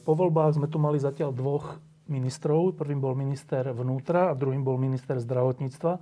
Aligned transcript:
Po 0.00 0.12
voľbách 0.16 0.56
sme 0.56 0.66
tu 0.66 0.80
mali 0.80 0.96
zatiaľ 0.96 1.36
dvoch 1.36 1.76
ministrov. 2.10 2.74
Prvým 2.74 2.98
bol 2.98 3.14
minister 3.14 3.70
vnútra 3.70 4.32
a 4.32 4.38
druhým 4.38 4.66
bol 4.66 4.76
minister 4.76 5.20
zdravotníctva. 5.22 5.92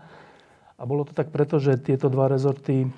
A 0.79 0.83
bolo 0.87 1.05
to 1.05 1.13
tak 1.13 1.35
preto, 1.35 1.59
že 1.59 1.77
tieto 1.83 2.07
dva 2.07 2.31
rezorty 2.31 2.87
e, 2.87 2.89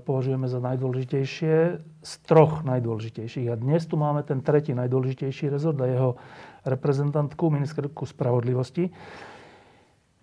považujeme 0.00 0.46
za 0.46 0.62
najdôležitejšie 0.62 1.54
z 2.00 2.12
troch 2.24 2.62
najdôležitejších. 2.62 3.50
A 3.50 3.58
dnes 3.58 3.82
tu 3.84 3.98
máme 3.98 4.22
ten 4.22 4.40
tretí 4.40 4.72
najdôležitejší 4.72 5.50
rezort 5.50 5.76
a 5.82 5.90
jeho 5.90 6.10
reprezentantku, 6.62 7.50
ministerku 7.50 8.06
spravodlivosti. 8.06 8.94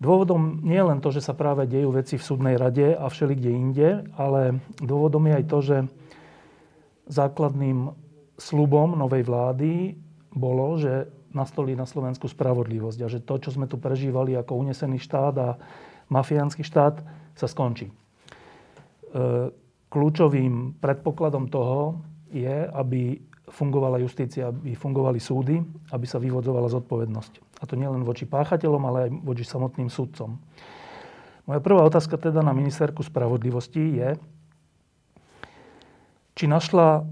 Dôvodom 0.01 0.65
nie 0.65 0.81
je 0.81 0.89
len 0.89 0.97
to, 0.97 1.13
že 1.13 1.21
sa 1.21 1.37
práve 1.37 1.69
dejú 1.69 1.93
veci 1.93 2.17
v 2.17 2.25
súdnej 2.25 2.55
rade 2.57 2.97
a 2.97 3.05
všeli 3.05 3.37
kde 3.37 3.51
inde, 3.53 3.89
ale 4.17 4.57
dôvodom 4.81 5.29
je 5.29 5.33
aj 5.37 5.45
to, 5.45 5.59
že 5.61 5.77
základným 7.05 7.93
slubom 8.41 8.97
novej 8.97 9.21
vlády 9.21 9.93
bolo, 10.33 10.81
že 10.81 11.07
nastolí 11.31 11.77
na 11.77 11.87
Slovensku 11.87 12.27
spravodlivosť 12.27 12.99
a 13.05 13.07
že 13.07 13.23
to, 13.23 13.39
čo 13.39 13.53
sme 13.53 13.69
tu 13.69 13.79
prežívali 13.79 14.35
ako 14.35 14.57
unesený 14.57 14.99
štát 14.99 15.35
a 15.39 15.49
mafiánsky 16.11 16.65
štát, 16.65 16.99
sa 17.31 17.47
skončí. 17.47 17.87
E, 17.87 17.93
kľúčovým 19.87 20.75
predpokladom 20.83 21.47
toho 21.47 22.03
je, 22.31 22.67
aby 22.67 23.15
fungovala 23.51 23.99
justícia, 23.99 24.51
aby 24.51 24.75
fungovali 24.75 25.19
súdy, 25.19 25.59
aby 25.91 26.05
sa 26.07 26.19
vyvodzovala 26.19 26.71
zodpovednosť. 26.71 27.59
A 27.59 27.67
to 27.67 27.75
nielen 27.75 28.03
voči 28.07 28.27
páchateľom, 28.27 28.83
ale 28.87 28.97
aj 29.07 29.09
voči 29.23 29.43
samotným 29.43 29.91
súdcom. 29.91 30.39
Moja 31.47 31.59
prvá 31.59 31.83
otázka 31.83 32.15
teda 32.15 32.39
na 32.39 32.55
ministerku 32.55 33.03
spravodlivosti 33.03 33.99
je, 33.99 34.09
či 36.31 36.47
našla 36.47 37.03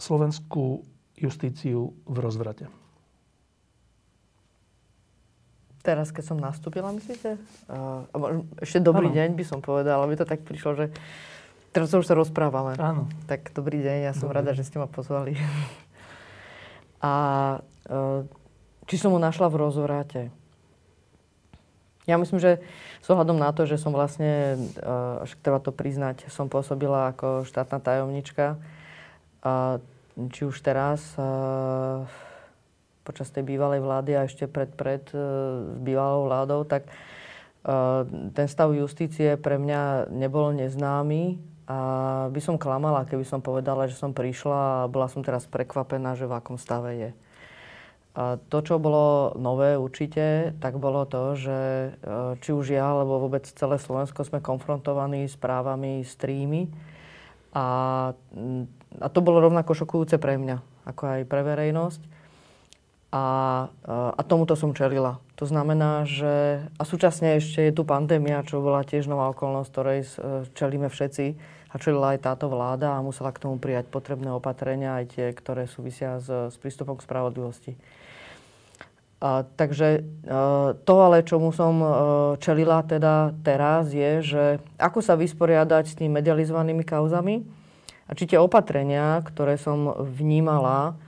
slovenskú 0.00 0.82
justíciu 1.20 1.92
v 2.08 2.16
rozvrate? 2.18 2.66
Teraz, 5.80 6.12
keď 6.12 6.24
som 6.24 6.36
nastúpila, 6.36 6.92
myslíte? 6.92 7.40
Ešte 8.60 8.84
dobrý 8.84 9.08
ano. 9.08 9.16
deň 9.16 9.30
by 9.32 9.44
som 9.48 9.64
povedala, 9.64 10.04
aby 10.04 10.16
to 10.16 10.28
tak 10.28 10.44
prišlo, 10.44 10.76
že 10.76 10.86
teraz 11.72 11.88
už 11.92 12.04
sa 12.04 12.12
rozprávame. 12.12 12.76
Áno. 12.76 13.08
Tak 13.24 13.56
dobrý 13.56 13.80
deň, 13.80 13.98
ja 14.04 14.12
som 14.12 14.28
dobrý. 14.28 14.44
rada, 14.44 14.52
že 14.52 14.68
ste 14.68 14.76
ma 14.76 14.84
pozvali. 14.84 15.40
A 17.00 17.12
uh, 17.88 18.28
či 18.84 19.00
som 19.00 19.16
ho 19.16 19.20
našla 19.20 19.48
v 19.48 19.56
rozvrate? 19.56 20.22
Ja 22.04 22.20
myslím, 22.20 22.44
že 22.44 22.60
s 23.00 23.08
ohľadom 23.08 23.40
na 23.40 23.48
to, 23.56 23.64
že 23.64 23.80
som 23.80 23.96
vlastne, 23.96 24.60
uh, 24.84 25.24
až 25.24 25.32
treba 25.40 25.64
to 25.64 25.72
priznať, 25.72 26.28
som 26.28 26.52
pôsobila 26.52 27.16
ako 27.16 27.48
štátna 27.48 27.80
tajomnička, 27.80 28.60
a 29.40 29.80
či 30.30 30.44
už 30.44 30.60
teraz 30.60 31.16
počas 33.10 33.32
tej 33.32 33.42
bývalej 33.42 33.82
vlády 33.82 34.14
a 34.14 34.28
ešte 34.28 34.46
pred, 34.46 34.70
pred 34.70 35.02
e, 35.10 35.18
bývalou 35.82 36.30
vládou, 36.30 36.62
tak 36.68 36.86
e, 36.86 36.92
ten 38.30 38.46
stav 38.46 38.70
justície 38.70 39.34
pre 39.34 39.58
mňa 39.58 40.12
nebol 40.14 40.54
neznámy 40.54 41.40
a 41.66 41.78
by 42.30 42.40
som 42.42 42.54
klamala, 42.60 43.08
keby 43.10 43.26
som 43.26 43.42
povedala, 43.42 43.90
že 43.90 43.98
som 43.98 44.14
prišla 44.14 44.86
a 44.86 44.90
bola 44.90 45.10
som 45.10 45.26
teraz 45.26 45.48
prekvapená, 45.50 46.14
že 46.14 46.30
v 46.30 46.38
akom 46.38 46.54
stave 46.54 46.90
je. 46.94 47.10
A 48.10 48.42
to, 48.50 48.58
čo 48.62 48.82
bolo 48.82 49.38
nové 49.38 49.78
určite, 49.78 50.50
tak 50.58 50.82
bolo 50.82 51.06
to, 51.06 51.34
že 51.34 51.58
e, 51.58 51.90
či 52.42 52.54
už 52.54 52.74
ja, 52.74 52.94
alebo 52.94 53.26
vôbec 53.26 53.42
celé 53.42 53.74
Slovensko 53.80 54.22
sme 54.22 54.38
konfrontovaní 54.38 55.26
s 55.26 55.34
právami 55.34 56.06
streamy 56.06 56.70
a 57.50 57.66
a 58.98 59.06
to 59.06 59.22
bolo 59.22 59.38
rovnako 59.38 59.78
šokujúce 59.78 60.18
pre 60.18 60.34
mňa, 60.34 60.58
ako 60.90 61.02
aj 61.06 61.20
pre 61.30 61.42
verejnosť. 61.46 62.02
A, 63.10 63.26
a 63.90 64.20
tomuto 64.22 64.54
som 64.54 64.70
čelila. 64.70 65.18
To 65.38 65.46
znamená, 65.46 66.06
že... 66.06 66.62
A 66.78 66.82
súčasne 66.86 67.42
ešte 67.42 67.66
je 67.66 67.74
tu 67.74 67.82
pandémia, 67.82 68.46
čo 68.46 68.62
bola 68.62 68.86
tiež 68.86 69.10
nová 69.10 69.30
okolnosť, 69.34 69.70
ktorej 69.70 70.00
čelíme 70.54 70.86
všetci. 70.86 71.26
A 71.70 71.74
čelila 71.78 72.14
aj 72.14 72.26
táto 72.26 72.46
vláda 72.50 72.94
a 72.94 73.02
musela 73.02 73.34
k 73.34 73.42
tomu 73.46 73.58
prijať 73.58 73.90
potrebné 73.90 74.30
opatrenia, 74.30 74.98
aj 74.98 75.14
tie, 75.14 75.26
ktoré 75.34 75.66
súvisia 75.66 76.22
s, 76.22 76.54
s 76.54 76.56
prístupom 76.58 76.98
k 76.98 77.06
spravodlivosti. 77.06 77.72
A, 79.22 79.42
takže 79.58 80.06
a, 80.30 80.74
to 80.78 80.94
ale, 81.02 81.26
čomu 81.26 81.50
som 81.50 81.82
čelila 82.38 82.86
teda 82.86 83.34
teraz, 83.42 83.90
je, 83.90 84.22
že 84.22 84.44
ako 84.78 84.98
sa 85.02 85.18
vysporiadať 85.18 85.84
s 85.86 85.98
tými 85.98 86.14
medializovanými 86.14 86.86
kauzami, 86.86 87.42
a 88.10 88.12
či 88.18 88.26
tie 88.26 88.42
opatrenia, 88.42 89.22
ktoré 89.22 89.54
som 89.54 89.94
vnímala 90.02 90.98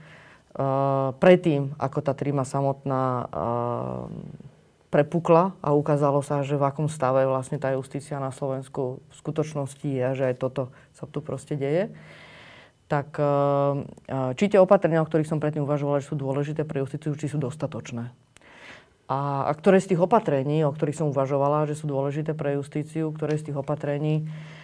uh, 0.55 1.11
predtým, 1.19 1.75
ako 1.75 1.99
tá 1.99 2.15
tríma 2.15 2.47
samotná 2.47 3.27
uh, 3.27 4.07
prepukla 4.87 5.51
a 5.59 5.75
ukázalo 5.75 6.23
sa, 6.23 6.47
že 6.47 6.55
v 6.55 6.63
akom 6.63 6.87
stave 6.87 7.27
vlastne 7.27 7.59
tá 7.59 7.75
justícia 7.75 8.23
na 8.23 8.31
Slovensku 8.31 9.03
v 9.03 9.13
skutočnosti 9.19 9.83
je, 9.83 10.07
že 10.15 10.23
aj 10.31 10.35
toto 10.39 10.71
sa 10.95 11.03
tu 11.03 11.19
proste 11.19 11.59
deje, 11.59 11.91
tak 12.87 13.11
uh, 13.19 13.83
či 14.39 14.47
tie 14.47 14.63
opatrenia, 14.63 15.03
o 15.03 15.07
ktorých 15.07 15.27
som 15.27 15.43
predtým 15.43 15.67
uvažovala, 15.67 15.99
že 15.99 16.07
sú 16.07 16.15
dôležité 16.15 16.63
pre 16.63 16.87
justíciu, 16.87 17.11
či 17.19 17.27
sú 17.27 17.35
dostatočné. 17.35 18.15
A, 19.11 19.51
a 19.51 19.51
ktoré 19.51 19.83
z 19.83 19.91
tých 19.91 19.99
opatrení, 19.99 20.63
o 20.63 20.71
ktorých 20.71 21.03
som 21.03 21.11
uvažovala, 21.11 21.67
že 21.67 21.75
sú 21.75 21.91
dôležité 21.91 22.31
pre 22.31 22.55
justíciu, 22.55 23.11
ktoré 23.11 23.35
z 23.35 23.51
tých 23.51 23.59
opatrení 23.59 24.23
uh, 24.23 24.62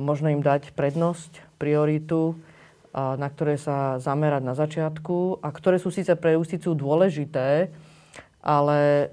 možno 0.00 0.32
im 0.32 0.40
dať 0.40 0.72
prednosť, 0.72 1.60
prioritu, 1.60 2.40
na 2.96 3.28
ktoré 3.28 3.60
sa 3.60 4.00
zamerať 4.00 4.42
na 4.44 4.56
začiatku 4.56 5.44
a 5.44 5.48
ktoré 5.52 5.76
sú 5.76 5.92
síce 5.92 6.12
pre 6.16 6.40
justíciu 6.40 6.72
dôležité, 6.72 7.68
ale 8.40 9.12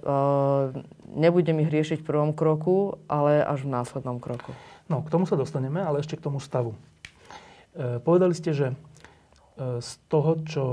nebudem 1.15 1.59
ich 1.65 1.71
riešiť 1.71 1.99
v 2.01 2.07
prvom 2.07 2.31
kroku, 2.31 3.01
ale 3.09 3.41
až 3.41 3.65
v 3.65 3.73
následnom 3.73 4.21
kroku. 4.21 4.53
No, 4.89 5.05
k 5.05 5.13
tomu 5.13 5.29
sa 5.29 5.37
dostaneme, 5.37 5.81
ale 5.81 6.01
ešte 6.01 6.17
k 6.17 6.25
tomu 6.25 6.41
stavu. 6.41 6.73
E, 7.77 8.01
povedali 8.01 8.33
ste, 8.33 8.53
že 8.57 8.67
e, 8.73 8.75
z 9.81 9.89
toho, 10.09 10.41
čo 10.45 10.65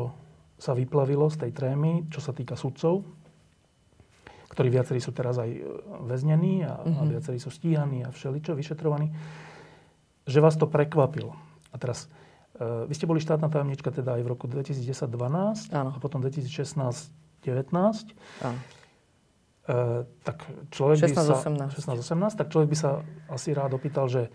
sa 0.57 0.73
vyplavilo 0.73 1.29
z 1.29 1.45
tej 1.45 1.53
trémy, 1.53 2.09
čo 2.09 2.25
sa 2.25 2.33
týka 2.33 2.57
sudcov, 2.57 3.05
ktorí 4.49 4.73
viacerí 4.73 5.05
sú 5.05 5.13
teraz 5.13 5.37
aj 5.37 5.51
e, 5.53 5.61
väznení 6.09 6.65
a, 6.65 6.81
mm-hmm. 6.81 6.97
a 6.97 7.03
mhm. 7.05 7.11
viacerí 7.13 7.39
sú 7.41 7.53
stíhaní 7.53 8.09
a 8.09 8.13
všeličo 8.13 8.57
vyšetrovaní, 8.57 9.13
že 10.27 10.39
vás 10.43 10.59
to 10.59 10.67
prekvapilo. 10.67 11.39
A 11.71 11.77
teraz, 11.79 12.11
uh, 12.59 12.85
vy 12.91 12.95
ste 12.99 13.07
boli 13.07 13.23
štátna 13.23 13.47
tajomnička 13.47 13.95
teda 13.95 14.19
aj 14.19 14.23
v 14.27 14.29
roku 14.29 14.51
2010-12 14.51 15.71
a 15.73 15.99
potom 16.03 16.21
2016-19. 16.21 17.15
Áno. 18.43 18.59
Uh, 19.67 20.07
tak 20.23 20.47
človek 20.75 21.11
16, 21.11 21.11
by 21.11 21.15
sa... 21.15 21.35
16-18. 21.99 22.39
tak 22.39 22.47
človek 22.51 22.69
by 22.71 22.77
sa 22.79 22.91
asi 23.31 23.51
rád 23.55 23.75
opýtal, 23.75 24.07
že 24.11 24.31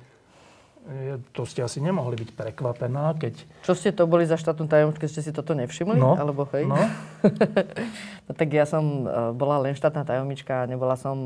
to 1.38 1.46
ste 1.46 1.62
asi 1.62 1.78
nemohli 1.78 2.18
byť 2.18 2.30
prekvapená, 2.34 3.14
keď... 3.14 3.38
Čo 3.62 3.78
ste 3.78 3.94
to 3.94 4.10
boli 4.10 4.26
za 4.26 4.34
štátnu 4.34 4.66
tajomničku, 4.66 5.06
ste 5.06 5.22
si 5.22 5.30
toto 5.30 5.54
nevšimli? 5.54 5.94
No, 5.94 6.18
Alebo 6.18 6.50
hej? 6.58 6.66
No. 6.66 6.74
no 8.26 8.32
tak 8.34 8.50
ja 8.50 8.66
som 8.66 9.06
uh, 9.06 9.30
bola 9.30 9.62
len 9.62 9.78
štátna 9.78 10.02
tajomnička, 10.10 10.66
nebola 10.66 10.98
som 10.98 11.22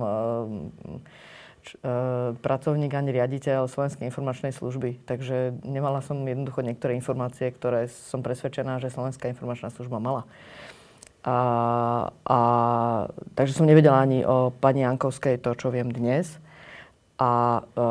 uh, 1.81 2.15
E, 2.25 2.33
pracovník 2.41 2.89
ani 2.89 3.13
riaditeľ 3.13 3.69
Slovenskej 3.69 4.09
informačnej 4.09 4.49
služby. 4.49 5.05
Takže 5.05 5.61
nemala 5.61 6.01
som 6.01 6.17
jednoducho 6.25 6.65
niektoré 6.65 6.97
informácie, 6.97 7.53
ktoré 7.53 7.85
som 7.85 8.25
presvedčená, 8.25 8.81
že 8.81 8.89
Slovenská 8.89 9.29
informačná 9.29 9.69
služba 9.69 10.01
mala. 10.01 10.25
A, 11.25 11.37
a, 12.25 12.39
takže 13.37 13.57
som 13.57 13.69
nevedela 13.69 14.01
ani 14.01 14.25
o 14.25 14.49
pani 14.53 14.85
Jankovskej 14.85 15.41
to, 15.41 15.53
čo 15.53 15.69
viem 15.69 15.89
dnes. 15.93 16.37
A, 17.21 17.61
e, 17.61 17.83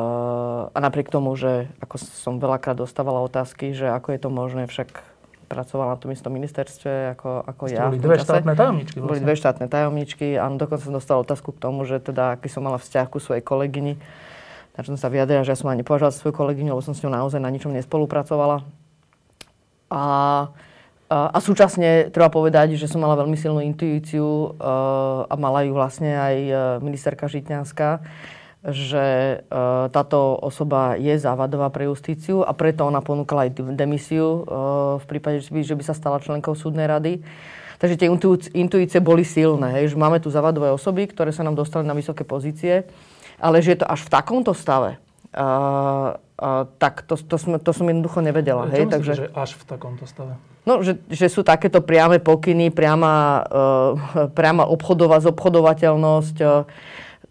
a 0.75 0.79
napriek 0.82 1.15
tomu, 1.15 1.38
že 1.38 1.70
ako 1.79 1.97
som 2.03 2.43
veľakrát 2.43 2.75
dostávala 2.75 3.23
otázky, 3.23 3.70
že 3.70 3.87
ako 3.87 4.15
je 4.15 4.20
to 4.20 4.31
možné, 4.35 4.67
však 4.67 5.14
pracovala 5.55 5.95
na 5.95 5.99
tom 6.03 6.11
istom 6.11 6.35
ministerstve 6.35 7.15
ako, 7.15 7.47
ako 7.47 7.62
ja. 7.71 7.87
Boli 7.87 8.03
dve 8.03 8.19
štátne 8.19 8.59
tajomničky. 8.59 8.99
Vlastne. 8.99 9.06
Boli 9.06 9.21
dve 9.23 9.35
štátne 9.39 9.67
tajomničky 9.71 10.29
a 10.35 10.51
dokonca 10.51 10.83
som 10.83 10.91
dostala 10.91 11.23
otázku 11.23 11.55
k 11.55 11.62
tomu, 11.62 11.87
že 11.87 12.03
teda, 12.03 12.35
aký 12.35 12.51
som 12.51 12.67
mala 12.67 12.83
vzťah 12.83 13.06
ku 13.06 13.23
svojej 13.23 13.47
kolegyni, 13.47 14.03
čo 14.75 14.91
som 14.91 14.99
sa 14.99 15.06
vyjadrila, 15.06 15.47
že 15.47 15.55
ja 15.55 15.59
som 15.62 15.71
ani 15.71 15.87
nepovažovala 15.87 16.11
svoju 16.11 16.35
kolegyňu, 16.35 16.75
lebo 16.75 16.83
som 16.83 16.99
s 16.99 17.06
ňou 17.06 17.15
naozaj 17.15 17.39
na 17.39 17.47
ničom 17.55 17.71
nespolupracovala. 17.71 18.67
A, 19.95 20.03
a, 21.06 21.17
a 21.31 21.39
súčasne 21.39 22.11
treba 22.11 22.27
povedať, 22.27 22.75
že 22.75 22.91
som 22.91 22.99
mala 22.99 23.15
veľmi 23.15 23.39
silnú 23.39 23.62
intuíciu 23.62 24.59
a 25.31 25.35
mala 25.39 25.62
ju 25.62 25.71
vlastne 25.71 26.11
aj 26.11 26.37
ministerka 26.83 27.31
Žitňanská, 27.31 28.03
že 28.65 29.41
táto 29.93 30.41
osoba 30.41 30.97
je 30.97 31.13
závadová 31.21 31.69
pre 31.69 31.85
justíciu 31.85 32.41
a 32.41 32.57
preto 32.57 32.89
ona 32.89 33.05
ponúkala 33.05 33.45
aj 33.45 33.61
demisiu 33.77 34.41
v 34.97 35.05
prípade, 35.05 35.45
že 35.45 35.77
by 35.77 35.85
sa 35.85 35.93
stala 35.93 36.17
členkou 36.17 36.57
súdnej 36.57 36.89
rady. 36.89 37.21
Takže 37.77 38.01
tie 38.01 38.09
intuície 38.57 39.01
boli 39.05 39.27
silné, 39.27 39.77
hej, 39.77 39.93
že 39.93 40.01
máme 40.01 40.17
tu 40.17 40.33
zavadové 40.33 40.73
osoby, 40.73 41.05
ktoré 41.05 41.35
sa 41.35 41.45
nám 41.45 41.59
dostali 41.59 41.85
na 41.85 41.93
vysoké 41.93 42.25
pozície, 42.25 42.89
ale 43.37 43.61
že 43.61 43.77
je 43.77 43.85
to 43.85 43.87
až 43.91 44.01
v 44.09 44.13
takomto 44.15 44.57
stave, 44.57 44.97
uh, 45.37 46.17
uh, 46.17 46.65
tak 46.81 47.05
to, 47.05 47.19
to, 47.21 47.37
som, 47.37 47.61
to 47.61 47.71
som 47.77 47.85
jednoducho 47.85 48.25
nevedela. 48.25 48.71
Hej, 48.73 48.89
myslíte, 48.89 48.95
takže, 48.95 49.13
že 49.13 49.27
až 49.37 49.51
v 49.61 49.65
takomto 49.69 50.09
stave? 50.09 50.39
No, 50.65 50.81
že, 50.81 50.97
že 51.13 51.29
sú 51.29 51.45
takéto 51.45 51.85
priame 51.85 52.23
pokyny, 52.23 52.73
priama, 52.73 53.45
uh, 53.45 54.33
priama 54.33 54.65
obchodová, 54.65 55.21
zobchodovateľnosť 55.21 56.37
uh, 56.41 56.65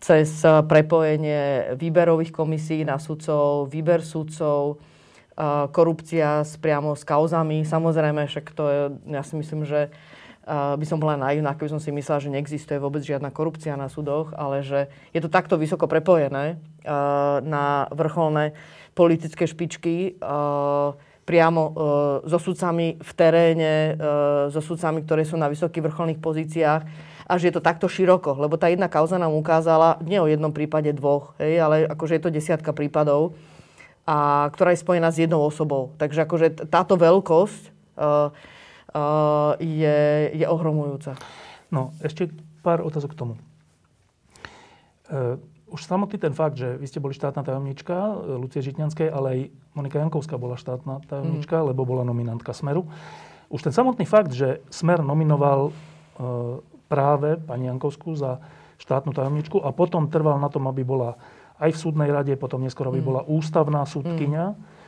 cez 0.04 0.44
prepojenie 0.44 1.72
výberových 1.80 2.36
komisí 2.36 2.84
na 2.84 3.00
sudcov, 3.00 3.72
výber 3.72 4.04
sudcov, 4.04 4.76
uh, 4.76 4.84
korupcia 5.72 6.44
s, 6.44 6.60
priamo 6.60 6.94
s 6.94 7.08
kauzami. 7.08 7.64
Samozrejme, 7.64 8.28
však 8.28 8.46
to 8.52 8.64
je, 8.68 8.82
ja 9.10 9.24
si 9.24 9.34
myslím, 9.40 9.64
že 9.64 9.90
by 10.44 10.84
som 10.84 11.00
bola 11.00 11.16
naivná, 11.16 11.56
keby 11.56 11.72
som 11.72 11.80
si 11.80 11.88
myslela, 11.96 12.20
že 12.20 12.28
neexistuje 12.28 12.76
vôbec 12.76 13.00
žiadna 13.00 13.32
korupcia 13.32 13.80
na 13.80 13.88
súdoch, 13.88 14.36
ale 14.36 14.60
že 14.60 14.92
je 15.16 15.24
to 15.24 15.32
takto 15.32 15.56
vysoko 15.56 15.88
prepojené 15.88 16.60
na 17.48 17.88
vrcholné 17.96 18.52
politické 18.92 19.48
špičky 19.48 20.20
priamo 21.24 21.64
so 22.28 22.40
sudcami 22.44 23.00
v 23.00 23.12
teréne, 23.16 23.96
so 24.52 24.60
sudcami, 24.60 25.08
ktoré 25.08 25.24
sú 25.24 25.40
na 25.40 25.48
vysokých 25.48 25.88
vrcholných 25.88 26.20
pozíciách 26.20 27.12
a 27.28 27.34
že 27.40 27.50
je 27.50 27.56
to 27.56 27.64
takto 27.64 27.88
široko, 27.88 28.36
lebo 28.38 28.60
tá 28.60 28.68
jedna 28.68 28.92
kauza 28.92 29.20
nám 29.20 29.36
ukázala 29.36 30.00
nie 30.04 30.20
o 30.20 30.28
jednom 30.28 30.52
prípade 30.52 30.92
dvoch, 30.96 31.36
hej, 31.40 31.60
ale 31.60 31.75
akože 31.88 32.20
je 32.20 32.24
to 32.24 32.36
desiatka 32.36 32.72
prípadov, 32.75 33.36
a, 34.04 34.48
ktorá 34.52 34.75
je 34.75 34.84
spojená 34.84 35.10
s 35.12 35.24
jednou 35.24 35.44
osobou. 35.44 35.96
Takže 35.96 36.28
akože 36.28 36.48
táto 36.68 37.00
veľkosť 37.00 37.72
je, 39.58 40.00
je 40.34 40.46
ohromujúca. 40.46 41.18
No, 41.74 41.94
ešte 42.02 42.30
pár 42.62 42.86
otázok 42.86 43.14
k 43.14 43.20
tomu. 43.22 43.34
Uh, 45.10 45.42
už 45.74 45.90
samotný 45.90 46.22
ten 46.22 46.34
fakt, 46.34 46.62
že 46.62 46.78
vy 46.78 46.86
ste 46.86 47.02
boli 47.02 47.18
štátna 47.18 47.42
tajomnička 47.42 47.94
Lucie 48.38 48.62
Žitňanskej, 48.62 49.10
ale 49.10 49.28
aj 49.30 49.40
Monika 49.74 49.98
Jankovská 49.98 50.38
bola 50.38 50.54
štátna 50.54 51.02
tajomnička, 51.10 51.66
mm. 51.66 51.74
lebo 51.74 51.81
bola 51.86 52.06
nominantka 52.06 52.54
Smeru. 52.54 52.86
Už 53.50 53.66
ten 53.66 53.74
samotný 53.74 54.06
fakt, 54.06 54.34
že 54.34 54.62
Smer 54.70 55.02
nominoval 55.02 55.70
uh, 55.70 56.62
práve 56.94 57.42
pani 57.42 57.66
Jankovskú 57.66 58.13
za 58.13 58.38
štátnu 58.78 59.18
tajomničku 59.18 59.57
a 59.66 59.74
potom 59.74 60.06
trval 60.13 60.38
na 60.38 60.54
tom, 60.54 60.69
aby 60.69 60.86
bola 60.86 61.18
aj 61.57 61.74
v 61.74 61.81
súdnej 61.81 62.10
rade, 62.13 62.38
potom 62.38 62.62
neskôr, 62.62 62.86
aby 62.94 63.01
mm. 63.01 63.07
bola 63.10 63.22
ústavná 63.25 63.81
súdkynia. 63.90 64.54
Mm 64.54 64.81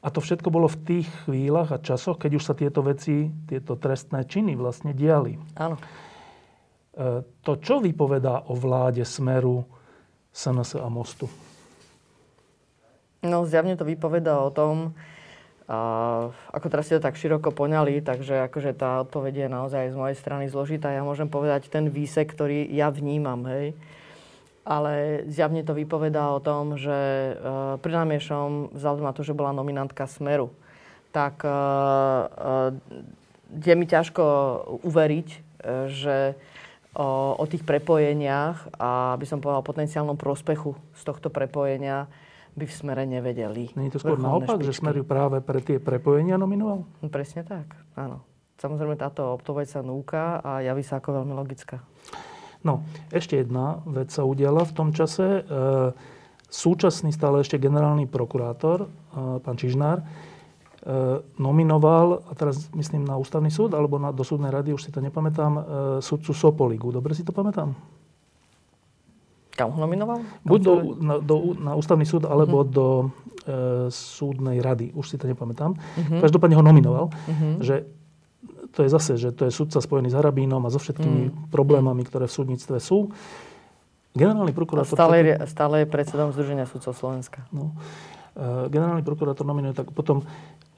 a 0.00 0.08
to 0.08 0.24
všetko 0.24 0.48
bolo 0.48 0.64
v 0.64 0.80
tých 0.80 1.08
chvíľach 1.28 1.76
a 1.76 1.82
časoch, 1.82 2.16
keď 2.16 2.40
už 2.40 2.44
sa 2.44 2.54
tieto 2.56 2.80
veci, 2.80 3.28
tieto 3.44 3.76
trestné 3.76 4.24
činy 4.24 4.56
vlastne 4.56 4.96
diali. 4.96 5.36
Áno. 5.60 5.76
E, 5.76 5.82
to, 7.44 7.52
čo 7.60 7.84
vypovedá 7.84 8.48
o 8.48 8.56
vláde 8.56 9.04
Smeru, 9.04 9.68
SNS 10.32 10.80
a 10.80 10.88
Mostu? 10.88 11.28
No, 13.20 13.44
zjavne 13.44 13.76
to 13.76 13.84
vypovedá 13.84 14.40
o 14.40 14.48
tom, 14.48 14.96
ako 16.50 16.66
teraz 16.66 16.90
ste 16.90 16.98
to 16.98 17.06
tak 17.06 17.14
široko 17.14 17.54
poňali, 17.54 18.02
takže 18.02 18.50
akože 18.50 18.74
tá 18.74 19.06
odpoveď 19.06 19.46
je 19.46 19.48
naozaj 19.48 19.84
z 19.94 19.96
mojej 19.96 20.16
strany 20.18 20.50
zložitá. 20.50 20.90
Ja 20.90 21.06
môžem 21.06 21.30
povedať 21.30 21.70
ten 21.70 21.86
výsek, 21.86 22.34
ktorý 22.34 22.66
ja 22.66 22.90
vnímam, 22.90 23.46
hej 23.46 23.78
ale 24.60 25.24
zjavne 25.26 25.64
to 25.64 25.72
vypovedá 25.72 26.30
o 26.30 26.38
tom, 26.38 26.76
že 26.76 26.92
uh, 27.34 27.80
pri 27.80 27.92
námiešom, 28.04 28.76
vzhľadom 28.76 29.02
na 29.08 29.14
to, 29.16 29.24
že 29.24 29.34
bola 29.34 29.56
nominantka 29.56 30.04
Smeru, 30.04 30.52
tak 31.10 31.42
uh, 31.42 31.50
uh, 31.50 32.70
je 33.50 33.74
mi 33.74 33.88
ťažko 33.88 34.22
uveriť, 34.84 35.28
uh, 35.32 35.88
že 35.88 36.36
o, 36.94 37.34
o 37.38 37.44
tých 37.46 37.62
prepojeniach 37.62 38.78
a 38.78 39.14
by 39.14 39.26
som 39.26 39.38
povedal 39.38 39.62
potenciálnom 39.62 40.18
prospechu 40.18 40.74
z 40.94 41.02
tohto 41.06 41.30
prepojenia 41.30 42.10
by 42.60 42.68
v 42.68 42.74
smere 42.76 43.08
nevedeli. 43.08 43.72
Nie 43.72 43.88
je 43.88 43.96
to 43.96 44.04
skôr 44.04 44.20
naopak, 44.20 44.60
špičky. 44.60 44.68
že 44.68 44.76
Smer 44.76 44.94
ju 45.00 45.04
práve 45.08 45.40
pre 45.40 45.64
tie 45.64 45.80
prepojenia 45.80 46.36
nominoval? 46.36 46.84
No, 46.84 47.06
presne 47.08 47.40
tak, 47.40 47.72
áno. 47.96 48.20
Samozrejme 48.60 49.00
táto 49.00 49.24
odpoveď 49.40 49.66
sa 49.72 49.80
núka 49.80 50.44
a 50.44 50.60
javí 50.60 50.84
sa 50.84 51.00
ako 51.00 51.24
veľmi 51.24 51.32
logická. 51.32 51.80
No, 52.60 52.84
ešte 53.08 53.40
jedna 53.40 53.80
vec 53.88 54.12
sa 54.12 54.28
udiala 54.28 54.68
v 54.68 54.72
tom 54.76 54.92
čase. 54.92 55.40
E, 55.40 55.42
súčasný 56.52 57.08
stále 57.08 57.40
ešte 57.40 57.56
generálny 57.56 58.04
prokurátor, 58.04 58.84
e, 58.84 58.88
pán 59.40 59.56
Čižnár, 59.56 60.04
e, 60.04 60.04
nominoval, 61.40 62.20
a 62.28 62.32
teraz 62.36 62.68
myslím 62.76 63.08
na 63.08 63.16
ústavný 63.16 63.48
súd, 63.48 63.72
alebo 63.72 63.96
na, 63.96 64.12
do 64.12 64.20
súdnej 64.20 64.52
rady, 64.52 64.76
už 64.76 64.84
si 64.84 64.92
to 64.92 65.00
nepamätám, 65.00 65.56
sudcu 66.04 66.36
Sopoligu. 66.36 66.92
Dobre 66.92 67.16
si 67.16 67.24
to 67.24 67.32
pamätám? 67.32 67.72
Kam 69.60 69.76
ho 69.76 69.80
nominoval? 69.84 70.24
Buď 70.40 70.60
do, 70.64 70.72
na, 70.96 71.14
do, 71.20 71.52
na 71.60 71.76
ústavný 71.76 72.08
súd, 72.08 72.24
alebo 72.24 72.64
uh-huh. 72.64 72.72
do 72.72 72.86
e, 72.96 73.04
súdnej 73.92 74.64
rady. 74.64 74.96
Už 74.96 75.12
si 75.12 75.20
to 75.20 75.28
nepamätám. 75.28 75.76
Uh-huh. 75.76 76.20
Každopádne 76.24 76.56
ho 76.56 76.64
nominoval. 76.64 77.12
Uh-huh. 77.12 77.60
Že 77.60 77.84
to 78.72 78.86
je 78.86 78.88
zase, 78.88 79.12
že 79.18 79.28
to 79.34 79.44
je 79.44 79.52
sudca 79.52 79.82
spojený 79.82 80.14
s 80.14 80.16
Harabínom 80.16 80.62
a 80.62 80.70
so 80.70 80.78
všetkými 80.78 81.22
mm. 81.26 81.34
problémami, 81.50 82.06
ktoré 82.06 82.30
v 82.30 82.34
súdnictve 82.38 82.78
sú. 82.78 83.10
Generálny 84.14 84.54
prokurátor... 84.54 84.94
stále, 84.94 85.22
je, 85.22 85.34
stále 85.50 85.74
je 85.82 85.86
predsedom 85.90 86.30
Združenia 86.34 86.66
sudcov 86.70 86.94
Slovenska. 86.94 87.46
No, 87.50 87.74
e, 88.34 88.70
generálny 88.70 89.02
prokurátor 89.02 89.42
nominuje, 89.42 89.74
tak 89.74 89.90
potom 89.90 90.22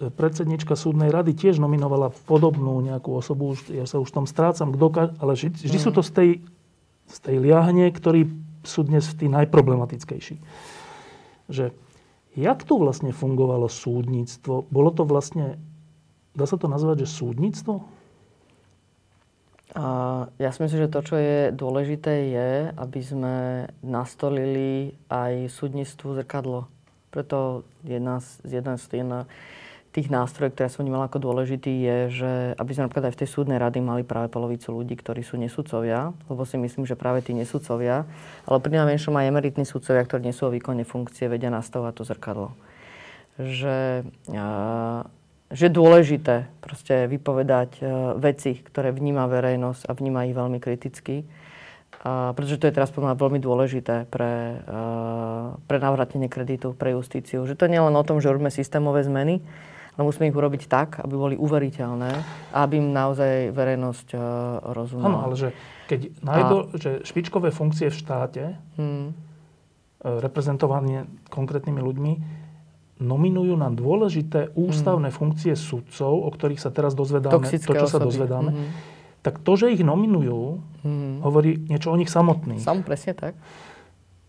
e, 0.01 0.09
predsednička 0.09 0.73
súdnej 0.73 1.13
rady 1.13 1.37
tiež 1.37 1.61
nominovala 1.61 2.13
podobnú 2.25 2.81
nejakú 2.81 3.13
osobu, 3.13 3.57
ja 3.69 3.85
sa 3.85 4.01
už 4.01 4.09
tom 4.09 4.25
strácam, 4.25 4.73
kto, 4.73 5.13
ale 5.21 5.37
vždy, 5.37 5.69
vždy 5.69 5.79
mm. 5.81 5.85
sú 5.85 5.91
to 5.93 6.01
z 6.01 6.11
tej, 6.13 6.31
z 7.13 7.19
tej 7.21 7.37
liahne, 7.45 7.93
ktorí 7.93 8.25
sú 8.63 8.87
dnes 8.87 9.07
tí 9.15 9.27
najproblematickejší. 9.27 10.39
Že 11.51 11.75
jak 12.39 12.59
tu 12.65 12.79
vlastne 12.79 13.13
fungovalo 13.13 13.69
súdnictvo? 13.69 14.67
Bolo 14.71 14.91
to 14.95 15.05
vlastne 15.05 15.61
Dá 16.33 16.49
sa 16.49 16.57
to 16.57 16.65
nazvať, 16.65 17.05
že 17.05 17.13
súdnictvo? 17.21 17.85
A 19.77 19.85
ja 20.41 20.49
si 20.53 20.65
myslím, 20.65 20.89
že 20.89 20.93
to, 20.93 21.01
čo 21.05 21.17
je 21.17 21.39
dôležité, 21.53 22.13
je, 22.33 22.51
aby 22.73 23.01
sme 23.05 23.37
nastolili 23.85 24.97
aj 25.13 25.53
súdnictvu 25.53 26.17
zrkadlo. 26.17 26.69
Preto 27.13 27.69
jedna 27.85 28.21
z, 28.25 28.29
jedna 28.49 28.81
z 28.81 28.85
jedna 29.05 29.21
tých 29.93 30.09
nástrojov, 30.09 30.57
ktoré 30.57 30.73
som 30.73 30.89
vnímala 30.89 31.05
ako 31.07 31.21
dôležitý, 31.21 31.69
je, 31.69 31.99
že 32.11 32.33
aby 32.57 32.71
sme 32.73 32.89
napríklad 32.89 33.13
aj 33.13 33.15
v 33.15 33.21
tej 33.21 33.29
súdnej 33.29 33.61
rady 33.61 33.85
mali 33.85 34.03
práve 34.09 34.33
polovicu 34.33 34.73
ľudí, 34.73 34.97
ktorí 34.97 35.21
sú 35.21 35.37
nesudcovia, 35.37 36.17
lebo 36.33 36.43
si 36.49 36.57
myslím, 36.57 36.89
že 36.89 36.97
práve 36.97 37.21
tí 37.21 37.37
nesudcovia, 37.37 38.09
ale 38.49 38.59
pri 38.65 38.73
najmenšom 38.81 39.13
aj 39.13 39.29
emeritní 39.29 39.69
sudcovia, 39.69 40.01
ktorí 40.09 40.25
nie 40.25 40.37
sú 40.37 40.49
o 40.49 40.55
výkone 40.55 40.89
funkcie, 40.89 41.29
vedia 41.29 41.53
nastavovať 41.53 41.93
to 41.93 42.03
zrkadlo. 42.09 42.49
Že 43.37 43.77
že 45.53 45.69
je 45.69 45.77
dôležité 45.77 46.49
proste 46.65 47.05
vypovedať 47.13 47.71
uh, 47.85 48.17
veci, 48.17 48.57
ktoré 48.57 48.89
vníma 48.89 49.29
verejnosť 49.29 49.85
a 49.85 49.93
vníma 49.93 50.25
ich 50.25 50.33
veľmi 50.33 50.57
kriticky. 50.57 51.29
Uh, 52.03 52.33
pretože 52.33 52.57
to 52.57 52.67
je 52.67 52.75
teraz 52.75 52.89
podľa 52.89 53.21
veľmi 53.21 53.37
dôležité 53.37 54.09
pre, 54.09 54.59
uh, 54.65 55.55
pre 55.69 55.77
navratenie 55.77 56.33
kreditu, 56.33 56.73
pre 56.73 56.97
justíciu. 56.97 57.45
Že 57.45 57.55
to 57.61 57.69
nie 57.69 57.79
je 57.79 57.85
len 57.85 57.95
o 57.95 58.03
tom, 58.03 58.19
že 58.19 58.33
robíme 58.33 58.49
systémové 58.49 59.05
zmeny, 59.05 59.45
ale 59.93 60.03
musíme 60.09 60.29
ich 60.29 60.37
urobiť 60.37 60.63
tak, 60.69 61.05
aby 61.05 61.15
boli 61.15 61.35
uveriteľné 61.37 62.13
a 62.53 62.57
aby 62.65 62.81
im 62.81 62.97
naozaj 62.97 63.53
verejnosť 63.53 64.09
uh, 64.17 64.23
rozumela. 64.73 65.09
Áno, 65.09 65.19
ale 65.29 65.35
že 65.37 65.49
keď 65.87 66.01
nájdu, 66.25 66.57
a... 66.57 66.65
že 66.81 66.91
špičkové 67.05 67.53
funkcie 67.53 67.93
v 67.93 67.97
štáte, 67.97 68.45
hmm. 68.81 69.13
reprezentované 70.03 71.07
konkrétnymi 71.29 71.81
ľuďmi, 71.85 72.13
nominujú 73.03 73.55
na 73.59 73.69
dôležité 73.69 74.55
ústavné 74.55 75.11
mm. 75.11 75.17
funkcie 75.17 75.55
sudcov, 75.59 76.23
o 76.23 76.31
ktorých 76.31 76.63
sa 76.63 76.71
teraz 76.71 76.95
dozvedáme, 76.95 77.35
Toxické 77.35 77.75
to, 77.75 77.83
čo 77.83 77.87
osoby. 77.91 77.99
sa 77.99 78.07
dozvedáme, 78.07 78.51
mm-hmm. 78.55 78.71
tak 79.27 79.43
to, 79.43 79.53
že 79.59 79.75
ich 79.75 79.83
nominujú, 79.83 80.63
mm-hmm. 80.87 81.15
hovorí 81.27 81.59
niečo 81.67 81.91
o 81.91 81.99
nich 81.99 82.07
samotných. 82.09 82.63
Sam 82.63 82.87
presne 82.87 83.19
tak. 83.19 83.35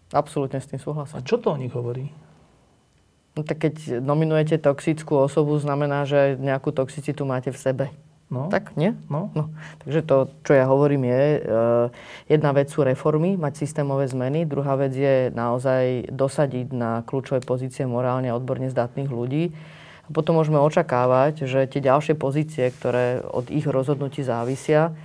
Absolútne 0.09 0.57
s 0.57 0.69
tým 0.69 0.81
súhlasím. 0.81 1.21
A 1.21 1.25
čo 1.25 1.37
to 1.37 1.53
o 1.53 1.57
nich 1.57 1.73
hovorí? 1.73 2.09
No 3.33 3.41
tak 3.41 3.65
keď 3.65 3.97
nominujete 3.97 4.61
toxickú 4.61 5.17
osobu, 5.17 5.57
znamená, 5.57 6.05
že 6.05 6.37
nejakú 6.37 6.69
toxicitu 6.69 7.25
máte 7.25 7.49
v 7.49 7.57
sebe. 7.57 7.85
No. 8.33 8.49
Tak, 8.49 8.73
nie? 8.73 8.97
No. 9.13 9.29
no. 9.37 9.53
Takže 9.85 10.01
to, 10.09 10.17
čo 10.41 10.57
ja 10.57 10.65
hovorím, 10.65 11.05
je, 11.05 11.23
uh, 11.45 11.87
jedna 12.25 12.49
vec 12.49 12.73
sú 12.73 12.81
reformy, 12.81 13.37
mať 13.37 13.61
systémové 13.61 14.09
zmeny, 14.09 14.49
druhá 14.49 14.73
vec 14.73 14.89
je 14.97 15.29
naozaj 15.29 16.09
dosadiť 16.09 16.73
na 16.73 17.05
kľúčové 17.05 17.45
pozície 17.45 17.85
morálne 17.85 18.33
a 18.33 18.37
odborne 18.37 18.73
zdatných 18.73 19.09
ľudí. 19.13 19.53
A 20.03 20.09
potom 20.09 20.41
môžeme 20.41 20.57
očakávať, 20.57 21.45
že 21.45 21.69
tie 21.69 21.81
ďalšie 21.85 22.17
pozície, 22.17 22.73
ktoré 22.73 23.21
od 23.21 23.53
ich 23.53 23.69
rozhodnutí 23.69 24.25
závisia, 24.25 24.97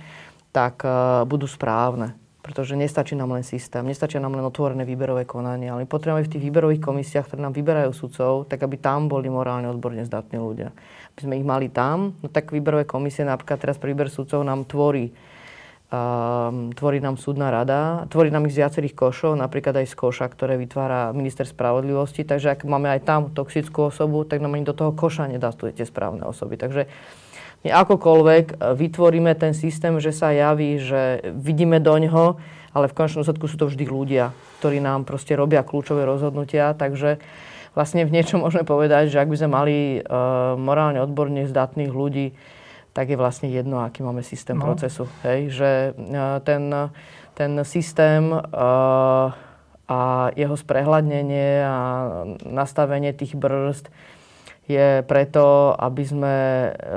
tak 0.49 0.81
uh, 0.81 1.21
budú 1.29 1.45
správne. 1.45 2.17
Pretože 2.49 2.73
nestačí 2.73 3.13
nám 3.13 3.37
len 3.37 3.45
systém, 3.45 3.85
nestačí 3.85 4.17
nám 4.17 4.33
len 4.33 4.41
otvorené 4.41 4.81
výberové 4.81 5.21
konanie, 5.29 5.69
ale 5.69 5.85
my 5.85 5.87
potrebujeme 5.87 6.25
v 6.25 6.33
tých 6.33 6.45
výberových 6.49 6.81
komisiách, 6.81 7.29
ktoré 7.29 7.45
nám 7.45 7.53
vyberajú 7.53 7.93
sudcov, 7.93 8.49
tak 8.49 8.65
aby 8.65 8.81
tam 8.81 9.05
boli 9.05 9.29
morálne 9.29 9.69
odborne 9.69 10.01
zdatní 10.01 10.41
ľudia. 10.41 10.73
Aby 11.13 11.19
sme 11.21 11.37
ich 11.37 11.45
mali 11.45 11.69
tam, 11.69 12.17
no 12.17 12.25
tak 12.25 12.49
výberové 12.49 12.89
komisie 12.89 13.21
napríklad 13.21 13.61
teraz 13.61 13.77
pre 13.77 13.93
výber 13.93 14.09
sudcov 14.09 14.41
nám 14.41 14.65
tvorí 14.65 15.13
Um, 15.89 16.69
tvorí 16.69 17.01
nám 17.01 17.17
súdna 17.17 17.49
rada, 17.49 18.05
tvorí 18.13 18.29
nám 18.29 18.45
ich 18.45 18.53
z 18.53 18.61
viacerých 18.61 18.93
košov, 18.93 19.33
napríklad 19.33 19.73
aj 19.73 19.89
z 19.89 19.97
koša, 19.97 20.29
ktoré 20.29 20.53
vytvára 20.53 21.09
minister 21.17 21.49
spravodlivosti, 21.49 22.21
takže 22.21 22.53
ak 22.53 22.61
máme 22.61 22.93
aj 22.93 23.09
tam 23.09 23.21
toxickú 23.33 23.89
osobu, 23.89 24.21
tak 24.21 24.37
nám 24.37 24.53
ani 24.53 24.69
do 24.69 24.77
toho 24.77 24.93
koša 24.93 25.25
nedá 25.25 25.49
tie 25.49 25.89
správne 25.89 26.29
osoby. 26.29 26.61
Takže 26.61 26.85
my 27.63 27.69
akokoľvek 27.75 28.45
e, 28.51 28.55
vytvoríme 28.75 29.31
ten 29.35 29.51
systém, 29.51 29.91
že 29.99 30.15
sa 30.15 30.31
javí, 30.31 30.79
že 30.79 31.19
vidíme 31.35 31.83
do 31.83 31.91
ňoho, 31.91 32.39
ale 32.71 32.85
v 32.87 32.95
končnom 32.95 33.25
dôsledku 33.25 33.49
sú 33.49 33.57
to 33.59 33.67
vždy 33.67 33.85
ľudia, 33.89 34.31
ktorí 34.61 34.79
nám 34.79 35.03
proste 35.03 35.35
robia 35.35 35.65
kľúčové 35.65 36.05
rozhodnutia, 36.05 36.71
takže 36.77 37.19
vlastne 37.73 38.05
v 38.05 38.13
niečom 38.13 38.45
môžeme 38.45 38.63
povedať, 38.63 39.09
že 39.09 39.19
ak 39.19 39.29
by 39.29 39.37
sme 39.41 39.49
mali 39.49 39.77
uh, 39.99 40.53
morálne 40.53 41.01
odborne 41.01 41.49
zdatných 41.49 41.89
ľudí, 41.89 42.37
tak 42.93 43.09
je 43.09 43.17
vlastne 43.17 43.49
jedno, 43.49 43.81
aký 43.81 44.05
máme 44.05 44.21
systém 44.21 44.57
no. 44.57 44.69
procesu. 44.69 45.09
Hej? 45.25 45.49
Že 45.49 45.71
uh, 45.97 46.37
ten, 46.45 46.69
ten 47.33 47.51
systém 47.65 48.29
uh, 48.29 49.33
a 49.89 50.29
jeho 50.37 50.53
sprehľadnenie 50.53 51.65
a 51.65 51.77
nastavenie 52.45 53.09
tých 53.17 53.33
brzd 53.33 53.89
je 54.69 55.01
preto, 55.09 55.73
aby 55.73 56.03
sme 56.05 56.35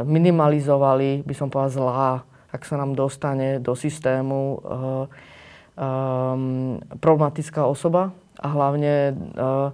minimalizovali, 0.05 1.25
by 1.25 1.35
som 1.35 1.49
povedal, 1.49 1.73
zlá, 1.73 2.13
ak 2.53 2.69
sa 2.69 2.77
nám 2.77 2.93
dostane 2.93 3.57
do 3.65 3.73
systému 3.73 4.61
uh, 4.61 5.09
um, 5.73 6.77
problematická 7.01 7.65
osoba 7.65 8.13
a 8.37 8.47
hlavne 8.53 9.17
uh, 9.17 9.73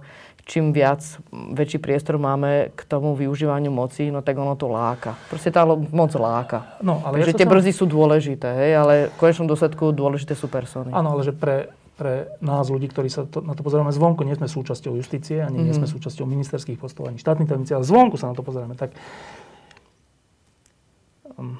čím 0.49 0.73
viac, 0.73 1.05
väčší 1.29 1.77
priestor 1.77 2.17
máme 2.17 2.73
k 2.73 2.81
tomu 2.89 3.13
využívaniu 3.13 3.69
moci, 3.69 4.09
no 4.09 4.25
tak 4.25 4.33
ono 4.33 4.57
to 4.57 4.65
láka. 4.65 5.13
Proste 5.29 5.53
tá 5.53 5.61
moc 5.69 6.09
láka. 6.17 6.81
No, 6.81 7.05
ale 7.05 7.21
Takže 7.21 7.37
ja 7.37 7.39
tie 7.45 7.47
sa... 7.47 7.53
brzy 7.53 7.71
sú 7.75 7.85
dôležité, 7.85 8.49
hej, 8.57 8.71
ale 8.81 8.93
v 9.13 9.15
konečnom 9.21 9.45
dôsledku 9.45 9.93
dôležité 9.93 10.33
sú 10.33 10.49
persony. 10.49 10.89
Áno, 10.89 11.13
ale 11.13 11.21
že 11.21 11.37
pre, 11.37 11.69
pre 11.99 12.31
nás 12.39 12.71
ľudí, 12.71 12.87
ktorí 12.87 13.11
sa 13.11 13.27
to, 13.27 13.43
na 13.43 13.51
to 13.51 13.67
pozeráme 13.67 13.91
zvonku, 13.91 14.23
nie 14.23 14.39
sme 14.39 14.47
súčasťou 14.47 14.95
justície, 14.95 15.43
ani 15.43 15.59
mm-hmm. 15.59 15.67
nie 15.67 15.75
sme 15.75 15.87
mhm. 15.91 15.93
súčasťou 15.99 16.23
ministerských 16.23 16.79
postov, 16.79 17.11
ani 17.11 17.19
štátnych 17.19 17.51
tajomníci, 17.51 17.75
ale 17.75 17.83
zvonku 17.83 18.15
sa 18.15 18.31
na 18.31 18.35
to 18.39 18.47
pozeráme, 18.47 18.79
tak 18.79 18.95
um, 21.35 21.59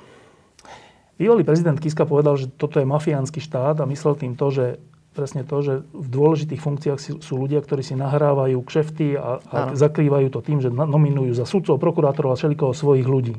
Bývalý 1.19 1.43
prezident 1.43 1.75
Kiska 1.75 2.07
povedal, 2.07 2.39
že 2.39 2.47
toto 2.47 2.79
je 2.79 2.87
mafiánsky 2.87 3.43
štát 3.43 3.83
a 3.83 3.89
myslel 3.91 4.15
tým 4.15 4.39
to, 4.39 4.47
že 4.55 4.65
presne 5.11 5.43
to, 5.43 5.59
že 5.59 5.73
v 5.91 6.07
dôležitých 6.07 6.63
funkciách 6.63 7.19
sú 7.19 7.33
ľudia, 7.35 7.59
ktorí 7.59 7.83
si 7.83 7.91
nahrávajú 7.99 8.55
kšefty 8.63 9.19
a, 9.19 9.43
a 9.51 9.57
zakrývajú 9.75 10.31
to 10.31 10.39
tým, 10.39 10.63
že 10.63 10.71
nominujú 10.71 11.35
za 11.35 11.43
sudcov, 11.43 11.75
prokurátorov 11.75 12.31
a 12.31 12.39
všelikoho 12.39 12.71
svojich 12.71 13.03
ľudí. 13.03 13.35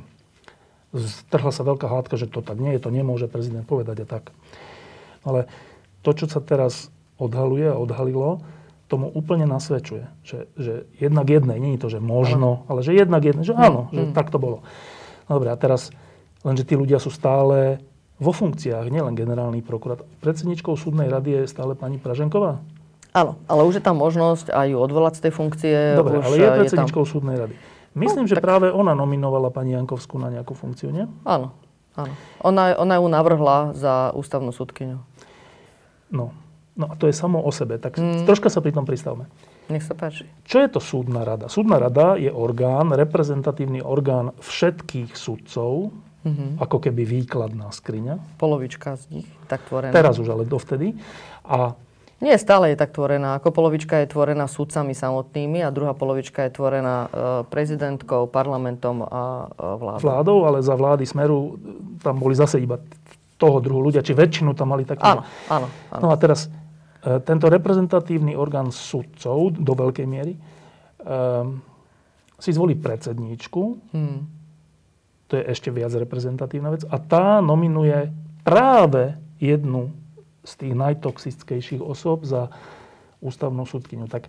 Strhla 0.92 1.56
sa 1.56 1.64
veľká 1.64 1.88
hádka, 1.88 2.20
že 2.20 2.28
to 2.28 2.44
tak 2.44 2.60
nie 2.60 2.76
je, 2.76 2.84
to 2.84 2.92
nemôže 2.92 3.32
prezident 3.32 3.64
povedať 3.64 4.04
a 4.04 4.06
tak. 4.06 4.28
Ale 5.24 5.48
to, 6.00 6.10
čo 6.16 6.26
sa 6.28 6.40
teraz 6.40 6.88
odhaluje 7.20 7.68
a 7.68 7.76
odhalilo, 7.76 8.40
tomu 8.90 9.06
úplne 9.06 9.46
nasvedčuje. 9.46 10.10
Že, 10.26 10.38
že 10.58 10.72
jednak 10.98 11.30
jednej, 11.30 11.62
nie 11.62 11.78
je 11.78 11.82
to, 11.86 11.88
že 11.94 12.00
možno, 12.02 12.66
ale 12.66 12.82
že 12.82 12.96
jednak 12.96 13.22
jednej, 13.22 13.46
že 13.46 13.54
áno, 13.54 13.86
mm. 13.88 13.94
že 13.94 14.02
mm. 14.10 14.12
tak 14.16 14.34
to 14.34 14.42
bolo. 14.42 14.66
Dobre, 15.30 15.52
a 15.52 15.56
teraz, 15.56 15.94
lenže 16.42 16.66
tí 16.66 16.74
ľudia 16.74 16.98
sú 16.98 17.14
stále 17.14 17.78
vo 18.18 18.34
funkciách, 18.34 18.90
nielen 18.90 19.14
generálny 19.14 19.62
prokurátor. 19.62 20.04
Predsedničkou 20.20 20.74
súdnej 20.74 21.06
rady 21.06 21.40
je 21.40 21.42
stále 21.46 21.78
pani 21.78 22.02
Praženková? 22.02 22.60
Áno, 23.10 23.38
ale 23.50 23.66
už 23.66 23.78
je 23.78 23.84
tam 23.84 23.98
možnosť 23.98 24.54
aj 24.54 24.66
ju 24.70 24.78
odvolať 24.78 25.18
z 25.18 25.22
tej 25.26 25.32
funkcie. 25.34 25.76
Dobre, 25.98 26.22
už 26.22 26.26
ale 26.30 26.36
je 26.36 26.48
predsedničkou 26.62 27.02
je 27.02 27.08
tam... 27.08 27.14
súdnej 27.14 27.36
rady. 27.38 27.54
Myslím, 27.98 28.26
no, 28.26 28.30
že 28.30 28.38
tak... 28.38 28.46
práve 28.46 28.70
ona 28.70 28.94
nominovala 28.94 29.50
pani 29.50 29.74
Jankovskú 29.74 30.18
na 30.22 30.30
nejakú 30.30 30.54
funkciu, 30.54 30.94
nie? 30.94 31.10
Áno, 31.26 31.50
áno. 31.98 32.14
Ona, 32.46 32.78
ona 32.78 32.94
ju 33.02 33.06
navrhla 33.10 33.74
za 33.74 34.14
ústavnú 34.14 34.54
súdkyňu. 34.54 35.02
No, 36.10 36.34
no 36.76 36.84
a 36.90 36.94
to 36.94 37.06
je 37.06 37.14
samo 37.14 37.40
o 37.42 37.50
sebe. 37.54 37.78
Tak 37.78 37.98
mm. 37.98 38.26
troška 38.26 38.50
sa 38.50 38.60
pri 38.60 38.74
tom 38.74 38.84
pristavme. 38.84 39.30
Nech 39.70 39.86
sa 39.86 39.94
páči. 39.94 40.26
Čo 40.44 40.62
je 40.62 40.68
to 40.68 40.80
súdna 40.82 41.22
rada? 41.22 41.46
Súdna 41.46 41.78
rada 41.78 42.18
je 42.18 42.30
orgán, 42.30 42.90
reprezentatívny 42.90 43.80
orgán 43.82 44.34
všetkých 44.42 45.14
sudcov, 45.14 45.94
Mm-hmm. 46.20 46.60
Ako 46.60 46.84
keby 46.84 47.08
výkladná 47.08 47.72
skriňa. 47.72 48.36
Polovička 48.36 48.92
z 49.00 49.04
nich 49.08 49.28
tak 49.48 49.64
tvorená. 49.64 49.88
Teraz 49.88 50.20
už 50.20 50.28
ale 50.28 50.44
dovtedy. 50.44 50.92
A 51.48 51.72
nie, 52.20 52.36
stále 52.36 52.68
je 52.68 52.76
tak 52.76 52.92
tvorená. 52.92 53.40
Ako 53.40 53.48
polovička 53.48 54.04
je 54.04 54.12
tvorená 54.12 54.44
sudcami 54.44 54.92
samotnými 54.92 55.64
a 55.64 55.72
druhá 55.72 55.96
polovička 55.96 56.44
je 56.44 56.52
tvorená 56.52 57.08
e, 57.08 57.48
prezidentkou, 57.48 58.28
parlamentom 58.28 59.00
a 59.08 59.48
e, 59.48 59.64
vládou. 59.80 60.04
Vládou, 60.04 60.38
ale 60.44 60.60
za 60.60 60.76
vlády 60.76 61.08
Smeru 61.08 61.56
tam 62.04 62.20
boli 62.20 62.36
zase 62.36 62.60
iba 62.60 62.76
toho 63.40 63.64
druhu 63.64 63.88
ľudia, 63.88 64.04
či 64.04 64.12
väčšinu 64.12 64.52
tam 64.52 64.76
mali 64.76 64.84
taký. 64.84 65.00
Áno, 65.00 65.24
áno, 65.48 65.66
áno. 65.88 66.02
No 66.04 66.08
a 66.12 66.16
teraz 66.20 66.52
e, 67.00 67.16
tento 67.24 67.48
reprezentatívny 67.48 68.36
orgán 68.36 68.68
sudcov 68.68 69.56
do 69.56 69.72
veľkej 69.72 70.04
miery 70.04 70.36
si 72.36 72.52
zvolí 72.52 72.76
predsedníčku, 72.76 73.62
hmm 73.88 74.40
to 75.30 75.38
je 75.38 75.46
ešte 75.46 75.70
viac 75.70 75.94
reprezentatívna 75.94 76.74
vec. 76.74 76.82
A 76.90 76.98
tá 76.98 77.38
nominuje 77.38 78.10
práve 78.42 79.14
jednu 79.38 79.94
z 80.42 80.52
tých 80.58 80.74
najtoxickejších 80.74 81.78
osôb 81.78 82.26
za 82.26 82.50
ústavnú 83.22 83.62
súdkyňu. 83.62 84.10
Tak 84.10 84.26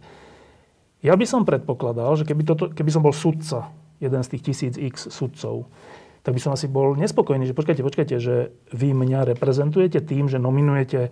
ja 1.01 1.17
by 1.17 1.25
som 1.25 1.41
predpokladal, 1.41 2.13
že 2.21 2.29
keby, 2.29 2.45
toto, 2.45 2.69
keby 2.69 2.91
som 2.93 3.01
bol 3.01 3.17
sudca, 3.17 3.73
jeden 3.97 4.21
z 4.21 4.29
tých 4.37 4.43
tisíc 4.53 4.73
x 4.77 5.09
sudcov, 5.09 5.65
tak 6.21 6.37
by 6.37 6.41
som 6.41 6.53
asi 6.53 6.69
bol 6.69 6.93
nespokojný, 6.97 7.49
že 7.49 7.57
počkajte, 7.57 7.81
počkajte, 7.81 8.15
že 8.21 8.53
vy 8.73 8.93
mňa 8.93 9.33
reprezentujete 9.33 10.01
tým, 10.05 10.29
že 10.29 10.37
nominujete 10.37 11.09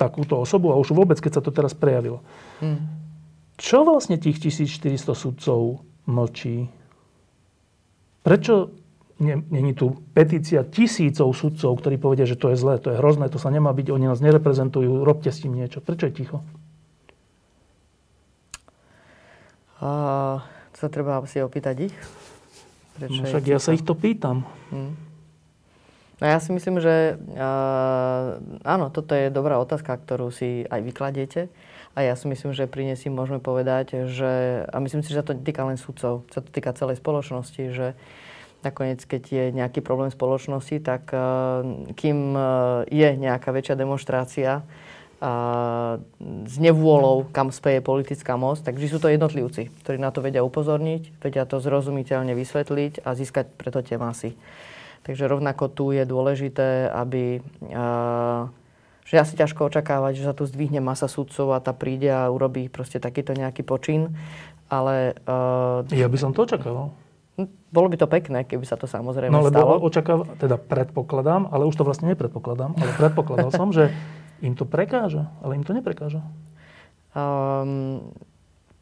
takúto 0.00 0.40
osobu 0.40 0.72
a 0.72 0.80
už 0.80 0.94
vôbec, 0.94 1.20
keď 1.20 1.40
sa 1.40 1.44
to 1.44 1.52
teraz 1.52 1.76
prejavilo. 1.76 2.24
Hmm. 2.64 2.88
Čo 3.58 3.82
vlastne 3.82 4.16
tých 4.16 4.38
1400 4.40 5.12
sudcov 5.12 5.82
mlčí? 6.06 6.70
Prečo 8.22 8.72
Není 9.50 9.74
tu 9.74 9.98
petícia 10.14 10.62
tisícov 10.62 11.34
sudcov, 11.34 11.82
ktorí 11.82 11.98
povedia, 11.98 12.22
že 12.22 12.38
to 12.38 12.54
je 12.54 12.56
zlé, 12.56 12.78
to 12.78 12.94
je 12.94 13.02
hrozné, 13.02 13.26
to 13.26 13.42
sa 13.42 13.50
nemá 13.50 13.74
byť, 13.74 13.90
oni 13.90 14.06
nás 14.06 14.22
nereprezentujú, 14.22 15.02
robte 15.02 15.34
s 15.34 15.42
tým 15.42 15.58
niečo. 15.58 15.82
Prečo 15.82 16.06
je 16.06 16.14
ticho? 16.14 16.38
A, 19.82 20.38
to 20.70 20.76
sa 20.78 20.86
treba 20.86 21.18
si 21.26 21.42
opýtať 21.42 21.90
ich. 21.90 21.96
No 23.06 23.22
však 23.22 23.44
ja 23.46 23.58
sa 23.62 23.70
ich 23.74 23.86
to 23.86 23.94
pýtam. 23.94 24.42
Hmm. 24.74 24.98
No 26.18 26.24
ja 26.26 26.42
si 26.42 26.50
myslím, 26.50 26.82
že 26.82 27.14
uh, 27.14 28.42
áno, 28.66 28.90
toto 28.90 29.14
je 29.14 29.30
dobrá 29.30 29.62
otázka, 29.62 29.94
ktorú 30.02 30.34
si 30.34 30.66
aj 30.66 30.82
vykladiete. 30.82 31.46
A 31.94 32.06
ja 32.06 32.14
si 32.18 32.30
myslím, 32.30 32.54
že 32.54 32.70
pri 32.70 32.90
nej 32.90 32.98
si 32.98 33.10
môžeme 33.10 33.42
povedať, 33.42 34.06
že, 34.06 34.62
a 34.70 34.76
myslím 34.78 35.02
si, 35.02 35.14
že 35.14 35.22
sa 35.22 35.26
to 35.26 35.34
týka 35.34 35.66
len 35.66 35.78
sudcov, 35.78 36.26
sa 36.30 36.42
to 36.42 36.50
týka 36.50 36.70
celej 36.74 37.02
spoločnosti, 37.02 37.64
že 37.74 37.98
nakoniec, 38.62 39.02
keď 39.02 39.22
je 39.26 39.44
nejaký 39.54 39.82
problém 39.82 40.10
spoločnosti, 40.10 40.82
tak 40.82 41.10
eh, 41.10 41.20
kým 41.94 42.34
eh, 42.34 42.42
je 42.90 43.08
nejaká 43.18 43.50
väčšia 43.54 43.78
demonstrácia 43.78 44.66
s 45.18 46.54
nevôľou, 46.62 47.26
kam 47.34 47.50
speje 47.50 47.82
politická 47.82 48.38
moc, 48.38 48.62
tak 48.62 48.78
vždy 48.78 48.86
sú 48.86 48.98
to 49.02 49.10
jednotlivci, 49.10 49.66
ktorí 49.82 49.98
na 49.98 50.14
to 50.14 50.22
vedia 50.22 50.46
upozorniť, 50.46 51.18
vedia 51.18 51.42
to 51.42 51.58
zrozumiteľne 51.58 52.38
vysvetliť 52.38 53.02
a 53.02 53.18
získať 53.18 53.50
preto 53.58 53.82
tie 53.82 53.98
masy. 53.98 54.38
Takže 55.02 55.26
rovnako 55.26 55.74
tu 55.74 55.90
je 55.90 56.06
dôležité, 56.06 56.86
aby... 56.94 57.42
že 59.10 59.14
asi 59.18 59.34
ťažko 59.34 59.74
očakávať, 59.74 60.22
že 60.22 60.26
sa 60.30 60.34
tu 60.38 60.46
zdvihne 60.46 60.78
masa 60.78 61.10
sudcov 61.10 61.50
a 61.50 61.58
tá 61.58 61.74
príde 61.74 62.14
a 62.14 62.30
urobí 62.30 62.70
proste 62.70 63.02
takýto 63.02 63.34
nejaký 63.34 63.66
počin, 63.66 64.14
ale... 64.70 65.18
Ja 65.90 66.06
by 66.06 66.18
som 66.20 66.30
to 66.30 66.46
očakával. 66.46 66.94
Hm, 67.42 67.50
bolo 67.74 67.90
by 67.90 67.96
to 67.98 68.06
pekné, 68.06 68.46
keby 68.46 68.62
sa 68.66 68.78
to 68.78 68.86
samozrejme 68.86 69.34
no, 69.34 69.46
lebo 69.46 69.58
stalo. 69.58 69.82
očakáv, 69.82 70.18
teda 70.38 70.58
predpokladám, 70.58 71.50
ale 71.50 71.66
už 71.66 71.74
to 71.74 71.82
vlastne 71.82 72.06
nepredpokladám, 72.14 72.78
ale 72.78 72.90
predpokladal 72.94 73.50
som, 73.50 73.74
že 73.74 73.90
im 74.42 74.54
to 74.54 74.64
prekáža, 74.64 75.30
ale 75.42 75.58
im 75.58 75.64
to 75.66 75.74
neprekáža. 75.74 76.22
Um, 77.16 78.14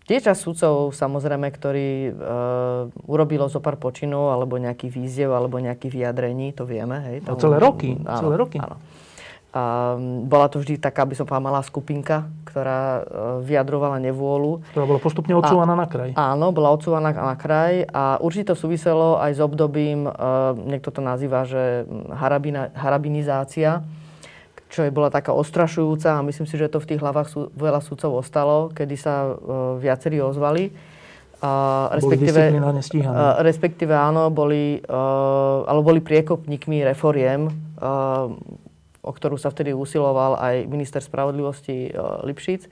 je 0.06 0.22
čas 0.22 0.38
sudcov, 0.38 0.94
samozrejme, 0.94 1.50
ktorý 1.50 1.90
uh, 2.14 3.10
urobilo 3.10 3.50
zo 3.50 3.58
pár 3.58 3.74
počinov, 3.74 4.30
alebo 4.30 4.54
nejaký 4.54 4.86
výziev, 4.86 5.34
alebo 5.34 5.58
nejaký 5.58 5.90
vyjadrení, 5.90 6.54
to 6.54 6.62
vieme. 6.62 7.02
Hej, 7.02 7.16
to, 7.26 7.34
no, 7.34 7.42
celé 7.42 7.56
roky, 7.58 7.98
áno, 8.06 8.20
celé 8.22 8.34
roky. 8.38 8.58
Áno. 8.62 8.78
A 9.56 9.96
bola 10.28 10.52
to 10.52 10.60
vždy 10.60 10.76
taká, 10.76 11.08
by 11.08 11.16
som 11.16 11.24
povedala, 11.24 11.48
malá 11.48 11.60
skupinka, 11.64 12.28
ktorá 12.44 13.00
vyjadrovala 13.40 13.96
nevôľu. 14.04 14.60
Ktorá 14.76 14.84
bola 14.84 15.00
postupne 15.00 15.32
odsúvaná 15.32 15.72
na 15.72 15.88
kraj. 15.88 16.12
Áno, 16.12 16.52
bola 16.52 16.76
odsúvaná 16.76 17.08
na 17.16 17.32
kraj 17.40 17.88
a 17.88 18.20
určite 18.20 18.52
to 18.52 18.60
súviselo 18.60 19.16
aj 19.16 19.32
s 19.32 19.40
obdobím, 19.40 20.12
niekto 20.68 20.92
to 20.92 21.00
nazýva, 21.00 21.48
že 21.48 21.88
harabina, 22.12 22.68
harabinizácia, 22.76 23.80
čo 24.66 24.82
je 24.82 24.90
bola 24.90 25.08
taká 25.10 25.30
ostrašujúca 25.30 26.18
a 26.18 26.26
myslím 26.26 26.46
si, 26.46 26.58
že 26.58 26.66
to 26.66 26.82
v 26.82 26.94
tých 26.94 27.00
hlavách 27.02 27.28
sú, 27.30 27.40
veľa 27.54 27.80
sudcov 27.82 28.18
ostalo, 28.18 28.74
kedy 28.74 28.96
sa 28.98 29.38
viacerí 29.78 30.18
ozvali. 30.18 30.74
A 31.44 31.92
respektíve, 31.92 32.48
boli 32.48 32.80
stíhaní. 32.80 33.44
respektíve 33.44 33.92
áno, 33.92 34.32
boli, 34.32 34.80
alebo 35.68 35.92
boli 35.92 36.00
priekopníkmi 36.00 36.80
reforiem, 36.82 37.52
o 39.04 39.12
ktorú 39.12 39.36
sa 39.36 39.52
vtedy 39.52 39.76
usiloval 39.76 40.40
aj 40.40 40.64
minister 40.66 41.04
spravodlivosti 41.04 41.92
Lipšic. 42.24 42.66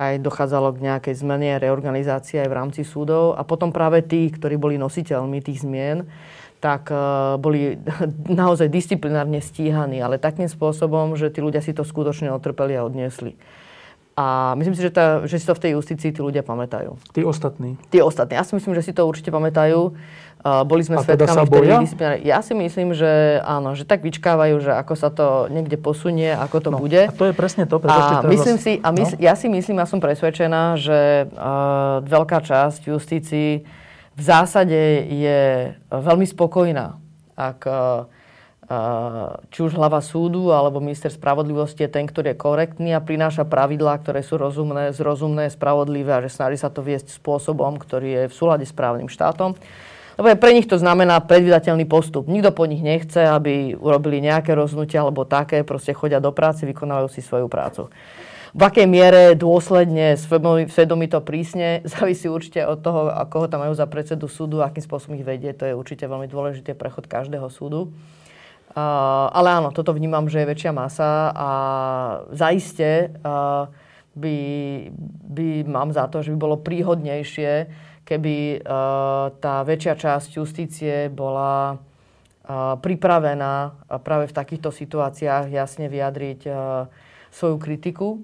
Aj 0.00 0.16
dochádzalo 0.16 0.80
k 0.80 0.88
nejakej 0.88 1.14
zmene, 1.20 1.60
reorganizácii 1.60 2.40
aj 2.40 2.48
v 2.48 2.56
rámci 2.56 2.82
súdov. 2.88 3.36
A 3.36 3.44
potom 3.44 3.68
práve 3.68 4.00
tí, 4.00 4.32
ktorí 4.32 4.56
boli 4.56 4.80
nositeľmi 4.80 5.44
tých 5.44 5.60
zmien, 5.60 6.08
tak 6.64 6.88
boli 7.40 7.76
naozaj 8.40 8.72
disciplinárne 8.72 9.44
stíhaní, 9.44 10.00
ale 10.00 10.16
takým 10.16 10.48
spôsobom, 10.48 11.20
že 11.20 11.28
tí 11.28 11.44
ľudia 11.44 11.60
si 11.60 11.76
to 11.76 11.84
skutočne 11.84 12.32
otrpeli 12.32 12.80
a 12.80 12.84
odniesli. 12.88 13.36
A 14.20 14.52
myslím 14.60 14.76
si, 14.76 14.84
že, 14.84 14.92
tá, 14.92 15.24
že 15.24 15.40
si 15.40 15.48
to 15.48 15.56
v 15.56 15.62
tej 15.64 15.72
justícii 15.80 16.12
tí 16.12 16.20
ľudia 16.20 16.44
pamätajú. 16.44 17.00
Tí 17.16 17.24
ostatní? 17.24 17.80
Tí 17.88 18.04
ostatní. 18.04 18.36
Ja 18.36 18.44
si 18.44 18.52
myslím, 18.52 18.76
že 18.76 18.84
si 18.84 18.92
to 18.92 19.08
určite 19.08 19.32
pamätajú. 19.32 19.96
Uh, 20.40 20.64
boli 20.64 20.84
sme 20.84 21.00
a 21.00 21.04
teda 21.04 21.24
sa 21.24 21.48
boja? 21.48 21.80
Ja 22.20 22.40
si 22.44 22.52
myslím, 22.52 22.92
že 22.92 23.40
áno, 23.44 23.72
že 23.76 23.88
tak 23.88 24.04
vyčkávajú, 24.04 24.60
že 24.60 24.72
ako 24.76 24.94
sa 24.96 25.08
to 25.08 25.48
niekde 25.48 25.80
posunie, 25.80 26.32
ako 26.36 26.56
to 26.60 26.70
no, 26.72 26.80
bude. 26.80 27.08
A 27.08 27.12
to 27.12 27.32
je 27.32 27.34
presne 27.36 27.64
to. 27.64 27.80
A, 27.88 28.24
myslím 28.28 28.56
si, 28.60 28.80
a 28.80 28.88
mys- 28.92 29.16
no? 29.16 29.20
ja 29.20 29.32
si 29.36 29.48
myslím, 29.48 29.80
ja 29.80 29.88
som 29.88 30.00
presvedčená, 30.00 30.76
že 30.76 31.28
uh, 31.32 32.04
veľká 32.04 32.44
časť 32.44 32.92
justícií 32.92 33.64
v 34.16 34.22
zásade 34.22 35.08
je 35.08 35.40
veľmi 35.88 36.28
spokojná, 36.28 36.96
ak 37.40 37.60
uh, 37.64 38.04
či 39.50 39.66
už 39.66 39.74
hlava 39.74 39.98
súdu 39.98 40.54
alebo 40.54 40.78
minister 40.78 41.10
spravodlivosti 41.10 41.82
je 41.82 41.90
ten, 41.90 42.06
ktorý 42.06 42.32
je 42.32 42.38
korektný 42.38 42.94
a 42.94 43.02
prináša 43.02 43.42
pravidlá, 43.42 43.98
ktoré 43.98 44.22
sú 44.22 44.38
rozumné, 44.38 44.94
zrozumné, 44.94 45.50
spravodlivé 45.50 46.14
a 46.14 46.22
že 46.22 46.30
snaží 46.30 46.54
sa 46.54 46.70
to 46.70 46.78
viesť 46.78 47.18
spôsobom, 47.18 47.82
ktorý 47.82 48.08
je 48.08 48.22
v 48.30 48.34
súlade 48.34 48.62
s 48.62 48.70
právnym 48.70 49.10
štátom. 49.10 49.58
Lebo 50.14 50.36
pre 50.38 50.54
nich 50.54 50.70
to 50.70 50.78
znamená 50.78 51.18
predvydateľný 51.18 51.82
postup. 51.90 52.30
Nikto 52.30 52.54
po 52.54 52.68
nich 52.70 52.78
nechce, 52.78 53.18
aby 53.26 53.74
urobili 53.74 54.22
nejaké 54.22 54.54
rozhodnutia 54.54 55.02
alebo 55.02 55.26
také, 55.26 55.66
proste 55.66 55.90
chodia 55.90 56.22
do 56.22 56.30
práce, 56.30 56.62
vykonávajú 56.62 57.08
si 57.10 57.26
svoju 57.26 57.50
prácu. 57.50 57.90
V 58.50 58.62
akej 58.66 58.86
miere 58.86 59.34
dôsledne, 59.34 60.14
svedomito 60.70 61.18
prísne, 61.22 61.82
závisí 61.90 62.30
určite 62.30 62.62
od 62.62 62.78
toho, 62.86 63.10
ako 63.10 63.34
ho 63.34 63.46
tam 63.50 63.66
majú 63.66 63.74
za 63.74 63.90
predsedu 63.90 64.30
súdu, 64.30 64.62
akým 64.62 64.84
spôsobom 64.86 65.18
ich 65.18 65.26
vedie. 65.26 65.50
To 65.58 65.66
je 65.66 65.74
určite 65.74 66.06
veľmi 66.06 66.30
dôležitý 66.30 66.78
prechod 66.78 67.10
každého 67.10 67.50
súdu. 67.50 67.90
Uh, 68.70 69.26
ale 69.34 69.50
áno, 69.50 69.74
toto 69.74 69.90
vnímam, 69.90 70.30
že 70.30 70.46
je 70.46 70.50
väčšia 70.54 70.70
masa 70.70 71.34
a 71.34 71.50
zaiste 72.30 73.10
uh, 73.18 73.66
by, 74.14 74.36
by 75.26 75.46
mám 75.66 75.90
za 75.90 76.06
to, 76.06 76.22
že 76.22 76.30
by 76.30 76.38
bolo 76.38 76.56
príhodnejšie, 76.62 77.66
keby 78.06 78.62
uh, 78.62 79.34
tá 79.42 79.66
väčšia 79.66 79.94
časť 79.98 80.30
justície 80.38 81.10
bola 81.10 81.82
uh, 81.82 82.78
pripravená 82.78 83.74
práve 84.06 84.30
v 84.30 84.36
takýchto 84.38 84.70
situáciách 84.70 85.50
jasne 85.50 85.90
vyjadriť 85.90 86.40
uh, 86.46 86.86
svoju 87.34 87.58
kritiku. 87.58 88.22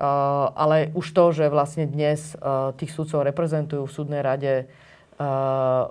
Uh, 0.00 0.54
ale 0.54 0.94
už 0.94 1.06
to, 1.10 1.34
že 1.34 1.50
vlastne 1.50 1.90
dnes 1.90 2.38
uh, 2.38 2.70
tých 2.78 2.94
sudcov 2.94 3.26
reprezentujú 3.26 3.90
v 3.90 3.94
súdnej 3.98 4.22
rade 4.22 4.70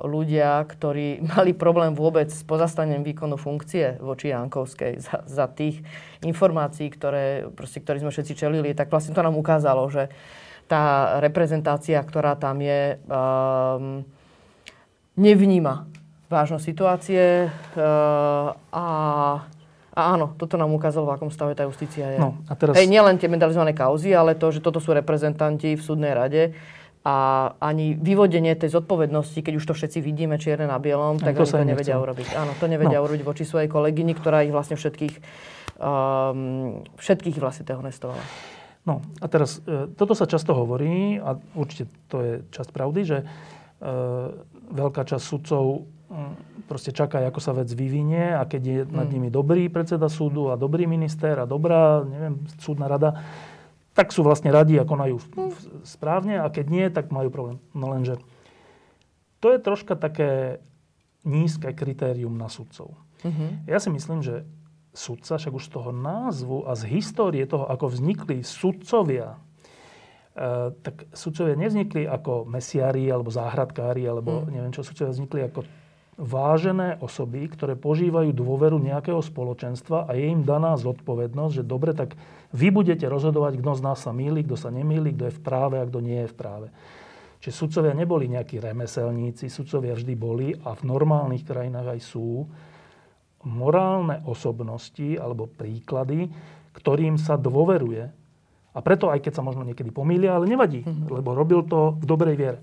ľudia, 0.01 0.65
ktorí 0.65 1.21
mali 1.37 1.53
problém 1.53 1.93
vôbec 1.93 2.33
s 2.33 2.41
pozastaním 2.41 3.05
výkonu 3.05 3.37
funkcie 3.37 4.01
voči 4.01 4.33
Jankovskej 4.33 4.97
za, 4.97 5.21
za 5.29 5.45
tých 5.45 5.85
informácií, 6.25 6.89
ktoré, 6.89 7.45
proste, 7.53 7.79
ktoré 7.79 8.01
sme 8.01 8.09
všetci 8.09 8.33
čelili, 8.33 8.73
tak 8.73 8.89
vlastne 8.89 9.13
to 9.13 9.21
nám 9.21 9.37
ukázalo, 9.37 9.85
že 9.87 10.09
tá 10.69 11.17
reprezentácia, 11.17 11.97
ktorá 11.97 12.37
tam 12.37 12.61
je, 12.61 13.01
um, 13.09 14.05
nevníma 15.17 15.89
vážnosť 16.29 16.63
situácie 16.65 17.49
uh, 17.49 18.53
a 18.69 18.85
a 19.89 20.15
áno, 20.15 20.31
toto 20.39 20.55
nám 20.55 20.71
ukázalo, 20.71 21.11
v 21.11 21.15
akom 21.19 21.27
stave 21.27 21.59
tá 21.59 21.67
justícia 21.67 22.07
je. 22.07 22.23
No, 22.23 22.39
a 22.47 22.55
teraz... 22.55 22.79
Hej, 22.79 22.87
nielen 22.87 23.19
tie 23.19 23.27
medalizované 23.27 23.75
kauzy, 23.75 24.15
ale 24.15 24.31
to, 24.31 24.47
že 24.47 24.63
toto 24.63 24.79
sú 24.79 24.95
reprezentanti 24.95 25.75
v 25.75 25.81
súdnej 25.83 26.15
rade, 26.15 26.55
a 26.99 27.15
ani 27.63 27.95
vyvodenie 27.95 28.51
tej 28.59 28.75
zodpovednosti, 28.75 29.39
keď 29.39 29.53
už 29.55 29.65
to 29.71 29.73
všetci 29.73 30.03
vidíme 30.03 30.35
čierne 30.35 30.67
na 30.67 30.75
bielom, 30.83 31.15
tak 31.15 31.39
to 31.39 31.47
oni 31.47 31.51
to 31.51 31.69
nevedia 31.71 31.95
nechcem. 31.95 32.05
urobiť. 32.05 32.27
Áno, 32.35 32.51
to 32.59 32.65
nevedia 32.67 32.99
no. 32.99 33.07
urobiť 33.07 33.23
voči 33.23 33.43
svojej 33.47 33.71
kolegyni, 33.71 34.11
ktorá 34.11 34.43
ich 34.43 34.51
vlastne 34.51 34.75
všetkých, 34.75 35.15
um, 35.79 36.83
všetkých 36.99 37.39
vlastne 37.39 37.63
dehonestovala. 37.63 38.23
No 38.87 39.05
a 39.19 39.25
teraz, 39.27 39.59
e, 39.67 39.91
toto 39.93 40.15
sa 40.15 40.25
často 40.25 40.55
hovorí 40.55 41.19
a 41.19 41.35
určite 41.53 41.91
to 42.07 42.17
je 42.23 42.33
časť 42.49 42.69
pravdy, 42.71 43.01
že 43.03 43.17
e, 43.21 43.25
veľká 44.71 45.03
časť 45.03 45.23
sudcov 45.23 45.85
mm, 46.09 46.65
proste 46.65 46.95
čaká, 46.95 47.21
ako 47.27 47.39
sa 47.43 47.51
vec 47.53 47.67
vyvinie 47.69 48.33
a 48.33 48.47
keď 48.47 48.61
je 48.63 48.79
nad 48.87 49.05
mm. 49.05 49.13
nimi 49.13 49.29
dobrý 49.29 49.67
predseda 49.67 50.07
súdu 50.07 50.49
a 50.49 50.57
dobrý 50.57 50.87
minister 50.87 51.37
a 51.37 51.45
dobrá, 51.45 52.01
neviem, 52.07 52.39
súdna 52.57 52.87
rada, 52.87 53.19
tak 53.99 54.15
sú 54.15 54.23
vlastne 54.23 54.47
radi 54.47 54.79
a 54.79 54.87
konajú 54.87 55.19
správne 55.83 56.39
a 56.39 56.47
keď 56.47 56.65
nie, 56.71 56.87
tak 56.87 57.11
majú 57.11 57.27
problém. 57.27 57.59
No 57.75 57.91
lenže 57.91 58.15
to 59.43 59.51
je 59.51 59.59
troška 59.59 59.99
také 59.99 60.63
nízke 61.27 61.75
kritérium 61.75 62.39
na 62.39 62.47
sudcov. 62.47 62.95
Uh-huh. 62.95 63.51
Ja 63.67 63.83
si 63.83 63.91
myslím, 63.91 64.23
že 64.23 64.47
sudca, 64.95 65.35
však 65.35 65.51
už 65.51 65.67
z 65.67 65.71
toho 65.75 65.91
názvu 65.91 66.63
a 66.63 66.79
z 66.79 66.87
histórie 66.95 67.43
toho, 67.43 67.67
ako 67.67 67.91
vznikli 67.91 68.39
sudcovia, 68.39 69.35
e, 70.31 70.71
tak 70.79 71.11
sudcovia 71.11 71.59
nevznikli 71.59 72.07
ako 72.07 72.47
mesiári 72.47 73.03
alebo 73.11 73.27
záhradkári, 73.35 74.07
alebo 74.07 74.47
uh-huh. 74.47 74.51
neviem 74.51 74.71
čo, 74.71 74.87
sudcovia 74.87 75.11
vznikli 75.11 75.43
ako 75.43 75.67
vážené 76.19 76.99
osoby, 76.99 77.47
ktoré 77.47 77.79
požívajú 77.79 78.35
dôveru 78.35 78.75
nejakého 78.75 79.23
spoločenstva 79.23 80.03
a 80.03 80.11
je 80.19 80.27
im 80.27 80.43
daná 80.43 80.75
zodpovednosť, 80.75 81.53
že 81.55 81.63
dobre, 81.63 81.95
tak 81.95 82.19
vy 82.51 82.75
budete 82.75 83.07
rozhodovať, 83.07 83.63
kto 83.63 83.71
z 83.79 83.81
nás 83.87 84.03
sa 84.03 84.11
míli, 84.11 84.43
kto 84.43 84.59
sa 84.59 84.67
nemýli, 84.67 85.15
kto 85.15 85.31
je 85.31 85.37
v 85.39 85.41
práve 85.41 85.79
a 85.79 85.87
kto 85.87 86.03
nie 86.03 86.27
je 86.27 86.31
v 86.31 86.35
práve. 86.35 86.67
Čiže 87.39 87.55
sudcovia 87.55 87.95
neboli 87.95 88.27
nejakí 88.27 88.59
remeselníci, 88.59 89.47
sudcovia 89.47 89.95
vždy 89.95 90.13
boli 90.19 90.51
a 90.51 90.75
v 90.75 90.83
normálnych 90.83 91.47
krajinách 91.47 91.95
aj 91.95 91.99
sú 92.03 92.43
morálne 93.47 94.19
osobnosti 94.27 95.15
alebo 95.15 95.47
príklady, 95.47 96.27
ktorým 96.75 97.15
sa 97.15 97.39
dôveruje. 97.39 98.11
A 98.75 98.79
preto, 98.83 99.07
aj 99.07 99.23
keď 99.23 99.39
sa 99.39 99.45
možno 99.47 99.63
niekedy 99.63 99.87
pomýlia, 99.87 100.35
ale 100.35 100.51
nevadí, 100.51 100.83
mm-hmm. 100.83 101.15
lebo 101.15 101.31
robil 101.31 101.63
to 101.63 101.95
v 101.95 102.05
dobrej 102.05 102.35
viere. 102.35 102.59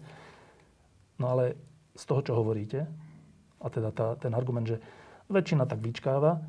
No 1.17 1.33
ale 1.33 1.57
z 1.97 2.05
toho, 2.05 2.21
čo 2.21 2.37
hovoríte, 2.37 2.85
a 3.61 3.67
teda 3.73 3.91
tá, 3.93 4.15
ten 4.21 4.33
argument, 4.37 4.69
že 4.69 4.79
väčšina 5.33 5.67
tak 5.67 5.83
vyčkáva, 5.83 6.45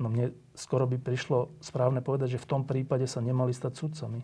no 0.00 0.06
mne 0.08 0.32
skoro 0.56 0.88
by 0.88 0.96
prišlo 0.98 1.52
správne 1.60 2.00
povedať, 2.00 2.38
že 2.38 2.42
v 2.42 2.48
tom 2.48 2.62
prípade 2.64 3.04
sa 3.06 3.20
nemali 3.20 3.52
stať 3.52 3.78
sudcami. 3.78 4.20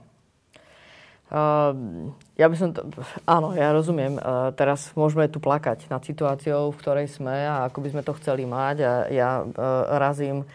Uh, 1.29 2.09
ja 2.41 2.49
by 2.49 2.57
som 2.57 2.73
to... 2.73 2.89
Áno, 3.29 3.53
ja 3.53 3.69
rozumiem. 3.77 4.17
Uh, 4.17 4.49
teraz 4.57 4.97
môžeme 4.97 5.29
tu 5.29 5.45
plakať 5.45 5.85
nad 5.93 6.01
situáciou, 6.01 6.73
v 6.73 6.81
ktorej 6.81 7.13
sme 7.13 7.45
a 7.45 7.69
ako 7.69 7.85
by 7.85 7.89
sme 7.93 8.03
to 8.03 8.17
chceli 8.17 8.49
mať. 8.49 8.77
A 8.81 8.93
ja 9.13 9.31
uh, 9.45 9.53
razím 10.01 10.49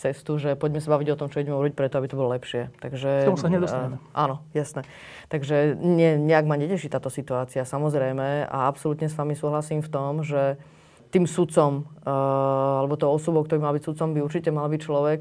cestu, 0.00 0.40
že 0.40 0.56
poďme 0.56 0.80
sa 0.80 0.96
baviť 0.96 1.12
o 1.12 1.18
tom, 1.20 1.28
čo 1.28 1.44
ideme 1.44 1.60
urobiť 1.60 1.76
preto, 1.76 2.00
aby 2.00 2.08
to 2.08 2.16
bolo 2.16 2.32
lepšie. 2.32 2.72
Takže, 2.80 3.28
tomu 3.28 3.36
sa 3.36 3.52
nedostaneme. 3.52 4.00
Uh, 4.00 4.16
áno, 4.16 4.40
jasné. 4.56 4.88
Takže 5.28 5.76
nie, 5.76 6.16
nejak 6.16 6.48
ma 6.48 6.56
neteší 6.56 6.88
táto 6.88 7.12
situácia, 7.12 7.68
samozrejme. 7.68 8.48
A 8.48 8.64
absolútne 8.64 9.12
s 9.12 9.16
vami 9.20 9.36
súhlasím 9.36 9.84
v 9.84 9.92
tom, 9.92 10.24
že 10.24 10.56
uh, 10.56 10.73
tým 11.14 11.30
sudcom, 11.30 11.86
uh, 12.02 12.82
alebo 12.82 12.98
tou 12.98 13.14
osobou, 13.14 13.46
ktorý 13.46 13.62
mal 13.62 13.70
byť 13.78 13.86
sudcom, 13.86 14.10
by 14.10 14.20
určite 14.26 14.50
mal 14.50 14.66
byť 14.66 14.80
človek. 14.82 15.20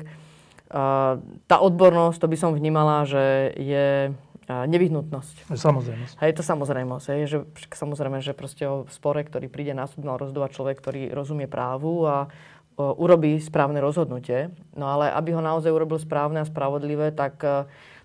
Uh, 0.74 1.22
tá 1.46 1.62
odbornosť, 1.62 2.18
to 2.18 2.28
by 2.34 2.38
som 2.42 2.58
vnímala, 2.58 3.06
že 3.06 3.54
je 3.62 4.10
uh, 4.10 4.66
nevyhnutnosť. 4.66 5.54
Samozrejmosť. 5.54 6.16
Hej, 6.18 6.32
to 6.34 6.42
samozrejmosť. 6.42 7.06
Hej, 7.14 7.22
že, 7.30 7.38
samozrejme, 7.78 8.18
že 8.26 8.34
proste 8.34 8.66
o 8.66 8.90
spore, 8.90 9.22
ktorý 9.22 9.54
príde 9.54 9.78
na 9.78 9.86
súd, 9.86 10.02
mal 10.02 10.18
rozhodovať 10.18 10.50
človek, 10.58 10.82
ktorý 10.82 11.14
rozumie 11.14 11.46
právu 11.46 12.10
a 12.10 12.26
uh, 12.26 12.98
urobí 12.98 13.38
správne 13.38 13.78
rozhodnutie. 13.78 14.50
No 14.74 14.90
ale 14.90 15.14
aby 15.14 15.38
ho 15.38 15.46
naozaj 15.46 15.70
urobil 15.70 16.02
správne 16.02 16.42
a 16.42 16.50
spravodlivé, 16.50 17.14
tak, 17.14 17.38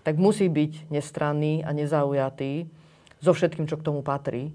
tak 0.05 0.15
musí 0.21 0.45
byť 0.45 0.93
nestranný 0.93 1.65
a 1.65 1.73
nezaujatý 1.73 2.69
so 3.17 3.33
všetkým, 3.33 3.65
čo 3.65 3.81
k 3.81 3.85
tomu 3.89 4.05
patrí 4.05 4.53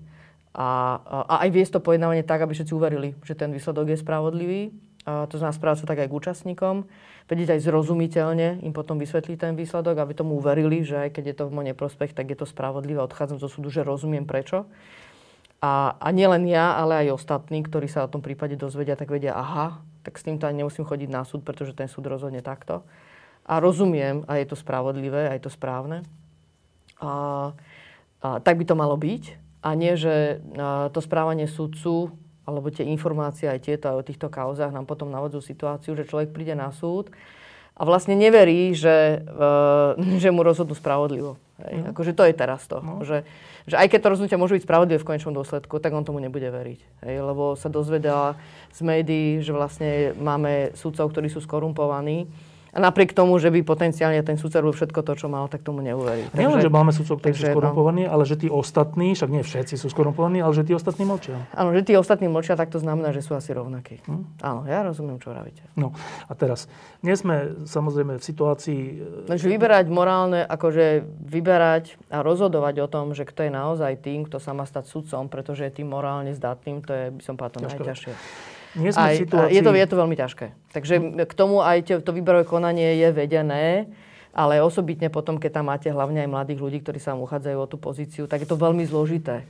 a, 0.55 1.03
a 1.03 1.35
aj 1.45 1.51
viesť 1.51 1.73
to 1.77 1.85
pojednávanie 1.85 2.23
tak, 2.23 2.47
aby 2.47 2.55
všetci 2.55 2.73
uverili, 2.73 3.19
že 3.27 3.35
ten 3.35 3.51
výsledok 3.51 3.91
je 3.91 3.99
spravodlivý 3.99 4.63
to 5.05 5.37
znamená 5.37 5.53
správať 5.53 5.79
sa 5.85 5.87
tak 5.93 6.01
aj 6.01 6.09
k 6.09 6.17
účastníkom, 6.17 6.89
vedieť 7.29 7.57
aj 7.57 7.61
zrozumiteľne 7.69 8.65
im 8.65 8.73
potom 8.73 8.97
vysvetliť 8.97 9.37
ten 9.37 9.53
výsledok, 9.53 10.01
aby 10.01 10.17
tomu 10.17 10.41
uverili, 10.41 10.81
že 10.81 11.09
aj 11.09 11.21
keď 11.21 11.25
je 11.29 11.37
to 11.37 11.45
v 11.49 11.55
môj 11.61 11.65
neprospech, 11.73 12.17
tak 12.17 12.33
je 12.33 12.39
to 12.41 12.49
spravodlivé. 12.49 13.05
Odchádzam 13.05 13.37
zo 13.37 13.53
súdu, 13.53 13.69
že 13.69 13.85
rozumiem 13.85 14.25
prečo. 14.25 14.65
A, 15.61 15.97
a 16.01 16.09
nielen 16.09 16.49
ja, 16.49 16.77
ale 16.77 17.05
aj 17.05 17.21
ostatní, 17.21 17.65
ktorí 17.65 17.85
sa 17.85 18.09
o 18.09 18.13
tom 18.13 18.25
prípade 18.25 18.57
dozvedia, 18.57 18.97
tak 18.97 19.13
vedia, 19.13 19.37
aha, 19.37 19.85
tak 20.05 20.17
s 20.17 20.25
týmto 20.25 20.49
ani 20.49 20.65
nemusím 20.65 20.89
chodiť 20.89 21.09
na 21.13 21.25
súd, 21.25 21.45
pretože 21.45 21.77
ten 21.77 21.89
súd 21.89 22.09
rozhodne 22.09 22.41
takto. 22.41 22.85
A 23.45 23.61
rozumiem, 23.61 24.25
a 24.25 24.41
je 24.41 24.49
to 24.49 24.57
spravodlivé, 24.57 25.29
a 25.29 25.37
je 25.37 25.45
to 25.45 25.53
správne. 25.53 26.01
A, 27.01 27.53
a 28.25 28.41
tak 28.41 28.57
by 28.57 28.65
to 28.65 28.73
malo 28.73 28.97
byť. 28.97 29.44
A 29.65 29.73
nie, 29.73 29.97
že 29.97 30.45
to 30.93 31.01
správanie 31.01 31.49
súdcu 31.49 32.13
alebo 32.45 32.69
tie 32.69 32.85
informácie 32.85 33.49
aj 33.49 33.65
tieto 33.65 33.89
aj 33.89 33.97
o 34.05 34.07
týchto 34.07 34.29
kauzách 34.29 34.69
nám 34.69 34.85
potom 34.85 35.09
navodzujú 35.09 35.41
situáciu, 35.41 35.97
že 35.97 36.05
človek 36.05 36.37
príde 36.37 36.53
na 36.53 36.69
súd 36.69 37.09
a 37.75 37.83
vlastne 37.83 38.15
neverí, 38.15 38.71
že, 38.77 39.25
uh, 39.25 39.99
že 40.23 40.31
mu 40.31 40.47
rozhodnú 40.47 40.77
spravodlivo. 40.79 41.41
Hej? 41.65 41.75
No. 41.83 41.87
Akože 41.91 42.13
to 42.15 42.23
je 42.29 42.35
teraz 42.37 42.69
to. 42.71 42.79
No. 42.79 43.03
Že, 43.03 43.27
že 43.67 43.75
aj 43.75 43.89
keď 43.91 43.99
to 44.05 44.11
rozhodnutie 44.15 44.39
môže 44.39 44.55
byť 44.61 44.65
spravodlivé 44.69 44.99
v 45.03 45.09
konečnom 45.09 45.35
dôsledku, 45.35 45.83
tak 45.83 45.91
on 45.91 46.07
tomu 46.07 46.23
nebude 46.23 46.47
veriť. 46.47 46.81
Hej? 47.03 47.17
Lebo 47.25 47.59
sa 47.59 47.67
dozvedela 47.67 48.39
z 48.71 48.81
médií, 48.85 49.43
že 49.43 49.51
vlastne 49.51 50.15
máme 50.15 50.77
súdcov, 50.79 51.11
ktorí 51.11 51.27
sú 51.33 51.43
skorumpovaní 51.43 52.31
napriek 52.75 53.15
tomu, 53.15 53.39
že 53.39 53.49
by 53.55 53.63
potenciálne 53.63 54.21
ten 54.27 54.35
sudca 54.35 54.59
robil 54.59 54.75
všetko 54.75 55.01
to, 55.07 55.13
čo 55.15 55.27
mal, 55.31 55.47
tak 55.47 55.63
tomu 55.63 55.81
neuverí. 55.81 56.27
Nie 56.35 56.51
len, 56.51 56.59
že 56.59 56.71
máme 56.71 56.91
sudcov, 56.91 57.23
ktorí 57.23 57.33
sú 57.35 57.45
skorumpovaní, 57.55 58.07
no. 58.07 58.13
ale 58.15 58.23
že 58.27 58.35
tí 58.35 58.49
ostatní, 58.51 59.15
však 59.15 59.31
nie 59.31 59.43
všetci 59.47 59.75
sú 59.79 59.87
skorumpovaní, 59.89 60.43
ale 60.43 60.53
že 60.53 60.67
tí 60.67 60.75
ostatní 60.75 61.07
mlčia. 61.07 61.39
Áno, 61.55 61.71
že 61.71 61.87
tí 61.87 61.95
ostatní 61.95 62.27
mlčia, 62.27 62.59
tak 62.59 62.75
to 62.75 62.83
znamená, 62.83 63.15
že 63.15 63.23
sú 63.23 63.39
asi 63.39 63.55
rovnakí. 63.55 64.03
Hm? 64.05 64.25
Áno, 64.43 64.61
ja 64.67 64.83
rozumiem, 64.83 65.23
čo 65.23 65.31
vravíte. 65.31 65.63
No 65.79 65.95
a 66.27 66.33
teraz, 66.35 66.67
nie 67.01 67.15
sme 67.15 67.55
samozrejme 67.65 68.19
v 68.19 68.25
situácii... 68.25 68.81
Takže 69.31 69.47
vyberať 69.47 69.87
morálne, 69.89 70.43
akože 70.43 71.07
vyberať 71.25 71.97
a 72.11 72.21
rozhodovať 72.27 72.75
o 72.85 72.89
tom, 72.91 73.15
že 73.15 73.23
kto 73.25 73.47
je 73.47 73.53
naozaj 73.55 74.03
tým, 74.03 74.27
kto 74.27 74.43
sa 74.43 74.51
má 74.51 74.67
stať 74.67 74.91
sudcom, 74.91 75.31
pretože 75.31 75.65
je 75.69 75.83
tým 75.83 75.89
morálne 75.89 76.35
zdatným, 76.35 76.83
to 76.83 76.93
je, 76.93 77.05
by 77.15 77.23
som 77.23 77.35
povedal, 77.39 77.71
najťažšie. 77.71 78.15
Nie 78.75 78.91
sme 78.91 79.15
aj, 79.15 79.17
situácii... 79.27 79.55
je, 79.55 79.61
to, 79.63 79.71
je 79.75 79.87
to 79.87 79.97
veľmi 79.97 80.17
ťažké. 80.19 80.47
Takže 80.75 80.95
k 81.27 81.33
tomu 81.35 81.63
aj 81.63 82.03
to 82.03 82.11
výberové 82.11 82.47
konanie 82.47 82.99
je 82.99 83.09
vedené, 83.15 83.87
ale 84.35 84.59
osobitne 84.59 85.11
potom, 85.11 85.39
keď 85.39 85.63
tam 85.63 85.71
máte 85.71 85.87
hlavne 85.91 86.27
aj 86.27 86.31
mladých 86.31 86.59
ľudí, 86.59 86.79
ktorí 86.83 86.99
sa 86.99 87.15
vám 87.15 87.23
uchádzajú 87.23 87.57
o 87.59 87.71
tú 87.71 87.79
pozíciu, 87.79 88.27
tak 88.27 88.43
je 88.43 88.49
to 88.51 88.59
veľmi 88.59 88.83
zložité 88.83 89.47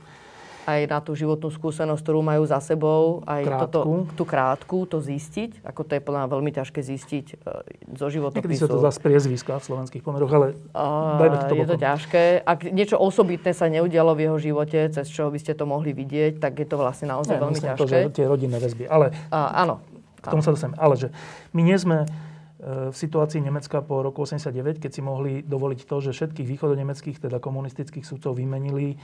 aj 0.65 0.81
na 0.89 0.99
tú 0.99 1.13
životnú 1.13 1.53
skúsenosť, 1.53 2.01
ktorú 2.01 2.25
majú 2.25 2.43
za 2.49 2.57
sebou, 2.57 3.21
aj 3.29 3.41
krátku. 3.45 3.61
Toto, 3.69 3.79
tú 4.17 4.23
krátku, 4.25 4.77
to 4.89 4.97
zistiť. 4.97 5.61
Ako 5.61 5.85
to 5.85 5.97
je 5.97 6.01
podľa 6.01 6.33
veľmi 6.33 6.49
ťažké 6.49 6.81
zistiť 6.81 7.25
uh, 7.37 7.61
zo 7.93 8.09
životopisu. 8.09 8.49
Niekedy 8.49 8.57
sa 8.57 8.69
to 8.69 8.81
zase 8.81 8.99
priezviska 8.99 9.61
v 9.61 9.63
slovenských 9.63 10.01
pomeroch, 10.01 10.31
ale 10.33 10.47
uh, 10.73 11.21
dajme 11.21 11.37
to 11.45 11.53
Je 11.53 11.65
to 11.69 11.77
ťažké. 11.77 12.23
Ak 12.41 12.65
niečo 12.65 12.97
osobitné 12.97 13.53
sa 13.53 13.69
neudialo 13.69 14.17
v 14.17 14.25
jeho 14.25 14.37
živote, 14.41 14.79
cez 14.89 15.05
čo 15.07 15.29
by 15.29 15.37
ste 15.37 15.53
to 15.53 15.69
mohli 15.69 15.93
vidieť, 15.93 16.41
tak 16.41 16.57
je 16.57 16.67
to 16.67 16.81
vlastne 16.81 17.13
naozaj 17.13 17.37
Nie, 17.37 17.41
veľmi 17.45 17.59
ťažké. 17.61 17.79
To, 17.79 17.85
že 17.85 17.97
tie 18.09 18.25
rodinné 18.25 18.57
väzby. 18.57 18.89
Ale, 18.89 19.13
uh, 19.29 19.61
áno. 19.61 19.95
K 20.25 20.33
tomu 20.33 20.41
sa 20.41 20.51
dostaneme. 20.57 20.77
Ale 20.81 20.97
že 20.97 21.13
my 21.53 21.61
nie 21.61 21.77
sme 21.77 21.97
e, 22.01 22.07
v 22.89 22.95
situácii 22.97 23.37
Nemecka 23.45 23.85
po 23.85 24.01
roku 24.01 24.25
89, 24.25 24.81
keď 24.81 24.91
si 24.91 25.01
mohli 25.05 25.45
dovoliť 25.45 25.85
to, 25.85 26.01
že 26.01 26.17
všetkých 26.17 26.49
východonemeckých, 26.49 27.21
teda 27.21 27.37
komunistických 27.37 28.01
súdcov 28.01 28.33
vymenili 28.41 28.97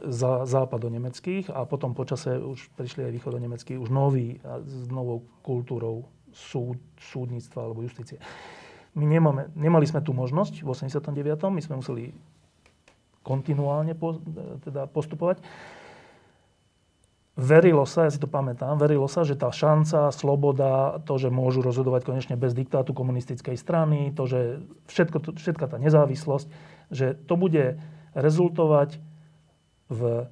za 0.00 0.48
západonemeckých 0.48 1.52
a 1.52 1.68
potom 1.68 1.92
počase 1.94 2.40
už 2.40 2.72
prišli 2.74 3.06
aj 3.06 3.12
východonemeckí, 3.18 3.78
už 3.78 3.90
noví 3.92 4.40
s 4.64 4.88
novou 4.90 5.26
kultúrou 5.44 6.08
súd, 6.32 6.80
súdnictva 6.98 7.68
alebo 7.68 7.84
justície. 7.84 8.18
My 8.92 9.08
nemáme, 9.08 9.48
nemali 9.56 9.88
sme 9.88 10.04
tú 10.04 10.12
možnosť 10.12 10.64
v 10.64 10.68
89. 10.68 11.48
My 11.48 11.62
sme 11.64 11.80
museli 11.80 12.12
kontinuálne 13.24 13.96
po, 13.96 14.20
teda 14.66 14.90
postupovať. 14.90 15.40
Verilo 17.32 17.88
sa, 17.88 18.04
ja 18.04 18.12
si 18.12 18.20
to 18.20 18.28
pamätám, 18.28 18.76
verilo 18.76 19.08
sa, 19.08 19.24
že 19.24 19.40
tá 19.40 19.48
šanca, 19.48 20.12
sloboda, 20.12 21.00
to, 21.08 21.16
že 21.16 21.32
môžu 21.32 21.64
rozhodovať 21.64 22.04
konečne 22.04 22.36
bez 22.36 22.52
diktátu 22.52 22.92
komunistickej 22.92 23.56
strany, 23.56 24.12
to, 24.12 24.28
že 24.28 24.40
všetko, 24.92 25.40
všetka 25.40 25.64
tá 25.72 25.80
nezávislosť, 25.80 26.46
že 26.92 27.16
to 27.24 27.40
bude 27.40 27.80
rezultovať 28.12 29.00
v 29.92 30.26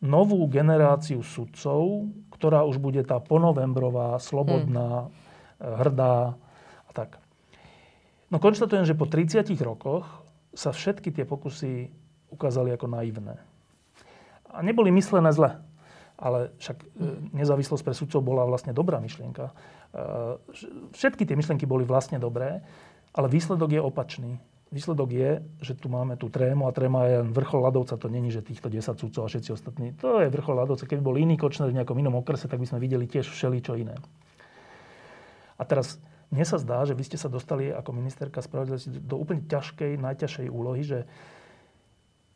novú 0.00 0.44
generáciu 0.48 1.20
sudcov, 1.20 2.08
ktorá 2.32 2.64
už 2.64 2.80
bude 2.80 3.00
tá 3.04 3.20
ponovembrová, 3.20 4.16
slobodná, 4.20 5.08
hmm. 5.08 5.76
hrdá 5.84 6.36
a 6.88 6.90
tak. 6.92 7.20
No 8.28 8.42
konštatujem, 8.42 8.84
že 8.84 8.98
po 8.98 9.06
30 9.06 9.46
rokoch 9.62 10.04
sa 10.56 10.72
všetky 10.72 11.12
tie 11.12 11.24
pokusy 11.28 11.92
ukázali 12.32 12.74
ako 12.74 12.90
naivné. 12.90 13.38
A 14.50 14.64
neboli 14.64 14.90
myslené 14.90 15.30
zle. 15.30 15.60
Ale 16.16 16.48
však 16.56 16.80
e, 16.80 16.86
nezávislosť 17.36 17.84
pre 17.84 17.92
sudcov 17.92 18.24
bola 18.24 18.48
vlastne 18.48 18.72
dobrá 18.72 18.96
myšlienka. 19.04 19.52
E, 19.52 19.54
všetky 20.96 21.28
tie 21.28 21.36
myšlienky 21.36 21.68
boli 21.68 21.84
vlastne 21.84 22.16
dobré, 22.16 22.64
ale 23.12 23.28
výsledok 23.28 23.76
je 23.76 23.80
opačný. 23.84 24.40
Výsledok 24.74 25.10
je, 25.14 25.30
že 25.62 25.78
tu 25.78 25.86
máme 25.86 26.18
tú 26.18 26.26
trému 26.26 26.66
a 26.66 26.74
tréma 26.74 27.06
je 27.06 27.18
vrchol 27.22 27.70
ľadovca. 27.70 27.94
To 27.94 28.10
není, 28.10 28.34
že 28.34 28.42
týchto 28.42 28.66
10 28.66 28.98
sudcov 28.98 29.22
a 29.22 29.30
všetci 29.30 29.54
ostatní. 29.54 29.94
To 30.02 30.18
je 30.18 30.26
vrchol 30.26 30.58
ľadovca. 30.58 30.90
Keby 30.90 31.02
bol 31.06 31.14
iný 31.14 31.38
Kočner 31.38 31.70
v 31.70 31.78
nejakom 31.78 31.94
inom 31.94 32.18
okrese, 32.18 32.50
tak 32.50 32.58
by 32.58 32.66
sme 32.66 32.82
videli 32.82 33.06
tiež 33.06 33.30
všeličo 33.30 33.78
iné. 33.78 33.94
A 35.56 35.62
teraz 35.62 36.02
mne 36.34 36.42
sa 36.42 36.58
zdá, 36.58 36.82
že 36.82 36.98
vy 36.98 37.06
ste 37.06 37.14
sa 37.14 37.30
dostali 37.30 37.70
ako 37.70 37.94
ministerka 37.94 38.42
spravodlivosti 38.42 38.98
do 38.98 39.14
úplne 39.14 39.46
ťažkej, 39.46 40.02
najťažšej 40.02 40.46
úlohy, 40.50 40.82
že 40.82 40.98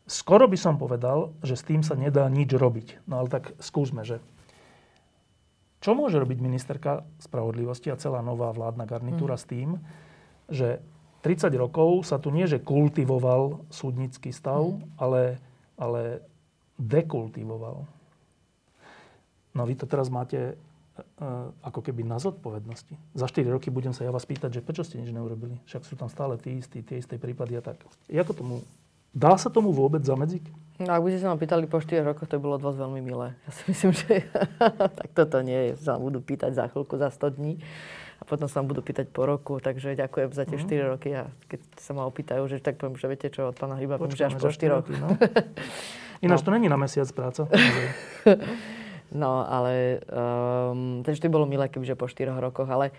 skoro 0.07 0.47
by 0.47 0.55
som 0.55 0.79
povedal, 0.79 1.35
že 1.43 1.59
s 1.59 1.67
tým 1.67 1.83
sa 1.83 1.99
nedá 1.99 2.31
nič 2.31 2.55
robiť. 2.55 3.03
No 3.11 3.19
ale 3.19 3.27
tak 3.27 3.51
skúsme, 3.59 4.07
že 4.07 4.23
čo 5.81 5.97
môže 5.97 6.21
robiť 6.21 6.39
ministerka 6.39 7.03
spravodlivosti 7.19 7.89
a 7.91 7.99
celá 7.99 8.23
nová 8.23 8.53
vládna 8.53 8.85
garnitúra 8.87 9.35
mm. 9.35 9.41
s 9.41 9.45
tým, 9.49 9.69
že 10.47 10.79
30 11.21 11.53
rokov 11.53 12.09
sa 12.09 12.17
tu 12.17 12.33
nie, 12.33 12.49
že 12.49 12.57
kultivoval 12.61 13.61
súdnický 13.69 14.33
stav, 14.33 14.73
mm. 14.73 14.97
ale, 14.97 15.37
ale 15.77 16.25
dekultivoval. 16.81 17.85
No 19.53 19.61
vy 19.67 19.77
to 19.77 19.85
teraz 19.85 20.09
máte 20.09 20.57
uh, 20.97 21.53
ako 21.61 21.85
keby 21.85 22.01
na 22.01 22.17
zodpovednosti. 22.17 22.97
Za 23.13 23.29
4 23.29 23.53
roky 23.53 23.69
budem 23.69 23.93
sa 23.93 24.01
ja 24.01 24.11
vás 24.11 24.25
pýtať, 24.25 24.59
že 24.59 24.65
prečo 24.65 24.81
ste 24.81 24.97
nič 24.97 25.13
neurobili? 25.13 25.61
Však 25.69 25.85
sú 25.85 25.93
tam 25.93 26.09
stále 26.09 26.41
tí 26.41 26.57
istí, 26.57 26.81
tie 26.81 26.97
isté 26.97 27.21
prípady 27.21 27.59
a 27.59 27.61
tak. 27.61 27.77
Ako 28.09 28.33
tomu, 28.33 28.55
dá 29.13 29.37
sa 29.37 29.53
tomu 29.53 29.69
vôbec 29.69 30.01
zamedziť? 30.01 30.43
No, 30.81 30.97
ak 30.97 31.03
by 31.05 31.09
ste 31.13 31.21
sa 31.21 31.29
ma 31.29 31.37
pýtali 31.37 31.69
po 31.69 31.77
4 31.77 32.01
rokoch, 32.01 32.25
to 32.25 32.41
by 32.41 32.41
bolo 32.41 32.57
od 32.57 32.65
vás 32.65 32.73
veľmi 32.73 33.01
milé. 33.05 33.37
Ja 33.45 33.51
si 33.53 33.63
myslím, 33.69 33.91
že 33.93 34.25
tak 34.97 35.09
toto 35.13 35.37
nie 35.45 35.69
je. 35.69 35.85
Sa 35.85 36.01
budú 36.01 36.23
pýtať 36.23 36.57
za 36.57 36.65
chvíľku, 36.73 36.97
za 36.97 37.13
100 37.13 37.37
dní 37.37 37.61
a 38.21 38.23
potom 38.23 38.45
sa 38.45 38.61
vám 38.61 38.69
budú 38.69 38.85
pýtať 38.85 39.09
po 39.09 39.25
roku, 39.25 39.57
takže 39.57 39.97
ďakujem 39.97 40.29
za 40.29 40.45
tie 40.45 40.61
mm. 40.61 40.63
4 40.69 40.93
roky 40.93 41.09
a 41.17 41.25
keď 41.49 41.59
sa 41.81 41.97
ma 41.97 42.05
opýtajú, 42.05 42.45
že 42.45 42.61
tak 42.61 42.77
poviem, 42.77 42.93
že 42.93 43.09
viete 43.09 43.33
čo, 43.33 43.49
od 43.49 43.57
pána 43.57 43.81
Hryba, 43.81 43.97
poviem, 43.97 44.13
že 44.13 44.29
až 44.29 44.37
po 44.37 44.53
4 44.53 44.61
roky. 44.69 44.93
No. 44.93 45.17
Ináč 46.25 46.45
no. 46.45 46.45
to 46.45 46.53
není 46.53 46.69
na 46.69 46.77
mesiac 46.77 47.09
práca. 47.09 47.49
no, 49.25 49.41
ale 49.41 50.05
um, 50.05 51.01
takže 51.01 51.25
to 51.25 51.33
bolo 51.33 51.49
milé, 51.49 51.65
kebyže 51.65 51.97
po 51.97 52.05
4 52.05 52.29
rokoch, 52.37 52.69
ale 52.69 52.93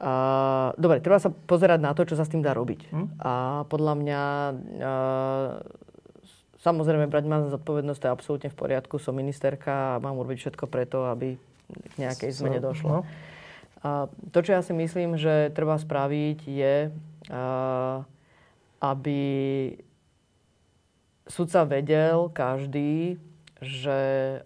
uh, 0.00 0.72
dobre, 0.80 1.04
treba 1.04 1.20
sa 1.20 1.28
pozerať 1.28 1.84
na 1.84 1.92
to, 1.92 2.08
čo 2.08 2.16
sa 2.16 2.24
s 2.24 2.32
tým 2.32 2.40
dá 2.40 2.56
robiť. 2.56 2.88
Mm. 2.88 3.06
A 3.20 3.32
podľa 3.68 3.92
mňa 3.92 4.20
uh, 4.80 5.84
Samozrejme, 6.66 7.06
brať 7.06 7.30
ma 7.30 7.46
zodpovednosť, 7.46 8.02
je 8.02 8.10
absolútne 8.10 8.50
v 8.50 8.58
poriadku. 8.58 8.98
Som 8.98 9.14
ministerka 9.22 9.94
a 9.94 10.02
mám 10.02 10.18
urobiť 10.18 10.50
všetko 10.50 10.66
preto, 10.66 11.06
aby 11.06 11.38
k 11.70 11.94
nejakej 11.94 12.34
zmene 12.34 12.58
došlo. 12.58 12.90
No. 12.90 13.00
To, 14.32 14.38
čo 14.42 14.50
ja 14.56 14.62
si 14.64 14.74
myslím, 14.74 15.14
že 15.20 15.54
treba 15.54 15.78
spraviť, 15.78 16.38
je, 16.48 16.76
aby 18.82 19.20
sudca 21.26 21.60
vedel 21.66 22.30
každý, 22.30 23.18
že 23.62 23.98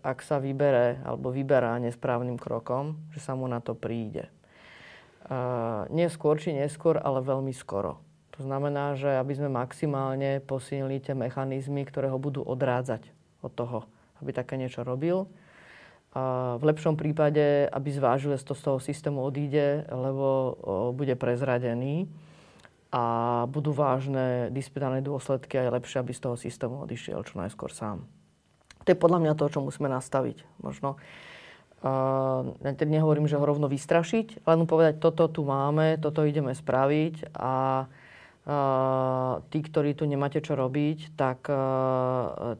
ak 0.06 0.22
sa 0.22 0.38
vybere 0.38 1.02
alebo 1.02 1.34
vyberá 1.34 1.82
nesprávnym 1.82 2.38
krokom, 2.38 2.94
že 3.10 3.18
sa 3.18 3.34
mu 3.34 3.50
na 3.50 3.58
to 3.58 3.74
príde. 3.74 4.30
Nie 5.90 6.06
skôr 6.10 6.38
či 6.38 6.54
neskôr, 6.54 6.98
ale 6.98 7.22
veľmi 7.22 7.54
skoro. 7.54 7.98
To 8.38 8.46
znamená, 8.46 8.96
že 8.96 9.18
aby 9.20 9.36
sme 9.36 9.52
maximálne 9.52 10.40
posilnili 10.40 11.02
tie 11.02 11.12
mechanizmy, 11.12 11.84
ktoré 11.84 12.08
ho 12.08 12.16
budú 12.16 12.40
odrádzať 12.40 13.12
od 13.44 13.52
toho, 13.52 13.78
aby 14.22 14.30
také 14.32 14.56
niečo 14.56 14.86
robil 14.86 15.28
a 16.10 16.58
v 16.58 16.62
lepšom 16.66 16.98
prípade, 16.98 17.70
aby 17.70 17.88
zvážil, 17.94 18.34
že 18.34 18.42
to 18.42 18.58
z 18.58 18.62
toho 18.66 18.78
systému 18.82 19.22
odíde, 19.22 19.86
lebo 19.86 20.58
bude 20.90 21.14
prezradený 21.14 22.10
a 22.90 23.04
budú 23.46 23.70
vážne 23.70 24.50
disciplinárne 24.50 25.06
dôsledky 25.06 25.54
a 25.54 25.70
je 25.70 25.74
lepšie, 25.78 26.02
aby 26.02 26.10
z 26.10 26.22
toho 26.26 26.34
systému 26.34 26.82
odišiel 26.82 27.22
čo 27.22 27.38
najskôr 27.38 27.70
sám. 27.70 28.02
To 28.82 28.88
je 28.90 28.98
podľa 28.98 29.22
mňa 29.22 29.32
to, 29.38 29.46
čo 29.46 29.62
musíme 29.62 29.86
nastaviť. 29.86 30.42
Možno 30.58 30.98
ja 31.80 32.70
teď 32.76 32.88
nehovorím, 32.90 33.24
že 33.24 33.38
ho 33.38 33.46
rovno 33.46 33.70
vystrašiť, 33.70 34.44
len 34.44 34.56
mu 34.60 34.66
povedať, 34.68 35.00
toto 35.00 35.30
tu 35.32 35.46
máme, 35.46 35.96
toto 35.96 36.28
ideme 36.28 36.52
spraviť 36.52 37.32
a 37.38 37.86
tí, 39.48 39.58
ktorí 39.62 39.94
tu 39.94 40.04
nemáte 40.04 40.42
čo 40.42 40.58
robiť, 40.58 41.14
tak 41.14 41.46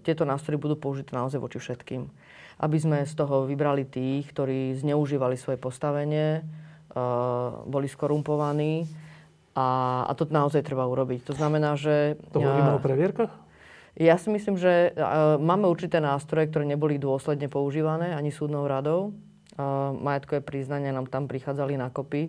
tieto 0.07 0.23
nástroje 0.23 0.57
budú 0.57 0.79
použité 0.79 1.19
naozaj 1.19 1.43
voči 1.43 1.59
všetkým. 1.59 2.07
Aby 2.61 2.77
sme 2.77 2.99
z 3.09 3.16
toho 3.16 3.49
vybrali 3.49 3.88
tých, 3.88 4.29
ktorí 4.37 4.77
zneužívali 4.77 5.40
svoje 5.40 5.57
postavenie, 5.57 6.44
boli 7.64 7.88
skorumpovaní 7.88 8.85
a, 9.57 9.68
a 10.05 10.12
to 10.12 10.29
naozaj 10.29 10.61
treba 10.61 10.85
urobiť. 10.85 11.25
To 11.25 11.33
znamená, 11.33 11.81
že... 11.81 12.20
To 12.37 12.44
hovoríme 12.44 12.77
o 12.77 12.85
previerkach? 12.85 13.33
Ja 13.96 14.20
si 14.20 14.29
myslím, 14.29 14.61
že 14.61 14.92
máme 15.40 15.66
určité 15.73 16.05
nástroje, 16.05 16.53
ktoré 16.53 16.68
neboli 16.68 17.01
dôsledne 17.01 17.49
používané 17.49 18.12
ani 18.12 18.29
súdnou 18.29 18.68
radou. 18.68 19.16
Majetkové 19.96 20.44
priznania 20.44 20.92
nám 20.92 21.09
tam 21.09 21.27
prichádzali 21.27 21.81
na 21.81 21.88
kopy. 21.88 22.29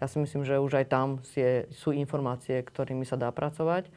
Ja 0.00 0.08
si 0.08 0.16
myslím, 0.20 0.44
že 0.44 0.60
už 0.60 0.80
aj 0.80 0.86
tam 0.88 1.20
je, 1.32 1.68
sú 1.72 1.92
informácie, 1.92 2.60
ktorými 2.62 3.04
sa 3.04 3.20
dá 3.20 3.28
pracovať. 3.32 3.88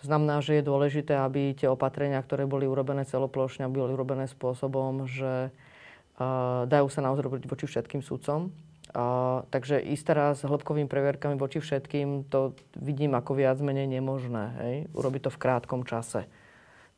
To 0.00 0.02
znamená, 0.08 0.40
že 0.42 0.58
je 0.58 0.66
dôležité, 0.66 1.14
aby 1.14 1.54
tie 1.54 1.68
opatrenia, 1.68 2.18
ktoré 2.24 2.48
boli 2.48 2.66
urobené 2.66 3.04
celoplošne, 3.06 3.70
boli 3.70 3.92
urobené 3.92 4.26
spôsobom, 4.26 5.06
že 5.06 5.52
uh, 5.52 6.64
dajú 6.66 6.88
sa 6.88 7.04
naozaj 7.04 7.22
robiť 7.22 7.42
voči 7.46 7.66
všetkým 7.68 8.02
sudcom. 8.02 8.50
Uh, 8.92 9.46
takže 9.48 9.80
ísť 9.80 10.04
teraz 10.04 10.36
hĺbkovými 10.44 10.84
previerkami 10.84 11.40
voči 11.40 11.64
všetkým, 11.64 12.28
to 12.28 12.52
vidím 12.76 13.16
ako 13.16 13.38
viac 13.38 13.56
menej 13.62 13.88
nemožné. 13.88 14.44
Hej? 14.60 14.74
Urobiť 14.92 15.28
to 15.28 15.30
v 15.32 15.40
krátkom 15.40 15.86
čase. 15.88 16.28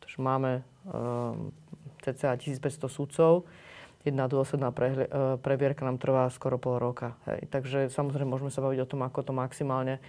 Takže 0.03 0.19
máme 0.19 0.67
uh, 0.91 1.39
cca 2.03 2.35
1500 2.35 2.89
sudcov, 2.91 3.47
jedna 4.03 4.27
dôsledná 4.27 4.75
pre, 4.75 4.91
uh, 4.91 5.37
previerka 5.39 5.87
nám 5.87 6.03
trvá 6.03 6.27
skoro 6.35 6.59
pol 6.59 6.83
roka. 6.83 7.15
Hej. 7.31 7.47
Takže 7.53 7.79
samozrejme 7.95 8.27
môžeme 8.27 8.51
sa 8.51 8.65
baviť 8.65 8.81
o 8.83 8.91
tom, 8.91 9.07
ako 9.07 9.31
to 9.31 9.33
maximálne 9.37 10.03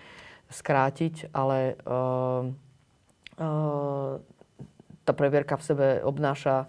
skrátiť, 0.50 1.30
ale 1.38 1.78
uh, 1.86 2.50
tá 5.06 5.12
previerka 5.13 5.56
v 5.60 5.63
sebe 5.63 5.88
obnáša 6.02 6.65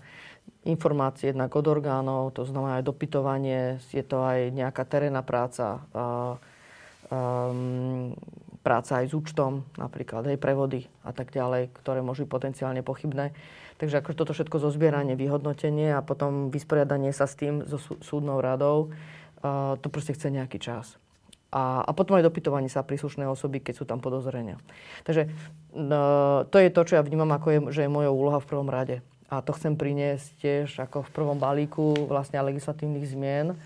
informácie 0.66 1.30
jednak 1.30 1.54
od 1.54 1.66
orgánov, 1.66 2.34
to 2.34 2.42
znamená 2.42 2.82
aj 2.82 2.86
dopytovanie, 2.90 3.78
je 3.94 4.02
to 4.02 4.20
aj 4.20 4.50
nejaká 4.50 4.82
terénna 4.82 5.22
práca, 5.22 5.86
um, 7.08 8.12
práca 8.66 8.98
aj 8.98 9.06
s 9.06 9.14
účtom, 9.14 9.62
napríklad 9.78 10.26
aj 10.26 10.42
prevody 10.42 10.90
a 11.06 11.14
tak 11.14 11.30
ďalej, 11.30 11.70
ktoré 11.70 12.02
môžu 12.02 12.26
byť 12.26 12.34
potenciálne 12.34 12.82
pochybné. 12.82 13.30
Takže 13.78 14.02
ako 14.02 14.18
toto 14.18 14.32
všetko 14.34 14.58
zozbieranie, 14.58 15.14
vyhodnotenie 15.14 15.94
a 15.94 16.02
potom 16.02 16.50
vysporiadanie 16.50 17.14
sa 17.14 17.30
s 17.30 17.38
tým 17.38 17.62
so 17.62 17.78
súdnou 17.78 18.42
radou, 18.42 18.90
uh, 19.46 19.78
to 19.78 19.86
proste 19.86 20.18
chce 20.18 20.34
nejaký 20.34 20.58
čas. 20.58 20.98
A, 21.56 21.80
a 21.88 21.90
potom 21.96 22.20
aj 22.20 22.28
dopytovanie 22.28 22.68
sa 22.68 22.84
príslušné 22.84 23.24
osoby, 23.24 23.64
keď 23.64 23.80
sú 23.80 23.84
tam 23.88 24.04
podozrenia. 24.04 24.60
Takže 25.08 25.32
uh, 25.72 26.44
to 26.52 26.56
je 26.60 26.68
to, 26.68 26.80
čo 26.84 27.00
ja 27.00 27.02
vnímam, 27.02 27.32
ako 27.32 27.48
je, 27.48 27.58
že 27.72 27.80
je 27.88 27.90
moja 27.90 28.12
úloha 28.12 28.36
v 28.36 28.48
prvom 28.52 28.68
rade. 28.68 29.00
A 29.32 29.40
to 29.40 29.56
chcem 29.56 29.72
priniesť 29.74 30.26
tiež 30.38 30.68
ako 30.84 31.08
v 31.08 31.10
prvom 31.16 31.40
balíku 31.40 31.96
vlastne 32.12 32.38
legislatívnych 32.44 33.08
zmien. 33.08 33.56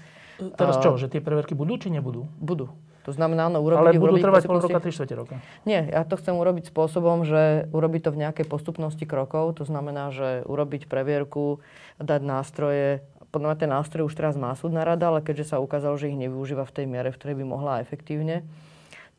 Teraz 0.55 0.79
čo, 0.81 0.96
že 0.96 1.11
tie 1.11 1.20
preverky 1.20 1.53
budú 1.59 1.76
či 1.76 1.90
nebudú? 1.90 2.31
Budú. 2.38 2.72
To 3.09 3.12
znamená, 3.16 3.48
áno, 3.48 3.64
urobiť... 3.64 3.96
Ale 3.96 4.00
budú 4.00 4.16
trvať 4.20 4.44
pol 4.44 4.61
roka, 4.61 4.79
tri 4.79 4.92
roka. 5.16 5.37
Nie, 5.64 5.88
ja 5.88 6.05
to 6.05 6.20
chcem 6.20 6.37
urobiť 6.37 6.68
spôsobom, 6.68 7.24
že 7.24 7.66
urobiť 7.72 8.07
to 8.07 8.11
v 8.12 8.20
nejakej 8.22 8.46
postupnosti 8.46 9.05
krokov. 9.09 9.57
To 9.57 9.64
znamená, 9.64 10.12
že 10.12 10.44
urobiť 10.44 10.85
previerku, 10.85 11.64
dať 11.96 12.20
nástroje. 12.20 13.03
Podľa 13.31 13.47
mňa 13.55 13.59
ten 13.62 13.71
nástroj 13.71 14.11
už 14.11 14.14
teraz 14.19 14.35
má 14.35 14.51
súdna 14.59 14.83
rada, 14.83 15.07
ale 15.07 15.23
keďže 15.23 15.55
sa 15.55 15.62
ukázalo, 15.62 15.95
že 15.95 16.11
ich 16.11 16.19
nevyužíva 16.19 16.66
v 16.66 16.75
tej 16.75 16.87
miere, 16.90 17.14
v 17.14 17.19
ktorej 17.19 17.38
by 17.38 17.45
mohla 17.47 17.83
efektívne, 17.83 18.43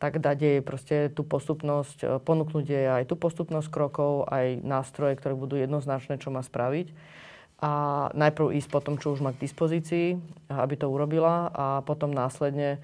tak 0.04 0.19
dať 0.19 0.38
jej 0.41 0.60
proste 0.60 0.95
tú 1.13 1.24
postupnosť, 1.24 1.97
e, 2.02 2.08
ponúknuť 2.19 2.65
jej 2.65 2.88
aj 2.89 3.04
tú 3.08 3.15
postupnosť 3.15 3.69
krokov, 3.71 4.28
aj 4.28 4.60
nástroje, 4.65 5.15
ktoré 5.15 5.38
budú 5.38 5.56
jednoznačné, 5.56 6.19
čo 6.19 6.34
má 6.34 6.43
spraviť. 6.43 6.91
A 7.62 7.71
najprv 8.17 8.58
ísť 8.58 8.74
potom, 8.74 8.97
čo 8.97 9.13
už 9.13 9.21
má 9.21 9.38
k 9.38 9.45
dispozícii, 9.45 10.17
aby 10.50 10.76
to 10.76 10.89
urobila 10.89 11.54
a 11.54 11.65
potom 11.86 12.10
následne 12.10 12.82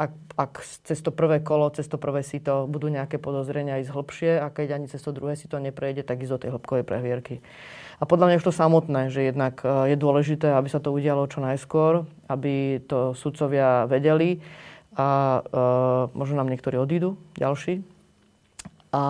ak, 0.00 0.12
ak 0.40 0.52
cez 0.64 0.96
to 1.04 1.12
prvé 1.12 1.44
kolo, 1.44 1.68
cez 1.76 1.84
to 1.84 2.00
prvé 2.00 2.24
sito 2.24 2.64
budú 2.64 2.88
nejaké 2.88 3.20
podozrenia 3.20 3.84
ísť 3.84 3.92
hlbšie 3.92 4.32
a 4.40 4.48
keď 4.48 4.80
ani 4.80 4.86
cez 4.88 5.04
to 5.04 5.12
druhé 5.12 5.36
sito 5.36 5.60
neprejde, 5.60 6.08
tak 6.08 6.24
ísť 6.24 6.32
do 6.32 6.40
tej 6.40 6.50
hĺbkovej 6.56 6.84
previerky. 6.88 7.44
A 8.00 8.08
podľa 8.08 8.32
mňa 8.32 8.38
už 8.40 8.48
to 8.48 8.54
samotné, 8.56 9.12
že 9.12 9.28
jednak 9.28 9.60
e, 9.60 9.92
je 9.92 9.96
dôležité, 10.00 10.56
aby 10.56 10.72
sa 10.72 10.80
to 10.80 10.88
udialo 10.88 11.28
čo 11.28 11.44
najskôr, 11.44 12.08
aby 12.32 12.80
to 12.88 13.12
sudcovia 13.12 13.84
vedeli 13.84 14.40
a 14.90 15.38
uh, 15.38 16.10
možno 16.18 16.42
nám 16.42 16.50
niektorí 16.50 16.74
odídu, 16.74 17.14
ďalší. 17.38 17.86
A 18.90 19.02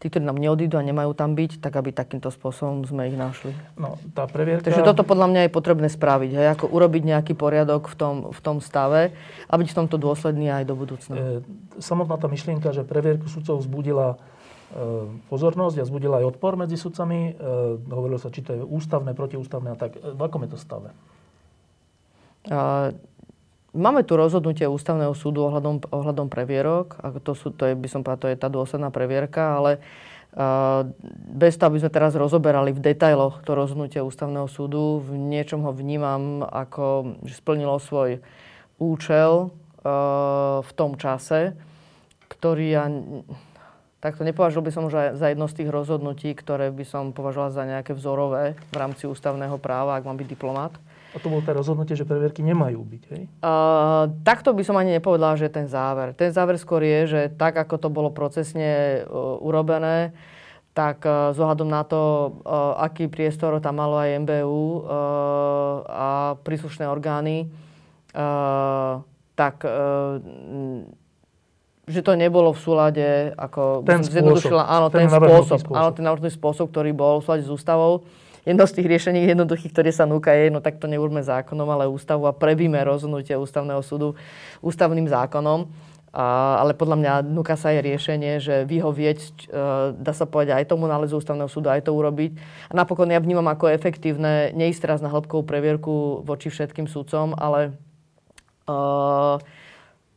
tí, 0.00 0.08
ktorí 0.08 0.24
nám 0.24 0.40
neodídu 0.40 0.80
a 0.80 0.82
nemajú 0.82 1.12
tam 1.12 1.36
byť, 1.36 1.60
tak 1.60 1.76
aby 1.76 1.92
takýmto 1.92 2.32
spôsobom 2.32 2.88
sme 2.88 3.12
ich 3.12 3.16
našli. 3.20 3.52
No, 3.76 4.00
tá 4.16 4.24
previerka... 4.24 4.72
Takže 4.72 4.80
toto 4.80 5.04
podľa 5.04 5.28
mňa 5.28 5.40
je 5.46 5.50
potrebné 5.52 5.88
spraviť, 5.92 6.30
hej, 6.40 6.46
ako 6.56 6.72
urobiť 6.72 7.02
nejaký 7.04 7.32
poriadok 7.36 7.92
v 7.92 7.94
tom, 8.00 8.14
v 8.32 8.40
tom 8.40 8.64
stave 8.64 9.12
a 9.44 9.54
byť 9.60 9.68
v 9.68 9.76
tomto 9.76 10.00
dôsledný 10.00 10.48
aj 10.48 10.64
do 10.64 10.74
budúcna. 10.74 11.14
E, 11.14 11.22
samotná 11.84 12.16
tá 12.16 12.32
myšlienka, 12.32 12.72
že 12.72 12.80
previerku 12.80 13.28
sudcov 13.28 13.60
vzbudila 13.60 14.16
e, 14.16 14.16
pozornosť 15.28 15.76
a 15.76 15.84
vzbudila 15.84 16.24
aj 16.24 16.32
odpor 16.32 16.56
medzi 16.56 16.80
sudcami. 16.80 17.36
E, 17.36 17.44
hovorilo 17.92 18.16
sa, 18.16 18.32
či 18.32 18.40
to 18.40 18.56
je 18.56 18.64
ústavné, 18.64 19.12
protiústavné 19.12 19.68
a 19.68 19.76
tak. 19.76 20.00
E, 20.00 20.16
v 20.16 20.20
akom 20.24 20.40
je 20.48 20.50
to 20.56 20.58
stave? 20.58 20.96
E, 22.48 22.56
Máme 23.70 24.02
tu 24.02 24.18
rozhodnutie 24.18 24.66
ústavného 24.66 25.14
súdu 25.14 25.46
ohľadom, 25.46 25.86
ohľadom 25.94 26.26
previerok. 26.26 26.98
Ako 27.06 27.18
to, 27.22 27.32
sú, 27.38 27.46
to 27.54 27.70
je, 27.70 27.78
by 27.78 27.86
som 27.86 28.02
povedal, 28.02 28.26
to 28.26 28.30
je 28.34 28.42
tá 28.42 28.50
dôsledná 28.50 28.90
previerka, 28.90 29.62
ale 29.62 29.78
uh, 30.34 30.82
bez 31.30 31.54
toho, 31.54 31.70
aby 31.70 31.78
sme 31.78 31.94
teraz 31.94 32.18
rozoberali 32.18 32.74
v 32.74 32.82
detailoch 32.82 33.46
to 33.46 33.54
rozhodnutie 33.54 34.02
ústavného 34.02 34.50
súdu, 34.50 34.98
v 35.06 35.14
niečom 35.14 35.62
ho 35.62 35.70
vnímam 35.70 36.42
ako, 36.42 37.14
že 37.22 37.38
splnilo 37.38 37.78
svoj 37.78 38.18
účel 38.82 39.54
uh, 39.54 40.66
v 40.66 40.70
tom 40.74 40.98
čase, 40.98 41.54
ktorý 42.26 42.66
ja... 42.74 42.90
Takto 44.00 44.24
nepovažoval 44.24 44.64
by 44.66 44.72
som 44.72 44.88
že 44.88 45.14
za 45.14 45.28
jedno 45.30 45.46
z 45.46 45.62
tých 45.62 45.70
rozhodnutí, 45.70 46.32
ktoré 46.32 46.72
by 46.72 46.88
som 46.88 47.12
považoval 47.14 47.54
za 47.54 47.68
nejaké 47.68 47.94
vzorové 47.94 48.58
v 48.72 48.76
rámci 48.80 49.06
ústavného 49.06 49.60
práva, 49.62 49.94
ak 49.94 50.08
mám 50.08 50.16
byť 50.18 50.26
diplomat. 50.26 50.72
A 51.10 51.18
to 51.18 51.26
bolo 51.26 51.42
to 51.42 51.50
rozhodnutie, 51.50 51.98
že 51.98 52.06
previerky 52.06 52.38
nemajú 52.46 52.86
byť, 52.86 53.02
hej? 53.10 53.22
Uh, 53.42 54.14
takto 54.22 54.54
by 54.54 54.62
som 54.62 54.78
ani 54.78 54.94
nepovedala, 54.94 55.34
že 55.34 55.50
ten 55.50 55.66
záver. 55.66 56.14
Ten 56.14 56.30
záver 56.30 56.54
skôr 56.54 56.86
je, 56.86 57.00
že 57.10 57.20
tak, 57.34 57.58
ako 57.58 57.74
to 57.82 57.88
bolo 57.90 58.14
procesne 58.14 59.02
uh, 59.02 59.42
urobené, 59.42 60.14
tak 60.70 61.02
uh, 61.02 61.34
zohľadom 61.34 61.66
na 61.66 61.82
to, 61.82 62.34
uh, 62.46 62.78
aký 62.78 63.10
priestor 63.10 63.58
tam 63.58 63.82
malo 63.82 63.98
aj 63.98 64.22
MBU 64.22 64.46
uh, 64.46 64.82
a 65.90 66.10
príslušné 66.46 66.86
orgány, 66.86 67.50
uh, 68.14 69.02
tak 69.34 69.66
uh, 69.66 70.22
že 71.90 72.06
to 72.06 72.14
nebolo 72.14 72.54
v 72.54 72.60
súlade, 72.62 73.34
ako 73.34 73.82
ten 73.82 74.06
spôsob, 74.06 74.62
áno, 74.62 74.86
ten, 74.94 75.10
ten 75.10 75.10
spôsob, 75.10 75.58
spôsob, 75.58 75.74
áno, 75.74 75.90
ten 75.90 76.06
spôsob, 76.30 76.66
ktorý 76.70 76.94
bol 76.94 77.18
v 77.18 77.26
súlade 77.26 77.42
s 77.42 77.50
ústavou 77.50 78.06
jedno 78.44 78.64
z 78.66 78.72
tých 78.80 78.86
riešení 78.86 79.20
jednoduchých, 79.30 79.72
ktoré 79.72 79.90
sa 79.92 80.08
núka 80.08 80.32
je, 80.32 80.48
no 80.48 80.60
tak 80.64 80.80
to 80.80 80.88
neurme 80.88 81.20
zákonom, 81.20 81.68
ale 81.68 81.90
ústavu 81.90 82.24
a 82.28 82.36
prebíme 82.36 82.80
rozhodnutie 82.82 83.36
ústavného 83.36 83.80
súdu 83.84 84.16
ústavným 84.64 85.08
zákonom. 85.08 85.68
A, 86.10 86.58
ale 86.58 86.74
podľa 86.74 86.96
mňa 86.98 87.12
núka 87.22 87.54
sa 87.54 87.70
je 87.70 87.86
riešenie, 87.86 88.42
že 88.42 88.66
vyhovieť, 88.66 89.18
e, 89.22 89.34
dá 89.94 90.10
sa 90.10 90.26
povedať, 90.26 90.58
aj 90.58 90.74
tomu 90.74 90.90
nálezu 90.90 91.22
ústavného 91.22 91.46
súdu, 91.46 91.70
aj 91.70 91.86
to 91.86 91.94
urobiť. 91.94 92.34
A 92.66 92.72
napokon 92.74 93.14
ja 93.14 93.22
vnímam 93.22 93.46
ako 93.46 93.70
efektívne 93.70 94.50
neísť 94.50 94.90
teraz 94.90 94.98
na 94.98 95.06
hĺbkovú 95.06 95.46
previerku 95.46 96.26
voči 96.26 96.50
všetkým 96.50 96.90
súdcom, 96.90 97.38
ale 97.38 97.78
e, 98.66 98.72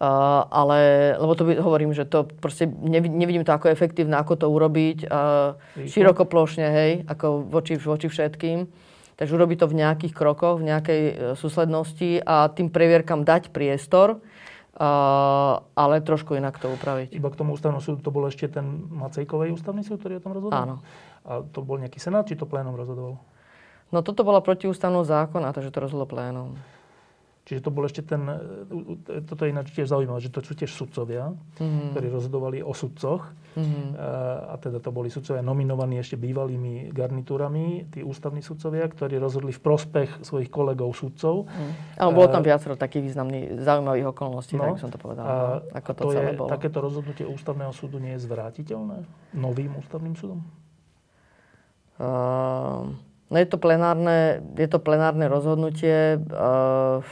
Uh, 0.04 0.44
ale, 0.52 0.80
lebo 1.16 1.32
to 1.32 1.48
by, 1.48 1.64
hovorím, 1.64 1.96
že 1.96 2.04
to 2.04 2.28
proste 2.28 2.68
nevidím 2.68 3.48
to 3.48 3.56
ako 3.56 3.72
efektívne, 3.72 4.20
ako 4.20 4.36
to 4.36 4.52
urobiť 4.52 5.08
uh, 5.08 5.56
široko 5.80 6.28
plošne, 6.28 6.68
hej, 6.68 6.92
ako 7.08 7.48
voči, 7.48 7.80
voči 7.80 8.12
všetkým. 8.12 8.68
Takže 9.16 9.32
urobiť 9.32 9.64
to 9.64 9.68
v 9.72 9.80
nejakých 9.80 10.12
krokoch, 10.12 10.60
v 10.60 10.68
nejakej 10.68 11.02
uh, 11.08 11.14
súslednosti 11.40 12.20
a 12.20 12.52
tým 12.52 12.68
previerkam 12.68 13.24
dať 13.24 13.56
priestor, 13.56 14.20
uh, 14.20 15.64
ale 15.72 16.04
trošku 16.04 16.36
inak 16.36 16.60
to 16.60 16.68
upraviť. 16.76 17.16
Iba 17.16 17.32
k 17.32 17.40
tomu 17.40 17.56
ústavnému 17.56 17.80
súdu 17.80 18.04
to 18.04 18.12
bol 18.12 18.28
ešte 18.28 18.52
ten 18.52 18.84
Macejkovej 18.92 19.56
ústavný 19.56 19.88
súd, 19.88 20.04
ktorý 20.04 20.20
o 20.20 20.24
tom 20.26 20.36
rozhodoval? 20.36 20.68
Áno. 20.68 20.76
A 21.24 21.48
to 21.48 21.64
bol 21.64 21.80
nejaký 21.80 22.04
senát, 22.04 22.28
či 22.28 22.36
to 22.36 22.44
plénom 22.44 22.76
rozhodoval? 22.76 23.24
No 23.88 24.04
toto 24.04 24.28
bola 24.28 24.44
protiústavnou 24.44 25.08
zákona, 25.08 25.56
takže 25.56 25.72
to 25.72 25.80
rozhodlo 25.80 26.04
plénom. 26.04 26.60
Čiže 27.44 27.60
to 27.60 27.76
bol 27.76 27.84
ešte 27.84 28.08
ten, 28.08 28.24
e, 28.24 29.20
toto 29.28 29.44
je 29.44 29.52
ináč 29.52 29.76
tiež 29.76 29.92
zaujímavé, 29.92 30.24
že 30.24 30.32
to 30.32 30.40
sú 30.40 30.56
tiež 30.56 30.72
sudcovia, 30.72 31.36
mm-hmm. 31.60 31.92
ktorí 31.92 32.08
rozhodovali 32.08 32.58
o 32.64 32.72
sudcoch. 32.72 33.36
Mm-hmm. 33.54 34.00
A 34.50 34.56
teda 34.58 34.82
to 34.82 34.90
boli 34.90 35.14
sudcovia 35.14 35.46
nominovaní 35.46 36.02
ešte 36.02 36.18
bývalými 36.18 36.90
garnitúrami, 36.90 37.86
tí 37.94 38.02
ústavní 38.02 38.42
sudcovia, 38.42 38.90
ktorí 38.90 39.22
rozhodli 39.22 39.54
v 39.54 39.62
prospech 39.62 40.26
svojich 40.26 40.50
kolegov 40.50 40.90
sudcov. 40.98 41.46
Mm. 41.46 42.02
Ale 42.02 42.12
bolo 42.18 42.34
tam 42.34 42.42
viacero 42.42 42.74
takých 42.74 43.14
významných, 43.14 43.62
zaujímavých 43.62 44.10
okolností, 44.10 44.58
no, 44.58 44.74
tak 44.74 44.82
som 44.82 44.90
to 44.90 44.98
povedal. 44.98 45.22
A 45.22 45.36
no, 45.38 45.70
ako 45.70 45.92
to, 45.94 46.02
to 46.02 46.12
celé 46.18 46.34
je, 46.34 46.40
bolo. 46.42 46.50
Takéto 46.50 46.80
rozhodnutie 46.82 47.26
ústavného 47.30 47.74
súdu 47.78 48.02
nie 48.02 48.18
je 48.18 48.26
zvrátiteľné 48.26 49.06
novým 49.38 49.78
ústavným 49.78 50.18
súdom? 50.18 50.42
Uh, 52.02 52.90
no 53.30 53.36
je 53.38 53.46
to 53.46 53.62
plenárne, 53.62 54.42
je 54.58 54.66
to 54.66 54.82
plenárne 54.82 55.30
rozhodnutie. 55.30 56.18
Uh, 56.34 57.06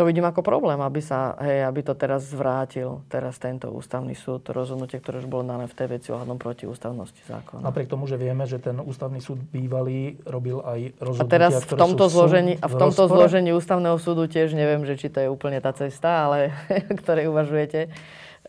to 0.00 0.08
vidím 0.08 0.24
ako 0.24 0.40
problém, 0.40 0.80
aby, 0.80 1.04
sa, 1.04 1.36
hej, 1.44 1.68
aby 1.68 1.84
to 1.84 1.92
teraz 1.92 2.24
zvrátil, 2.24 3.04
teraz 3.12 3.36
tento 3.36 3.68
ústavný 3.68 4.16
súd, 4.16 4.48
rozhodnutie, 4.48 4.96
ktoré 4.96 5.20
už 5.20 5.28
bolo 5.28 5.44
dané 5.44 5.68
v 5.68 5.76
tej 5.76 5.88
veci 5.92 6.08
ohľadom 6.08 6.40
protiústavnosti 6.40 7.20
zákona. 7.28 7.60
Napriek 7.60 7.92
tomu, 7.92 8.08
že 8.08 8.16
vieme, 8.16 8.48
že 8.48 8.56
ten 8.56 8.80
ústavný 8.80 9.20
súd 9.20 9.36
bývalý 9.52 10.16
robil 10.24 10.64
aj 10.64 10.96
rozhodnutia, 11.04 11.28
a 11.28 11.34
teraz 11.36 11.52
v 11.68 11.74
tomto 11.76 12.08
zložení, 12.08 12.56
A 12.56 12.66
v 12.72 12.76
tomto 12.80 13.12
zložení 13.12 13.52
ústavného 13.52 14.00
súdu 14.00 14.24
tiež 14.24 14.56
neviem, 14.56 14.88
že 14.88 14.96
či 14.96 15.12
to 15.12 15.20
je 15.20 15.28
úplne 15.28 15.60
tá 15.60 15.76
cesta, 15.76 16.24
ale 16.24 16.56
ktorej 17.04 17.28
uvažujete 17.28 17.92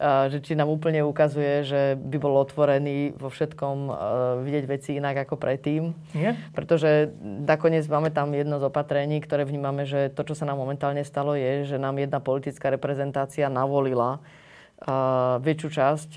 že 0.01 0.41
či 0.41 0.57
nám 0.57 0.73
úplne 0.73 1.05
ukazuje, 1.05 1.61
že 1.61 1.93
by 1.93 2.17
bol 2.17 2.33
otvorený 2.41 3.13
vo 3.13 3.29
všetkom 3.29 3.77
vidieť 4.41 4.65
veci 4.65 4.97
inak 4.97 5.29
ako 5.29 5.37
predtým. 5.37 5.93
Nie? 6.17 6.33
Pretože 6.57 7.13
nakoniec 7.21 7.85
máme 7.85 8.09
tam 8.09 8.33
jedno 8.33 8.57
z 8.57 8.65
opatrení, 8.65 9.21
ktoré 9.21 9.45
vnímame, 9.45 9.85
že 9.85 10.09
to, 10.09 10.25
čo 10.25 10.33
sa 10.33 10.49
nám 10.49 10.57
momentálne 10.57 11.05
stalo, 11.05 11.37
je, 11.37 11.69
že 11.69 11.77
nám 11.77 12.01
jedna 12.01 12.17
politická 12.17 12.73
reprezentácia 12.73 13.45
navolila 13.45 14.17
väčšiu 15.37 15.69
časť 15.69 16.11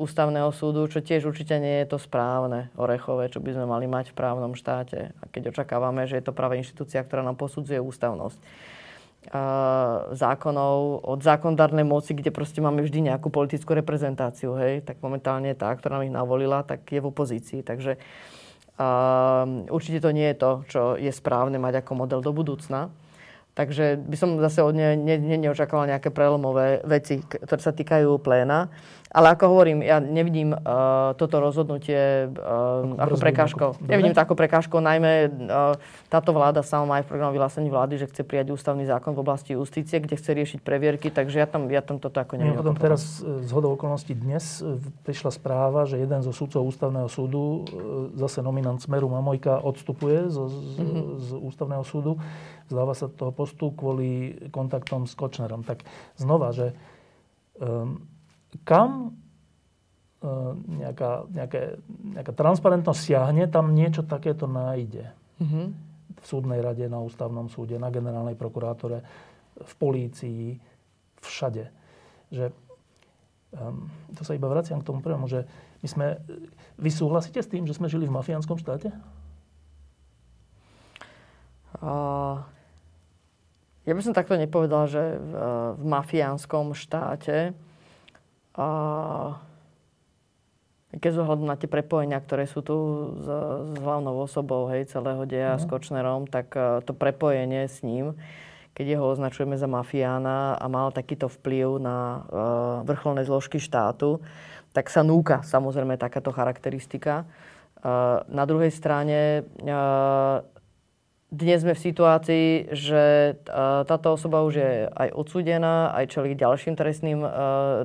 ústavného 0.00 0.48
súdu, 0.48 0.88
čo 0.88 1.04
tiež 1.04 1.28
určite 1.28 1.60
nie 1.60 1.84
je 1.84 1.92
to 1.92 2.00
správne, 2.00 2.72
orechové, 2.72 3.28
čo 3.28 3.44
by 3.44 3.52
sme 3.52 3.68
mali 3.68 3.84
mať 3.84 4.16
v 4.16 4.16
právnom 4.16 4.56
štáte. 4.56 5.12
A 5.12 5.24
keď 5.28 5.52
očakávame, 5.52 6.08
že 6.08 6.16
je 6.16 6.24
to 6.24 6.32
práve 6.32 6.56
inštitúcia, 6.56 7.04
ktorá 7.04 7.20
nám 7.20 7.36
posudzuje 7.36 7.76
ústavnosť 7.76 8.40
zákonov 10.14 11.02
od 11.02 11.18
zákonodárnej 11.22 11.82
moci, 11.82 12.14
kde 12.14 12.30
proste 12.30 12.62
máme 12.62 12.82
vždy 12.82 13.10
nejakú 13.12 13.30
politickú 13.30 13.74
reprezentáciu, 13.74 14.54
hej, 14.58 14.86
tak 14.86 15.02
momentálne 15.02 15.54
tá, 15.58 15.74
ktorá 15.74 15.98
nám 15.98 16.06
ich 16.06 16.14
navolila, 16.14 16.62
tak 16.62 16.86
je 16.86 17.02
v 17.02 17.10
opozícii. 17.10 17.60
Takže 17.66 17.98
uh, 18.78 19.44
určite 19.70 19.98
to 19.98 20.10
nie 20.14 20.30
je 20.30 20.36
to, 20.36 20.50
čo 20.70 20.80
je 20.94 21.10
správne 21.10 21.58
mať 21.58 21.82
ako 21.82 21.92
model 21.94 22.20
do 22.22 22.30
budúcna. 22.30 22.92
Takže 23.56 23.96
by 23.96 24.16
som 24.20 24.36
zase 24.36 24.60
od 24.60 24.76
nej 24.76 25.00
ne, 25.00 25.16
ne, 25.16 25.36
neočakával 25.40 25.88
nejaké 25.88 26.12
prelomové 26.12 26.84
veci, 26.84 27.24
ktoré 27.24 27.56
sa 27.56 27.72
týkajú 27.72 28.20
pléna. 28.20 28.68
Ale 29.06 29.32
ako 29.32 29.48
hovorím, 29.48 29.80
ja 29.80 29.96
nevidím 29.96 30.52
uh, 30.52 31.16
toto 31.16 31.40
rozhodnutie 31.40 32.28
uh, 32.28 33.00
ako, 33.00 33.16
ako 33.16 33.16
prekážkou. 33.16 33.70
Nevidím 33.88 34.12
to 34.12 34.20
ako 34.20 34.34
prekážkou, 34.36 34.76
najmä 34.82 35.32
uh, 35.48 35.72
táto 36.12 36.36
vláda 36.36 36.60
sama 36.60 36.84
má 36.84 36.94
aj 37.00 37.08
v 37.08 37.10
programu 37.16 37.32
vyhlásení 37.32 37.72
vlády, 37.72 37.96
že 37.96 38.12
chce 38.12 38.28
prijať 38.28 38.52
ústavný 38.52 38.84
zákon 38.84 39.16
v 39.16 39.24
oblasti 39.24 39.56
justície, 39.56 40.04
kde 40.04 40.20
chce 40.20 40.36
riešiť 40.36 40.60
previerky, 40.60 41.08
takže 41.08 41.40
ja 41.40 41.48
tam, 41.48 41.64
ja 41.72 41.80
tam 41.80 41.96
toto 41.96 42.20
ako 42.20 42.36
nevidím. 42.36 42.60
Potom 42.60 42.76
teraz 42.76 43.24
z 43.24 43.50
hodou 43.56 43.72
okolností 43.72 44.12
dnes 44.12 44.60
prišla 45.08 45.32
správa, 45.32 45.88
že 45.88 45.96
jeden 45.96 46.20
zo 46.20 46.34
súdcov 46.34 46.66
ústavného 46.66 47.08
súdu, 47.08 47.64
zase 48.20 48.44
nominant 48.44 48.82
Smeru 48.82 49.08
Mamojka, 49.08 49.64
odstupuje 49.64 50.28
z, 50.28 50.36
z, 50.44 50.56
mm-hmm. 50.76 51.04
z 51.16 51.28
ústavného 51.40 51.84
súdu. 51.88 52.20
Zdáva 52.66 52.94
sa 52.98 53.06
toho 53.06 53.30
postu 53.30 53.70
kvôli 53.70 54.34
kontaktom 54.50 55.06
s 55.06 55.14
Kočnerom. 55.14 55.62
Tak 55.62 55.86
znova, 56.18 56.50
že 56.50 56.74
um, 57.62 58.02
kam 58.64 59.14
e, 60.22 60.28
nejaká, 60.82 61.28
nejaké, 61.28 61.78
nejaká 61.86 62.32
transparentnosť 62.32 63.00
siahne, 63.00 63.44
tam 63.50 63.74
niečo 63.74 64.06
takéto 64.06 64.48
nájde. 64.48 65.12
Mm-hmm. 65.42 65.66
V 66.16 66.24
súdnej 66.24 66.64
rade, 66.64 66.88
na 66.88 67.02
ústavnom 67.02 67.52
súde, 67.52 67.76
na 67.76 67.92
generálnej 67.92 68.38
prokurátore, 68.38 69.04
v 69.56 69.74
polícii, 69.76 70.56
všade. 71.20 71.68
Že, 72.32 72.50
um, 73.54 73.86
to 74.16 74.22
sa 74.24 74.32
iba 74.32 74.48
vraciam 74.48 74.80
k 74.80 74.88
tomu 74.88 75.04
prvému, 75.04 75.28
že 75.28 75.44
my 75.84 75.88
sme, 75.88 76.06
vy 76.80 76.90
súhlasíte 76.90 77.38
s 77.38 77.50
tým, 77.52 77.68
že 77.68 77.76
sme 77.76 77.90
žili 77.90 78.08
v 78.08 78.16
mafiánskom 78.16 78.56
štáte? 78.56 78.90
Uh, 81.76 82.40
ja 83.86 83.92
by 83.94 84.02
som 84.02 84.12
takto 84.12 84.34
nepovedal, 84.34 84.90
že 84.90 85.02
v, 85.14 85.32
v 85.78 85.82
mafiánskom 85.86 86.74
štáte 86.74 87.54
a 88.58 88.68
keď 90.96 91.12
zohľadom 91.12 91.46
na 91.46 91.60
tie 91.60 91.68
prepojenia, 91.68 92.18
ktoré 92.18 92.48
sú 92.48 92.64
tu 92.64 92.76
s, 93.20 93.28
s 93.28 93.72
hlavnou 93.78 94.16
osobou 94.16 94.66
hej, 94.72 94.88
celého 94.88 95.22
deja, 95.28 95.54
mm. 95.54 95.60
s 95.60 95.64
Kočnerom, 95.68 96.24
tak 96.26 96.50
uh, 96.56 96.80
to 96.82 96.96
prepojenie 96.96 97.68
s 97.68 97.84
ním, 97.84 98.16
keď 98.72 99.00
ho 99.00 99.12
označujeme 99.12 99.56
za 99.60 99.68
mafiána 99.68 100.56
a 100.56 100.66
mal 100.66 100.90
takýto 100.90 101.28
vplyv 101.28 101.78
na 101.78 101.96
uh, 101.96 102.22
vrcholné 102.84 103.28
zložky 103.28 103.60
štátu, 103.60 104.24
tak 104.72 104.88
sa 104.88 105.04
núka 105.04 105.44
samozrejme 105.44 106.00
takáto 106.00 106.32
charakteristika. 106.32 107.28
Uh, 107.80 108.24
na 108.32 108.48
druhej 108.48 108.72
strane 108.72 109.44
dnes 111.26 111.58
sme 111.66 111.74
v 111.74 111.84
situácii, 111.90 112.48
že 112.70 113.34
táto 113.82 114.14
osoba 114.14 114.46
už 114.46 114.54
je 114.62 114.72
aj 114.86 115.08
odsúdená, 115.10 115.90
aj 115.90 116.14
čelí 116.14 116.38
ďalším 116.38 116.78
trestným, 116.78 117.20
e, 117.26 117.30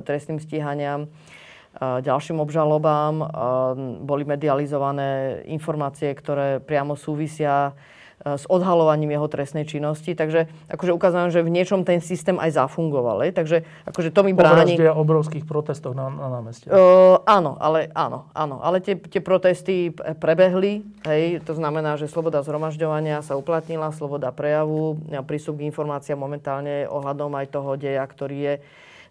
trestným 0.06 0.38
stíhaniam, 0.38 1.06
e, 1.06 1.08
ďalším 2.06 2.38
obžalobám. 2.38 3.14
E, 3.18 3.26
boli 4.06 4.22
medializované 4.22 5.42
informácie, 5.50 6.14
ktoré 6.14 6.62
priamo 6.62 6.94
súvisia 6.94 7.74
s 8.22 8.46
odhalovaním 8.46 9.18
jeho 9.18 9.26
trestnej 9.26 9.66
činnosti. 9.66 10.14
Takže 10.14 10.46
akože 10.70 10.94
ukážem, 10.94 11.34
že 11.34 11.42
v 11.42 11.50
niečom 11.50 11.82
ten 11.82 11.98
systém 11.98 12.38
aj 12.38 12.54
zafungoval. 12.54 13.26
Je? 13.26 13.30
Takže 13.34 13.56
akože 13.90 14.14
to 14.14 14.22
mi 14.22 14.30
bráni... 14.30 14.78
Po 14.78 15.02
obrovských 15.02 15.42
protestoch 15.42 15.98
na, 15.98 16.06
na 16.06 16.30
námestí. 16.30 16.70
Uh, 16.70 17.18
áno, 17.26 17.58
ale, 17.58 17.90
áno, 17.92 18.30
áno. 18.30 18.62
Ale 18.62 18.78
tie, 18.78 18.94
tie 18.94 19.18
protesty 19.18 19.90
prebehli. 20.22 20.86
Hej? 21.02 21.42
To 21.50 21.58
znamená, 21.58 21.98
že 21.98 22.06
sloboda 22.06 22.46
zhromažďovania 22.46 23.26
sa 23.26 23.34
uplatnila, 23.34 23.90
sloboda 23.90 24.30
prejavu, 24.30 25.02
prístup 25.26 25.58
k 25.58 25.66
informáciám 25.66 26.18
momentálne 26.18 26.86
ohľadom 26.86 27.34
aj 27.34 27.46
toho 27.50 27.74
deja, 27.74 28.06
ktorý 28.06 28.38
je 28.38 28.54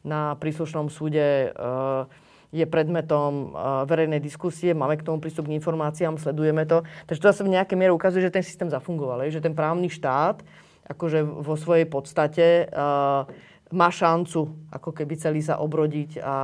na 0.02 0.34
príslušnom 0.40 0.90
súde 0.90 1.52
uh, 1.54 2.08
je 2.52 2.68
predmetom 2.68 3.56
verejnej 3.88 4.20
diskusie, 4.20 4.76
máme 4.76 5.00
k 5.00 5.08
tomu 5.08 5.24
prístup 5.24 5.48
k 5.48 5.56
informáciám, 5.56 6.20
sledujeme 6.20 6.68
to. 6.68 6.84
Takže 7.08 7.22
to 7.24 7.30
zase 7.32 7.48
v 7.48 7.56
nejakej 7.56 7.80
miere 7.80 7.96
ukazuje, 7.96 8.28
že 8.28 8.36
ten 8.36 8.44
systém 8.44 8.68
zafungoval, 8.68 9.24
že 9.32 9.40
ten 9.40 9.56
právny 9.56 9.88
štát 9.88 10.44
akože 10.92 11.24
vo 11.24 11.56
svojej 11.56 11.88
podstate 11.88 12.68
má 13.72 13.88
šancu 13.88 14.52
ako 14.68 14.92
keby 14.92 15.16
celý 15.16 15.40
sa 15.40 15.64
obrodiť 15.64 16.20
a, 16.20 16.38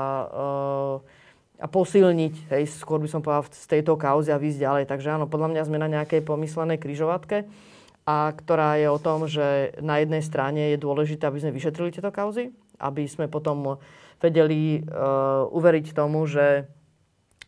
a 1.59 1.67
posilniť, 1.67 2.55
hej, 2.55 2.63
skôr 2.71 3.03
by 3.03 3.11
som 3.11 3.19
povedal 3.19 3.51
z 3.51 3.67
tejto 3.67 3.99
kauzy 3.99 4.31
a 4.31 4.39
výjsť 4.39 4.63
ďalej. 4.63 4.83
Takže 4.87 5.11
áno, 5.11 5.27
podľa 5.27 5.51
mňa 5.51 5.67
sme 5.67 5.75
na 5.75 5.91
nejakej 5.91 6.23
pomyslenej 6.23 6.79
kryžovatke, 6.79 7.43
a 8.07 8.31
ktorá 8.31 8.79
je 8.79 8.87
o 8.87 9.03
tom, 9.03 9.27
že 9.27 9.75
na 9.83 9.99
jednej 9.99 10.23
strane 10.23 10.71
je 10.71 10.79
dôležité, 10.79 11.27
aby 11.27 11.43
sme 11.43 11.51
vyšetrili 11.51 11.91
tieto 11.91 12.07
kauzy, 12.07 12.55
aby 12.79 13.03
sme 13.03 13.27
potom 13.27 13.83
vedeli 14.17 14.81
uh, 14.81 15.45
uveriť 15.49 15.93
tomu, 15.93 16.25
že 16.25 16.65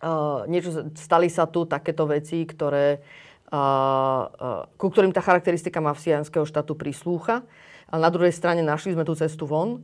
uh, 0.03 0.45
niečo, 0.45 0.89
stali 0.93 1.27
sa 1.27 1.49
tu 1.49 1.65
takéto 1.65 2.05
veci, 2.05 2.45
ktoré, 2.45 3.01
uh, 3.49 3.57
uh, 3.57 4.63
ku 4.77 4.87
ktorým 4.89 5.13
tá 5.13 5.21
charakteristika 5.21 5.81
mafiánskeho 5.81 6.45
štátu 6.45 6.77
prislúcha. 6.77 7.41
A 7.89 7.97
na 7.97 8.13
druhej 8.13 8.29
strane 8.29 8.61
našli 8.61 8.93
sme 8.93 9.01
tú 9.01 9.17
cestu 9.17 9.49
von. 9.49 9.81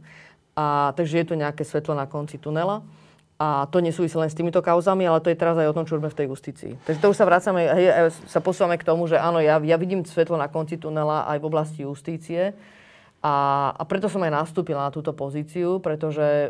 A, 0.55 0.95
takže 0.95 1.19
je 1.19 1.27
tu 1.27 1.35
nejaké 1.35 1.67
svetlo 1.67 1.97
na 1.97 2.07
konci 2.07 2.39
tunela. 2.39 2.79
A 3.35 3.67
to 3.67 3.83
nesúvisí 3.83 4.15
len 4.15 4.31
s 4.31 4.37
týmito 4.37 4.63
kauzami, 4.63 5.03
ale 5.03 5.19
to 5.19 5.27
je 5.27 5.35
teraz 5.35 5.59
aj 5.59 5.67
o 5.67 5.75
tom, 5.75 5.83
čo 5.83 5.99
robíme 5.99 6.07
v 6.07 6.19
tej 6.23 6.27
justícii. 6.31 6.79
Takže 6.87 7.01
to 7.03 7.11
už 7.11 7.17
sa 7.19 7.27
vracame, 7.27 7.67
hej, 7.67 8.07
sa 8.31 8.39
posúvame 8.39 8.79
k 8.79 8.87
tomu, 8.87 9.11
že 9.11 9.19
áno, 9.19 9.43
ja, 9.43 9.59
ja 9.59 9.75
vidím 9.75 10.07
svetlo 10.07 10.39
na 10.39 10.47
konci 10.47 10.79
tunela 10.79 11.27
aj 11.27 11.43
v 11.43 11.47
oblasti 11.51 11.83
justície. 11.83 12.55
A, 13.25 13.33
a 13.73 13.83
preto 13.89 14.05
som 14.05 14.21
aj 14.21 14.45
nastúpila 14.45 14.85
na 14.85 14.93
túto 14.93 15.09
pozíciu, 15.09 15.81
pretože 15.81 16.21
e, 16.21 16.49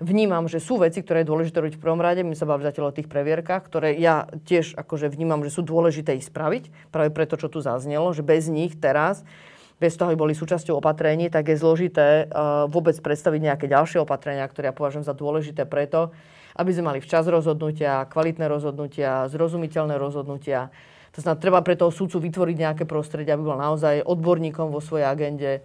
vnímam, 0.00 0.48
že 0.48 0.56
sú 0.56 0.80
veci, 0.80 1.04
ktoré 1.04 1.20
je 1.20 1.28
dôležité 1.28 1.60
robiť 1.60 1.76
v 1.76 1.82
prvom 1.84 2.00
rade. 2.00 2.24
My 2.24 2.32
sa 2.32 2.48
bavíme 2.48 2.64
zatiaľ 2.64 2.88
o 2.88 2.96
tých 2.96 3.04
previerkach, 3.04 3.68
ktoré 3.68 3.92
ja 4.00 4.24
tiež 4.48 4.80
akože 4.80 5.12
vnímam, 5.12 5.44
že 5.44 5.52
sú 5.52 5.60
dôležité 5.60 6.16
ich 6.16 6.24
spraviť. 6.24 6.88
Práve 6.88 7.12
preto, 7.12 7.36
čo 7.36 7.52
tu 7.52 7.60
zaznelo, 7.60 8.08
že 8.16 8.24
bez 8.24 8.48
nich 8.48 8.72
teraz 8.80 9.28
bez 9.74 9.98
toho, 9.98 10.14
aby 10.14 10.16
boli 10.16 10.34
súčasťou 10.38 10.78
opatrení, 10.78 11.26
tak 11.28 11.50
je 11.50 11.58
zložité 11.58 12.30
uh, 12.30 12.70
vôbec 12.70 12.94
predstaviť 12.94 13.40
nejaké 13.42 13.66
ďalšie 13.66 14.06
opatrenia, 14.06 14.46
ktoré 14.46 14.70
ja 14.70 14.74
považujem 14.74 15.02
za 15.02 15.18
dôležité 15.18 15.66
preto, 15.66 16.14
aby 16.54 16.70
sme 16.70 16.94
mali 16.94 17.02
včas 17.02 17.26
rozhodnutia, 17.26 18.06
kvalitné 18.06 18.46
rozhodnutia, 18.46 19.26
zrozumiteľné 19.26 19.98
rozhodnutia, 19.98 20.70
To 21.14 21.22
znamená, 21.22 21.38
treba 21.38 21.60
pre 21.62 21.78
toho 21.78 21.94
súdcu 21.94 22.18
vytvoriť 22.26 22.56
nejaké 22.58 22.84
prostredie, 22.90 23.30
aby 23.30 23.46
bol 23.46 23.54
naozaj 23.54 24.02
odborníkom 24.02 24.74
vo 24.74 24.82
svojej 24.82 25.06
agende. 25.06 25.62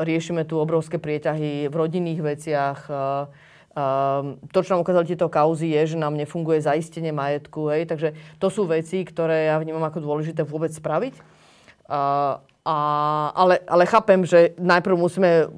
Riešime 0.00 0.48
tu 0.48 0.56
obrovské 0.56 0.96
prieťahy 0.96 1.68
v 1.68 1.74
rodinných 1.74 2.20
veciach. 2.24 2.78
To, 4.50 4.58
čo 4.64 4.70
nám 4.72 4.82
ukázali 4.82 5.06
tieto 5.12 5.28
kauzy, 5.28 5.76
je, 5.76 5.94
že 5.94 5.96
nám 6.00 6.16
nefunguje 6.16 6.64
zaistenie 6.64 7.12
majetku. 7.12 7.68
Hej? 7.70 7.86
Takže 7.86 8.08
to 8.40 8.48
sú 8.48 8.64
veci, 8.64 9.04
ktoré 9.04 9.52
ja 9.52 9.60
vnímam 9.60 9.84
ako 9.84 10.00
dôležité 10.00 10.42
vôbec 10.48 10.72
spraviť. 10.72 11.14
A, 11.86 12.78
ale, 13.36 13.60
ale 13.64 13.84
chápem, 13.84 14.24
že 14.24 14.56
najprv 14.56 14.96
musíme 14.96 15.48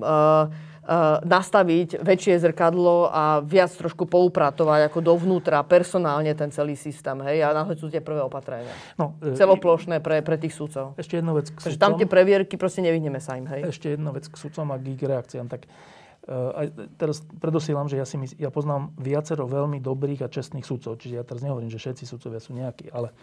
nastaviť 1.22 2.02
väčšie 2.02 2.42
zrkadlo 2.42 3.06
a 3.06 3.38
viac 3.38 3.70
trošku 3.70 4.02
poupratovať 4.10 4.90
ako 4.90 4.98
dovnútra, 4.98 5.62
personálne 5.62 6.34
ten 6.34 6.50
celý 6.50 6.74
systém. 6.74 7.14
Hej? 7.22 7.46
A 7.46 7.54
náhle 7.54 7.78
sú 7.78 7.86
tie 7.86 8.02
prvé 8.02 8.18
opatrenia. 8.18 8.74
No, 8.98 9.14
e, 9.22 9.38
Celoplošné 9.38 10.02
pre, 10.02 10.26
pre 10.26 10.34
tých 10.42 10.58
súdcov. 10.58 10.98
Ešte 10.98 11.22
jedna 11.22 11.38
vec 11.38 11.54
k 11.54 11.70
Takže 11.70 11.78
tam 11.78 11.94
tie 11.94 12.10
previerky 12.10 12.58
proste 12.58 12.82
nevyhneme 12.82 13.22
sa 13.22 13.38
im. 13.38 13.46
Hej? 13.46 13.70
Ešte 13.70 13.94
jedna 13.94 14.10
vec 14.10 14.26
k 14.26 14.34
súdcom 14.34 14.74
a 14.74 14.76
k 14.82 14.98
ich 14.98 14.98
reakciám. 14.98 15.46
Tak 15.46 15.70
uh, 15.70 16.58
aj 16.58 16.66
teraz 16.98 17.22
predosielam, 17.38 17.86
že 17.86 18.02
ja, 18.02 18.06
si 18.06 18.18
mysl, 18.18 18.34
ja 18.42 18.50
poznám 18.50 18.90
viacero 18.98 19.46
veľmi 19.46 19.78
dobrých 19.78 20.26
a 20.26 20.32
čestných 20.34 20.66
súdcov. 20.66 20.98
Čiže 20.98 21.14
ja 21.14 21.22
teraz 21.22 21.46
nehovorím, 21.46 21.70
že 21.70 21.78
všetci 21.78 22.10
súdcovia 22.10 22.42
sú 22.42 22.58
nejakí, 22.58 22.90
ale 22.90 23.14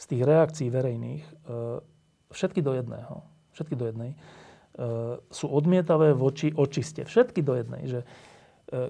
z 0.00 0.04
tých 0.08 0.22
reakcií 0.24 0.72
verejných 0.72 1.22
všetky 2.34 2.66
do 2.66 2.74
jedného, 2.74 3.22
všetky 3.54 3.78
do 3.78 3.86
jednej, 3.86 4.18
sú 5.30 5.46
odmietavé 5.46 6.10
voči 6.18 6.50
očiste. 6.50 7.06
Všetky 7.06 7.46
do 7.46 7.54
jednej. 7.54 7.82
Že 7.86 8.00
e, 8.02 8.06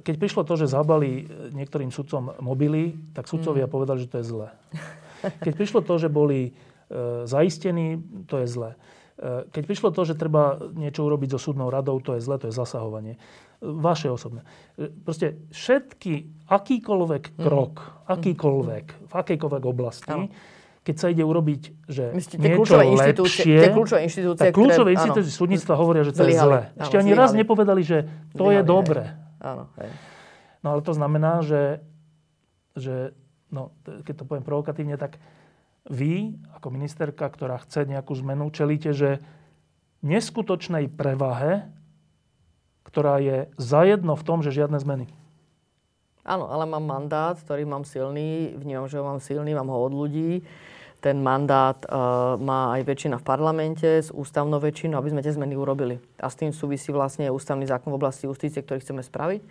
keď 0.01 0.15
prišlo 0.17 0.43
to, 0.49 0.57
že 0.57 0.73
zabali 0.73 1.11
e, 1.21 1.53
niektorým 1.53 1.93
sudcom 1.93 2.33
mobily, 2.41 2.97
tak 3.13 3.29
sudcovia 3.29 3.69
mm. 3.69 3.73
povedali, 3.73 3.99
že 4.01 4.09
to 4.09 4.17
je 4.21 4.27
zlé. 4.27 4.49
Keď 5.45 5.53
prišlo 5.57 5.81
to, 5.85 5.95
že 5.97 6.13
boli 6.13 6.53
zaistení, 7.25 7.97
to 8.29 8.45
je 8.45 8.47
zlé. 8.47 8.77
Keď 9.57 9.63
prišlo 9.65 9.89
to, 9.89 10.05
že 10.05 10.21
treba 10.21 10.61
niečo 10.77 11.09
urobiť 11.09 11.33
so 11.33 11.41
súdnou 11.41 11.73
radou, 11.73 11.97
to 11.97 12.13
je 12.13 12.21
zlé, 12.21 12.37
to 12.37 12.53
je 12.53 12.55
zasahovanie. 12.55 13.17
Vaše 13.65 14.13
osobné. 14.13 14.45
Proste 14.77 15.49
všetky, 15.49 16.45
akýkoľvek 16.45 17.41
krok, 17.41 17.75
mm. 17.81 17.93
akýkoľvek, 18.05 18.85
v 19.09 19.13
akejkoľvek 19.17 19.63
oblasti, 19.65 20.13
no 20.13 20.29
keď 20.85 20.97
sa 21.01 21.09
ide 21.09 21.25
urobiť, 21.25 21.89
že 21.89 22.13
Myslíte, 22.13 22.45
niečo 22.45 22.77
lepšie, 22.77 23.57
tie 23.57 23.73
kľúčové 23.73 24.01
inštitúcie, 24.05 24.41
tak 24.45 24.53
kľúčové 24.53 24.93
ktoré, 24.93 24.97
inštitúcie 25.01 25.33
súdnictva 25.33 25.75
hovoria, 25.81 26.05
že 26.05 26.13
to 26.13 26.29
zlyhali, 26.29 26.37
je 26.37 26.45
zlé. 26.45 26.61
Ešte 26.77 26.97
ani 27.01 27.13
raz 27.17 27.31
nepovedali, 27.33 27.81
že 27.81 27.99
to 28.37 28.53
zlyhali, 28.53 28.53
je 28.53 28.63
dobre. 28.69 29.03
Áno, 29.41 29.73
hej. 29.81 29.91
No 30.61 30.77
ale 30.77 30.81
to 30.85 30.93
znamená, 30.93 31.41
že, 31.41 31.81
že 32.77 33.17
no, 33.49 33.73
keď 34.05 34.15
to 34.23 34.25
poviem 34.29 34.45
provokatívne, 34.45 35.01
tak 35.01 35.17
vy, 35.89 36.37
ako 36.53 36.69
ministerka, 36.69 37.33
ktorá 37.33 37.57
chce 37.65 37.89
nejakú 37.89 38.13
zmenu, 38.21 38.53
čelíte, 38.53 38.93
že 38.93 39.25
neskutočnej 40.05 40.93
prevahe, 40.93 41.65
ktorá 42.85 43.25
je 43.25 43.49
zajedno 43.57 44.21
v 44.21 44.27
tom, 44.29 44.45
že 44.45 44.53
žiadne 44.53 44.77
zmeny. 44.77 45.09
Áno, 46.29 46.49
ale 46.49 46.69
mám 46.69 46.85
mandát, 46.85 47.37
ktorý 47.37 47.65
mám 47.65 47.89
silný, 47.89 48.53
vnímam, 48.57 48.89
že 48.89 49.01
ho 49.01 49.05
mám 49.05 49.21
silný, 49.21 49.57
mám 49.57 49.69
ho 49.73 49.81
od 49.81 49.93
ľudí 49.93 50.45
ten 51.05 51.21
mandát 51.21 51.77
uh, 51.85 52.41
má 52.41 52.73
aj 52.81 52.89
väčšina 52.89 53.21
v 53.21 53.29
parlamente 53.29 53.85
s 54.01 54.09
ústavnou 54.09 54.57
väčšinou, 54.57 54.97
aby 54.97 55.13
sme 55.13 55.21
tie 55.21 55.37
zmeny 55.37 55.53
urobili. 55.53 56.01
A 56.17 56.33
s 56.33 56.41
tým 56.41 56.49
súvisí 56.57 56.89
vlastne 56.97 57.29
ústavný 57.29 57.69
zákon 57.69 57.93
v 57.93 58.01
oblasti 58.01 58.25
justície, 58.25 58.65
ktorý 58.65 58.81
chceme 58.81 59.05
spraviť, 59.05 59.45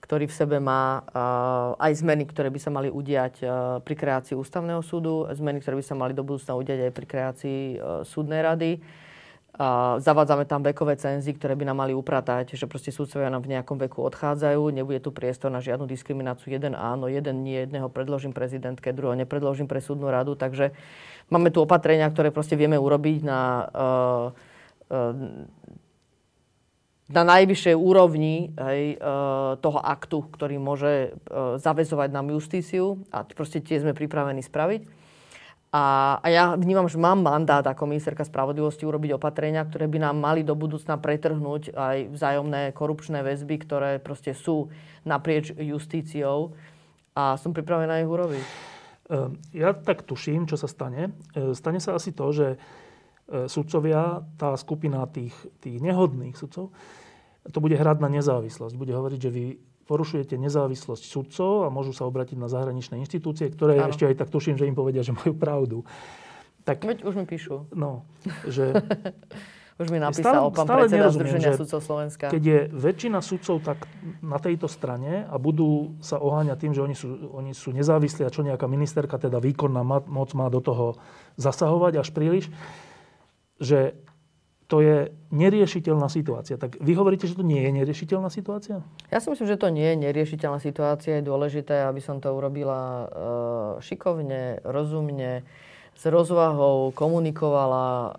ktorý 0.00 0.24
v 0.24 0.32
sebe 0.32 0.56
má 0.56 1.04
uh, 1.04 1.76
aj 1.76 2.00
zmeny, 2.00 2.24
ktoré 2.24 2.48
by 2.48 2.60
sa 2.64 2.72
mali 2.72 2.88
udiať 2.88 3.44
uh, 3.44 3.76
pri 3.84 3.92
kreácii 3.92 4.32
ústavného 4.32 4.80
súdu, 4.80 5.28
zmeny, 5.36 5.60
ktoré 5.60 5.76
by 5.76 5.84
sa 5.84 5.92
mali 5.92 6.16
do 6.16 6.24
budúcna 6.24 6.56
udiať 6.56 6.88
aj 6.88 6.92
pri 6.96 7.06
kreácii 7.06 7.60
súdnej 8.08 8.40
rady 8.40 8.80
zavádzame 10.04 10.44
tam 10.44 10.60
vekové 10.60 11.00
cenzy, 11.00 11.32
ktoré 11.32 11.56
by 11.56 11.64
nám 11.64 11.80
mali 11.80 11.96
upratať, 11.96 12.60
že 12.60 12.68
proste 12.68 12.92
súdcovia 12.92 13.32
nám 13.32 13.40
v 13.40 13.56
nejakom 13.56 13.80
veku 13.80 14.04
odchádzajú, 14.04 14.68
nebude 14.68 15.00
tu 15.00 15.16
priestor 15.16 15.48
na 15.48 15.64
žiadnu 15.64 15.88
diskrimináciu. 15.88 16.52
Jeden 16.52 16.76
áno, 16.76 17.08
jeden 17.08 17.40
nie, 17.40 17.64
jedného 17.64 17.88
predložím 17.88 18.36
prezidentke, 18.36 18.92
druhého 18.92 19.16
nepredložím 19.16 19.64
pre 19.64 19.80
súdnu 19.80 20.12
radu. 20.12 20.36
Takže 20.36 20.76
máme 21.32 21.48
tu 21.48 21.64
opatrenia, 21.64 22.04
ktoré 22.12 22.28
proste 22.28 22.52
vieme 22.52 22.76
urobiť 22.76 23.18
na, 23.24 23.40
uh, 23.72 24.26
uh, 24.92 25.12
na 27.08 27.22
najvyššej 27.24 27.76
úrovni 27.80 28.52
hej, 28.60 29.00
uh, 29.00 29.56
toho 29.56 29.80
aktu, 29.80 30.36
ktorý 30.36 30.60
môže 30.60 31.16
zavezovať 31.56 32.08
nám 32.12 32.28
justíciu 32.28 33.00
a 33.08 33.24
proste 33.24 33.64
tie 33.64 33.80
sme 33.80 33.96
pripravení 33.96 34.44
spraviť. 34.44 35.05
A, 35.76 36.16
a 36.24 36.26
ja 36.32 36.44
vnímam, 36.56 36.88
že 36.88 36.96
mám 36.96 37.20
mandát 37.20 37.60
ako 37.60 37.84
ministerka 37.84 38.24
spravodlivosti 38.24 38.88
urobiť 38.88 39.12
opatrenia, 39.20 39.60
ktoré 39.60 39.84
by 39.84 40.08
nám 40.08 40.16
mali 40.16 40.40
do 40.40 40.56
budúcna 40.56 40.96
pretrhnúť 40.96 41.76
aj 41.76 42.16
vzájomné 42.16 42.72
korupčné 42.72 43.20
väzby, 43.20 43.60
ktoré 43.60 44.00
proste 44.00 44.32
sú 44.32 44.72
naprieč 45.04 45.52
justíciou 45.52 46.56
a 47.12 47.36
som 47.36 47.52
pripravená 47.52 48.00
ich 48.00 48.08
urobiť. 48.08 48.44
Ehm, 49.12 49.36
ja 49.52 49.76
tak 49.76 50.08
tuším, 50.08 50.48
čo 50.48 50.56
sa 50.56 50.64
stane. 50.64 51.12
Ehm, 51.36 51.52
stane 51.52 51.76
sa 51.76 51.92
asi 51.92 52.16
to, 52.16 52.24
že 52.32 52.56
ehm, 52.56 53.44
sudcovia, 53.44 54.24
tá 54.40 54.56
skupina 54.56 55.04
tých, 55.12 55.36
tých 55.60 55.76
nehodných 55.84 56.40
sudcov, 56.40 56.72
to 57.52 57.58
bude 57.60 57.76
hrať 57.76 58.00
na 58.00 58.08
nezávislosť. 58.16 58.72
Bude 58.80 58.96
hovoriť, 58.96 59.20
že 59.20 59.30
vy 59.30 59.44
porušujete 59.86 60.34
nezávislosť 60.34 61.02
sudcov 61.06 61.64
a 61.64 61.68
môžu 61.70 61.94
sa 61.94 62.04
obratiť 62.04 62.36
na 62.36 62.50
zahraničné 62.50 62.98
inštitúcie, 63.00 63.48
ktoré 63.54 63.78
ano. 63.78 63.94
ešte 63.94 64.04
aj 64.04 64.18
tak 64.18 64.28
tuším, 64.34 64.58
že 64.58 64.66
im 64.66 64.74
povedia, 64.74 65.06
že 65.06 65.14
majú 65.14 65.32
pravdu. 65.38 65.86
Tak, 66.66 66.82
Veď 66.82 67.06
už 67.06 67.14
mi 67.14 67.24
píšu. 67.24 67.70
No, 67.70 68.02
že... 68.50 68.74
už 69.82 69.86
mi 69.94 70.02
napísal 70.02 70.50
stále, 70.50 70.56
pán 70.56 70.66
stále 70.66 70.80
predseda 70.82 71.08
Združenia 71.14 71.52
sudcov 71.54 71.80
Slovenska. 71.84 72.26
Keď 72.32 72.42
je 72.42 72.60
väčšina 72.74 73.18
sudcov 73.22 73.62
tak 73.62 73.86
na 74.18 74.42
tejto 74.42 74.66
strane 74.66 75.28
a 75.30 75.36
budú 75.38 75.94
sa 76.02 76.18
oháňať 76.18 76.58
tým, 76.58 76.72
že 76.74 76.80
oni 76.82 76.96
sú, 76.98 77.08
oni 77.30 77.52
sú 77.54 77.70
nezávislí 77.70 78.26
a 78.26 78.34
čo 78.34 78.42
nejaká 78.42 78.66
ministerka, 78.66 79.20
teda 79.20 79.38
výkonná 79.38 79.86
moc 79.86 80.30
má 80.34 80.50
do 80.50 80.58
toho 80.58 80.98
zasahovať 81.38 82.02
až 82.02 82.08
príliš, 82.10 82.50
že 83.62 83.94
to 84.66 84.82
je 84.82 85.14
neriešiteľná 85.30 86.10
situácia. 86.10 86.58
Tak 86.58 86.82
vy 86.82 86.92
hovoríte, 86.98 87.30
že 87.30 87.38
to 87.38 87.46
nie 87.46 87.62
je 87.62 87.70
neriešiteľná 87.70 88.26
situácia? 88.34 88.82
Ja 89.14 89.22
si 89.22 89.30
myslím, 89.30 89.46
že 89.46 89.62
to 89.62 89.70
nie 89.70 89.94
je 89.94 89.96
neriešiteľná 90.10 90.58
situácia. 90.58 91.22
Je 91.22 91.28
dôležité, 91.30 91.86
aby 91.86 92.02
som 92.02 92.18
to 92.18 92.34
urobila 92.34 92.82
e, 92.82 93.06
šikovne, 93.78 94.66
rozumne, 94.66 95.46
s 95.96 96.02
rozvahou, 96.02 96.90
komunikovala 96.98 97.86
e, 97.86 98.10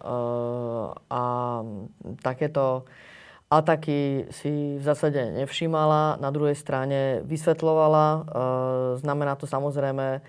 a 1.11 1.23
takéto 2.23 2.87
ataky 3.51 4.31
si 4.31 4.79
v 4.79 4.83
zásade 4.87 5.19
nevšímala. 5.43 6.15
Na 6.23 6.31
druhej 6.31 6.55
strane 6.55 7.27
vysvetlovala. 7.27 8.07
E, 8.07 8.19
znamená 9.03 9.35
to 9.35 9.43
samozrejme 9.43 10.23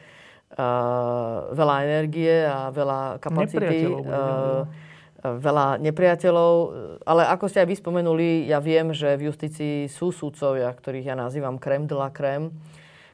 veľa 1.52 1.76
energie 1.84 2.40
a 2.40 2.72
veľa 2.72 3.20
kapacity 3.20 3.84
veľa 5.18 5.82
nepriateľov, 5.82 6.52
ale 7.02 7.26
ako 7.26 7.50
ste 7.50 7.66
aj 7.66 7.68
vy 7.68 7.76
spomenuli, 7.78 8.28
ja 8.46 8.62
viem, 8.62 8.94
že 8.94 9.18
v 9.18 9.26
justícii 9.34 9.90
sú 9.90 10.14
súdcovia, 10.14 10.70
ktorých 10.70 11.10
ja 11.10 11.16
nazývam 11.18 11.58
krem 11.58 11.90
de 11.90 11.96
la 11.98 12.14
krem, 12.14 12.54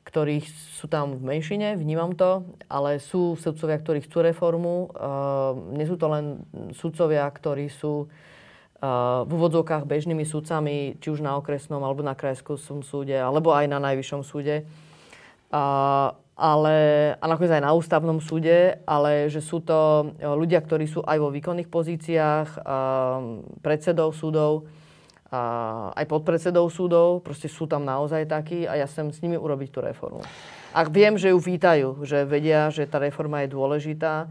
ktorých 0.05 0.45
sú 0.77 0.85
tam 0.85 1.17
v 1.17 1.25
menšine, 1.25 1.81
vnímam 1.81 2.13
to, 2.13 2.45
ale 2.69 3.01
sú 3.01 3.41
súdcovia, 3.41 3.81
ktorí 3.81 4.05
chcú 4.05 4.21
reformu. 4.21 4.93
Uh, 4.93 5.73
nie 5.73 5.89
sú 5.89 5.97
to 5.97 6.13
len 6.13 6.45
súdcovia, 6.77 7.25
ktorí 7.25 7.73
sú 7.73 8.05
uh, 8.05 9.25
v 9.25 9.31
úvodzovkách 9.33 9.89
bežnými 9.89 10.29
súdcami, 10.29 11.01
či 11.01 11.09
už 11.09 11.25
na 11.25 11.41
okresnom 11.41 11.81
alebo 11.81 12.05
na 12.05 12.13
krajskom 12.13 12.85
súde, 12.85 13.17
alebo 13.17 13.57
aj 13.57 13.65
na 13.65 13.81
najvyššom 13.81 14.23
súde. 14.29 14.69
Uh, 15.49 16.13
ale, 16.35 16.77
a 17.15 17.25
nakoniec 17.31 17.55
aj 17.55 17.63
na 17.63 17.73
ústavnom 17.75 18.19
súde, 18.19 18.83
ale 18.83 19.31
že 19.31 19.39
sú 19.39 19.63
to 19.63 20.11
e, 20.19 20.27
ľudia, 20.27 20.59
ktorí 20.59 20.91
sú 20.91 21.01
aj 21.07 21.19
vo 21.23 21.31
výkonných 21.31 21.71
pozíciách, 21.71 22.67
predsedov 23.63 24.15
súdov, 24.15 24.67
aj 25.95 26.05
podpredsedov 26.07 26.71
súdov, 26.71 27.23
proste 27.23 27.51
sú 27.51 27.67
tam 27.67 27.83
naozaj 27.83 28.31
takí 28.31 28.71
a 28.71 28.79
ja 28.79 28.87
chcem 28.87 29.11
s 29.11 29.19
nimi 29.19 29.35
urobiť 29.35 29.69
tú 29.75 29.83
reformu. 29.83 30.23
Ak 30.71 30.95
viem, 30.95 31.19
že 31.19 31.35
ju 31.35 31.39
vítajú, 31.43 32.07
že 32.07 32.23
vedia, 32.23 32.71
že 32.71 32.87
tá 32.87 33.03
reforma 33.03 33.43
je 33.43 33.55
dôležitá 33.55 34.31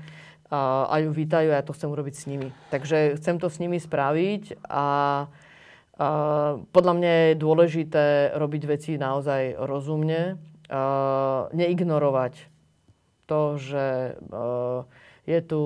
a 0.51 0.95
ju 1.03 1.11
vítajú 1.11 1.51
a 1.51 1.59
ja 1.59 1.65
to 1.65 1.75
chcem 1.75 1.91
urobiť 1.91 2.15
s 2.15 2.23
nimi. 2.27 2.49
Takže 2.71 3.19
chcem 3.19 3.35
to 3.35 3.51
s 3.51 3.59
nimi 3.59 3.79
spraviť 3.83 4.63
a 4.67 4.85
a 5.93 6.05
podľa 6.73 6.93
mňa 6.97 7.11
je 7.13 7.33
dôležité 7.37 8.05
robiť 8.33 8.63
veci 8.65 8.91
naozaj 8.97 9.61
rozumne, 9.61 10.41
uh, 10.70 11.49
neignorovať 11.51 12.34
to, 13.28 13.41
že 13.59 14.18
uh, 14.20 14.84
je 15.24 15.39
tu 15.43 15.61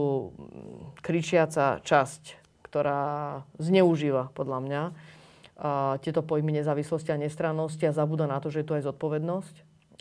kričiaca 1.02 1.82
časť, 1.82 2.24
ktorá 2.66 3.42
zneužíva 3.58 4.30
podľa 4.38 4.60
mňa 4.62 4.84
uh, 4.90 5.96
tieto 6.02 6.22
pojmy 6.22 6.62
nezávislosti 6.62 7.14
a 7.14 7.22
nestrannosti 7.22 7.84
a 7.86 7.96
zabúda 7.96 8.30
na 8.30 8.38
to, 8.38 8.54
že 8.54 8.62
je 8.62 8.68
tu 8.70 8.74
aj 8.78 8.86
zodpovednosť 8.86 9.56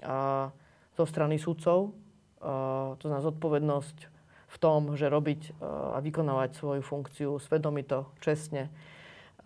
uh, 0.05 0.53
zo 0.97 1.05
strany 1.05 1.41
sudcov. 1.41 1.97
Uh, 2.37 2.95
to 3.01 3.09
znamená 3.09 3.25
zodpovednosť 3.25 3.97
v 4.07 4.17
v 4.47 4.57
tom, 4.57 4.97
že 4.97 5.13
robiť 5.13 5.61
a 5.61 6.01
vykonávať 6.01 6.57
svoju 6.57 6.81
funkciu 6.81 7.37
svedomito, 7.37 8.09
čestne, 8.25 8.73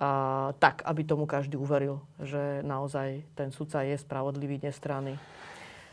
a, 0.01 0.51
tak, 0.57 0.81
aby 0.89 1.05
tomu 1.05 1.29
každý 1.29 1.61
uveril, 1.61 2.01
že 2.25 2.65
naozaj 2.65 3.21
ten 3.37 3.53
sudca 3.53 3.85
je 3.85 4.01
spravodlivý, 4.01 4.57
nestranný. 4.65 5.21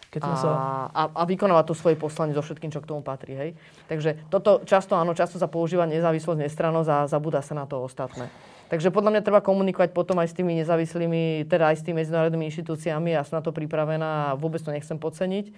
Keď 0.07 0.21
a, 0.23 0.31
sa... 0.39 0.51
a, 0.95 1.01
a 1.11 1.23
vykonávať 1.27 1.65
to 1.67 1.75
svoje 1.75 1.99
poslanie 1.99 2.31
so 2.31 2.39
všetkým, 2.39 2.71
čo 2.71 2.79
k 2.79 2.87
tomu 2.87 3.03
patrí. 3.03 3.35
Hej? 3.35 3.49
Takže 3.91 4.31
toto 4.31 4.63
často, 4.63 4.95
áno, 4.95 5.11
často 5.11 5.35
sa 5.35 5.51
používa 5.51 5.83
nezávislosť, 5.83 6.39
nestrannosť 6.39 6.89
a 6.89 6.97
zabúda 7.11 7.43
sa 7.43 7.51
na 7.51 7.67
to 7.67 7.83
ostatné. 7.83 8.31
Takže 8.71 8.91
podľa 8.91 9.15
mňa 9.15 9.21
treba 9.27 9.43
komunikovať 9.43 9.91
potom 9.91 10.19
aj 10.19 10.31
s 10.31 10.35
tými 10.35 10.55
nezávislými, 10.63 11.47
teda 11.47 11.71
aj 11.71 11.77
s 11.79 11.85
tými 11.87 12.03
medzinárodnými 12.03 12.47
inštitúciami. 12.51 13.15
Ja 13.15 13.27
som 13.27 13.39
na 13.39 13.43
to 13.43 13.55
pripravená 13.55 14.31
a 14.31 14.35
vôbec 14.39 14.63
to 14.63 14.71
nechcem 14.71 14.99
podceniť. 14.99 15.51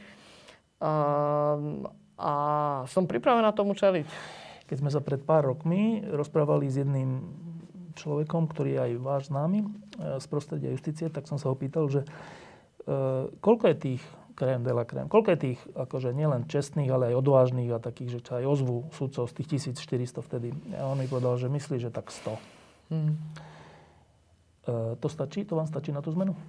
A, 0.82 0.94
a 2.18 2.34
som 2.90 3.10
pripravená 3.10 3.54
tomu 3.54 3.74
čeliť. 3.78 4.06
Keď 4.70 4.78
sme 4.78 4.94
sa 4.94 5.02
pred 5.02 5.22
pár 5.26 5.46
rokmi 5.46 6.06
rozprávali 6.06 6.70
s 6.70 6.82
jedným 6.86 7.26
človekom, 8.00 8.48
ktorý 8.48 8.80
je 8.80 8.80
aj 8.80 8.92
váš 9.04 9.24
známy 9.28 9.60
e, 9.62 9.68
z 10.24 10.26
prostredia 10.32 10.72
justície, 10.72 11.12
tak 11.12 11.28
som 11.28 11.36
sa 11.36 11.52
ho 11.52 11.56
pýtal, 11.60 11.92
že 11.92 12.08
e, 12.08 12.08
koľko 13.44 13.66
je 13.70 13.76
tých 13.76 14.04
krém 14.40 14.64
de 14.64 14.72
la 14.72 14.88
krém, 14.88 15.12
koľko 15.12 15.36
je 15.36 15.40
tých 15.52 15.60
akože 15.76 16.16
nielen 16.16 16.48
čestných, 16.48 16.88
ale 16.88 17.12
aj 17.12 17.20
odvážnych 17.20 17.68
a 17.76 17.84
takých, 17.84 18.10
že 18.16 18.20
čo 18.24 18.32
aj 18.40 18.46
ozvu 18.48 18.78
sudcov 18.96 19.28
z 19.28 19.34
tých 19.44 19.76
1400 19.76 20.24
vtedy. 20.24 20.56
A 20.80 20.88
on 20.88 20.96
mi 20.96 21.12
povedal, 21.12 21.36
že 21.36 21.52
myslí, 21.52 21.76
že 21.84 21.92
tak 21.92 22.08
100. 22.08 22.40
Hmm. 22.96 23.20
E, 24.64 24.96
to 24.96 25.08
stačí? 25.12 25.44
To 25.44 25.60
vám 25.60 25.68
stačí 25.68 25.92
na 25.92 26.00
tú 26.00 26.16
zmenu? 26.16 26.40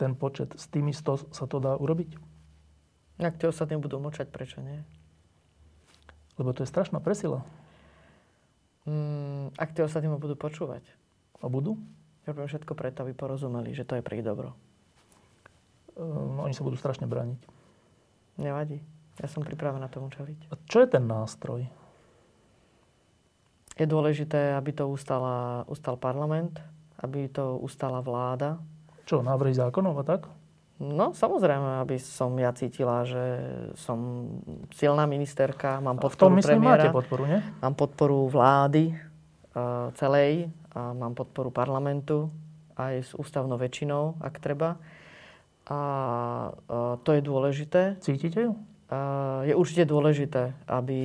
Ten 0.00 0.16
počet, 0.16 0.56
s 0.56 0.66
tými 0.72 0.96
100 0.96 1.30
sa 1.30 1.44
to 1.44 1.60
dá 1.60 1.76
urobiť? 1.76 2.16
Ak 3.20 3.38
tie 3.38 3.46
ostatní 3.46 3.78
budú 3.78 4.02
močať, 4.02 4.32
prečo 4.32 4.58
nie? 4.58 4.82
Lebo 6.34 6.50
to 6.50 6.66
je 6.66 6.72
strašná 6.72 6.98
presila. 6.98 7.46
Hmm, 8.84 9.48
ak 9.56 9.72
tie 9.72 9.84
ostatní 9.84 10.12
ma 10.12 10.20
budú 10.20 10.36
počúvať. 10.36 10.84
A 11.40 11.48
budú? 11.48 11.80
Robím 12.24 12.48
všetko 12.48 12.72
preto, 12.72 13.04
aby 13.04 13.12
porozumeli, 13.12 13.76
že 13.76 13.84
to 13.84 13.96
je 13.96 14.04
pre 14.04 14.20
ich 14.20 14.24
dobro. 14.24 14.56
No, 15.94 16.44
oni 16.44 16.56
sa 16.56 16.64
budú 16.64 16.76
strašne 16.76 17.08
brániť. 17.08 17.40
Nevadí. 18.40 18.82
Ja 19.22 19.30
som 19.30 19.46
pripravená 19.46 19.86
tomu 19.86 20.10
čeliť. 20.10 20.50
A 20.50 20.58
čo 20.66 20.82
je 20.82 20.88
ten 20.90 21.06
nástroj? 21.06 21.68
Je 23.78 23.86
dôležité, 23.86 24.54
aby 24.58 24.74
to 24.74 24.90
ustala, 24.90 25.62
ustal 25.70 25.94
parlament, 25.94 26.58
aby 26.98 27.30
to 27.30 27.58
ustala 27.62 28.02
vláda. 28.02 28.58
Čo, 29.06 29.22
návrhy 29.22 29.54
zákonov 29.54 30.02
a 30.02 30.04
tak? 30.06 30.30
No, 30.82 31.14
samozrejme, 31.14 31.86
aby 31.86 32.02
som 32.02 32.34
ja 32.34 32.50
cítila, 32.50 33.06
že 33.06 33.22
som 33.78 34.26
silná 34.74 35.06
ministerka, 35.06 35.78
mám 35.78 36.02
podporu 36.02 36.10
v 36.10 36.18
tom 36.18 36.32
myslím 36.34 36.58
premiéra, 36.58 36.82
máte 36.82 36.90
podporu, 36.90 37.22
nie? 37.30 37.38
Mám 37.62 37.74
podporu 37.78 38.18
vlády 38.26 38.84
uh, 38.90 39.94
celej, 39.94 40.50
a 40.74 40.90
mám 40.90 41.14
podporu 41.14 41.54
parlamentu 41.54 42.26
aj 42.74 43.06
s 43.06 43.10
ústavnou 43.14 43.54
väčšinou, 43.54 44.18
ak 44.18 44.42
treba. 44.42 44.74
A 45.70 45.78
uh, 46.50 46.98
to 47.06 47.14
je 47.14 47.22
dôležité. 47.22 47.94
Cítite 48.02 48.42
ju? 48.42 48.58
je 49.42 49.54
určite 49.56 49.88
dôležité, 49.88 50.54
aby 50.70 51.00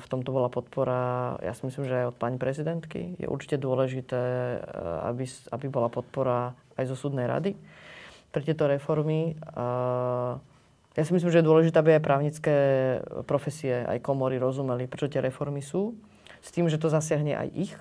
v 0.00 0.06
tomto 0.10 0.32
bola 0.32 0.48
podpora, 0.50 1.36
ja 1.44 1.52
si 1.54 1.68
myslím, 1.68 1.86
že 1.86 2.02
aj 2.02 2.06
od 2.10 2.16
pani 2.18 2.34
prezidentky. 2.40 3.14
Je 3.20 3.28
určite 3.30 3.60
dôležité, 3.60 4.18
aby, 5.06 5.22
aby 5.28 5.66
bola 5.70 5.86
podpora 5.92 6.56
aj 6.80 6.90
zo 6.90 6.96
súdnej 6.96 7.30
rady 7.30 7.54
pre 8.30 8.42
tieto 8.46 8.66
reformy. 8.66 9.34
Ja 10.94 11.02
si 11.06 11.12
myslím, 11.14 11.30
že 11.30 11.42
je 11.42 11.48
dôležité, 11.50 11.76
aby 11.78 11.98
aj 11.98 12.06
právnické 12.06 12.56
profesie, 13.26 13.86
aj 13.86 14.02
komory 14.02 14.38
rozumeli, 14.38 14.90
prečo 14.90 15.10
tie 15.10 15.22
reformy 15.22 15.62
sú. 15.62 15.94
S 16.42 16.50
tým, 16.50 16.66
že 16.66 16.80
to 16.80 16.90
zasiahne 16.90 17.36
aj 17.36 17.48
ich, 17.52 17.74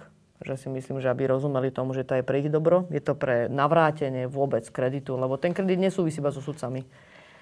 že 0.44 0.56
si 0.56 0.68
myslím, 0.70 1.02
že 1.02 1.10
aby 1.10 1.30
rozumeli 1.32 1.74
tomu, 1.74 1.96
že 1.96 2.06
to 2.06 2.20
je 2.20 2.24
pre 2.24 2.44
ich 2.44 2.52
dobro, 2.52 2.86
je 2.94 3.02
to 3.02 3.16
pre 3.16 3.48
navrátenie 3.50 4.28
vôbec 4.28 4.64
kreditu, 4.68 5.16
lebo 5.16 5.40
ten 5.40 5.56
kredit 5.56 5.80
nesúvisí 5.80 6.20
iba 6.22 6.32
so 6.32 6.40
sudcami 6.40 6.86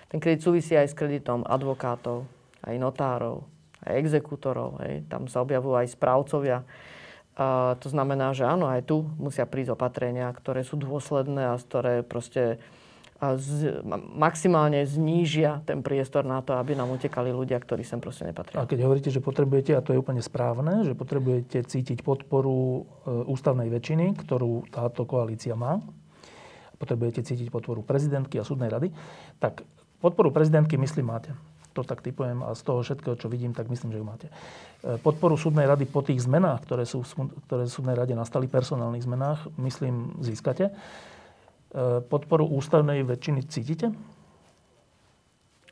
ten 0.08 0.24
kredit 0.24 0.44
súvisí 0.44 0.72
aj 0.72 0.88
s 0.88 0.96
kreditom 0.96 1.44
advokátov, 1.44 2.24
aj 2.64 2.76
notárov, 2.80 3.44
aj 3.84 3.94
exekútorov. 4.00 4.80
Hej. 4.88 5.04
Tam 5.12 5.28
sa 5.28 5.44
objavujú 5.44 5.76
aj 5.76 5.92
správcovia. 5.92 6.64
A 7.38 7.76
to 7.78 7.92
znamená, 7.92 8.34
že 8.34 8.48
áno, 8.48 8.66
aj 8.72 8.88
tu 8.88 9.04
musia 9.20 9.46
prísť 9.46 9.78
opatrenia, 9.78 10.32
ktoré 10.32 10.64
sú 10.64 10.80
dôsledné 10.80 11.54
a 11.54 11.60
ktoré 11.60 12.02
proste 12.02 12.58
a 12.58 12.87
z, 13.18 13.82
maximálne 14.14 14.86
znížia 14.86 15.66
ten 15.66 15.82
priestor 15.82 16.22
na 16.22 16.44
to, 16.46 16.54
aby 16.54 16.78
nám 16.78 16.94
utekali 16.94 17.34
ľudia, 17.34 17.58
ktorí 17.58 17.82
sem 17.82 17.98
proste 17.98 18.30
nepatria. 18.30 18.62
A 18.62 18.70
keď 18.70 18.86
hovoríte, 18.86 19.10
že 19.10 19.24
potrebujete, 19.24 19.74
a 19.74 19.82
to 19.82 19.94
je 19.96 20.02
úplne 20.02 20.22
správne, 20.22 20.86
že 20.86 20.94
potrebujete 20.94 21.66
cítiť 21.66 22.06
podporu 22.06 22.86
e, 23.08 23.26
ústavnej 23.26 23.74
väčšiny, 23.74 24.14
ktorú 24.22 24.70
táto 24.70 25.10
koalícia 25.10 25.58
má, 25.58 25.82
potrebujete 26.78 27.26
cítiť 27.26 27.50
podporu 27.50 27.82
prezidentky 27.82 28.38
a 28.38 28.46
súdnej 28.46 28.70
rady, 28.70 28.94
tak 29.42 29.66
Podporu 29.98 30.30
prezidentky, 30.30 30.78
myslím, 30.78 31.10
máte. 31.10 31.34
To 31.74 31.82
tak 31.86 32.02
typujem 32.02 32.42
a 32.42 32.54
z 32.58 32.62
toho 32.66 32.82
všetkého, 32.82 33.18
čo 33.18 33.30
vidím, 33.30 33.54
tak 33.54 33.70
myslím, 33.70 33.94
že 33.94 33.98
ju 34.02 34.06
máte. 34.06 34.28
E, 34.82 34.98
podporu 35.02 35.38
súdnej 35.38 35.66
rady 35.66 35.90
po 35.90 36.06
tých 36.06 36.22
zmenách, 36.26 36.66
ktoré 36.70 36.86
sú, 36.86 37.02
v 37.02 37.66
súdnej 37.70 37.98
rade 37.98 38.14
nastali, 38.14 38.46
personálnych 38.50 39.06
zmenách, 39.06 39.50
myslím, 39.58 40.18
získate. 40.22 40.74
E, 41.68 42.00
podporu 42.00 42.48
ústavnej 42.48 43.04
väčšiny 43.04 43.42
cítite? 43.52 43.92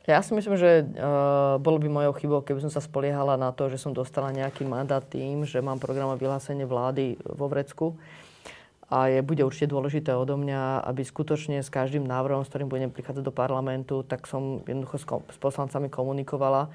Ja 0.06 0.22
si 0.22 0.38
myslím, 0.38 0.54
že 0.54 0.86
uh, 0.86 1.58
bolo 1.58 1.82
by 1.82 1.90
mojou 1.90 2.14
chybou, 2.14 2.38
keby 2.38 2.62
som 2.62 2.70
sa 2.70 2.78
spoliehala 2.78 3.34
na 3.34 3.50
to, 3.50 3.66
že 3.66 3.74
som 3.74 3.90
dostala 3.90 4.30
nejaký 4.30 4.62
mandát 4.62 5.02
tým, 5.02 5.42
že 5.42 5.58
mám 5.58 5.82
program 5.82 6.14
vyhlásenie 6.14 6.62
vlády 6.62 7.18
vo 7.26 7.50
Vrecku 7.50 7.98
a 8.86 9.10
je, 9.10 9.18
bude 9.18 9.42
určite 9.42 9.74
dôležité 9.74 10.14
odo 10.14 10.38
mňa, 10.38 10.86
aby 10.86 11.02
skutočne 11.02 11.58
s 11.58 11.66
každým 11.66 12.06
návrhom, 12.06 12.46
s 12.46 12.50
ktorým 12.54 12.70
budem 12.70 12.94
prichádzať 12.94 13.24
do 13.26 13.34
parlamentu, 13.34 14.06
tak 14.06 14.30
som 14.30 14.62
jednoducho 14.62 15.02
s, 15.02 15.06
s 15.10 15.38
poslancami 15.42 15.90
komunikovala 15.90 16.70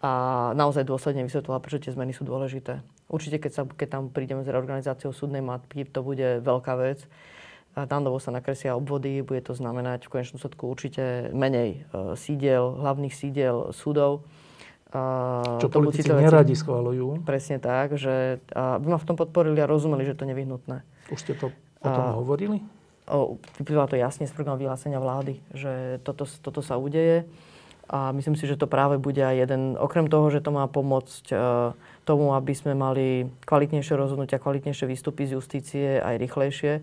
a 0.00 0.12
naozaj 0.56 0.88
dôsledne 0.88 1.28
vysvetlila, 1.28 1.60
prečo 1.60 1.84
tie 1.84 1.92
zmeny 1.92 2.16
sú 2.16 2.24
dôležité. 2.24 2.80
Určite, 3.12 3.44
keď, 3.44 3.52
sa, 3.52 3.62
keď 3.68 3.88
tam 3.92 4.02
prídeme 4.08 4.40
s 4.40 4.48
reorganizáciou 4.48 5.12
súdnej 5.12 5.44
matky, 5.44 5.84
to 5.84 6.00
bude 6.00 6.40
veľká 6.40 6.80
vec. 6.80 7.04
Tam 7.74 8.06
sa 8.22 8.30
nakresia 8.30 8.78
obvody, 8.78 9.18
bude 9.26 9.42
to 9.42 9.50
znamenať 9.50 10.06
v 10.06 10.12
konečnom 10.14 10.38
sledku 10.38 10.70
určite 10.70 11.34
menej 11.34 11.82
e, 11.90 12.14
sídiel, 12.14 12.78
hlavných 12.78 13.10
sídiel 13.10 13.74
súdov. 13.74 14.22
Čo 15.58 15.66
politici 15.74 16.06
neradi 16.06 16.54
schválujú. 16.54 17.26
Presne 17.26 17.58
tak, 17.58 17.98
že 17.98 18.38
aby 18.54 18.86
ma 18.94 18.98
v 19.02 19.08
tom 19.10 19.18
podporili 19.18 19.58
a 19.58 19.66
rozumeli, 19.66 20.06
že 20.06 20.14
to 20.14 20.22
je 20.22 20.30
nevyhnutné. 20.30 20.86
Už 21.10 21.18
ste 21.18 21.34
to 21.34 21.50
o 21.82 21.88
tom 21.90 22.06
a, 22.06 22.14
hovorili? 22.14 22.62
O, 23.10 23.42
vyplýva 23.58 23.90
to 23.90 23.98
jasne 23.98 24.30
z 24.30 24.30
programu 24.30 24.62
vyhlásenia 24.62 25.02
vlády, 25.02 25.42
že 25.50 25.98
toto, 26.06 26.30
toto 26.30 26.62
sa 26.62 26.78
udeje. 26.78 27.26
A 27.84 28.16
myslím 28.16 28.32
si, 28.32 28.48
že 28.48 28.56
to 28.56 28.64
práve 28.64 28.96
bude 28.96 29.20
aj 29.20 29.44
jeden, 29.44 29.76
okrem 29.76 30.08
toho, 30.08 30.32
že 30.32 30.40
to 30.40 30.48
má 30.48 30.64
pomôcť 30.64 31.24
e, 31.28 31.36
tomu, 32.08 32.32
aby 32.32 32.56
sme 32.56 32.72
mali 32.72 33.28
kvalitnejšie 33.44 33.98
rozhodnutia, 33.98 34.40
kvalitnejšie 34.40 34.88
výstupy 34.88 35.28
z 35.28 35.36
justície, 35.36 35.88
aj 36.00 36.16
rýchlejšie, 36.16 36.80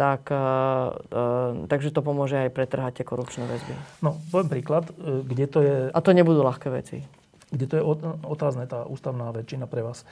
tak, 0.00 0.32
e, 0.32 0.40
e, 0.40 1.68
takže 1.68 1.92
to 1.92 2.00
pomôže 2.00 2.40
aj 2.40 2.56
pretrhať 2.56 3.00
tie 3.00 3.04
korupčné 3.04 3.44
väzby. 3.44 3.76
No, 4.00 4.16
poviem 4.32 4.48
príklad, 4.48 4.88
e, 4.96 5.20
kde 5.28 5.44
to 5.44 5.58
je... 5.60 5.76
A 5.92 5.98
to 6.00 6.16
nebudú 6.16 6.40
ľahké 6.40 6.72
veci. 6.72 7.04
Kde 7.52 7.66
to 7.68 7.74
je 7.76 7.82
otázne, 8.24 8.64
tá 8.64 8.88
ústavná 8.88 9.28
väčšina 9.36 9.68
pre 9.68 9.84
vás 9.84 10.08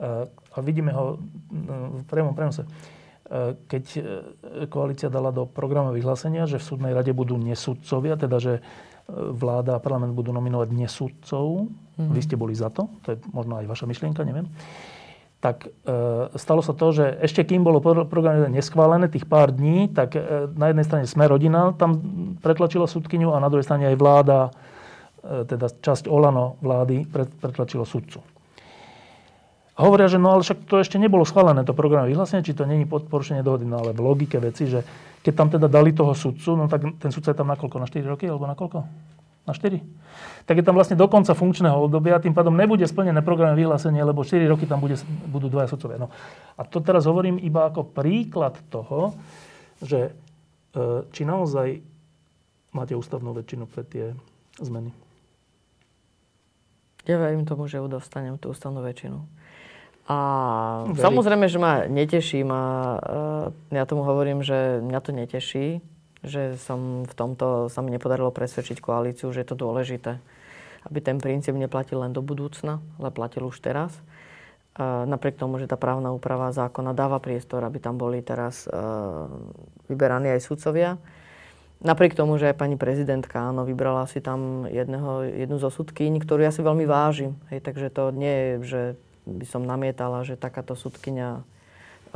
a 0.00 0.58
vidíme 0.64 0.96
ho 0.96 1.20
v 2.00 2.04
priamom 2.08 2.32
prenose. 2.32 2.64
Keď 3.70 3.84
e, 3.94 4.00
koalícia 4.66 5.06
dala 5.06 5.30
do 5.30 5.46
programu 5.46 5.94
vyhlásenia, 5.94 6.50
že 6.50 6.58
v 6.58 6.66
súdnej 6.66 6.90
rade 6.90 7.14
budú 7.14 7.38
nesudcovia, 7.38 8.18
teda 8.18 8.42
že 8.42 8.58
e, 8.58 8.60
vláda 9.14 9.78
a 9.78 9.82
parlament 9.82 10.18
budú 10.18 10.34
nominovať 10.34 10.74
nesudcov, 10.74 11.70
mm-hmm. 11.70 12.10
vy 12.10 12.20
ste 12.26 12.34
boli 12.34 12.58
za 12.58 12.74
to, 12.74 12.90
to 13.06 13.14
je 13.14 13.16
možno 13.30 13.62
aj 13.62 13.70
vaša 13.70 13.86
myšlienka, 13.86 14.26
neviem, 14.26 14.50
tak 15.40 15.64
e, 15.64 15.68
stalo 16.36 16.60
sa 16.60 16.76
to, 16.76 16.92
že 16.92 17.16
ešte 17.24 17.48
kým 17.48 17.64
bolo 17.64 17.80
program 17.80 18.44
neschválené, 18.52 19.08
tých 19.08 19.24
pár 19.24 19.56
dní, 19.56 19.88
tak 19.88 20.12
e, 20.12 20.52
na 20.52 20.68
jednej 20.68 20.84
strane 20.84 21.04
sme 21.08 21.24
rodina 21.24 21.72
tam 21.80 21.96
pretlačila 22.44 22.84
súdkyňu 22.84 23.32
a 23.32 23.40
na 23.40 23.48
druhej 23.48 23.64
strane 23.64 23.88
aj 23.88 23.96
vláda, 23.96 24.52
e, 25.24 25.48
teda 25.48 25.72
časť 25.80 26.12
Olano 26.12 26.60
vlády 26.60 27.08
pretlačila 27.40 27.88
sudcu. 27.88 28.20
A 29.80 29.88
hovoria, 29.88 30.12
že 30.12 30.20
no 30.20 30.36
ale 30.36 30.44
však 30.44 30.68
to 30.68 30.76
ešte 30.84 31.00
nebolo 31.00 31.24
schválené, 31.24 31.64
to 31.64 31.72
program 31.72 32.04
vyhlásenie, 32.04 32.44
či 32.44 32.52
to 32.52 32.68
není 32.68 32.84
porušenie 32.84 33.40
dohody. 33.40 33.64
No 33.64 33.80
ale 33.80 33.96
v 33.96 34.04
logike 34.04 34.36
veci, 34.36 34.68
že 34.68 34.84
keď 35.24 35.32
tam 35.32 35.48
teda 35.48 35.72
dali 35.72 35.96
toho 35.96 36.12
sudcu, 36.12 36.52
no 36.52 36.68
tak 36.68 36.84
ten 37.00 37.08
sudca 37.08 37.32
je 37.32 37.38
tam 37.40 37.48
na 37.48 37.56
koľko? 37.56 37.80
Na 37.80 37.88
4 37.88 38.04
roky 38.04 38.28
alebo 38.28 38.44
na 38.44 38.52
koľko? 38.52 38.84
Na 39.48 39.52
4? 39.56 39.80
Tak 40.44 40.54
je 40.60 40.64
tam 40.66 40.76
vlastne 40.76 40.98
do 40.98 41.06
konca 41.08 41.32
funkčného 41.32 41.76
obdobia, 41.76 42.20
tým 42.20 42.36
pádom 42.36 42.52
nebude 42.52 42.84
splnené 42.84 43.24
program 43.24 43.56
vyhlásenie, 43.56 44.04
lebo 44.04 44.26
4 44.26 44.44
roky 44.50 44.68
tam 44.68 44.82
bude, 44.82 45.00
budú 45.30 45.48
dvaja 45.48 45.72
sudcovia. 45.72 45.96
No. 45.96 46.12
A 46.58 46.62
to 46.66 46.84
teraz 46.84 47.08
hovorím 47.08 47.40
iba 47.40 47.64
ako 47.68 47.88
príklad 47.88 48.58
toho, 48.68 49.16
že 49.80 50.12
e, 50.76 51.08
či 51.08 51.24
naozaj 51.24 51.80
máte 52.76 52.92
ústavnú 52.94 53.32
väčšinu 53.32 53.64
pre 53.64 53.82
tie 53.86 54.12
zmeny. 54.60 54.92
Ja 57.08 57.16
verím 57.16 57.48
tomu, 57.48 57.64
že 57.64 57.80
dostanem, 57.80 58.36
tú 58.36 58.52
ústavnú 58.52 58.84
väčšinu. 58.84 59.24
A 60.10 60.16
Verí. 60.90 60.98
samozrejme, 60.98 61.46
že 61.46 61.58
ma 61.62 61.86
neteší. 61.86 62.42
Ma, 62.42 62.62
uh, 62.98 63.46
ja 63.70 63.86
tomu 63.86 64.02
hovorím, 64.02 64.42
že 64.42 64.82
mňa 64.82 65.00
to 65.00 65.10
neteší, 65.14 65.78
že 66.20 66.60
som 66.60 67.08
v 67.08 67.14
tomto 67.16 67.72
sa 67.72 67.80
mi 67.80 67.92
nepodarilo 67.92 68.28
presvedčiť 68.32 68.80
koalíciu, 68.80 69.32
že 69.32 69.40
je 69.44 69.48
to 69.48 69.56
dôležité. 69.56 70.20
Aby 70.84 70.98
ten 71.04 71.20
princíp 71.20 71.56
neplatil 71.56 72.00
len 72.00 72.12
do 72.12 72.24
budúcna, 72.24 72.80
ale 73.00 73.12
platil 73.12 73.44
už 73.48 73.60
teraz. 73.60 73.92
Uh, 74.76 75.04
napriek 75.04 75.36
tomu, 75.36 75.60
že 75.60 75.68
tá 75.68 75.76
právna 75.76 76.14
úprava 76.14 76.52
zákona 76.54 76.96
dáva 76.96 77.20
priestor, 77.20 77.60
aby 77.66 77.82
tam 77.82 78.00
boli 78.00 78.24
teraz 78.24 78.64
uh, 78.70 79.28
vyberaní 79.90 80.32
aj 80.32 80.40
sudcovia. 80.46 80.96
Napriek 81.80 82.12
tomu, 82.12 82.36
že 82.36 82.52
aj 82.52 82.60
pani 82.60 82.76
prezidentka 82.76 83.40
áno, 83.40 83.64
vybrala 83.64 84.04
si 84.04 84.20
tam 84.20 84.68
jedného, 84.68 85.24
jednu 85.24 85.56
zo 85.56 85.72
sudkyň, 85.72 86.20
ktorú 86.20 86.44
ja 86.44 86.52
si 86.52 86.60
veľmi 86.60 86.84
vážim. 86.84 87.36
Hej, 87.48 87.64
takže 87.64 87.88
to 87.92 88.12
nie 88.12 88.30
je, 88.30 88.52
že 88.64 88.82
by 89.24 89.44
som 89.48 89.64
namietala, 89.64 90.24
že 90.24 90.36
takáto 90.36 90.76
sudkynia 90.76 91.40
uh, 91.40 91.59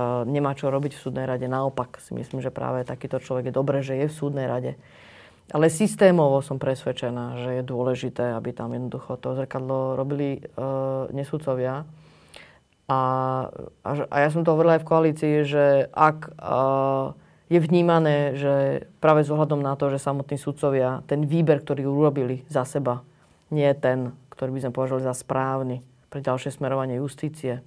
nemá 0.00 0.54
čo 0.58 0.70
robiť 0.70 0.92
v 0.94 1.02
súdnej 1.02 1.26
rade. 1.26 1.46
Naopak 1.46 2.02
si 2.02 2.14
myslím, 2.14 2.42
že 2.42 2.54
práve 2.54 2.82
takýto 2.82 3.22
človek 3.22 3.50
je 3.50 3.54
dobré, 3.54 3.78
že 3.82 3.94
je 3.94 4.06
v 4.10 4.14
súdnej 4.14 4.46
rade. 4.50 4.74
Ale 5.52 5.68
systémovo 5.68 6.40
som 6.40 6.56
presvedčená, 6.56 7.36
že 7.44 7.60
je 7.60 7.62
dôležité, 7.68 8.32
aby 8.32 8.56
tam 8.56 8.72
jednoducho 8.72 9.20
to 9.20 9.36
zrkadlo 9.36 9.92
robili 9.92 10.40
uh, 10.40 11.04
nesudcovia. 11.12 11.84
A, 12.88 13.00
a, 13.84 13.90
a 14.08 14.16
ja 14.24 14.28
som 14.32 14.40
to 14.40 14.56
hovorila 14.56 14.80
aj 14.80 14.82
v 14.84 14.88
koalícii, 14.88 15.34
že 15.44 15.64
ak 15.92 16.32
uh, 16.40 17.12
je 17.52 17.60
vnímané, 17.60 18.40
že 18.40 18.88
práve 19.04 19.20
s 19.20 19.28
ohľadom 19.28 19.60
na 19.60 19.76
to, 19.76 19.92
že 19.92 20.00
samotní 20.00 20.40
sudcovia, 20.40 21.04
ten 21.04 21.28
výber, 21.28 21.60
ktorý 21.60 21.84
urobili 21.84 22.48
za 22.48 22.64
seba, 22.64 23.04
nie 23.52 23.68
je 23.68 23.76
ten, 23.76 23.98
ktorý 24.32 24.56
by 24.56 24.60
sme 24.64 24.72
považovali 24.72 25.04
za 25.04 25.14
správny 25.14 25.76
pre 26.08 26.24
ďalšie 26.24 26.56
smerovanie 26.56 26.96
justície. 26.98 27.60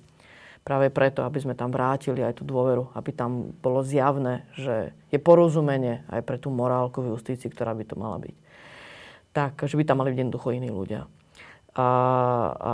Práve 0.67 0.91
preto, 0.91 1.23
aby 1.23 1.39
sme 1.39 1.55
tam 1.55 1.71
vrátili 1.71 2.19
aj 2.19 2.43
tú 2.43 2.43
dôveru, 2.43 2.91
aby 2.91 3.15
tam 3.15 3.55
bolo 3.63 3.87
zjavné, 3.87 4.43
že 4.59 4.91
je 5.07 5.15
porozumenie 5.15 6.03
aj 6.11 6.27
pre 6.27 6.35
tú 6.35 6.51
morálku 6.51 6.99
v 6.99 7.15
justícii, 7.15 7.47
ktorá 7.47 7.71
by 7.71 7.87
to 7.87 7.95
mala 7.95 8.19
byť. 8.19 8.35
Tak, 9.31 9.63
že 9.63 9.79
by 9.79 9.87
tam 9.87 10.03
mali 10.03 10.11
byť 10.11 10.19
jednoducho 10.27 10.51
iní 10.51 10.67
ľudia. 10.67 11.07
A, 11.71 11.87
a 12.59 12.71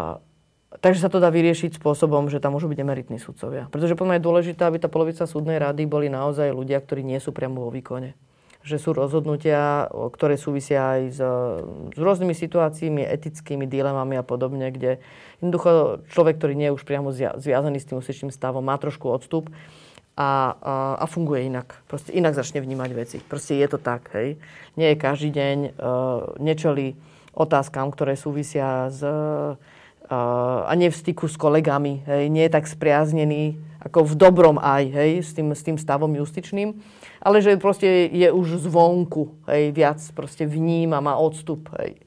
Takže 0.81 1.05
sa 1.05 1.09
to 1.13 1.21
dá 1.21 1.29
vyriešiť 1.29 1.77
spôsobom, 1.77 2.33
že 2.33 2.41
tam 2.41 2.57
môžu 2.57 2.65
byť 2.65 2.79
emeritní 2.81 3.21
sudcovia. 3.21 3.69
Pretože 3.69 3.93
podľa 3.93 4.09
mňa 4.09 4.17
je 4.17 4.25
dôležité, 4.25 4.61
aby 4.65 4.81
tá 4.81 4.89
polovica 4.89 5.29
súdnej 5.29 5.61
rady 5.61 5.85
boli 5.85 6.09
naozaj 6.09 6.49
ľudia, 6.49 6.81
ktorí 6.81 7.05
nie 7.05 7.21
sú 7.21 7.29
priamo 7.29 7.61
vo 7.61 7.69
výkone. 7.69 8.17
Že 8.64 8.78
sú 8.80 8.89
rozhodnutia, 8.95 9.91
ktoré 9.91 10.39
súvisia 10.39 10.95
aj 10.95 11.01
s, 11.11 11.20
s 11.93 11.99
rôznymi 11.99 12.32
situáciami, 12.32 13.03
etickými 13.03 13.68
dilemami 13.68 14.16
a 14.16 14.24
podobne, 14.24 14.72
kde 14.72 15.03
jednoducho 15.43 15.99
človek, 16.07 16.39
ktorý 16.39 16.53
nie 16.55 16.72
je 16.72 16.76
už 16.80 16.88
priamo 16.88 17.11
zviazaný 17.14 17.84
s 17.84 17.88
tým 17.91 17.99
úsečným 17.99 18.32
stavom, 18.32 18.64
má 18.64 18.80
trošku 18.80 19.11
odstup 19.11 19.51
a, 20.16 20.55
a, 20.55 20.74
a 21.03 21.05
funguje 21.11 21.51
inak. 21.51 21.84
Proste 21.91 22.16
inak 22.16 22.39
začne 22.39 22.64
vnímať 22.64 22.91
veci. 22.95 23.18
Proste 23.20 23.59
je 23.59 23.68
to 23.68 23.84
tak, 23.84 24.07
hej. 24.16 24.39
Nie 24.80 24.95
je 24.95 25.03
každý 25.03 25.30
deň 25.36 25.57
uh, 25.59 25.72
nečeli 26.39 26.95
otázkam, 27.36 27.91
ktoré 27.91 28.16
súvisia 28.16 28.88
s 28.88 29.03
a 30.14 30.72
nie 30.76 30.91
v 30.91 30.99
styku 30.99 31.32
s 31.32 31.39
kolegami, 31.39 32.03
hej, 32.03 32.28
nie 32.28 32.43
je 32.45 32.53
tak 32.53 32.68
spriaznený 32.68 33.55
ako 33.84 34.03
v 34.03 34.14
dobrom 34.16 34.57
aj, 34.59 34.84
hej, 34.91 35.11
s 35.24 35.32
tým, 35.36 35.51
s 35.51 35.64
tým 35.64 35.78
stavom 35.80 36.11
justičným, 36.16 36.76
ale 37.24 37.39
že 37.39 37.55
proste 37.55 38.11
je 38.11 38.28
už 38.28 38.67
zvonku, 38.67 39.39
hej, 39.47 39.71
viac 39.71 40.03
proste 40.11 40.43
vníma, 40.43 40.99
má 40.99 41.15
odstup, 41.15 41.71
hej. 41.80 42.03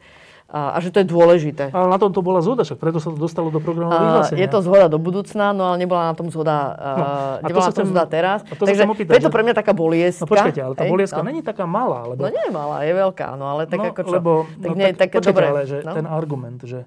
A, 0.47 0.79
a 0.79 0.79
že 0.79 0.95
to 0.95 1.03
je 1.03 1.11
dôležité. 1.11 1.75
Ale 1.75 1.91
na 1.91 1.99
tom 1.99 2.14
to 2.14 2.23
bola 2.23 2.39
zhoda, 2.39 2.62
však 2.62 2.79
preto 2.79 3.03
sa 3.03 3.11
to 3.11 3.19
dostalo 3.19 3.51
do 3.51 3.59
programového 3.59 3.99
vyhlásenia. 3.99 4.47
Je 4.47 4.47
to 4.47 4.62
zhoda 4.62 4.87
do 4.87 4.95
budúcna, 5.03 5.51
no 5.51 5.67
ale 5.67 5.83
nebola 5.83 6.07
na 6.07 6.14
tom 6.14 6.31
zhoda, 6.31 6.71
no, 6.71 7.05
a 7.43 7.43
nebola 7.43 7.67
to 7.67 7.71
na 7.75 7.79
tom 7.83 7.89
zhoda 7.91 8.05
teraz. 8.07 8.47
A 8.47 8.55
to 8.55 8.62
Takže 8.62 8.87
opýtať, 8.87 9.11
preto 9.11 9.29
pre 9.35 9.43
mňa 9.43 9.55
taká 9.59 9.75
bolieska. 9.75 10.23
No 10.23 10.31
počkajte, 10.31 10.61
ale 10.62 10.75
tá 10.79 10.87
bolieska 10.87 11.19
no. 11.19 11.27
není 11.27 11.43
taká 11.43 11.67
malá. 11.67 12.07
Lebo... 12.07 12.23
No 12.23 12.31
nie 12.31 12.45
je 12.47 12.53
malá, 12.55 12.87
je 12.87 12.95
veľká, 12.95 13.35
no 13.35 13.45
ale 13.51 13.67
tak 13.67 13.79
no, 13.83 13.91
ako 13.91 14.01
čo. 14.07 14.14
Lebo, 14.14 14.33
tak 14.47 14.71
no, 14.71 14.75
nie, 14.79 14.89
tak, 14.95 15.09
počkajte, 15.19 15.29
dobre, 15.35 15.45
ale 15.51 15.62
že 15.67 15.79
no? 15.83 15.93
ten 15.99 16.07
argument, 16.07 16.61
že 16.62 16.87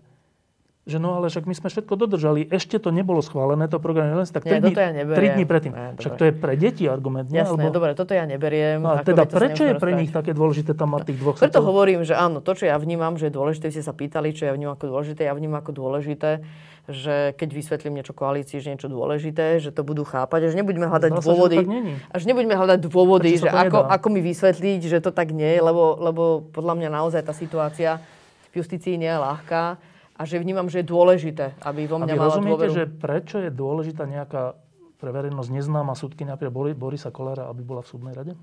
že 0.89 0.97
no 0.97 1.21
ale 1.21 1.29
však 1.29 1.45
my 1.45 1.53
sme 1.53 1.69
všetko 1.69 1.93
dodržali, 1.93 2.49
ešte 2.49 2.81
to 2.81 2.89
nebolo 2.89 3.21
schválené, 3.21 3.69
to 3.69 3.77
program 3.77 4.17
len 4.17 4.25
tak 4.25 4.41
3 4.41 4.59
dní, 4.65 4.73
ja 4.73 5.05
3 5.05 5.35
dní 5.37 5.45
predtým. 5.45 5.71
Nie, 5.71 5.93
však 6.01 6.13
to 6.17 6.23
je 6.27 6.33
pre 6.33 6.57
deti 6.57 6.89
argument, 6.89 7.29
nie? 7.29 7.39
Jasné, 7.39 7.69
Alebo... 7.69 7.77
dobre, 7.77 7.93
toto 7.93 8.17
ja 8.17 8.25
neberiem. 8.25 8.81
No, 8.81 8.97
teda 9.05 9.29
prečo 9.29 9.63
je 9.69 9.77
pre 9.77 9.93
nich 9.93 10.09
také 10.09 10.33
dôležité 10.33 10.73
tam 10.73 10.97
mať 10.97 11.13
tých 11.13 11.17
dvoch 11.21 11.37
Preto 11.37 11.61
svetov? 11.61 11.69
hovorím, 11.69 12.01
že 12.01 12.17
áno, 12.17 12.41
to, 12.41 12.57
čo 12.57 12.65
ja 12.65 12.75
vnímam, 12.81 13.15
že 13.15 13.29
je 13.29 13.33
dôležité, 13.37 13.69
ste 13.69 13.85
sa 13.85 13.93
pýtali, 13.93 14.33
čo 14.33 14.49
ja 14.49 14.53
vnímam 14.57 14.73
ako 14.73 14.89
dôležité, 14.89 15.29
ja 15.29 15.37
vnímam 15.37 15.61
ako 15.61 15.71
dôležité, 15.77 16.41
že 16.89 17.37
keď 17.37 17.49
vysvetlím 17.53 18.01
niečo 18.01 18.17
koalícii, 18.17 18.57
že 18.57 18.73
niečo 18.73 18.89
dôležité, 18.89 19.61
že 19.61 19.69
to 19.69 19.85
budú 19.85 20.01
chápať, 20.01 20.49
že 20.49 20.57
nebudeme 20.57 20.89
hľadať 20.89 21.11
Zdá 21.13 21.21
dôvody. 21.21 21.57
Sa, 21.61 21.69
že, 22.17 22.17
že 22.17 22.25
nebudeme 22.25 22.55
hľadať 22.57 22.79
dôvody, 22.81 23.31
že 23.37 23.45
ako, 23.45 23.85
ako 23.85 24.07
mi 24.09 24.25
vysvetliť, 24.25 24.81
že 24.89 24.97
to 24.97 25.13
tak 25.13 25.29
nie 25.29 25.53
je, 25.53 25.61
lebo, 25.61 26.01
lebo 26.01 26.23
podľa 26.49 26.73
mňa 26.81 26.89
naozaj 26.89 27.21
tá 27.21 27.33
situácia 27.37 28.01
v 28.49 28.65
justícii 28.65 28.97
nie 28.97 29.09
je 29.09 29.21
ľahká 29.21 29.77
a 30.19 30.21
že 30.27 30.35
vnímam, 30.35 30.67
že 30.67 30.83
je 30.83 30.87
dôležité, 30.91 31.55
aby 31.63 31.87
vo 31.87 32.03
mňa 32.03 32.11
a 32.11 32.15
vy 32.15 32.19
mala 32.19 32.27
rozumiete, 32.27 32.67
dôveru. 32.67 32.75
že 32.75 32.83
prečo 32.91 33.37
je 33.39 33.47
dôležitá 33.47 34.03
nejaká 34.03 34.59
pre 34.99 35.15
verejnosť 35.15 35.49
neznáma 35.55 35.95
súdky, 35.95 36.27
napríklad 36.27 36.75
Borisa 36.75 37.07
Kolára, 37.07 37.47
aby 37.47 37.63
bola 37.63 37.79
v 37.79 37.87
súdnej 37.87 38.11
rade? 38.11 38.35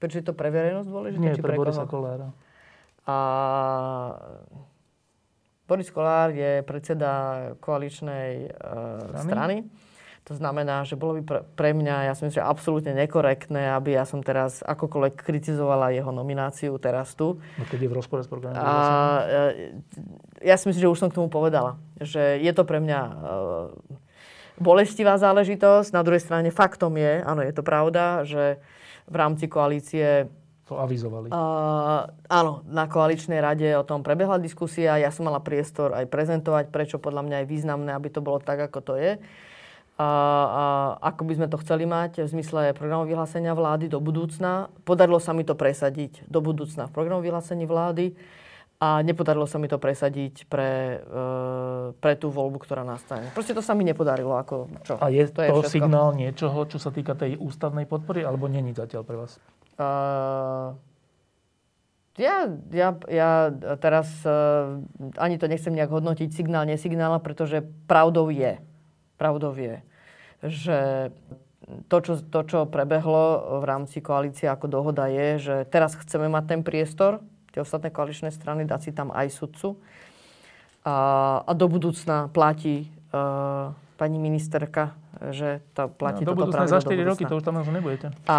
Prečo 0.00 0.16
je 0.16 0.24
to 0.24 0.32
pre 0.32 0.48
verejnosť 0.48 0.88
dôležité? 0.88 1.20
Nie, 1.20 1.36
pre, 1.36 1.52
pre 1.52 1.60
Borisa 1.60 1.84
Kolára. 1.84 2.32
A... 3.04 3.16
Boris 5.64 5.88
Kolár 5.92 6.32
je 6.32 6.60
predseda 6.64 7.12
koaličnej 7.60 8.52
uh, 8.52 9.12
strany. 9.12 9.28
strany 9.28 9.56
to 10.24 10.32
znamená, 10.32 10.88
že 10.88 10.96
bolo 10.96 11.20
by 11.20 11.22
pre, 11.22 11.40
pre 11.52 11.70
mňa, 11.76 12.08
ja 12.08 12.12
si 12.16 12.24
myslím, 12.24 12.40
že 12.40 12.48
absolútne 12.48 12.96
nekorektné, 12.96 13.76
aby 13.76 13.92
ja 13.92 14.08
som 14.08 14.24
teraz 14.24 14.64
akokoľvek 14.64 15.20
kritizovala 15.20 15.92
jeho 15.92 16.08
nomináciu 16.08 16.80
teraz 16.80 17.12
tu. 17.12 17.36
No 17.60 17.64
keď 17.68 17.84
je 17.84 17.90
v 17.92 17.96
rozpore 18.00 18.24
s 18.24 18.28
programom. 18.32 18.56
A, 18.56 18.72
ja 20.40 20.56
si 20.56 20.64
myslím, 20.64 20.80
že 20.80 20.92
už 20.96 21.00
som 21.04 21.12
k 21.12 21.20
tomu 21.20 21.28
povedala, 21.28 21.76
že 22.00 22.40
je 22.40 22.52
to 22.56 22.64
pre 22.64 22.80
mňa 22.80 23.00
uh, 23.04 23.14
bolestivá 24.56 25.20
záležitosť. 25.20 25.92
Na 25.92 26.00
druhej 26.00 26.24
strane 26.24 26.48
faktom 26.48 26.96
je, 26.96 27.20
áno, 27.20 27.44
je 27.44 27.52
to 27.52 27.60
pravda, 27.60 28.24
že 28.24 28.56
v 29.04 29.16
rámci 29.20 29.44
koalície 29.44 30.32
to 30.64 30.80
avizovali. 30.80 31.28
Uh, 31.28 32.08
áno, 32.32 32.64
na 32.64 32.88
koaličnej 32.88 33.44
rade 33.44 33.68
o 33.76 33.84
tom 33.84 34.00
prebehla 34.00 34.40
diskusia. 34.40 34.96
Ja 34.96 35.12
som 35.12 35.28
mala 35.28 35.44
priestor 35.44 35.92
aj 35.92 36.08
prezentovať, 36.08 36.72
prečo 36.72 36.96
podľa 36.96 37.28
mňa 37.28 37.36
je 37.44 37.50
významné, 37.52 37.92
aby 37.92 38.08
to 38.08 38.24
bolo 38.24 38.40
tak, 38.40 38.72
ako 38.72 38.80
to 38.80 38.96
je 38.96 39.20
a, 39.94 40.10
a 40.50 40.64
ako 41.14 41.22
by 41.22 41.32
sme 41.38 41.46
to 41.46 41.60
chceli 41.62 41.86
mať 41.86 42.26
v 42.26 42.32
zmysle 42.34 42.74
programov 42.74 43.06
vyhlásenia 43.06 43.54
vlády 43.54 43.86
do 43.86 44.02
budúcna. 44.02 44.66
Podarilo 44.82 45.22
sa 45.22 45.30
mi 45.30 45.46
to 45.46 45.54
presadiť 45.54 46.26
do 46.26 46.42
budúcna 46.42 46.90
v 46.90 46.94
programu 46.94 47.22
vyhlásení 47.22 47.62
vlády 47.62 48.18
a 48.82 49.00
nepodarilo 49.06 49.46
sa 49.46 49.62
mi 49.62 49.70
to 49.70 49.78
presadiť 49.78 50.50
pre, 50.50 50.98
e, 50.98 51.26
pre 51.94 52.12
tú 52.18 52.26
voľbu, 52.28 52.58
ktorá 52.66 52.82
nastane. 52.82 53.30
Proste 53.32 53.54
to 53.54 53.62
sa 53.62 53.78
mi 53.78 53.86
nepodarilo. 53.86 54.34
Ako, 54.34 54.82
čo? 54.82 54.98
A 54.98 55.14
je 55.14 55.30
to, 55.30 55.46
to 55.46 55.62
je 55.62 55.78
signál 55.78 56.10
niečoho, 56.18 56.66
čo 56.66 56.82
sa 56.82 56.90
týka 56.90 57.14
tej 57.14 57.38
ústavnej 57.38 57.86
podpory, 57.86 58.26
alebo 58.26 58.50
není 58.50 58.74
zatiaľ 58.74 59.06
pre 59.06 59.16
vás? 59.16 59.38
Uh, 59.78 60.74
ja, 62.18 62.50
ja, 62.74 62.98
ja 63.06 63.30
teraz 63.78 64.10
uh, 64.26 64.82
ani 65.22 65.38
to 65.38 65.46
nechcem 65.46 65.70
nejak 65.70 65.94
hodnotiť 65.94 66.34
signál, 66.34 66.66
nesignála, 66.66 67.22
pretože 67.22 67.62
pravdou 67.86 68.26
je, 68.34 68.58
pravdou 69.16 69.54
je, 69.54 69.76
že 70.44 71.10
to 71.88 71.96
čo, 72.04 72.14
to, 72.20 72.40
čo 72.44 72.58
prebehlo 72.68 73.56
v 73.60 73.64
rámci 73.64 74.04
koalície 74.04 74.44
ako 74.48 74.68
dohoda 74.68 75.08
je, 75.08 75.40
že 75.40 75.56
teraz 75.72 75.96
chceme 75.96 76.28
mať 76.28 76.44
ten 76.44 76.60
priestor, 76.60 77.24
tie 77.56 77.64
ostatné 77.64 77.88
koaličné 77.88 78.28
strany, 78.28 78.68
dať 78.68 78.80
si 78.84 78.90
tam 78.92 79.08
aj 79.14 79.32
sudcu. 79.32 79.80
A, 80.84 80.94
a 81.40 81.52
do 81.56 81.64
budúcna 81.64 82.28
platí 82.28 82.92
uh, 83.14 83.72
pani 83.96 84.20
ministerka, 84.20 84.92
že 85.32 85.64
to 85.72 85.88
platí 85.88 86.28
no, 86.28 86.36
do 86.36 86.44
toto 86.44 86.52
budúcna, 86.52 86.68
Za 86.68 86.84
4 86.84 86.92
do 86.92 87.08
roky 87.16 87.24
to 87.24 87.34
už 87.40 87.44
tam 87.46 87.56
už 87.56 87.72
nebudete. 87.72 88.12
A, 88.28 88.38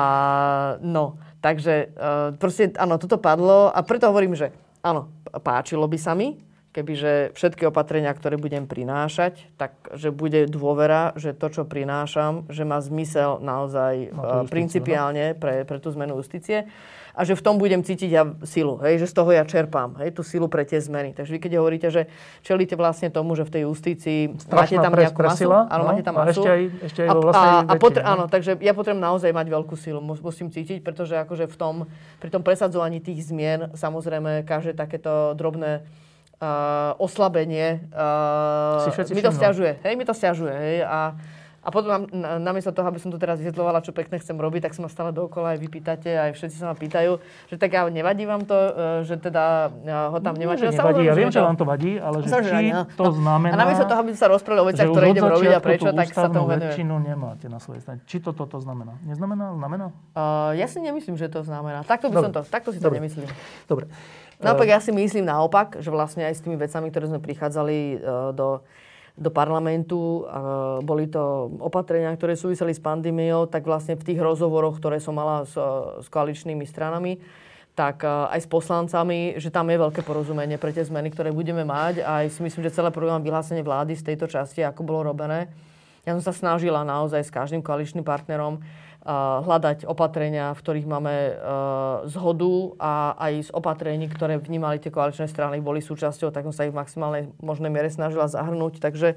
no, 0.86 1.18
takže 1.42 1.90
uh, 1.98 2.38
proste, 2.38 2.70
áno, 2.78 3.02
toto 3.02 3.18
padlo 3.18 3.74
a 3.74 3.82
preto 3.82 4.06
hovorím, 4.06 4.38
že 4.38 4.54
áno, 4.86 5.10
páčilo 5.42 5.90
by 5.90 5.98
sa 5.98 6.14
mi, 6.14 6.38
kebyže 6.76 7.32
všetky 7.40 7.72
opatrenia, 7.72 8.12
ktoré 8.12 8.36
budem 8.36 8.68
prinášať, 8.68 9.48
tak 9.56 9.80
že 9.96 10.12
bude 10.12 10.44
dôvera, 10.52 11.16
že 11.16 11.32
to, 11.32 11.48
čo 11.48 11.64
prinášam, 11.64 12.44
že 12.52 12.68
má 12.68 12.84
zmysel 12.84 13.40
naozaj 13.40 14.12
no, 14.12 14.44
principiálne 14.52 15.32
no. 15.32 15.40
pre, 15.40 15.64
pre 15.64 15.80
tú 15.80 15.96
zmenu 15.96 16.20
justície 16.20 16.68
a 17.16 17.24
že 17.24 17.32
v 17.32 17.42
tom 17.48 17.56
budem 17.56 17.80
cítiť 17.80 18.10
ja 18.12 18.28
silu, 18.44 18.76
hej, 18.84 19.00
že 19.00 19.08
z 19.08 19.14
toho 19.16 19.32
ja 19.32 19.48
čerpám, 19.48 19.96
hej, 20.04 20.12
tú 20.12 20.20
silu 20.20 20.52
pre 20.52 20.68
tie 20.68 20.84
zmeny. 20.84 21.16
Takže 21.16 21.32
vy 21.32 21.40
keď 21.40 21.52
hovoríte, 21.64 21.88
že 21.88 22.12
čelíte 22.44 22.76
vlastne 22.76 23.08
tomu, 23.08 23.40
že 23.40 23.48
v 23.48 23.52
tej 23.56 23.62
justícii 23.72 24.36
Strašná 24.36 24.60
máte 24.60 24.76
tam 24.76 24.92
nejakú 24.92 25.22
masu, 25.24 25.48
áno, 25.48 25.84
no, 25.88 25.88
máte 25.88 26.04
tam 26.04 26.16
masu. 26.20 26.44
Ešte 26.44 26.50
aj, 26.52 26.62
ešte 26.84 27.00
aj 27.08 27.08
a, 27.08 27.16
a, 27.16 27.44
a 27.72 27.74
potr- 27.80 28.04
no. 28.04 28.12
áno, 28.12 28.24
takže 28.28 28.60
ja 28.60 28.76
potrebujem 28.76 29.00
naozaj 29.00 29.32
mať 29.32 29.48
veľkú 29.48 29.76
silu, 29.80 30.04
musím 30.04 30.52
cítiť, 30.52 30.84
pretože 30.84 31.16
akože 31.16 31.48
v 31.48 31.56
tom, 31.56 31.76
pri 32.20 32.30
tom 32.36 32.44
presadzovaní 32.44 33.00
tých 33.00 33.32
zmien 33.32 33.72
samozrejme 33.72 34.44
každé 34.44 34.76
takéto 34.76 35.32
drobné 35.40 35.88
uh, 36.38 36.94
oslabenie. 36.98 37.86
Všetci 38.88 39.12
mi 39.12 39.22
to 39.22 39.32
stiažuje. 39.32 39.80
Hej, 39.82 39.94
mi 39.96 40.04
to 40.04 40.14
stiažuje. 40.14 40.52
Hej, 40.52 40.78
a, 40.84 41.16
a 41.60 41.74
potom 41.74 42.06
na, 42.08 42.38
namiesto 42.38 42.70
toho, 42.70 42.86
aby 42.86 43.02
som 43.02 43.10
tu 43.10 43.18
teraz 43.18 43.42
vysvetľovala, 43.42 43.82
čo 43.82 43.90
pekne 43.90 44.22
chcem 44.22 44.38
robiť, 44.38 44.70
tak 44.70 44.78
sa 44.78 44.86
ma 44.86 44.90
stále 44.90 45.10
dookola 45.10 45.54
aj 45.54 45.60
vy 45.60 45.68
pýtate, 45.68 46.14
aj 46.14 46.38
všetci 46.38 46.56
sa 46.56 46.70
ma 46.70 46.76
pýtajú, 46.78 47.18
že 47.50 47.58
tak 47.58 47.74
ja 47.74 47.90
nevadí 47.90 48.22
vám 48.24 48.46
to, 48.46 48.54
e, 48.54 48.72
že 49.02 49.18
teda 49.18 49.74
ho 50.14 50.18
tam 50.22 50.38
Nie, 50.38 50.46
nemáte. 50.46 50.62
že 50.62 50.70
No, 50.70 50.78
nevadí, 50.78 51.02
ja 51.02 51.14
viem, 51.18 51.34
že 51.34 51.42
to- 51.42 51.48
vám 51.50 51.58
to 51.58 51.66
vadí, 51.66 51.98
ale 51.98 52.16
že 52.22 52.30
či 52.30 52.70
to 52.94 53.06
znamená, 53.12 53.54
A 53.58 53.58
namiesto 53.58 53.86
toho, 53.90 53.98
aby 53.98 54.14
sa 54.14 54.30
rozprávali 54.30 54.62
o 54.62 54.68
veciach, 54.70 54.88
ktoré 54.88 55.06
idem 55.10 55.26
robiť 55.26 55.52
a 55.52 55.60
prečo, 55.60 55.90
tak 55.90 56.08
sa 56.14 56.30
tomu 56.30 56.46
venujem. 56.46 56.70
väčšinu 56.70 56.94
nemáte 57.02 57.46
na 57.50 57.58
svojej 57.58 57.82
strane. 57.82 57.98
Či 58.06 58.22
to 58.22 58.30
toto 58.30 58.62
znamená? 58.62 59.02
Neznamená? 59.02 59.58
Znamená? 59.58 59.86
Uh, 60.14 60.54
ja 60.54 60.70
si 60.70 60.78
nemyslím, 60.78 61.18
že 61.18 61.34
to 61.34 61.42
znamená. 61.42 61.82
Takto 61.82 62.14
by 62.14 62.16
som 62.20 62.30
to, 62.30 62.46
Dobre. 62.46 62.54
takto 62.54 62.70
si 62.70 62.78
to 62.78 62.94
Dobre. 62.94 63.02
nemyslím. 63.02 63.26
Dobre. 63.66 63.90
Naopak 64.44 64.68
ja 64.68 64.80
si 64.84 64.92
myslím 64.92 65.28
naopak, 65.28 65.80
že 65.80 65.88
vlastne 65.94 66.28
aj 66.28 66.40
s 66.40 66.44
tými 66.44 66.60
vecami, 66.60 66.92
ktoré 66.92 67.06
sme 67.08 67.24
prichádzali 67.24 67.78
e, 67.78 67.98
do, 68.36 68.64
do 69.16 69.30
parlamentu, 69.32 70.28
boli 70.84 71.08
to 71.08 71.56
opatrenia, 71.64 72.12
ktoré 72.12 72.36
súviseli 72.36 72.76
s 72.76 72.84
pandémiou, 72.84 73.48
tak 73.48 73.64
vlastne 73.64 73.96
v 73.96 74.04
tých 74.04 74.20
rozhovoroch, 74.20 74.76
ktoré 74.76 75.00
som 75.00 75.16
mala 75.16 75.48
s, 75.48 75.56
s 76.04 76.08
koaličnými 76.12 76.68
stranami, 76.68 77.24
tak 77.76 78.08
e, 78.08 78.08
aj 78.08 78.40
s 78.40 78.48
poslancami, 78.48 79.36
že 79.38 79.52
tam 79.52 79.68
je 79.68 79.78
veľké 79.78 80.02
porozumenie 80.08 80.56
pre 80.56 80.72
tie 80.72 80.88
zmeny, 80.88 81.12
ktoré 81.12 81.36
budeme 81.36 81.68
mať. 81.68 82.02
A 82.02 82.24
aj 82.24 82.40
si 82.40 82.40
myslím, 82.42 82.64
že 82.66 82.80
celé 82.80 82.90
program 82.90 83.20
vyhlásenie 83.20 83.62
vlády 83.62 84.00
z 84.00 84.16
tejto 84.16 84.32
časti, 84.32 84.64
ako 84.64 84.82
bolo 84.88 85.12
robené. 85.12 85.52
Ja 86.08 86.16
som 86.16 86.24
sa 86.24 86.34
snažila 86.34 86.88
naozaj 86.88 87.28
s 87.28 87.36
každým 87.36 87.60
koaličným 87.60 88.08
partnerom 88.08 88.64
hľadať 89.06 89.86
opatrenia, 89.86 90.58
v 90.58 90.62
ktorých 90.66 90.90
máme 90.90 91.14
uh, 91.14 92.10
zhodu 92.10 92.74
a 92.82 92.94
aj 93.30 93.34
z 93.48 93.50
opatrení, 93.54 94.10
ktoré 94.10 94.42
vnímali 94.42 94.82
tie 94.82 94.90
koaličné 94.90 95.30
strany, 95.30 95.62
boli 95.62 95.78
súčasťou, 95.78 96.34
tak 96.34 96.50
som 96.50 96.54
sa 96.54 96.66
ich 96.66 96.74
v 96.74 96.82
maximálnej 96.82 97.30
možnej 97.38 97.70
miere 97.70 97.94
snažila 97.94 98.26
zahrnúť. 98.26 98.82
Takže 98.82 99.14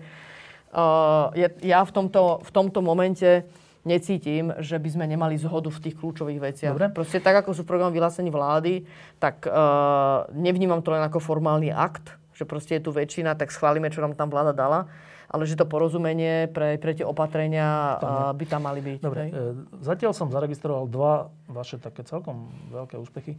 je, 1.32 1.49
ja 1.64 1.80
v 1.80 1.93
tomto, 1.97 2.45
v 2.45 2.51
tomto 2.53 2.84
momente 2.84 3.49
necítim, 3.89 4.53
že 4.61 4.76
by 4.76 4.89
sme 4.93 5.09
nemali 5.09 5.41
zhodu 5.41 5.72
v 5.72 5.80
tých 5.80 5.97
kľúčových 5.97 6.41
veciach. 6.53 6.76
Dobre. 6.76 6.93
Proste 6.93 7.24
tak, 7.24 7.41
ako 7.41 7.57
sú 7.57 7.64
v 7.64 7.72
programe 7.72 7.97
vyhlásení 7.97 8.28
vlády, 8.28 8.84
tak 9.16 9.49
uh, 9.49 10.28
nevnímam 10.36 10.84
to 10.84 10.93
len 10.93 11.01
ako 11.01 11.24
formálny 11.24 11.72
akt, 11.72 12.12
že 12.36 12.45
proste 12.45 12.76
je 12.76 12.84
tu 12.84 12.93
väčšina, 12.93 13.32
tak 13.41 13.49
schválime, 13.49 13.89
čo 13.89 14.05
nám 14.05 14.12
tam 14.12 14.28
vláda 14.28 14.53
dala, 14.53 14.93
ale 15.29 15.45
že 15.45 15.61
to 15.61 15.68
porozumenie 15.68 16.49
pre, 16.49 16.81
pre 16.81 16.97
tie 16.97 17.05
opatrenia 17.05 18.01
by 18.33 18.45
tam 18.49 18.64
mali 18.64 18.81
byť. 18.81 18.99
Dobre, 19.05 19.20
hej? 19.29 19.31
e, 19.31 19.37
zatiaľ 19.85 20.16
som 20.16 20.33
zaregistroval 20.33 20.89
dva 20.89 21.29
vaše 21.53 21.76
také 21.76 22.01
celkom 22.09 22.49
veľké 22.72 22.97
úspechy. 22.97 23.37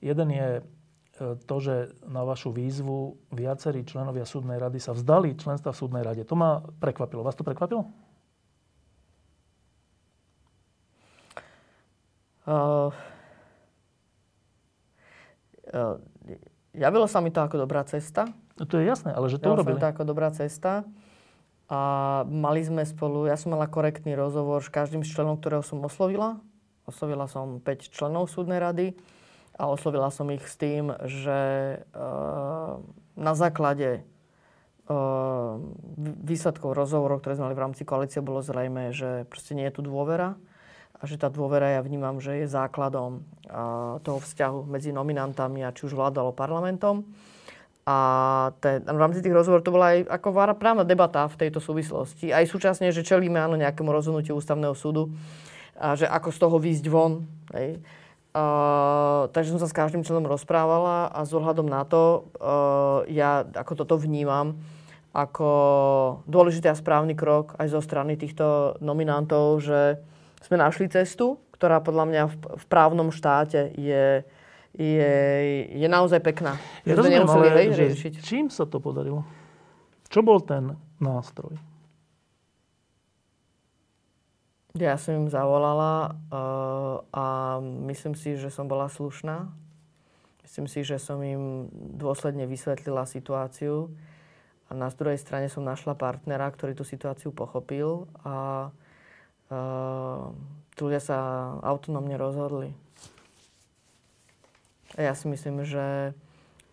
Jeden 0.00 0.28
je 0.32 0.48
e, 0.56 0.62
to, 1.44 1.56
že 1.60 1.92
na 2.08 2.24
vašu 2.24 2.56
výzvu 2.56 3.20
viacerí 3.36 3.84
členovia 3.84 4.24
súdnej 4.24 4.56
rady 4.56 4.80
sa 4.80 4.96
vzdali 4.96 5.36
členstva 5.36 5.76
v 5.76 5.80
súdnej 5.84 6.02
rade. 6.08 6.24
To 6.24 6.40
ma 6.40 6.64
prekvapilo. 6.80 7.20
Vás 7.20 7.36
to 7.36 7.44
prekvapilo? 7.44 7.84
Uh, 12.46 12.94
uh, 15.74 15.98
javilo 16.70 17.10
sa 17.10 17.18
mi 17.18 17.34
to 17.34 17.42
ako 17.42 17.58
dobrá 17.58 17.82
cesta. 17.82 18.30
No 18.54 18.70
to 18.70 18.78
je 18.78 18.86
jasné, 18.86 19.10
ale 19.10 19.26
že 19.26 19.42
to 19.42 19.50
mi 19.50 19.58
urobili. 19.58 19.82
to 19.82 19.90
ako 19.90 20.06
dobrá 20.06 20.30
cesta. 20.30 20.86
A 21.66 21.80
mali 22.30 22.62
sme 22.62 22.86
spolu, 22.86 23.26
ja 23.26 23.34
som 23.34 23.50
mala 23.50 23.66
korektný 23.66 24.14
rozhovor 24.14 24.62
s 24.62 24.70
každým 24.70 25.02
z 25.02 25.10
členov, 25.10 25.42
ktorého 25.42 25.66
som 25.66 25.82
oslovila. 25.82 26.38
Oslovila 26.86 27.26
som 27.26 27.58
5 27.58 27.90
členov 27.90 28.30
súdnej 28.30 28.62
rady 28.62 28.94
a 29.58 29.66
oslovila 29.66 30.14
som 30.14 30.30
ich 30.30 30.46
s 30.46 30.54
tým, 30.54 30.94
že 31.02 31.40
uh, 31.82 32.78
na 33.18 33.32
základe 33.34 34.06
uh, 34.86 35.58
výsledkov 36.22 36.78
rozhovorov, 36.78 37.18
ktoré 37.18 37.34
sme 37.34 37.50
mali 37.50 37.58
v 37.58 37.64
rámci 37.66 37.82
koalície, 37.82 38.22
bolo 38.22 38.46
zrejme, 38.46 38.94
že 38.94 39.26
proste 39.26 39.58
nie 39.58 39.66
je 39.66 39.74
tu 39.74 39.82
dôvera 39.82 40.38
a 40.96 41.02
že 41.02 41.18
tá 41.18 41.26
dôvera 41.26 41.76
ja 41.76 41.82
vnímam, 41.82 42.22
že 42.22 42.46
je 42.46 42.46
základom 42.46 43.26
uh, 43.50 43.98
toho 44.06 44.22
vzťahu 44.22 44.70
medzi 44.70 44.94
nominantami 44.94 45.66
a 45.66 45.74
či 45.74 45.90
už 45.90 45.98
vládou 45.98 46.30
parlamentom. 46.30 47.02
A 47.86 47.98
te, 48.58 48.82
v 48.82 48.98
rámci 48.98 49.22
tých 49.22 49.30
rozhovorov 49.30 49.62
to 49.62 49.70
bola 49.70 49.94
aj 49.94 50.10
ako 50.10 50.58
právna 50.58 50.82
debata 50.82 51.30
v 51.30 51.38
tejto 51.46 51.62
súvislosti. 51.62 52.34
Aj 52.34 52.42
súčasne, 52.42 52.90
že 52.90 53.06
čelíme 53.06 53.38
áno 53.38 53.54
nejakému 53.54 53.94
rozhodnutiu 53.94 54.34
ústavného 54.34 54.74
súdu 54.74 55.14
a 55.78 55.94
že 55.94 56.10
ako 56.10 56.28
z 56.34 56.38
toho 56.42 56.56
výjsť 56.58 56.86
von. 56.90 57.30
Hej. 57.54 57.78
Uh, 58.36 59.30
takže 59.32 59.54
som 59.54 59.62
sa 59.62 59.70
s 59.70 59.78
každým 59.78 60.04
členom 60.04 60.26
rozprávala 60.28 61.08
a 61.08 61.24
s 61.24 61.32
ohľadom 61.32 61.64
na 61.70 61.88
to 61.88 62.28
uh, 62.36 63.06
ja 63.08 63.48
ako 63.48 63.72
toto 63.80 63.96
vnímam 63.96 64.60
ako 65.16 65.48
dôležitý 66.28 66.68
a 66.68 66.76
správny 66.76 67.16
krok 67.16 67.56
aj 67.56 67.72
zo 67.72 67.80
strany 67.80 68.20
týchto 68.20 68.76
nominantov, 68.84 69.64
že 69.64 69.96
sme 70.44 70.60
našli 70.60 70.92
cestu, 70.92 71.40
ktorá 71.56 71.80
podľa 71.80 72.04
mňa 72.04 72.22
v, 72.28 72.34
v 72.60 72.64
právnom 72.68 73.08
štáte 73.08 73.72
je, 73.72 74.28
je, 74.76 75.14
je 75.72 75.88
naozaj 75.88 76.20
pekná. 76.20 76.60
Ja 76.84 76.92
Že 76.92 76.96
rozumiem, 77.00 77.24
ale 77.24 77.46
hej, 77.56 77.68
že 77.72 77.84
riešiť. 77.96 78.12
čím 78.20 78.46
sa 78.52 78.68
to 78.68 78.76
podarilo? 78.76 79.24
Čo 80.12 80.20
bol 80.20 80.44
ten 80.44 80.76
nástroj? 81.00 81.56
Ja 84.76 85.00
som 85.00 85.24
im 85.24 85.28
zavolala 85.32 86.20
uh, 86.28 87.00
a 87.08 87.24
myslím 87.88 88.12
si, 88.12 88.36
že 88.36 88.52
som 88.52 88.68
bola 88.68 88.92
slušná. 88.92 89.48
Myslím 90.44 90.68
si, 90.68 90.84
že 90.84 91.00
som 91.00 91.24
im 91.24 91.72
dôsledne 91.72 92.44
vysvetlila 92.44 93.08
situáciu 93.08 93.88
a 94.68 94.76
na 94.76 94.92
druhej 94.92 95.16
strane 95.16 95.48
som 95.48 95.64
našla 95.64 95.96
partnera, 95.96 96.52
ktorý 96.52 96.76
tú 96.76 96.84
situáciu 96.84 97.32
pochopil 97.32 98.04
a 98.20 98.68
uh, 99.48 100.28
tí 100.76 100.80
ľudia 100.84 101.00
sa 101.00 101.18
autonómne 101.64 102.20
rozhodli. 102.20 102.76
Ja 104.96 105.12
si 105.12 105.28
myslím, 105.28 105.62
že 105.62 106.16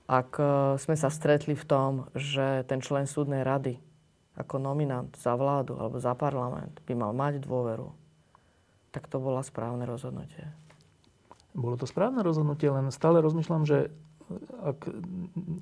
ak 0.07 0.31
uh, 0.39 0.75
sme 0.79 0.95
sa 0.95 1.11
stretli 1.11 1.55
v 1.55 1.67
tom, 1.67 1.91
že 2.15 2.63
ten 2.67 2.79
člen 2.79 3.07
súdnej 3.07 3.43
rady 3.43 3.79
ako 4.33 4.57
nominant 4.57 5.13
za 5.13 5.37
vládu 5.37 5.77
alebo 5.77 6.01
za 6.01 6.17
parlament 6.17 6.81
by 6.89 6.93
mal 6.97 7.13
mať 7.13 7.43
dôveru, 7.43 7.93
tak 8.89 9.05
to 9.05 9.21
bola 9.21 9.45
správne 9.45 9.85
rozhodnutie. 9.85 10.49
Bolo 11.53 11.77
to 11.77 11.85
správne 11.85 12.25
rozhodnutie, 12.25 12.65
len 12.65 12.89
stále 12.89 13.21
rozmýšľam, 13.21 13.63
že 13.69 13.93
ak 14.63 14.89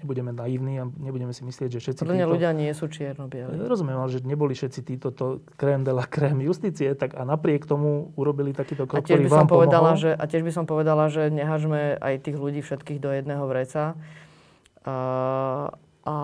nebudeme 0.01 0.31
naivní 0.35 0.81
a 0.81 0.85
nebudeme 0.87 1.33
si 1.35 1.41
myslieť, 1.43 1.69
že 1.75 1.79
všetci 1.81 2.01
Podľa 2.05 2.17
títo... 2.23 2.33
ľudia 2.33 2.51
nie 2.55 2.71
sú 2.71 2.85
čierno-bieli. 2.87 3.57
Rozumiem, 3.61 3.97
ale 3.99 4.09
že 4.09 4.19
neboli 4.23 4.53
všetci 4.55 4.79
títo 4.81 5.11
to 5.11 5.25
krém 5.59 5.83
de 5.83 5.93
la 5.93 6.07
krém 6.07 6.39
justície, 6.41 6.93
tak 6.95 7.13
a 7.13 7.27
napriek 7.27 7.67
tomu 7.67 8.15
urobili 8.15 8.55
takýto 8.55 8.85
A 8.85 8.89
krok, 8.89 9.03
tiež, 9.05 9.19
ktorý 9.19 9.23
by 9.25 9.31
som 9.31 9.39
vám 9.43 9.51
povedala, 9.51 9.89
pomohol. 9.93 10.03
že, 10.03 10.11
a 10.15 10.23
tiež 10.25 10.43
by 10.47 10.51
som 10.55 10.65
povedala, 10.65 11.03
že 11.11 11.21
nehažme 11.29 11.99
aj 11.99 12.13
tých 12.23 12.37
ľudí 12.39 12.61
všetkých 12.63 12.99
do 13.03 13.09
jedného 13.11 13.43
vreca. 13.45 13.99
A, 14.87 14.95
a 16.07 16.15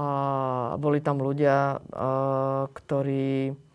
boli 0.80 1.04
tam 1.04 1.20
ľudia, 1.22 1.84
a, 1.92 2.70
ktorí... 2.72 3.67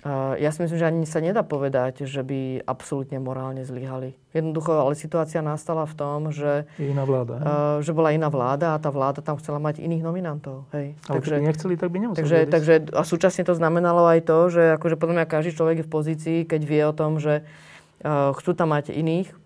A, 0.00 0.32
ja 0.40 0.48
si 0.48 0.64
myslím, 0.64 0.80
že 0.80 0.88
ani 0.88 1.04
sa 1.04 1.20
nedá 1.20 1.44
povedať, 1.44 2.08
že 2.08 2.24
by 2.24 2.64
absolútne 2.64 3.20
morálne 3.20 3.60
zlyhali. 3.68 4.16
Jednoducho, 4.32 4.80
ale 4.80 4.96
situácia 4.96 5.44
nastala 5.44 5.84
v 5.84 5.94
tom, 5.94 6.18
že, 6.32 6.64
iná 6.80 7.04
vláda. 7.04 7.34
a, 7.36 7.42
že 7.84 7.92
bola 7.92 8.16
iná 8.16 8.32
vláda 8.32 8.72
a 8.72 8.80
tá 8.80 8.88
vláda 8.88 9.20
tam 9.20 9.36
chcela 9.36 9.60
mať 9.60 9.84
iných 9.84 10.00
nominantov. 10.00 10.64
Hej. 10.72 10.96
ale 11.04 11.20
keby 11.20 11.44
nechceli, 11.44 11.74
tak 11.76 11.92
by 11.92 11.98
nemuseli 12.00 12.20
Takže, 12.24 12.38
takže 12.48 12.74
a 12.96 13.02
súčasne 13.04 13.44
to 13.44 13.52
znamenalo 13.52 14.08
aj 14.08 14.24
to, 14.24 14.38
že 14.48 14.62
akože 14.80 14.96
podľa 14.96 15.14
mňa 15.20 15.26
každý 15.28 15.52
človek 15.52 15.76
je 15.84 15.86
v 15.86 15.92
pozícii, 15.92 16.38
keď 16.48 16.60
vie 16.64 16.82
o 16.88 16.96
tom, 16.96 17.20
že 17.20 17.44
uh, 17.44 18.32
chcú 18.32 18.56
tam 18.56 18.72
mať 18.72 18.96
iných. 18.96 19.36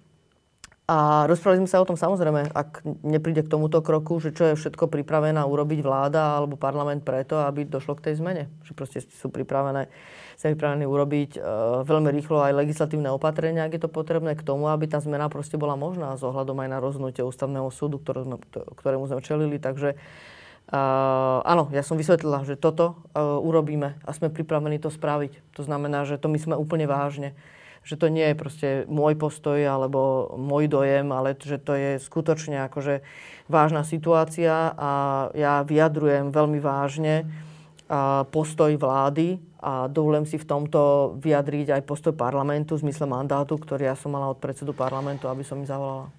A 0.85 1.25
rozprávali 1.25 1.65
sme 1.65 1.73
sa 1.73 1.81
o 1.81 1.89
tom 1.89 1.97
samozrejme, 1.97 2.53
ak 2.53 2.85
nepríde 3.09 3.41
k 3.41 3.49
tomuto 3.49 3.81
kroku, 3.81 4.21
že 4.21 4.37
čo 4.37 4.53
je 4.53 4.59
všetko 4.61 4.93
pripravená 4.93 5.41
urobiť 5.49 5.81
vláda 5.81 6.37
alebo 6.37 6.61
parlament 6.61 7.01
preto, 7.01 7.41
aby 7.41 7.65
došlo 7.65 7.97
k 7.97 8.13
tej 8.13 8.21
zmene. 8.21 8.53
Že 8.69 8.73
proste 8.77 8.99
sú 9.01 9.33
pripravené, 9.33 9.89
sa 10.35 10.51
pripravení 10.51 10.85
urobiť 10.85 11.31
uh, 11.39 11.43
veľmi 11.87 12.11
rýchlo 12.11 12.43
aj 12.43 12.53
legislatívne 12.55 13.11
opatrenia, 13.15 13.67
ak 13.67 13.79
je 13.79 13.83
to 13.87 13.91
potrebné 13.91 14.35
k 14.35 14.47
tomu, 14.47 14.71
aby 14.71 14.91
tá 14.91 14.99
zmena 14.99 15.31
proste 15.31 15.55
bola 15.57 15.79
možná 15.79 16.15
s 16.19 16.23
ohľadom 16.23 16.59
aj 16.61 16.69
na 16.69 16.79
rozhodnutie 16.83 17.23
ústavného 17.23 17.71
súdu, 17.71 18.03
ktoré 18.03 18.27
sme, 18.27 18.37
ktorému 18.77 19.07
sme 19.07 19.23
čelili. 19.23 19.57
Takže 19.63 19.97
Uh, 20.65 21.45
áno, 21.45 21.69
ja 21.77 21.85
som 21.85 22.01
vysvetlila, 22.01 22.49
že 22.49 22.57
toto 22.57 22.97
uh, 23.13 23.37
urobíme 23.37 24.01
a 24.01 24.11
sme 24.17 24.33
pripravení 24.33 24.81
to 24.81 24.89
spraviť. 24.89 25.61
To 25.61 25.63
znamená, 25.63 26.09
že 26.09 26.17
to 26.17 26.33
myslíme 26.33 26.57
úplne 26.57 26.89
vážne. 26.89 27.37
Že 27.85 27.95
to 28.01 28.07
nie 28.09 28.33
je 28.33 28.41
proste 28.41 28.69
môj 28.89 29.13
postoj 29.13 29.61
alebo 29.61 30.33
môj 30.41 30.73
dojem, 30.73 31.13
ale 31.13 31.37
že 31.37 31.61
to 31.61 31.77
je 31.77 31.91
skutočne 32.01 32.65
akože 32.65 33.05
vážna 33.45 33.85
situácia 33.85 34.73
a 34.73 34.91
ja 35.37 35.61
vyjadrujem 35.69 36.33
veľmi 36.33 36.65
vážne 36.65 37.29
uh, 37.29 37.54
postoj 38.29 38.75
vlády 38.77 39.39
a 39.65 39.89
dovolím 39.89 40.29
si 40.29 40.37
v 40.37 40.45
tomto 40.45 41.15
vyjadriť 41.21 41.81
aj 41.81 41.83
postoj 41.89 42.13
parlamentu 42.13 42.77
v 42.77 42.89
zmysle 42.89 43.09
mandátu, 43.09 43.57
ktorý 43.57 43.89
ja 43.89 43.97
som 43.97 44.13
mala 44.13 44.29
od 44.29 44.39
predsedu 44.39 44.77
parlamentu, 44.77 45.31
aby 45.31 45.41
som 45.41 45.61
im 45.61 45.69
zavolala. 45.69 46.13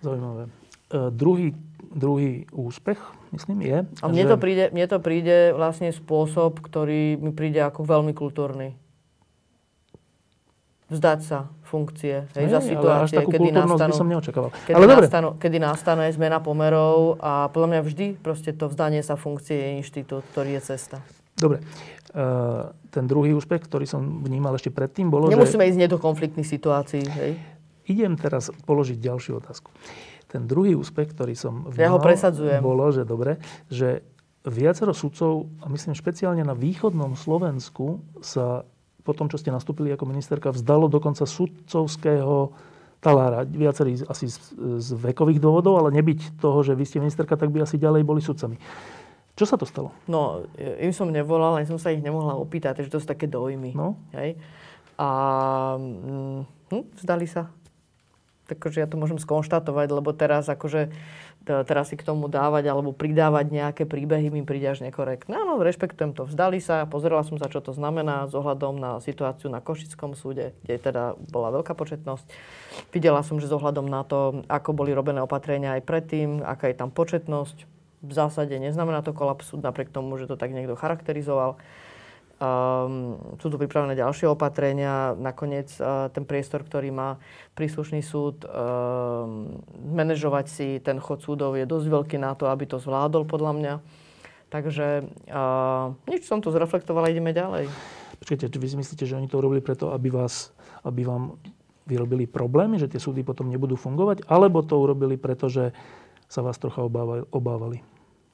Zaujímavé. 0.00 0.48
E, 0.88 1.12
druhý, 1.12 1.52
druhý 1.92 2.48
úspech 2.50 2.98
myslím, 3.36 3.62
je. 3.62 3.78
A 4.02 4.04
mne, 4.08 4.24
že... 4.26 4.30
to 4.32 4.36
príde, 4.40 4.64
mne 4.74 4.86
to 4.90 4.98
príde 4.98 5.38
vlastne 5.54 5.92
spôsob, 5.94 6.58
ktorý 6.64 7.20
mi 7.20 7.30
príde 7.30 7.62
ako 7.62 7.86
veľmi 7.86 8.12
kultúrny. 8.16 8.74
Vzdať 10.90 11.20
sa 11.22 11.38
funkcie, 11.62 12.26
hej, 12.34 12.50
Nie, 12.50 12.50
za 12.50 12.58
situácie, 12.58 13.22
kedy 13.22 13.54
nastanú, 13.54 13.94
som 13.94 14.10
neočakával. 14.10 14.50
Kedy, 14.66 14.74
ale 14.74 14.84
nastanú, 14.90 15.28
kedy 15.38 15.56
nastane 15.62 16.10
zmena 16.10 16.42
pomerov 16.42 17.14
a 17.22 17.46
podľa 17.54 17.68
mňa 17.70 17.80
vždy 17.86 18.06
proste 18.18 18.50
to 18.50 18.66
vzdanie 18.66 18.98
sa 19.06 19.14
funkcie 19.14 19.54
je 19.54 19.68
inštitút, 19.78 20.26
ktorý 20.34 20.58
je 20.58 20.74
cesta. 20.74 20.98
Dobre. 21.38 21.62
Uh, 22.10 22.74
ten 22.90 23.06
druhý 23.06 23.38
úspech, 23.38 23.70
ktorý 23.70 23.86
som 23.86 24.26
vnímal 24.26 24.58
ešte 24.58 24.74
predtým, 24.74 25.14
bolo, 25.14 25.30
Nemusíme 25.30 25.62
že... 25.62 25.78
ísť 25.78 25.94
do 25.94 26.02
konfliktných 26.02 26.48
situácií, 26.50 27.06
hej? 27.06 27.38
Idem 27.86 28.18
teraz 28.18 28.50
položiť 28.66 28.98
ďalšiu 28.98 29.38
otázku. 29.38 29.70
Ten 30.26 30.50
druhý 30.50 30.74
úspech, 30.74 31.14
ktorý 31.14 31.38
som 31.38 31.70
vnímal, 31.70 31.86
ja 31.86 31.90
ho 31.94 32.02
presadzujem. 32.02 32.58
bolo, 32.58 32.90
že 32.90 33.06
dobre, 33.06 33.38
že 33.70 34.02
viacero 34.42 34.90
sudcov, 34.90 35.46
a 35.62 35.70
myslím 35.70 35.94
špeciálne 35.94 36.42
na 36.42 36.54
východnom 36.54 37.14
Slovensku, 37.14 38.02
sa 38.22 38.66
po 39.10 39.18
tom, 39.18 39.26
čo 39.26 39.42
ste 39.42 39.50
nastúpili 39.50 39.90
ako 39.90 40.06
ministerka, 40.06 40.54
vzdalo 40.54 40.86
dokonca 40.86 41.26
sudcovského 41.26 42.54
talára. 43.02 43.42
Viacerí 43.42 43.98
asi 44.06 44.30
z, 44.30 44.54
z 44.78 44.88
vekových 44.94 45.42
dôvodov, 45.42 45.82
ale 45.82 45.90
nebyť 45.98 46.38
toho, 46.38 46.62
že 46.62 46.78
vy 46.78 46.86
ste 46.86 47.02
ministerka, 47.02 47.34
tak 47.34 47.50
by 47.50 47.66
asi 47.66 47.74
ďalej 47.74 48.06
boli 48.06 48.22
sudcami. 48.22 48.54
Čo 49.34 49.44
sa 49.50 49.58
to 49.58 49.66
stalo? 49.66 49.90
No, 50.06 50.46
im 50.60 50.94
som 50.94 51.10
nevolal, 51.10 51.58
ani 51.58 51.66
som 51.66 51.80
sa 51.80 51.90
ich 51.90 52.04
nemohla 52.04 52.38
opýtať, 52.38 52.78
takže 52.78 52.92
to 52.92 53.00
sú 53.02 53.08
také 53.10 53.26
dojmy. 53.26 53.74
No. 53.74 53.98
Hej? 54.14 54.38
A 54.94 55.08
mm, 55.80 56.70
hm, 56.70 56.84
vzdali 57.02 57.26
sa. 57.26 57.50
Takže 58.46 58.84
ja 58.84 58.90
to 58.90 59.00
môžem 59.00 59.16
skonštatovať, 59.16 59.88
lebo 59.90 60.10
teraz 60.14 60.46
akože 60.46 60.92
teraz 61.44 61.90
si 61.90 61.96
k 61.96 62.04
tomu 62.04 62.28
dávať 62.28 62.68
alebo 62.68 62.92
pridávať 62.92 63.50
nejaké 63.50 63.82
príbehy 63.88 64.28
mi 64.28 64.44
príde 64.44 64.68
až 64.68 64.84
nekorektné. 64.84 65.32
Áno, 65.32 65.56
rešpektujem 65.60 66.12
to. 66.12 66.28
Vzdali 66.28 66.60
sa, 66.60 66.84
pozerala 66.84 67.24
som 67.24 67.40
sa, 67.40 67.48
čo 67.48 67.64
to 67.64 67.72
znamená 67.72 68.28
s 68.28 68.36
ohľadom 68.36 68.76
na 68.76 68.90
situáciu 69.00 69.48
na 69.48 69.64
Košickom 69.64 70.12
súde, 70.12 70.52
kde 70.62 70.76
teda 70.76 71.04
bola 71.32 71.50
veľká 71.50 71.72
početnosť. 71.72 72.26
Videla 72.92 73.24
som, 73.24 73.40
že 73.40 73.48
s 73.48 73.56
ohľadom 73.56 73.88
na 73.88 74.04
to, 74.04 74.44
ako 74.46 74.76
boli 74.76 74.92
robené 74.92 75.24
opatrenia 75.24 75.80
aj 75.80 75.86
predtým, 75.88 76.44
aká 76.44 76.68
je 76.68 76.76
tam 76.76 76.92
početnosť, 76.92 77.80
v 78.00 78.12
zásade 78.16 78.56
neznamená 78.56 79.04
to 79.04 79.12
kolaps 79.12 79.52
napriek 79.52 79.92
tomu, 79.92 80.16
že 80.16 80.24
to 80.24 80.40
tak 80.40 80.56
niekto 80.56 80.72
charakterizoval. 80.72 81.60
Um, 82.40 83.36
sú 83.36 83.52
tu 83.52 83.60
pripravené 83.60 83.92
ďalšie 83.92 84.24
opatrenia. 84.24 85.12
Nakoniec 85.12 85.68
uh, 85.76 86.08
ten 86.08 86.24
priestor, 86.24 86.64
ktorý 86.64 86.88
má 86.88 87.20
príslušný 87.52 88.00
súd, 88.00 88.48
um, 88.48 89.60
manažovať 89.92 90.46
si 90.48 90.68
ten 90.80 90.96
chod 90.96 91.20
súdov 91.20 91.60
je 91.60 91.68
dosť 91.68 91.86
veľký 91.92 92.16
na 92.16 92.32
to, 92.32 92.48
aby 92.48 92.64
to 92.64 92.80
zvládol 92.80 93.28
podľa 93.28 93.52
mňa. 93.60 93.74
Takže 94.48 95.04
uh, 95.28 95.92
nič 96.08 96.24
som 96.24 96.40
to 96.40 96.48
zreflektovala, 96.48 97.12
ideme 97.12 97.36
ďalej. 97.36 97.68
Počkajte, 98.24 98.56
vy 98.56 98.68
si 98.72 98.76
myslíte, 98.80 99.04
že 99.04 99.20
oni 99.20 99.28
to 99.28 99.36
urobili 99.36 99.60
preto, 99.60 99.92
aby, 99.92 100.08
vás, 100.08 100.56
aby 100.80 101.04
vám 101.04 101.36
vyrobili 101.84 102.24
problémy, 102.24 102.80
že 102.80 102.88
tie 102.88 103.04
súdy 103.04 103.20
potom 103.20 103.52
nebudú 103.52 103.76
fungovať? 103.76 104.24
Alebo 104.32 104.64
to 104.64 104.80
urobili 104.80 105.20
preto, 105.20 105.52
že 105.52 105.76
sa 106.24 106.40
vás 106.40 106.56
trocha 106.56 106.80
obávali? 107.28 107.84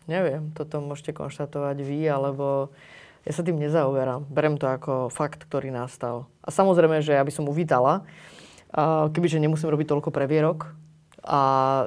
Neviem, 0.06 0.54
toto 0.54 0.78
môžete 0.78 1.10
konštatovať 1.10 1.82
vy, 1.82 2.06
alebo 2.06 2.70
ja 3.26 3.32
sa 3.34 3.42
tým 3.42 3.58
nezaoberám. 3.58 4.30
Berem 4.30 4.54
to 4.54 4.70
ako 4.70 5.10
fakt, 5.10 5.42
ktorý 5.50 5.74
nastal. 5.74 6.30
A 6.46 6.54
samozrejme, 6.54 7.02
že 7.02 7.18
ja 7.18 7.26
by 7.26 7.32
som 7.34 7.50
uvítala, 7.50 8.06
kebyže 9.10 9.42
nemusím 9.42 9.74
robiť 9.74 9.90
toľko 9.90 10.14
previerok 10.14 10.70
a 11.26 11.40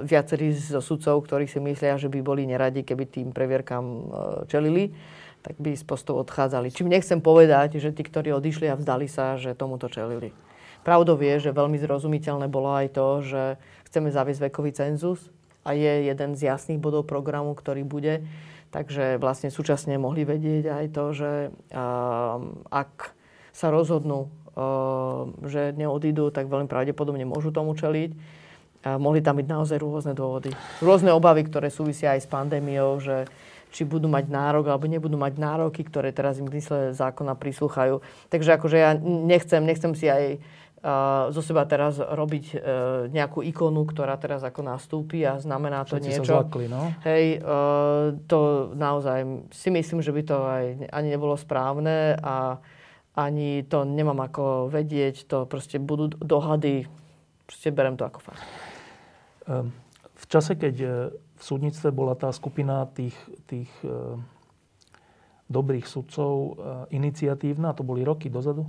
viacerí 0.03 0.51
zo 0.51 0.83
sudcov, 0.83 1.23
ktorí 1.23 1.47
si 1.47 1.63
myslia, 1.63 1.95
že 1.95 2.11
by 2.11 2.19
boli 2.19 2.43
neradi, 2.43 2.83
keby 2.83 3.07
tým 3.07 3.27
previerkam 3.31 3.85
e, 3.87 4.03
čelili, 4.51 4.91
tak 5.39 5.55
by 5.55 5.79
z 5.79 5.87
postov 5.87 6.19
odchádzali. 6.27 6.67
Čím 6.75 6.91
nechcem 6.91 7.23
povedať, 7.23 7.79
že 7.79 7.95
tí, 7.95 8.03
ktorí 8.03 8.35
odišli 8.35 8.67
a 8.67 8.75
vzdali 8.75 9.07
sa, 9.07 9.39
že 9.39 9.55
tomuto 9.55 9.87
čelili. 9.87 10.35
Pravdou 10.83 11.15
je, 11.15 11.39
že 11.39 11.55
veľmi 11.55 11.79
zrozumiteľné 11.79 12.51
bolo 12.51 12.75
aj 12.75 12.91
to, 12.91 13.07
že 13.23 13.43
chceme 13.87 14.11
zaviesť 14.11 14.51
vekový 14.51 14.75
cenzus, 14.75 15.31
a 15.69 15.75
je 15.75 16.07
jeden 16.07 16.33
z 16.33 16.49
jasných 16.49 16.79
bodov 16.79 17.05
programu, 17.05 17.51
ktorý 17.53 17.83
bude. 17.83 18.23
Takže 18.69 19.17
vlastne 19.17 19.49
súčasne 19.49 19.97
mohli 19.97 20.21
vedieť 20.29 20.69
aj 20.69 20.85
to, 20.93 21.05
že 21.17 21.31
ak 22.69 23.17
sa 23.49 23.67
rozhodnú, 23.73 24.29
že 25.45 25.73
neodídu, 25.73 26.29
tak 26.29 26.45
veľmi 26.51 26.69
pravdepodobne 26.69 27.25
môžu 27.25 27.49
tomu 27.49 27.73
čeliť. 27.73 28.37
A 28.79 28.95
mohli 28.95 29.19
tam 29.19 29.35
byť 29.35 29.47
naozaj 29.49 29.77
rôzne 29.81 30.13
dôvody. 30.15 30.55
Rôzne 30.79 31.11
obavy, 31.11 31.43
ktoré 31.43 31.67
súvisia 31.67 32.15
aj 32.15 32.23
s 32.23 32.31
pandémiou, 32.31 33.01
že 33.03 33.27
či 33.75 33.83
budú 33.85 34.07
mať 34.07 34.31
nárok 34.31 34.71
alebo 34.71 34.87
nebudú 34.89 35.19
mať 35.19 35.35
nároky, 35.35 35.83
ktoré 35.83 36.09
teraz 36.15 36.39
im 36.39 36.47
v 36.47 36.57
mysle 36.57 36.95
zákona 36.95 37.35
prislúchajú. 37.35 37.99
Takže 38.31 38.55
akože 38.55 38.77
ja 38.79 38.95
nechcem, 39.03 39.61
nechcem 39.61 39.93
si 39.93 40.07
aj 40.07 40.39
zo 41.29 41.41
seba 41.43 41.67
teraz 41.67 41.99
robiť 41.99 42.45
e, 42.55 42.57
nejakú 43.11 43.43
ikonu, 43.43 43.83
ktorá 43.83 44.15
teraz 44.15 44.47
ako 44.47 44.63
nastúpi 44.63 45.27
a 45.27 45.35
znamená 45.35 45.83
to 45.83 45.99
Všetci 45.99 46.07
niečo. 46.07 46.23
Sa 46.23 46.39
zlakli, 46.39 46.65
no? 46.71 46.95
Hej, 47.03 47.25
e, 47.35 47.51
to 48.31 48.71
naozaj 48.79 49.51
si 49.51 49.69
myslím, 49.75 49.99
že 49.99 50.15
by 50.15 50.21
to 50.23 50.37
aj 50.39 50.63
ani 50.87 51.07
nebolo 51.11 51.35
správne 51.35 52.15
a 52.23 52.63
ani 53.19 53.67
to 53.67 53.83
nemám 53.83 54.23
ako 54.23 54.71
vedieť, 54.71 55.27
to 55.27 55.37
proste 55.51 55.83
budú 55.83 56.15
dohady, 56.15 56.87
proste 57.43 57.75
berem 57.75 57.99
to 57.99 58.07
ako 58.07 58.31
fakt. 58.31 58.43
Ehm, 59.51 59.75
v 60.15 60.25
čase, 60.31 60.55
keď 60.55 60.75
e, 60.79 60.87
v 61.11 61.43
súdnictve 61.43 61.91
bola 61.91 62.15
tá 62.15 62.31
skupina 62.31 62.87
tých, 62.91 63.15
tých 63.47 63.71
dobrých 65.47 65.87
sudcov 65.87 66.59
iniciatívna, 66.91 67.71
to 67.71 67.87
boli 67.87 68.03
roky 68.03 68.27
dozadu, 68.27 68.67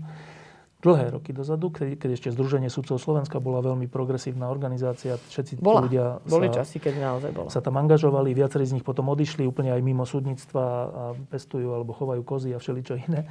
dlhé 0.81 1.13
roky 1.13 1.37
dozadu, 1.37 1.69
keď, 1.69 2.01
keď 2.01 2.11
ešte 2.17 2.29
Združenie 2.33 2.73
sudcov 2.73 2.97
Slovenska 2.97 3.37
bola 3.37 3.61
veľmi 3.61 3.85
progresívna 3.87 4.49
organizácia. 4.49 5.21
Všetci 5.21 5.61
bola. 5.61 5.85
ľudia 5.85 6.05
Boli 6.25 6.49
sa, 6.49 6.65
časy, 6.65 6.81
keď 6.81 6.95
naozaj 6.97 7.31
bola. 7.37 7.49
sa 7.53 7.61
tam 7.61 7.77
angažovali. 7.77 8.33
Viacerí 8.33 8.65
z 8.65 8.81
nich 8.81 8.85
potom 8.85 9.13
odišli 9.13 9.45
úplne 9.45 9.77
aj 9.77 9.81
mimo 9.85 10.09
súdnictva 10.09 10.65
a 10.65 11.03
pestujú 11.29 11.77
alebo 11.77 11.93
chovajú 11.93 12.25
kozy 12.25 12.57
a 12.57 12.59
všeličo 12.59 12.97
iné. 12.97 13.29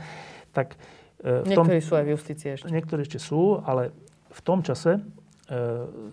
Tak, 0.53 0.77
e, 1.25 1.41
v 1.41 1.57
tom, 1.57 1.65
niektorí 1.65 1.81
sú 1.81 1.93
aj 1.97 2.05
v 2.05 2.11
justícii 2.13 2.49
ešte. 2.53 2.69
Niektorí 2.69 3.01
ešte 3.01 3.17
sú, 3.17 3.57
ale 3.65 3.89
v 4.29 4.41
tom 4.45 4.61
čase 4.61 4.97
e, 4.97 5.01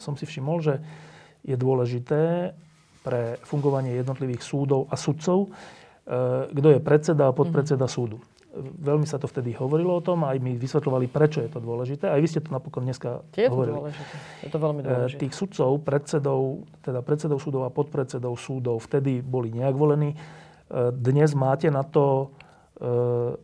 som 0.01 0.17
si 0.17 0.25
všimol, 0.25 0.65
že 0.65 0.81
je 1.45 1.57
dôležité 1.57 2.57
pre 3.05 3.39
fungovanie 3.45 3.93
jednotlivých 3.93 4.41
súdov 4.41 4.89
a 4.89 4.97
sudcov, 4.97 5.47
e, 5.47 5.49
kto 6.49 6.69
je 6.73 6.81
predseda 6.81 7.29
a 7.29 7.37
podpredseda 7.37 7.85
mm-hmm. 7.85 8.01
súdu 8.01 8.19
veľmi 8.61 9.05
sa 9.05 9.21
to 9.21 9.29
vtedy 9.29 9.53
hovorilo 9.57 9.99
o 9.99 10.03
tom, 10.05 10.25
aj 10.25 10.41
mi 10.41 10.57
vysvetľovali, 10.57 11.07
prečo 11.13 11.45
je 11.45 11.51
to 11.53 11.61
dôležité. 11.61 12.09
Aj 12.09 12.21
vy 12.21 12.29
ste 12.29 12.41
to 12.41 12.49
napokon 12.49 12.89
dneska 12.89 13.25
je 13.37 13.49
hovorili. 13.49 13.77
Dôležité. 13.77 14.15
Je 14.43 14.51
to 14.51 14.59
veľmi 14.59 14.81
dôležité. 14.85 15.21
Tých 15.29 15.35
sudcov, 15.37 15.71
predsedov, 15.85 16.65
teda 16.81 17.01
predsedov 17.05 17.39
súdov 17.39 17.69
a 17.69 17.71
podpredsedov 17.71 18.35
súdov 18.41 18.81
vtedy 18.85 19.21
boli 19.21 19.53
nejak 19.53 19.77
volení. 19.77 20.17
Dnes 20.93 21.37
máte 21.37 21.71
na 21.71 21.85
to 21.85 22.35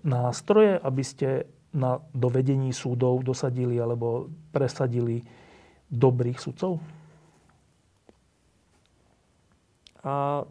nástroje, 0.03 0.77
aby 0.81 1.03
ste 1.07 1.29
na 1.73 1.97
dovedení 2.13 2.69
súdov 2.77 3.25
dosadili 3.25 3.81
alebo 3.81 4.29
presadili 4.53 5.25
dobrých 5.89 6.37
sudcov? 6.37 6.77
A 10.05 10.45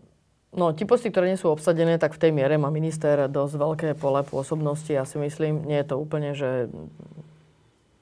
No, 0.51 0.75
ti 0.75 0.83
posty, 0.83 1.07
ktoré 1.07 1.31
nie 1.31 1.39
sú 1.39 1.47
obsadené, 1.47 1.95
tak 1.95 2.11
v 2.11 2.27
tej 2.27 2.31
miere 2.35 2.59
má 2.59 2.67
minister 2.67 3.31
dosť 3.31 3.55
veľké 3.55 3.87
pole 3.95 4.19
pôsobnosti. 4.27 4.91
Ja 4.91 5.07
si 5.07 5.15
myslím, 5.15 5.63
nie 5.63 5.79
je 5.79 5.87
to 5.87 5.95
úplne, 5.95 6.35
že 6.35 6.67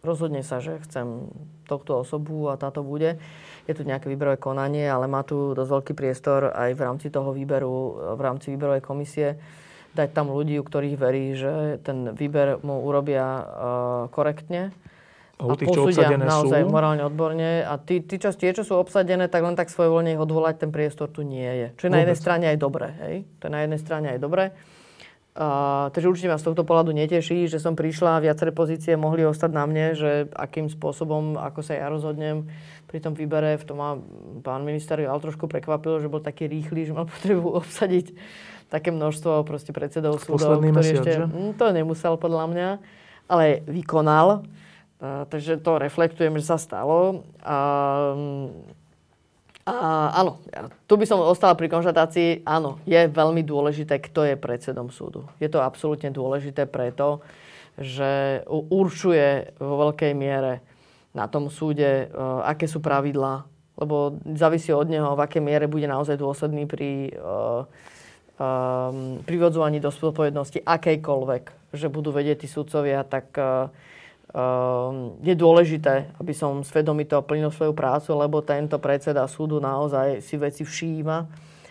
rozhodne 0.01 0.41
sa, 0.41 0.57
že 0.57 0.81
chcem 0.81 1.29
tohto 1.69 2.01
osobu 2.01 2.49
a 2.49 2.57
táto 2.57 2.81
bude. 2.81 3.21
Je 3.69 3.77
tu 3.77 3.85
nejaké 3.85 4.09
výberové 4.09 4.41
konanie, 4.41 4.89
ale 4.89 5.05
má 5.05 5.21
tu 5.21 5.53
dosť 5.53 5.69
veľký 5.69 5.93
priestor 5.93 6.49
aj 6.49 6.73
v 6.73 6.81
rámci 6.81 7.13
toho 7.13 7.29
výberu, 7.37 8.01
v 8.17 8.21
rámci 8.25 8.49
výberovej 8.49 8.81
komisie 8.81 9.37
dať 9.93 10.09
tam 10.09 10.33
ľudí, 10.33 10.57
u 10.57 10.65
ktorých 10.65 10.97
verí, 10.97 11.37
že 11.37 11.77
ten 11.85 12.17
výber 12.17 12.61
mu 12.65 12.81
urobia 12.81 13.25
uh, 13.25 13.45
korektne 14.09 14.73
a, 15.39 15.47
u 15.47 15.55
tých, 15.55 15.71
čo 15.71 15.87
obsadené 15.87 16.27
naozaj 16.27 16.67
sú? 16.67 16.67
morálne 16.67 17.03
odborne. 17.07 17.63
A 17.63 17.79
tí, 17.79 18.03
tí 18.03 18.19
čo, 18.19 18.35
tie, 18.35 18.51
čo 18.51 18.67
sú 18.67 18.75
obsadené, 18.75 19.31
tak 19.31 19.39
len 19.39 19.55
tak 19.55 19.71
svojvoľne 19.71 20.19
ich 20.19 20.19
odvolať, 20.19 20.67
ten 20.67 20.71
priestor 20.75 21.07
tu 21.07 21.23
nie 21.23 21.47
je. 21.47 21.67
Čo 21.79 21.87
je 21.87 21.89
Vôbec. 21.89 21.95
na 21.95 21.99
jednej 22.03 22.19
strane 22.19 22.45
aj 22.51 22.57
dobré. 22.59 22.87
Hej? 23.07 23.15
To 23.39 23.43
je 23.47 23.51
na 23.55 23.61
jednej 23.63 23.79
strane 23.79 24.07
aj 24.11 24.19
dobré. 24.19 24.45
Uh, 25.39 25.87
takže 25.95 26.11
určite 26.11 26.27
ma 26.27 26.35
z 26.35 26.51
tohto 26.51 26.67
pohľadu 26.67 26.91
neteší, 26.91 27.47
že 27.47 27.63
som 27.63 27.71
prišla 27.71 28.19
a 28.19 28.23
viaceré 28.23 28.51
pozície 28.51 28.99
mohli 28.99 29.23
ostať 29.23 29.51
na 29.55 29.63
mne, 29.63 29.95
že 29.95 30.27
akým 30.35 30.67
spôsobom, 30.67 31.39
ako 31.39 31.63
sa 31.63 31.79
ja 31.79 31.87
rozhodnem 31.87 32.51
pri 32.91 32.99
tom 32.99 33.15
výbere, 33.15 33.55
v 33.55 33.63
tom 33.63 33.77
ma 33.79 33.95
pán 34.43 34.67
minister 34.67 34.99
ale 34.99 35.23
trošku 35.23 35.47
prekvapil, 35.47 36.03
že 36.03 36.11
bol 36.11 36.19
taký 36.19 36.51
rýchly, 36.51 36.91
že 36.91 36.91
mal 36.91 37.07
potrebu 37.15 37.55
obsadiť 37.55 38.11
také 38.67 38.91
množstvo 38.91 39.47
proste 39.47 39.71
predsedov 39.71 40.19
súdov, 40.19 40.59
ktorý 40.59 40.75
mesiac, 40.75 41.07
ešte, 41.07 41.11
že? 41.23 41.25
to 41.55 41.65
nemusel 41.71 42.19
podľa 42.19 42.45
mňa, 42.51 42.69
ale 43.31 43.63
vykonal 43.63 44.43
takže 45.01 45.63
to 45.63 45.79
reflektujem, 45.79 46.35
že 46.37 46.45
sa 46.45 46.57
stalo. 46.59 47.23
A, 47.41 47.57
A, 49.69 50.09
áno, 50.17 50.41
tu 50.89 50.97
by 50.97 51.05
som 51.05 51.21
ostala 51.21 51.53
pri 51.53 51.69
konštatácii, 51.69 52.41
áno, 52.41 52.81
je 52.89 53.05
veľmi 53.05 53.45
dôležité, 53.45 54.01
kto 54.01 54.25
je 54.25 54.33
predsedom 54.33 54.89
súdu. 54.89 55.29
Je 55.37 55.45
to 55.45 55.61
absolútne 55.61 56.09
dôležité 56.09 56.65
preto, 56.65 57.21
že 57.77 58.41
určuje 58.49 59.53
vo 59.61 59.77
veľkej 59.85 60.17
miere 60.17 60.65
na 61.13 61.29
tom 61.29 61.53
súde, 61.53 62.09
uh, 62.09 62.41
aké 62.49 62.65
sú 62.65 62.81
pravidlá, 62.81 63.45
lebo 63.77 64.17
závisí 64.33 64.73
od 64.73 64.89
neho, 64.89 65.13
v 65.13 65.21
akej 65.29 65.41
miere 65.43 65.69
bude 65.69 65.85
naozaj 65.85 66.17
dôsledný 66.17 66.65
pri 66.65 67.13
uh, 67.13 67.69
um, 68.41 69.21
privodzovaní 69.21 69.77
do 69.77 69.93
zodpovednosti 69.93 70.65
akejkoľvek, 70.65 71.77
že 71.77 71.93
budú 71.93 72.09
vedieť 72.09 72.41
tí 72.41 72.47
sudcovia, 72.49 73.05
tak 73.05 73.37
uh, 73.37 73.69
je 75.25 75.34
dôležité, 75.34 76.13
aby 76.21 76.34
som 76.38 76.61
svedomito 76.61 77.17
plnil 77.25 77.49
svoju 77.49 77.73
prácu, 77.73 78.13
lebo 78.13 78.45
tento 78.45 78.77
predseda 78.77 79.25
súdu 79.25 79.57
naozaj 79.57 80.21
si 80.21 80.38
veci 80.38 80.61
všíma 80.61 81.17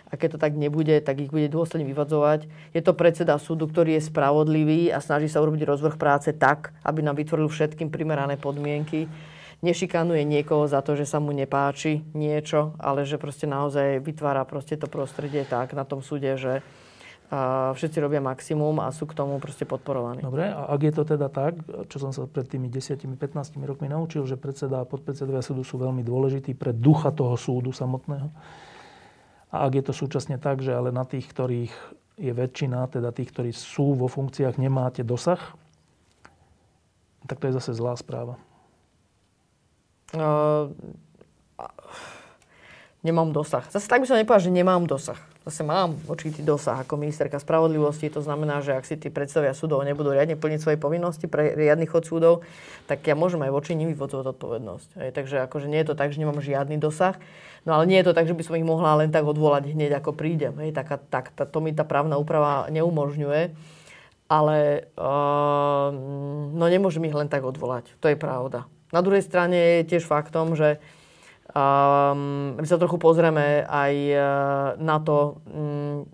a 0.09 0.13
keď 0.17 0.35
to 0.35 0.39
tak 0.41 0.57
nebude, 0.57 0.99
tak 1.05 1.21
ich 1.21 1.31
bude 1.31 1.47
dôsledne 1.47 1.85
vyvadzovať. 1.87 2.49
Je 2.73 2.81
to 2.81 2.97
predseda 2.97 3.37
súdu, 3.37 3.69
ktorý 3.69 3.95
je 3.95 4.09
spravodlivý 4.09 4.89
a 4.89 4.99
snaží 4.99 5.29
sa 5.29 5.39
urobiť 5.39 5.63
rozvrh 5.69 5.95
práce 5.95 6.33
tak, 6.33 6.73
aby 6.81 7.05
nám 7.05 7.15
vytvoril 7.15 7.47
všetkým 7.47 7.93
primerané 7.93 8.35
podmienky. 8.35 9.05
Nešikanuje 9.59 10.23
niekoho 10.23 10.65
za 10.65 10.79
to, 10.81 10.95
že 10.95 11.03
sa 11.03 11.19
mu 11.19 11.35
nepáči 11.35 12.01
niečo, 12.15 12.75
ale 12.79 13.03
že 13.03 13.19
proste 13.21 13.43
naozaj 13.43 13.99
vytvára 14.01 14.47
proste 14.47 14.79
to 14.79 14.87
prostredie 14.87 15.43
tak 15.45 15.75
na 15.75 15.83
tom 15.83 15.99
súde, 15.99 16.31
že 16.39 16.65
a 17.29 17.69
všetci 17.77 18.01
robia 18.01 18.17
maximum 18.17 18.81
a 18.81 18.89
sú 18.89 19.05
k 19.05 19.13
tomu 19.13 19.37
proste 19.37 19.61
podporovaní. 19.61 20.25
Dobre, 20.25 20.49
a 20.49 20.65
ak 20.65 20.81
je 20.81 20.93
to 20.97 21.03
teda 21.05 21.29
tak, 21.29 21.61
čo 21.85 22.01
som 22.01 22.09
sa 22.09 22.25
pred 22.25 22.49
tými 22.49 22.73
10-15 22.73 23.05
rokmi 23.69 23.85
naučil, 23.85 24.25
že 24.25 24.33
predseda 24.33 24.81
a 24.81 24.89
podpredsedovia 24.89 25.45
súdu 25.45 25.61
sú 25.61 25.77
veľmi 25.77 26.01
dôležití 26.01 26.57
pre 26.57 26.73
ducha 26.73 27.13
toho 27.13 27.37
súdu 27.37 27.69
samotného. 27.69 28.33
A 29.53 29.55
ak 29.61 29.71
je 29.77 29.83
to 29.85 29.93
súčasne 29.93 30.41
tak, 30.41 30.65
že 30.65 30.73
ale 30.73 30.89
na 30.89 31.05
tých, 31.05 31.29
ktorých 31.29 31.73
je 32.17 32.33
väčšina, 32.33 32.89
teda 32.89 33.13
tých, 33.13 33.29
ktorí 33.29 33.53
sú 33.53 33.93
vo 33.93 34.09
funkciách, 34.09 34.57
nemáte 34.57 35.05
dosah, 35.05 35.39
tak 37.29 37.37
to 37.37 37.45
je 37.45 37.57
zase 37.61 37.77
zlá 37.77 37.93
správa. 37.93 38.41
Uh, 40.17 40.73
nemám 43.05 43.29
dosah. 43.29 43.63
Zase 43.69 43.85
tak 43.85 44.01
by 44.01 44.07
som 44.09 44.17
nepovedal, 44.17 44.49
že 44.49 44.51
nemám 44.51 44.89
dosah. 44.89 45.19
Zase 45.49 45.65
mám 45.65 45.97
určitý 46.05 46.45
dosah 46.45 46.85
ako 46.85 46.93
ministerka 47.01 47.41
spravodlivosti. 47.41 48.05
To 48.13 48.21
znamená, 48.21 48.61
že 48.61 48.77
ak 48.77 48.85
si 48.85 49.01
tí 49.01 49.09
predstavia 49.09 49.57
súdov 49.57 49.81
nebudú 49.81 50.13
riadne 50.13 50.37
plniť 50.37 50.61
svoje 50.61 50.77
povinnosti 50.77 51.25
pre 51.25 51.57
riadny 51.57 51.89
chod 51.89 52.05
súdov, 52.05 52.45
tak 52.85 53.01
ja 53.09 53.17
môžem 53.17 53.41
aj 53.41 53.49
voči 53.49 53.73
nimi 53.73 53.97
vyvodzovať 53.97 54.37
odpovednosť. 54.37 54.89
Hej, 55.01 55.09
takže 55.17 55.41
akože 55.49 55.65
nie 55.65 55.81
je 55.81 55.89
to 55.89 55.97
tak, 55.97 56.13
že 56.13 56.21
nemám 56.21 56.37
žiadny 56.37 56.77
dosah. 56.77 57.17
No 57.65 57.81
ale 57.81 57.89
nie 57.89 57.97
je 57.97 58.05
to 58.05 58.13
tak, 58.13 58.29
že 58.29 58.37
by 58.37 58.45
som 58.45 58.61
ich 58.61 58.69
mohla 58.69 58.93
len 59.01 59.09
tak 59.09 59.25
odvolať 59.25 59.73
hneď 59.73 59.97
ako 59.97 60.13
prídem. 60.13 60.53
Hej, 60.61 60.77
taká, 60.77 61.01
tak, 61.01 61.33
tá, 61.33 61.49
to 61.49 61.65
mi 61.65 61.73
tá 61.73 61.81
právna 61.81 62.21
úprava 62.21 62.69
neumožňuje. 62.69 63.49
Ale 64.29 64.85
uh, 65.01 65.89
no 66.53 66.65
nemôžem 66.69 67.09
ich 67.09 67.17
len 67.17 67.25
tak 67.25 67.41
odvolať. 67.41 67.89
To 68.05 68.05
je 68.05 68.21
pravda. 68.21 68.69
Na 68.93 69.01
druhej 69.01 69.25
strane 69.25 69.81
je 69.81 69.97
tiež 69.97 70.05
faktom, 70.05 70.53
že 70.53 70.77
Um, 71.49 72.53
my 72.61 72.67
sa 72.69 72.77
trochu 72.77 73.01
pozrieme 73.01 73.65
aj 73.65 73.93
uh, 74.13 74.21
na 74.77 75.01
to, 75.01 75.41
um, 75.49 76.05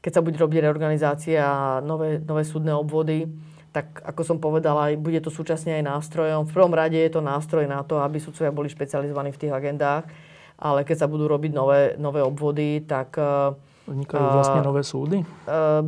keď 0.00 0.12
sa 0.16 0.24
bude 0.24 0.40
robiť 0.40 0.64
reorganizácia 0.64 1.44
a 1.44 1.84
nové, 1.84 2.16
nové 2.16 2.48
súdne 2.48 2.72
obvody, 2.72 3.28
tak 3.76 4.00
ako 4.00 4.22
som 4.24 4.38
povedala, 4.40 4.96
bude 4.96 5.20
to 5.20 5.28
súčasne 5.28 5.76
aj 5.76 5.84
nástrojom. 5.84 6.48
V 6.48 6.54
prvom 6.56 6.72
rade 6.72 6.96
je 6.96 7.12
to 7.12 7.20
nástroj 7.20 7.68
na 7.68 7.84
to, 7.84 8.00
aby 8.00 8.16
sudcovia 8.16 8.48
boli 8.48 8.72
špecializovaní 8.72 9.36
v 9.36 9.40
tých 9.44 9.52
agendách, 9.52 10.08
ale 10.56 10.80
keď 10.80 11.04
sa 11.04 11.10
budú 11.12 11.28
robiť 11.28 11.52
nové, 11.52 11.80
nové 12.00 12.24
obvody, 12.24 12.80
tak... 12.88 13.20
Uh, 13.20 13.52
Vznikajú 13.84 14.24
vlastne 14.32 14.64
nové 14.64 14.80
súdy? 14.80 15.28
Uh, 15.44 15.84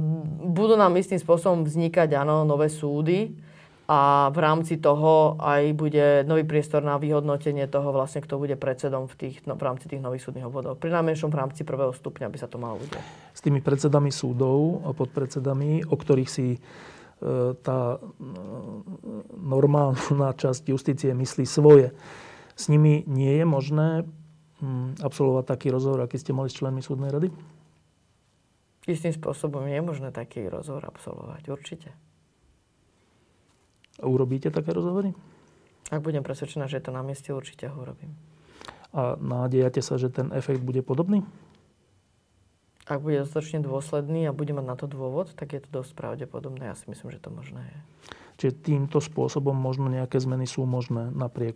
budú 0.53 0.77
nám 0.77 0.93
istým 1.01 1.17
spôsobom 1.17 1.65
vznikať, 1.65 2.13
áno, 2.13 2.45
nové 2.45 2.69
súdy 2.69 3.33
a 3.91 4.31
v 4.31 4.39
rámci 4.39 4.79
toho 4.79 5.35
aj 5.43 5.75
bude 5.75 6.23
nový 6.23 6.47
priestor 6.47 6.79
na 6.79 6.95
vyhodnotenie 6.95 7.67
toho 7.67 7.91
vlastne, 7.91 8.23
kto 8.23 8.39
bude 8.39 8.55
predsedom 8.55 9.11
v, 9.11 9.15
tých, 9.19 9.43
no, 9.51 9.59
v 9.59 9.67
rámci 9.67 9.91
tých 9.91 9.99
nových 9.99 10.23
súdnych 10.23 10.47
obvodov. 10.47 10.79
Pri 10.79 10.95
najmenšom 10.95 11.27
v 11.27 11.35
rámci 11.43 11.67
prvého 11.67 11.91
stupňa 11.91 12.31
by 12.31 12.39
sa 12.39 12.47
to 12.47 12.63
malo 12.63 12.79
udiať. 12.79 13.03
S 13.35 13.43
tými 13.43 13.59
predsedami 13.59 14.15
súdov 14.15 14.87
a 14.87 14.95
podpredsedami, 14.95 15.91
o 15.91 15.97
ktorých 15.99 16.31
si 16.31 16.55
e, 16.55 16.59
tá 17.67 17.99
e, 17.99 18.01
normálna 19.43 20.39
časť 20.39 20.71
justície 20.71 21.11
myslí 21.11 21.43
svoje, 21.43 21.91
s 22.55 22.71
nimi 22.71 23.03
nie 23.11 23.43
je 23.43 23.47
možné 23.49 24.07
hm, 24.63 25.03
absolvovať 25.03 25.51
taký 25.51 25.75
rozhovor, 25.75 26.07
aký 26.07 26.15
ste 26.15 26.31
mali 26.31 26.47
s 26.47 26.63
členmi 26.63 26.79
súdnej 26.79 27.11
rady? 27.11 27.35
Istým 28.87 29.19
spôsobom 29.19 29.67
je 29.67 29.83
možné 29.83 30.15
taký 30.15 30.47
rozhovor 30.47 30.87
absolvovať, 30.87 31.43
určite. 31.51 31.91
Urobíte 34.01 34.49
také 34.49 34.73
rozhovory? 34.73 35.13
Ak 35.91 36.01
budem 36.01 36.23
presvedčená, 36.23 36.71
že 36.71 36.79
je 36.79 36.85
to 36.87 36.93
na 36.95 37.03
mieste, 37.03 37.35
určite 37.35 37.67
ho 37.67 37.77
urobím. 37.77 38.15
A 38.91 39.15
nádejate 39.19 39.83
sa, 39.83 39.99
že 39.99 40.11
ten 40.11 40.31
efekt 40.35 40.63
bude 40.63 40.83
podobný? 40.83 41.23
Ak 42.91 42.99
bude 43.07 43.23
dostatočne 43.23 43.63
dôsledný 43.63 44.27
a 44.27 44.35
bude 44.35 44.51
mať 44.51 44.67
na 44.67 44.75
to 44.75 44.91
dôvod, 44.91 45.31
tak 45.39 45.55
je 45.55 45.63
to 45.63 45.83
dosť 45.83 45.95
pravdepodobné. 45.95 46.67
Ja 46.67 46.75
si 46.75 46.91
myslím, 46.91 47.15
že 47.15 47.23
to 47.23 47.31
možné 47.31 47.63
je. 47.63 47.79
Čiže 48.41 48.67
týmto 48.67 48.99
spôsobom 48.99 49.55
možno 49.55 49.87
nejaké 49.87 50.19
zmeny 50.19 50.49
sú 50.49 50.67
možné 50.67 51.13
napriek 51.15 51.55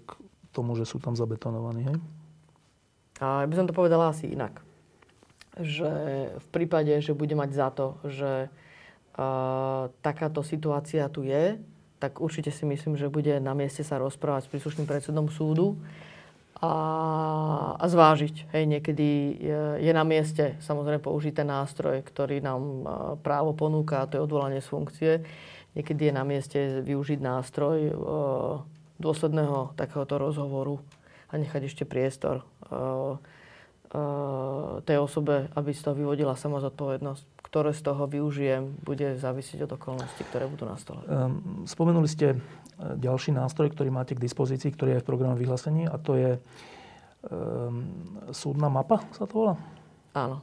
tomu, 0.55 0.79
že 0.79 0.87
sú 0.87 1.03
tam 1.03 1.19
zabetonovaní, 1.19 1.91
hej? 1.91 1.99
A 3.19 3.43
ja 3.43 3.47
by 3.51 3.55
som 3.59 3.67
to 3.67 3.75
povedala 3.75 4.15
asi 4.15 4.31
inak. 4.31 4.63
Že 5.59 5.91
v 6.39 6.47
prípade, 6.55 6.95
že 7.03 7.15
bude 7.19 7.35
mať 7.35 7.51
za 7.51 7.69
to, 7.75 7.99
že 8.07 8.47
uh, 8.47 9.91
takáto 10.03 10.43
situácia 10.47 11.07
tu 11.11 11.27
je, 11.27 11.59
tak 12.05 12.21
určite 12.21 12.53
si 12.53 12.69
myslím, 12.69 13.01
že 13.01 13.09
bude 13.09 13.41
na 13.41 13.57
mieste 13.57 13.81
sa 13.81 13.97
rozprávať 13.97 14.45
s 14.45 14.53
príslušným 14.53 14.85
predsedom 14.85 15.33
súdu 15.33 15.81
a, 16.61 16.75
a 17.81 17.85
zvážiť. 17.89 18.53
Hej, 18.53 18.65
niekedy 18.69 19.09
je, 19.41 19.61
je 19.81 19.93
na 19.97 20.05
mieste 20.05 20.61
samozrejme 20.61 21.01
použiť 21.01 21.41
ten 21.41 21.49
nástroj, 21.49 22.05
ktorý 22.05 22.45
nám 22.45 22.61
právo 23.25 23.57
ponúka, 23.57 24.05
a 24.05 24.09
to 24.09 24.21
je 24.21 24.25
odvolanie 24.29 24.61
z 24.61 24.69
funkcie. 24.69 25.13
Niekedy 25.73 26.13
je 26.13 26.15
na 26.15 26.29
mieste 26.29 26.61
využiť 26.85 27.25
nástroj 27.25 27.79
e, 27.89 27.93
dôsledného 29.01 29.73
takéhoto 29.73 30.21
rozhovoru 30.21 30.85
a 31.33 31.41
nechať 31.41 31.73
ešte 31.73 31.85
priestor 31.89 32.45
e, 32.45 32.45
tej 34.85 34.99
osobe, 35.01 35.49
aby 35.55 35.71
z 35.73 35.81
toho 35.87 35.97
vyvodila 35.97 36.37
sama 36.37 36.61
zodpovednosť. 36.61 37.34
Ktoré 37.55 37.71
z 37.71 37.87
toho 37.87 38.11
využijem, 38.11 38.75
bude 38.83 39.15
závisieť 39.15 39.71
od 39.71 39.79
okolností, 39.79 40.27
ktoré 40.27 40.51
budú 40.51 40.67
na 40.67 40.75
stole. 40.75 41.07
Ehm, 41.07 41.63
spomenuli 41.71 42.11
ste 42.11 42.35
e, 42.35 42.37
ďalší 42.99 43.31
nástroj, 43.31 43.71
ktorý 43.71 43.95
máte 43.95 44.19
k 44.19 44.25
dispozícii, 44.27 44.75
ktorý 44.75 44.99
je 44.99 45.01
v 45.01 45.07
programe 45.07 45.39
vyhlásení 45.39 45.87
a 45.87 45.95
to 45.95 46.19
je 46.19 46.31
um, 47.31 47.87
súdna 48.35 48.67
mapa, 48.67 49.07
sa 49.15 49.31
to 49.31 49.35
volá? 49.39 49.55
Áno. 50.19 50.43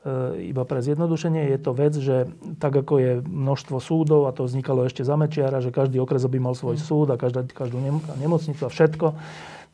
E, 0.00 0.48
iba 0.48 0.64
pre 0.64 0.80
zjednodušenie 0.80 1.52
je 1.52 1.58
to 1.60 1.76
vec, 1.76 1.92
že 1.92 2.24
tak 2.56 2.72
ako 2.72 2.94
je 2.96 3.12
množstvo 3.28 3.76
súdov, 3.76 4.24
a 4.24 4.32
to 4.32 4.48
vznikalo 4.48 4.88
ešte 4.88 5.04
za 5.04 5.12
Mečiara, 5.12 5.60
že 5.60 5.68
každý 5.68 6.00
okres 6.00 6.24
by 6.24 6.40
mal 6.40 6.56
svoj 6.56 6.80
mm. 6.80 6.84
súd 6.88 7.12
a 7.12 7.20
každá, 7.20 7.44
každú 7.44 7.84
nemocnicu 8.16 8.64
a 8.64 8.72
všetko, 8.72 9.12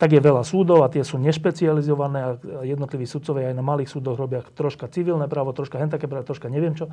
tak 0.04 0.12
je 0.12 0.20
veľa 0.20 0.44
súdov 0.44 0.84
a 0.84 0.92
tie 0.92 1.00
sú 1.00 1.16
nešpecializované 1.16 2.18
a 2.20 2.30
jednotliví 2.60 3.08
sudcovia 3.08 3.48
aj 3.48 3.56
na 3.56 3.64
malých 3.64 3.88
súdoch 3.88 4.20
robia 4.20 4.44
troška 4.44 4.84
civilné 4.92 5.32
právo, 5.32 5.56
troška 5.56 5.80
hentaké 5.80 6.04
právo, 6.04 6.28
troška 6.28 6.52
neviem 6.52 6.76
čo. 6.76 6.92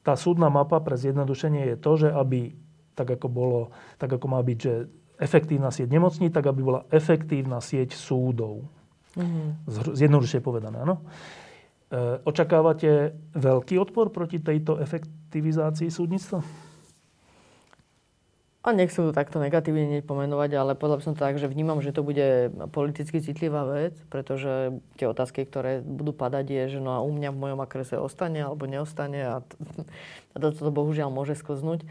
Tá 0.00 0.16
súdna 0.16 0.48
mapa 0.48 0.80
pre 0.80 0.96
zjednodušenie 0.96 1.68
je 1.68 1.76
to, 1.76 1.92
že 2.00 2.08
aby, 2.08 2.56
tak 2.96 3.20
ako, 3.20 3.28
bolo, 3.28 3.60
tak 4.00 4.16
ako 4.16 4.24
má 4.24 4.40
byť, 4.40 4.56
že 4.56 4.88
efektívna 5.20 5.68
sieť 5.68 5.92
nemocní, 5.92 6.32
tak 6.32 6.48
aby 6.48 6.64
bola 6.64 6.88
efektívna 6.88 7.60
sieť 7.60 7.92
súdov. 7.92 8.72
Mm-hmm. 9.20 9.68
Zjednodušene 9.92 10.40
povedané, 10.40 10.80
áno. 10.80 11.04
E, 11.92 12.24
očakávate 12.24 13.20
veľký 13.36 13.76
odpor 13.76 14.08
proti 14.08 14.40
tejto 14.40 14.80
efektivizácii 14.80 15.92
súdnictva? 15.92 16.40
A 18.64 18.72
nechcem 18.72 19.04
to 19.04 19.12
takto 19.12 19.36
negatívne 19.44 20.00
pomenovať, 20.00 20.50
ale 20.56 20.72
podľa 20.72 21.04
som 21.04 21.12
to 21.12 21.20
tak, 21.20 21.36
že 21.36 21.52
vnímam, 21.52 21.84
že 21.84 21.92
to 21.92 22.00
bude 22.00 22.48
politicky 22.72 23.20
citlivá 23.20 23.68
vec, 23.68 23.92
pretože 24.08 24.80
tie 24.96 25.04
otázky, 25.04 25.44
ktoré 25.44 25.84
budú 25.84 26.16
padať, 26.16 26.48
je, 26.48 26.62
že 26.72 26.78
no 26.80 26.96
a 26.96 27.04
u 27.04 27.12
mňa 27.12 27.28
v 27.28 27.40
mojom 27.44 27.60
akrese 27.60 28.00
ostane 28.00 28.40
alebo 28.40 28.64
neostane 28.64 29.20
a, 29.20 29.36
t- 29.44 29.60
a 30.32 30.36
to, 30.40 30.48
to 30.56 30.72
bohužiaľ 30.72 31.12
môže 31.12 31.36
sklznúť. 31.36 31.84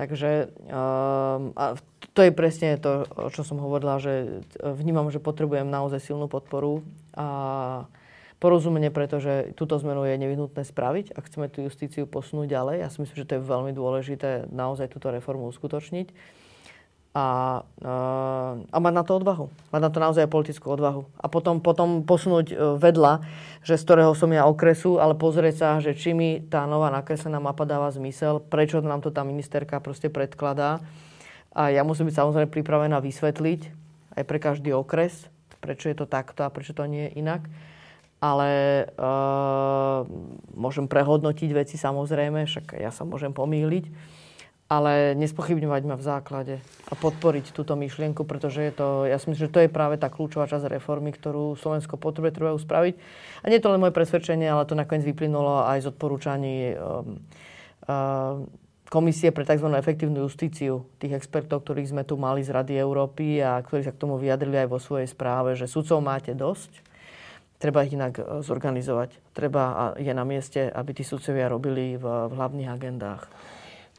Takže 0.00 0.56
um, 0.72 1.52
a 1.52 1.76
to 2.16 2.20
je 2.24 2.32
presne 2.32 2.80
to, 2.80 3.04
o 3.20 3.28
čo 3.28 3.44
som 3.44 3.60
hovorila, 3.60 4.00
že 4.00 4.40
vnímam, 4.56 5.12
že 5.12 5.20
potrebujem 5.20 5.68
naozaj 5.68 6.00
silnú 6.00 6.32
podporu 6.32 6.80
a 7.12 7.84
porozumenie, 8.40 8.88
pretože 8.88 9.52
túto 9.52 9.76
zmenu 9.76 10.08
je 10.08 10.16
nevyhnutné 10.16 10.64
spraviť 10.64 11.12
a 11.12 11.20
chceme 11.20 11.52
tú 11.52 11.60
justíciu 11.68 12.08
posunúť 12.08 12.48
ďalej. 12.48 12.76
Ja 12.80 12.88
si 12.88 13.04
myslím, 13.04 13.16
že 13.20 13.28
to 13.28 13.36
je 13.36 13.44
veľmi 13.44 13.76
dôležité 13.76 14.48
naozaj 14.48 14.88
túto 14.88 15.12
reformu 15.12 15.52
uskutočniť. 15.52 16.08
a, 17.10 17.26
a 18.70 18.76
mať 18.78 18.94
na 18.94 19.02
to 19.02 19.18
odvahu. 19.18 19.50
Mať 19.74 19.80
na 19.82 19.90
to 19.90 19.98
naozaj 19.98 20.30
politickú 20.30 20.70
odvahu. 20.70 21.10
A 21.18 21.26
potom, 21.26 21.58
potom 21.58 22.06
posunúť 22.06 22.78
vedľa, 22.78 23.26
že 23.66 23.74
z 23.74 23.82
ktorého 23.82 24.14
som 24.14 24.30
ja 24.30 24.46
okresu, 24.46 25.02
ale 25.02 25.18
pozrieť 25.18 25.54
sa, 25.58 25.68
že 25.82 25.98
či 25.98 26.14
mi 26.14 26.38
tá 26.38 26.70
nová 26.70 26.86
nakreslená 26.94 27.42
mapa 27.42 27.66
dáva 27.66 27.90
zmysel, 27.90 28.38
prečo 28.38 28.78
nám 28.78 29.02
to 29.02 29.10
tá 29.10 29.26
ministerka 29.26 29.82
proste 29.82 30.06
predkladá. 30.06 30.78
A 31.50 31.74
ja 31.74 31.82
musím 31.82 32.06
byť 32.06 32.14
samozrejme 32.14 32.46
pripravená 32.46 33.02
vysvetliť 33.02 33.60
aj 34.14 34.22
pre 34.22 34.38
každý 34.38 34.70
okres, 34.70 35.26
prečo 35.58 35.90
je 35.90 35.98
to 35.98 36.06
takto 36.06 36.46
a 36.46 36.52
prečo 36.54 36.78
to 36.78 36.86
nie 36.86 37.10
je 37.10 37.18
inak 37.18 37.42
ale 38.20 38.48
uh, 39.00 40.04
môžem 40.52 40.84
prehodnotiť 40.84 41.50
veci 41.56 41.80
samozrejme, 41.80 42.44
však 42.44 42.76
ja 42.76 42.92
sa 42.92 43.08
môžem 43.08 43.32
pomýliť, 43.32 43.88
ale 44.70 45.18
nespochybňovať 45.18 45.82
ma 45.88 45.96
v 45.98 46.06
základe 46.06 46.54
a 46.86 46.94
podporiť 46.94 47.50
túto 47.50 47.74
myšlienku, 47.74 48.22
pretože 48.22 48.62
je 48.62 48.72
to, 48.76 48.88
ja 49.08 49.18
si 49.18 49.32
myslím, 49.32 49.50
že 49.50 49.54
to 49.56 49.64
je 49.64 49.72
práve 49.72 49.98
tá 49.98 50.06
kľúčová 50.06 50.46
časť 50.46 50.70
reformy, 50.70 51.10
ktorú 51.10 51.58
Slovensko 51.58 51.98
potrebuje, 51.98 52.38
treba 52.38 52.54
spraviť. 52.54 52.94
A 53.42 53.44
nie 53.50 53.58
je 53.58 53.64
to 53.66 53.72
len 53.72 53.82
moje 53.82 53.96
presvedčenie, 53.96 54.46
ale 54.46 54.68
to 54.68 54.78
nakoniec 54.78 55.02
vyplynulo 55.02 55.66
aj 55.66 55.82
z 55.82 55.90
odporúčaní 55.90 56.56
um, 56.78 57.18
uh, 57.90 58.46
Komisie 58.90 59.30
pre 59.30 59.46
tzv. 59.46 59.70
efektívnu 59.70 60.26
justíciu, 60.26 60.82
tých 60.98 61.14
expertov, 61.14 61.62
ktorých 61.62 61.94
sme 61.94 62.02
tu 62.02 62.18
mali 62.18 62.42
z 62.42 62.50
Rady 62.50 62.74
Európy 62.74 63.38
a 63.38 63.62
ktorí 63.62 63.86
sa 63.86 63.94
k 63.94 64.02
tomu 64.02 64.18
vyjadrili 64.18 64.66
aj 64.66 64.68
vo 64.68 64.82
svojej 64.82 65.06
správe, 65.06 65.54
že 65.54 65.70
sudcov 65.70 66.02
máte 66.02 66.34
dosť, 66.34 66.89
treba 67.60 67.84
ich 67.84 67.92
inak 67.92 68.16
e, 68.16 68.22
zorganizovať. 68.40 69.36
Treba 69.36 69.62
a 69.76 69.84
je 70.00 70.10
na 70.16 70.24
mieste, 70.24 70.64
aby 70.66 70.96
tí 70.96 71.04
sudcovia 71.04 71.52
robili 71.52 72.00
v, 72.00 72.02
v 72.02 72.32
hlavných 72.32 72.72
agendách. 72.72 73.28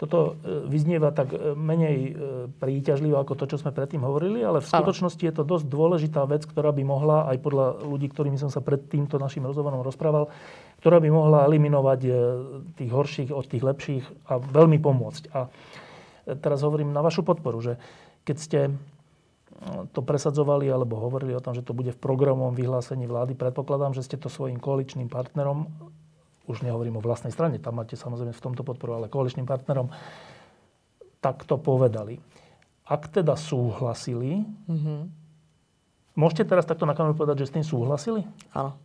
Toto 0.01 0.33
e, 0.41 0.65
vyznieva 0.65 1.13
tak 1.13 1.29
e, 1.29 1.53
menej 1.53 2.17
príťažlivo 2.57 3.21
ako 3.21 3.37
to, 3.37 3.45
čo 3.53 3.61
sme 3.61 3.69
predtým 3.69 4.01
hovorili, 4.01 4.41
ale 4.41 4.65
v 4.65 4.67
skutočnosti 4.67 5.21
je 5.21 5.33
to 5.37 5.45
dosť 5.45 5.69
dôležitá 5.69 6.25
vec, 6.25 6.41
ktorá 6.49 6.73
by 6.73 6.81
mohla, 6.81 7.29
aj 7.29 7.37
podľa 7.37 7.85
ľudí, 7.85 8.09
ktorými 8.09 8.41
som 8.41 8.49
sa 8.49 8.65
pred 8.65 8.81
týmto 8.89 9.21
našim 9.21 9.45
rozhovorom 9.45 9.85
rozprával, 9.85 10.33
ktorá 10.81 10.97
by 10.97 11.09
mohla 11.13 11.45
eliminovať 11.45 11.99
tých 12.73 12.89
horších 12.89 13.29
od 13.29 13.45
tých 13.45 13.61
lepších 13.61 14.03
a 14.33 14.41
veľmi 14.41 14.81
pomôcť. 14.81 15.23
A 15.37 15.45
teraz 16.41 16.65
hovorím 16.65 16.89
na 16.89 17.05
vašu 17.05 17.21
podporu, 17.21 17.61
že 17.61 17.77
keď 18.25 18.37
ste 18.41 18.59
to 19.93 20.01
presadzovali 20.01 20.65
alebo 20.69 20.97
hovorili 20.97 21.37
o 21.37 21.43
tom, 21.43 21.53
že 21.53 21.61
to 21.61 21.77
bude 21.77 21.93
v 21.93 22.01
programovom 22.01 22.57
vyhlásení 22.57 23.05
vlády. 23.05 23.37
Predpokladám, 23.37 23.93
že 23.93 24.01
ste 24.01 24.17
to 24.17 24.25
svojim 24.25 24.57
koaličným 24.57 25.05
partnerom, 25.05 25.69
už 26.49 26.65
nehovorím 26.65 26.97
o 26.97 27.05
vlastnej 27.05 27.29
strane, 27.29 27.61
tam 27.61 27.77
máte 27.77 27.93
samozrejme 27.93 28.33
v 28.33 28.43
tomto 28.43 28.65
podporu, 28.65 28.97
ale 28.97 29.13
koaličným 29.13 29.45
partnerom, 29.45 29.93
tak 31.21 31.45
to 31.45 31.61
povedali. 31.61 32.17
Ak 32.89 33.07
teda 33.13 33.37
súhlasili, 33.37 34.43
mm-hmm. 34.67 34.99
môžete 36.17 36.49
teraz 36.49 36.65
takto 36.65 36.89
na 36.89 36.97
kameru 36.97 37.13
povedať, 37.13 37.45
že 37.45 37.53
s 37.53 37.55
tým 37.55 37.65
súhlasili? 37.65 38.25
Áno. 38.51 38.75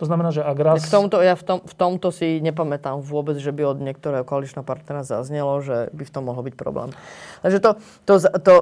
To 0.00 0.08
znamená, 0.08 0.32
že 0.32 0.40
ak 0.40 0.56
raz... 0.64 0.80
V 0.80 0.88
tomto, 0.88 1.20
ja 1.20 1.36
v, 1.36 1.44
tom, 1.44 1.58
v 1.60 1.74
tomto 1.76 2.08
si 2.08 2.40
nepamätám 2.40 3.04
vôbec, 3.04 3.36
že 3.36 3.52
by 3.52 3.76
od 3.76 3.84
niektorého 3.84 4.24
koaličného 4.24 4.64
partnera 4.64 5.04
zaznelo, 5.04 5.60
že 5.60 5.92
by 5.92 6.08
v 6.08 6.12
tom 6.12 6.24
mohol 6.24 6.48
byť 6.48 6.56
problém. 6.56 6.88
Takže 7.44 7.60
to, 7.60 7.70
to, 8.08 8.14
to, 8.40 8.54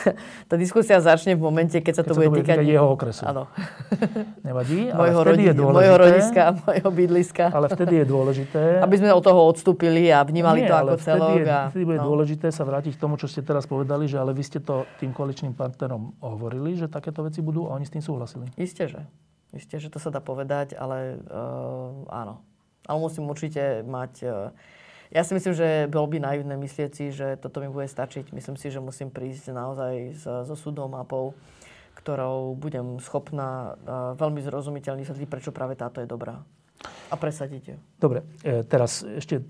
tá 0.48 0.54
diskusia 0.56 0.96
začne 1.04 1.36
v 1.36 1.44
momente, 1.44 1.76
keď 1.84 2.00
sa 2.00 2.02
keď 2.02 2.08
to, 2.08 2.14
bude, 2.16 2.40
týkať... 2.40 2.64
jeho 2.64 2.88
okresu. 2.96 3.28
Áno. 3.28 3.44
Nevadí, 4.48 4.88
ale 4.88 5.12
mojho 5.12 5.20
vtedy 5.20 5.28
rodi, 5.28 5.44
je 5.44 5.54
dôležité... 5.60 5.76
Mojho 5.76 5.96
rodiska, 6.00 6.42
mojho 6.64 6.88
bydliska. 6.88 7.44
Ale 7.52 7.66
vtedy 7.68 7.94
je 8.00 8.06
dôležité... 8.08 8.62
Aby 8.80 8.96
sme 8.96 9.12
od 9.12 9.20
toho 9.20 9.40
odstúpili 9.52 10.08
a 10.08 10.24
vnímali 10.24 10.64
Nie, 10.64 10.72
to 10.72 10.74
ako 10.80 10.96
celok. 10.96 11.36
Je, 11.36 11.44
a, 11.44 11.68
vtedy 11.68 11.84
bude 11.84 12.00
no. 12.00 12.08
dôležité 12.08 12.48
sa 12.48 12.64
vrátiť 12.64 12.96
k 12.96 13.00
tomu, 13.04 13.20
čo 13.20 13.28
ste 13.28 13.44
teraz 13.44 13.68
povedali, 13.68 14.08
že 14.08 14.16
ale 14.16 14.32
vy 14.32 14.40
ste 14.40 14.64
to 14.64 14.88
tým 14.96 15.12
koaličným 15.12 15.52
partnerom 15.52 16.16
hovorili, 16.24 16.72
že 16.72 16.88
takéto 16.88 17.20
veci 17.20 17.44
budú 17.44 17.68
a 17.68 17.76
oni 17.76 17.84
s 17.84 17.92
tým 17.92 18.00
súhlasili. 18.00 18.48
Isté, 18.56 18.88
že. 18.88 19.04
Isté, 19.54 19.78
že 19.78 19.92
to 19.92 20.02
sa 20.02 20.10
dá 20.10 20.18
povedať, 20.18 20.74
ale 20.74 21.22
uh, 21.28 21.92
áno. 22.10 22.42
Ale 22.86 22.98
musím 22.98 23.30
určite 23.30 23.86
mať... 23.86 24.12
Uh, 24.26 24.50
ja 25.14 25.22
si 25.22 25.38
myslím, 25.38 25.54
že 25.54 25.86
bol 25.86 26.10
by 26.10 26.18
naivné 26.18 26.58
myslieť 26.58 26.90
si, 26.90 27.14
že 27.14 27.38
toto 27.38 27.62
mi 27.62 27.70
bude 27.70 27.86
stačiť. 27.86 28.34
Myslím 28.34 28.58
si, 28.58 28.74
že 28.74 28.82
musím 28.82 29.14
prísť 29.14 29.54
naozaj 29.54 30.18
so 30.18 30.54
súdnou 30.58 30.90
mapou, 30.90 31.38
ktorou 31.94 32.58
budem 32.58 32.98
schopná 32.98 33.78
uh, 33.78 34.18
veľmi 34.18 34.42
zrozumiteľne 34.42 35.06
vysvetliť, 35.06 35.30
prečo 35.30 35.54
práve 35.54 35.78
táto 35.78 36.02
je 36.02 36.10
dobrá. 36.10 36.42
A 37.10 37.14
presadiť 37.14 37.62
ju. 37.70 37.76
Dobre, 38.02 38.26
e, 38.42 38.66
teraz 38.66 39.06
ešte 39.06 39.40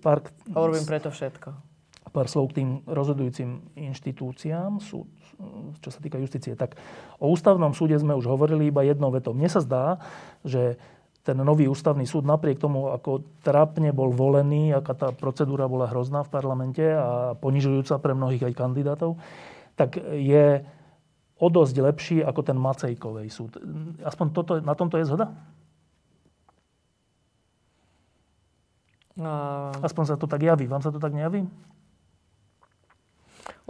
pár... 0.00 0.24
Hovorím 0.48 0.88
preto 0.88 1.12
všetko. 1.12 1.71
Pár 2.12 2.28
slov 2.28 2.52
k 2.52 2.60
tým 2.60 2.68
rozhodujúcim 2.84 3.72
inštitúciám. 3.72 4.84
Súd, 4.84 5.08
čo 5.80 5.88
sa 5.88 5.98
týka 5.98 6.20
justície. 6.20 6.52
Tak 6.52 6.76
o 7.16 7.32
ústavnom 7.32 7.72
súde 7.72 7.96
sme 7.96 8.12
už 8.12 8.28
hovorili 8.28 8.68
iba 8.68 8.84
jednou 8.84 9.08
vetou. 9.08 9.32
Mne 9.32 9.48
sa 9.48 9.64
zdá, 9.64 9.96
že 10.44 10.76
ten 11.22 11.38
nový 11.38 11.70
ústavný 11.70 12.02
súd, 12.02 12.26
napriek 12.26 12.58
tomu, 12.58 12.90
ako 12.90 13.22
trápne 13.46 13.94
bol 13.94 14.10
volený, 14.10 14.74
aká 14.74 14.92
tá 14.92 15.08
procedúra 15.14 15.70
bola 15.70 15.86
hrozná 15.86 16.26
v 16.26 16.32
parlamente 16.34 16.82
a 16.82 17.38
ponižujúca 17.38 17.96
pre 18.02 18.12
mnohých 18.12 18.50
aj 18.50 18.54
kandidátov, 18.58 19.22
tak 19.78 20.02
je 20.18 20.66
o 21.38 21.46
dosť 21.46 21.76
lepší 21.78 22.16
ako 22.26 22.40
ten 22.42 22.58
Macejkovej 22.58 23.30
súd. 23.30 23.54
Aspoň 24.02 24.26
toto, 24.34 24.52
na 24.58 24.74
tomto 24.74 24.98
je 24.98 25.06
zhoda? 25.06 25.30
Aspoň 29.78 30.04
sa 30.10 30.16
to 30.18 30.26
tak 30.26 30.42
javí. 30.42 30.66
Vám 30.66 30.82
sa 30.82 30.90
to 30.90 30.98
tak 30.98 31.14
nejaví? 31.14 31.46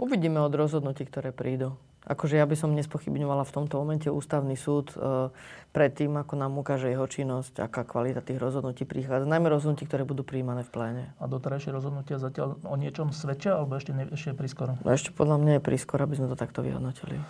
Uvidíme 0.03 0.43
od 0.43 0.51
rozhodnutí, 0.51 1.07
ktoré 1.07 1.31
prídu. 1.31 1.79
Akože 2.03 2.35
ja 2.35 2.43
by 2.43 2.59
som 2.59 2.75
nespochybňovala 2.75 3.47
v 3.47 3.55
tomto 3.55 3.79
momente 3.79 4.11
ústavný 4.11 4.59
súd 4.59 4.91
e, 4.91 5.31
pred 5.71 5.95
tým, 5.95 6.19
ako 6.19 6.35
nám 6.35 6.59
ukáže 6.59 6.91
jeho 6.91 7.07
činnosť, 7.07 7.63
aká 7.63 7.87
kvalita 7.87 8.19
tých 8.19 8.35
rozhodnutí 8.35 8.83
prichádza. 8.83 9.23
Najmä 9.23 9.47
rozhodnutí, 9.47 9.87
ktoré 9.87 10.03
budú 10.03 10.27
príjmané 10.27 10.67
v 10.67 10.71
pléne. 10.75 11.03
A 11.23 11.31
doterajšie 11.31 11.71
rozhodnutia 11.71 12.19
zatiaľ 12.19 12.59
o 12.67 12.75
niečom 12.75 13.15
svedčia, 13.15 13.55
alebo 13.55 13.79
ešte, 13.79 13.95
ne, 13.95 14.11
ešte 14.11 14.35
prískoro? 14.35 14.75
No 14.83 14.91
ešte 14.91 15.15
podľa 15.15 15.39
mňa 15.39 15.51
je 15.55 15.61
prískoro, 15.63 16.03
aby 16.03 16.19
sme 16.19 16.27
to 16.27 16.35
takto 16.35 16.59
vyhodnotili. 16.59 17.23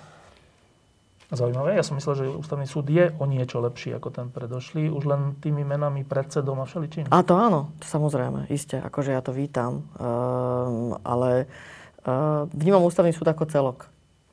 Zaujímavé. 1.30 1.78
Ja 1.78 1.86
som 1.86 1.98
myslel, 2.02 2.26
že 2.26 2.26
ústavný 2.34 2.66
súd 2.66 2.90
je 2.90 3.14
o 3.14 3.26
niečo 3.30 3.62
lepší 3.62 3.94
ako 3.94 4.10
ten 4.10 4.28
predošlý, 4.34 4.90
už 4.90 5.04
len 5.06 5.22
tými 5.38 5.62
menami 5.62 6.02
predsedom 6.02 6.58
a 6.62 6.66
všeličím. 6.66 7.14
A 7.14 7.22
to 7.22 7.38
áno, 7.38 7.74
to 7.78 7.86
samozrejme, 7.86 8.50
iste. 8.50 8.82
Akože 8.82 9.14
ja 9.14 9.22
to 9.22 9.34
vítam. 9.34 9.86
Um, 10.02 10.98
ale 11.06 11.46
Vnímam 12.52 12.84
ústavný 12.84 13.16
súd 13.16 13.28
ako 13.32 13.48
celok. 13.48 13.88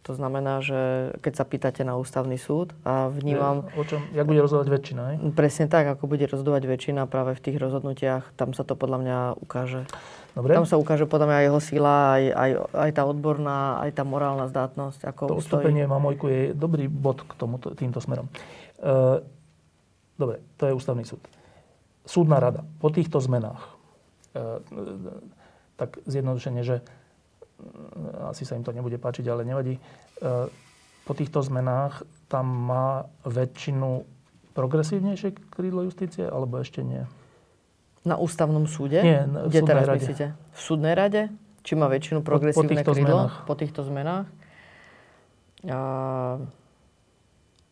To 0.09 0.17
znamená, 0.17 0.65
že 0.65 1.13
keď 1.21 1.33
sa 1.37 1.45
pýtate 1.45 1.85
na 1.85 1.95
ústavný 1.95 2.41
súd 2.41 2.73
a 2.89 3.13
vnímam... 3.13 3.69
O 3.77 3.85
čom, 3.85 4.01
jak 4.17 4.25
bude 4.25 4.41
rozhodovať 4.41 4.69
väčšina, 4.73 5.01
aj? 5.05 5.15
Presne 5.37 5.69
tak, 5.69 5.87
ako 5.93 6.09
bude 6.09 6.25
rozhodovať 6.25 6.67
väčšina 6.67 7.05
práve 7.05 7.37
v 7.37 7.41
tých 7.45 7.61
rozhodnutiach, 7.61 8.33
tam 8.35 8.57
sa 8.57 8.65
to 8.65 8.81
podľa 8.81 8.99
mňa 9.05 9.19
ukáže. 9.45 9.85
Dobre. 10.33 10.57
Tam 10.57 10.65
sa 10.65 10.81
ukáže 10.81 11.05
podľa 11.05 11.27
mňa 11.29 11.37
aj 11.37 11.47
jeho 11.47 11.61
sila, 11.61 11.95
aj, 12.17 12.23
aj, 12.33 12.51
aj 12.81 12.91
tá 12.97 13.03
odborná, 13.05 13.85
aj 13.85 13.91
tá 13.93 14.03
morálna 14.09 14.49
zdátnosť. 14.49 15.01
Ako 15.05 15.23
to 15.31 15.39
ustúpenie 15.39 15.85
Mamojku 15.85 16.27
je 16.33 16.43
dobrý 16.57 16.89
bod 16.89 17.21
k 17.29 17.37
tomuto, 17.37 17.77
týmto 17.77 18.01
smerom. 18.01 18.33
E, 18.81 19.21
dobre, 20.17 20.41
to 20.57 20.65
je 20.65 20.73
ústavný 20.73 21.05
súd. 21.05 21.21
Súdna 22.09 22.41
rada 22.41 22.65
po 22.81 22.89
týchto 22.89 23.21
zmenách, 23.21 23.63
e, 24.33 24.65
tak 25.77 26.01
zjednodušene, 26.09 26.65
že 26.65 26.81
asi 28.31 28.47
sa 28.47 28.57
im 28.57 28.65
to 28.65 28.75
nebude 28.75 28.97
páčiť, 28.97 29.25
ale 29.29 29.43
nevadí. 29.45 29.77
E, 29.77 29.81
po 31.05 31.13
týchto 31.17 31.43
zmenách 31.43 32.07
tam 32.31 32.47
má 32.47 33.09
väčšinu 33.27 34.07
progresívnejšie 34.55 35.51
krídlo 35.51 35.87
justície, 35.87 36.27
alebo 36.27 36.61
ešte 36.61 36.83
nie? 36.85 37.03
Na 38.07 38.17
ústavnom 38.17 38.65
súde? 38.65 39.01
Nie, 39.05 39.29
v 39.29 39.53
Kde 39.53 39.61
teraz 39.67 39.85
rade. 39.87 39.99
myslíte? 40.01 40.27
V 40.33 40.61
súdnej 40.61 40.95
rade? 40.97 41.29
Či 41.61 41.77
má 41.77 41.87
väčšinu 41.93 42.25
progresívne 42.25 42.81
po, 42.81 42.91
po 42.91 42.95
krídlo? 42.97 43.17
Zmenách. 43.29 43.35
Po 43.45 43.55
týchto 43.57 43.81
zmenách? 43.85 44.27
A... 45.69 45.79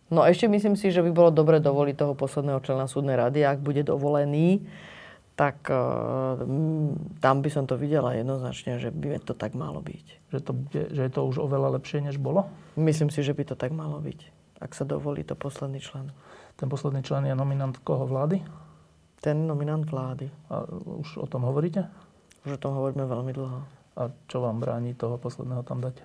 No 0.09 0.21
ešte 0.25 0.49
myslím 0.49 0.77
si, 0.77 0.93
že 0.93 1.05
by 1.05 1.11
bolo 1.13 1.31
dobre 1.33 1.61
dovoliť 1.61 1.97
toho 1.97 2.13
posledného 2.17 2.61
člena 2.65 2.89
súdnej 2.89 3.17
rady, 3.17 3.45
ak 3.45 3.61
bude 3.61 3.85
dovolený 3.85 4.65
tak 5.39 5.71
uh, 5.71 6.43
tam 7.23 7.37
by 7.47 7.51
som 7.55 7.71
to 7.71 7.79
videla 7.79 8.11
jednoznačne, 8.19 8.83
že 8.83 8.91
by 8.91 9.23
to 9.23 9.39
tak 9.39 9.55
malo 9.55 9.79
byť. 9.79 10.35
Že, 10.35 10.39
to 10.43 10.51
bude, 10.51 10.83
že 10.91 11.03
je 11.07 11.13
to 11.15 11.23
už 11.31 11.39
oveľa 11.39 11.79
lepšie, 11.79 12.03
než 12.03 12.19
bolo? 12.19 12.51
Myslím 12.75 13.07
si, 13.07 13.23
že 13.23 13.39
by 13.39 13.47
to 13.47 13.55
tak 13.55 13.71
malo 13.71 14.03
byť, 14.03 14.21
ak 14.59 14.75
sa 14.75 14.83
dovolí 14.83 15.23
to 15.23 15.39
posledný 15.39 15.79
člen. 15.79 16.11
Ten 16.59 16.67
posledný 16.67 17.07
člen 17.07 17.23
je 17.31 17.39
nominant 17.39 17.71
koho 17.87 18.03
vlády? 18.03 18.43
Ten 19.23 19.47
nominant 19.47 19.87
vlády. 19.87 20.27
A 20.51 20.67
už 20.99 21.23
o 21.23 21.27
tom 21.31 21.47
hovoríte? 21.47 21.87
Už 22.43 22.59
o 22.59 22.63
tom 22.63 22.75
hovoríme 22.75 23.07
veľmi 23.07 23.31
dlho. 23.31 23.63
A 23.95 24.11
čo 24.27 24.43
vám 24.43 24.59
bráni 24.59 24.99
toho 24.99 25.23
posledného 25.23 25.63
tam 25.63 25.79
dať? 25.79 26.03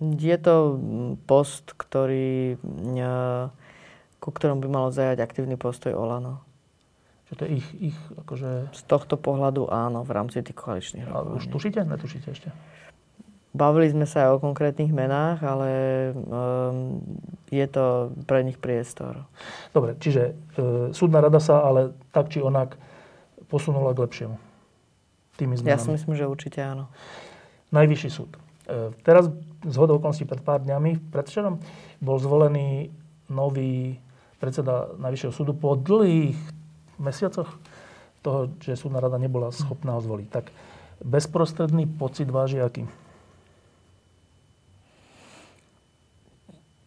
Je 0.00 0.36
to 0.40 0.80
post, 1.28 1.76
ktorý, 1.76 2.56
ku 4.16 4.28
ktorom 4.32 4.64
by 4.64 4.68
malo 4.68 4.88
zajať 4.92 5.20
aktívny 5.20 5.60
postoj 5.60 5.92
Olano. 5.92 6.45
Že 7.26 7.34
to 7.34 7.42
je 7.42 7.50
ich, 7.58 7.68
ich 7.90 7.98
akože... 8.22 8.70
Z 8.70 8.82
tohto 8.86 9.18
pohľadu 9.18 9.66
áno, 9.66 10.06
v 10.06 10.10
rámci 10.14 10.38
tých 10.46 10.54
koaličných 10.54 11.10
rokovaní. 11.10 11.42
Už 11.42 11.44
tušíte? 11.50 11.82
Netušíte 11.82 12.28
ešte? 12.30 12.48
Bavili 13.56 13.88
sme 13.88 14.04
sa 14.04 14.28
aj 14.28 14.30
o 14.36 14.42
konkrétnych 14.44 14.92
menách, 14.92 15.40
ale 15.40 15.70
um, 16.12 17.00
je 17.48 17.66
to 17.66 18.12
pre 18.28 18.44
nich 18.44 18.60
priestor. 18.60 19.24
Dobre, 19.72 19.96
čiže 19.96 20.36
e, 20.60 20.92
súdna 20.92 21.24
rada 21.24 21.40
sa 21.40 21.64
ale 21.64 21.96
tak 22.12 22.28
či 22.28 22.44
onak 22.44 22.76
posunula 23.48 23.96
k 23.96 24.04
lepšiemu. 24.04 24.36
Tými 25.40 25.56
zmenami. 25.56 25.72
Ja 25.72 25.80
si 25.80 25.88
myslím, 25.88 26.14
že 26.20 26.28
určite 26.28 26.60
áno. 26.60 26.92
Najvyšší 27.72 28.10
súd. 28.12 28.36
E, 28.68 28.92
teraz 29.00 29.32
z 29.64 29.76
hodou 29.80 29.96
okolností 29.96 30.28
pred 30.28 30.44
pár 30.44 30.60
dňami, 30.60 31.08
predvčerom, 31.08 31.56
bol 32.04 32.20
zvolený 32.20 32.92
nový 33.32 33.96
predseda 34.36 34.92
Najvyššieho 35.00 35.32
súdu 35.32 35.56
po 35.56 35.80
dlhých 35.80 36.36
mesiacoch 36.98 37.50
toho, 38.20 38.50
že 38.58 38.74
súdna 38.74 38.98
rada 38.98 39.16
nebola 39.20 39.54
schopná 39.54 39.94
ho 39.96 40.02
zvoliť. 40.02 40.28
Tak 40.28 40.50
bezprostredný 41.04 41.86
pocit 41.86 42.26
váži 42.26 42.58
aký? 42.58 42.88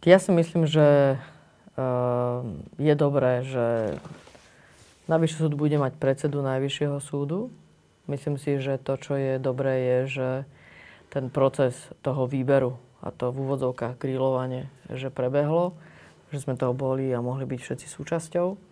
Ja 0.08 0.16
si 0.16 0.32
myslím, 0.32 0.64
že 0.64 1.20
uh, 1.76 2.40
je 2.80 2.94
dobré, 2.96 3.44
že 3.44 4.00
Najvyšší 5.10 5.38
súd 5.42 5.58
bude 5.58 5.74
mať 5.74 5.98
predsedu 5.98 6.46
Najvyššieho 6.46 7.02
súdu. 7.02 7.50
Myslím 8.06 8.38
si, 8.38 8.62
že 8.62 8.78
to, 8.78 8.94
čo 8.96 9.18
je 9.18 9.42
dobré, 9.42 9.74
je, 9.82 10.00
že 10.22 10.30
ten 11.10 11.34
proces 11.34 11.74
toho 12.06 12.30
výberu 12.30 12.78
a 13.02 13.10
to 13.10 13.34
v 13.34 13.42
úvodzovkách 13.42 13.98
grílovanie, 13.98 14.70
že 14.94 15.10
prebehlo, 15.10 15.74
že 16.30 16.46
sme 16.46 16.54
toho 16.54 16.78
boli 16.78 17.10
a 17.10 17.26
mohli 17.26 17.50
byť 17.50 17.60
všetci 17.60 17.88
súčasťou. 17.90 18.69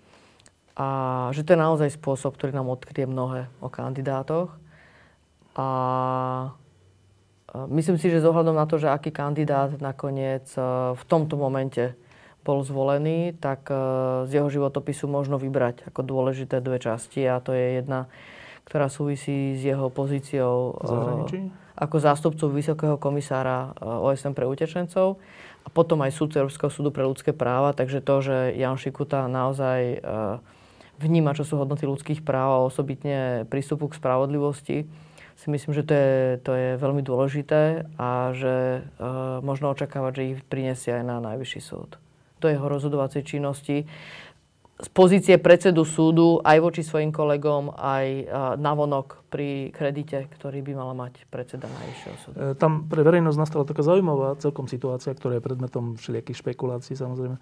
A 0.77 0.87
že 1.33 1.41
to 1.41 1.57
je 1.57 1.59
naozaj 1.59 1.89
spôsob, 1.97 2.37
ktorý 2.37 2.53
nám 2.53 2.69
odkrie 2.69 3.09
mnohé 3.09 3.49
o 3.59 3.67
kandidátoch. 3.67 4.53
A 5.57 5.67
Myslím 7.65 7.95
si, 7.95 8.11
že 8.11 8.21
zohľadom 8.21 8.53
na 8.53 8.67
to, 8.67 8.75
že 8.75 8.91
aký 8.91 9.09
kandidát 9.09 9.79
nakoniec 9.81 10.45
e, 10.53 10.61
v 10.93 11.03
tomto 11.07 11.39
momente 11.39 11.95
bol 12.43 12.59
zvolený, 12.59 13.39
tak 13.39 13.71
e, 13.71 13.75
z 14.27 14.37
jeho 14.37 14.51
životopisu 14.51 15.07
možno 15.09 15.39
vybrať 15.39 15.87
ako 15.87 16.03
dôležité 16.03 16.59
dve 16.59 16.77
časti 16.77 17.23
a 17.23 17.39
to 17.39 17.55
je 17.55 17.81
jedna, 17.81 18.11
ktorá 18.67 18.91
súvisí 18.91 19.55
s 19.55 19.63
jeho 19.63 19.87
pozíciou 19.87 20.75
e, 20.75 21.49
ako 21.79 21.95
zástupcu 21.97 22.51
Vysokého 22.51 22.99
komisára 22.99 23.71
OSN 23.79 24.35
pre 24.35 24.43
utečencov 24.43 25.15
a 25.63 25.67
potom 25.71 26.03
aj 26.03 26.11
súd 26.13 26.35
Európskeho 26.35 26.73
súdu 26.73 26.91
pre 26.91 27.07
ľudské 27.07 27.31
práva, 27.31 27.71
takže 27.71 28.03
to, 28.03 28.15
že 28.19 28.37
Jan 28.59 28.75
Šikuta 28.75 29.29
naozaj 29.29 30.01
vníma, 30.97 31.37
čo 31.37 31.45
sú 31.45 31.57
hodnoty 31.61 31.85
ľudských 31.85 32.25
práv 32.25 32.49
a 32.53 32.65
osobitne 32.65 33.45
prístupu 33.49 33.89
k 33.89 33.97
spravodlivosti, 33.97 34.77
si 35.37 35.47
myslím, 35.53 35.71
že 35.77 35.85
to 35.85 35.93
je, 35.93 36.13
to 36.41 36.51
je 36.57 36.69
veľmi 36.81 37.05
dôležité 37.05 37.85
a 38.01 38.33
že 38.33 38.81
uh, 38.81 39.37
možno 39.45 39.69
očakávať, 39.69 40.11
že 40.17 40.27
ich 40.33 40.39
prinesie 40.49 40.97
aj 40.97 41.03
na 41.05 41.21
najvyšší 41.21 41.61
súd. 41.61 42.01
Do 42.41 42.49
jeho 42.49 42.65
rozhodovacej 42.65 43.21
činnosti 43.21 43.85
z 44.77 44.89
pozície 44.93 45.37
predsedu 45.41 45.85
súdu 45.85 46.37
aj 46.41 46.57
voči 46.61 46.81
svojim 46.85 47.13
kolegom, 47.13 47.73
aj 47.73 48.05
uh, 48.05 48.25
navonok 48.57 49.25
pri 49.29 49.69
kredite, 49.73 50.25
ktorý 50.25 50.65
by 50.65 50.73
mala 50.73 50.93
mať 50.97 51.25
predseda 51.29 51.65
Najvyššieho 51.65 52.17
súdu. 52.21 52.35
E, 52.37 52.53
tam 52.55 52.85
pre 52.85 53.01
verejnosť 53.03 53.37
nastala 53.41 53.65
taká 53.65 53.81
zaujímavá 53.81 54.37
celkom 54.39 54.69
situácia, 54.69 55.11
ktorá 55.11 55.37
je 55.37 55.45
predmetom 55.45 55.97
všelijakých 55.97 56.39
špekulácií 56.45 56.93
samozrejme, 56.93 57.41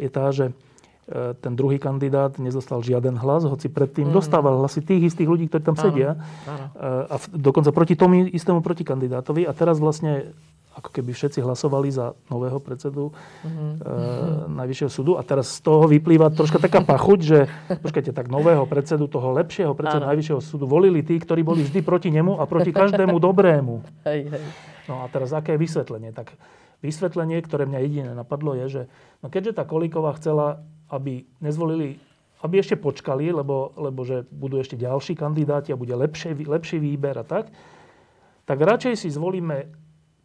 je 0.00 0.08
tá, 0.08 0.24
že 0.32 0.50
E, 0.50 0.69
ten 1.42 1.52
druhý 1.58 1.82
kandidát 1.82 2.38
nezostal 2.38 2.86
žiaden 2.86 3.18
hlas, 3.18 3.42
hoci 3.42 3.66
predtým 3.66 4.10
mm. 4.10 4.14
dostával 4.14 4.62
hlasy 4.62 4.78
tých 4.78 5.10
istých 5.10 5.26
ľudí, 5.26 5.50
ktorí 5.50 5.62
tam 5.66 5.74
áno, 5.74 5.82
sedia. 5.82 6.10
Áno. 6.46 6.66
E, 6.78 7.10
a 7.10 7.14
v, 7.18 7.24
dokonca 7.34 7.70
proti 7.74 7.98
tomu 7.98 8.30
istému 8.30 8.62
protikandidátovi. 8.62 9.42
A 9.44 9.52
teraz 9.52 9.82
vlastne 9.82 10.30
ako 10.70 10.94
keby 10.94 11.10
všetci 11.10 11.42
hlasovali 11.42 11.90
za 11.90 12.14
nového 12.30 12.62
predsedu 12.62 13.10
mm-hmm. 13.10 13.72
e, 13.82 14.54
Najvyššieho 14.54 14.90
súdu. 14.90 15.18
A 15.18 15.26
teraz 15.26 15.58
z 15.58 15.66
toho 15.66 15.90
vyplýva 15.90 16.30
troška 16.30 16.62
taká 16.62 16.86
pachuť, 16.86 17.18
že 17.18 17.38
počkajte, 17.82 18.14
tak 18.14 18.30
nového 18.30 18.62
predsedu, 18.70 19.10
toho 19.10 19.34
lepšieho 19.34 19.74
predsedu. 19.74 20.06
Najvyššieho 20.06 20.40
súdu 20.40 20.70
volili 20.70 21.02
tí, 21.02 21.18
ktorí 21.18 21.42
boli 21.42 21.66
vždy 21.66 21.82
proti 21.82 22.14
nemu 22.14 22.38
a 22.38 22.46
proti 22.46 22.70
každému 22.70 23.18
dobrému. 23.18 24.06
Hej, 24.06 24.30
hej. 24.30 24.44
No 24.86 25.02
a 25.02 25.10
teraz 25.10 25.34
aké 25.34 25.58
je 25.58 25.62
vysvetlenie? 25.66 26.14
Tak 26.14 26.38
vysvetlenie, 26.80 27.42
ktoré 27.44 27.68
mňa 27.68 27.80
jediné 27.84 28.10
napadlo, 28.16 28.56
je, 28.56 28.66
že 28.70 28.82
no 29.20 29.28
keďže 29.28 29.60
tá 29.60 29.68
Kolíková 29.68 30.16
chcela 30.16 30.64
aby 30.90 31.24
nezvolili, 31.38 31.96
aby 32.42 32.58
ešte 32.58 32.76
počkali, 32.76 33.30
lebo, 33.30 33.72
lebo 33.78 34.02
že 34.02 34.26
budú 34.28 34.58
ešte 34.58 34.74
ďalší 34.74 35.14
kandidáti 35.14 35.70
a 35.70 35.80
bude 35.80 35.94
lepšie, 35.94 36.34
lepší 36.34 36.82
výber 36.82 37.16
a 37.20 37.24
tak, 37.24 37.48
tak 38.44 38.58
radšej 38.58 39.06
si 39.06 39.08
zvolíme 39.14 39.70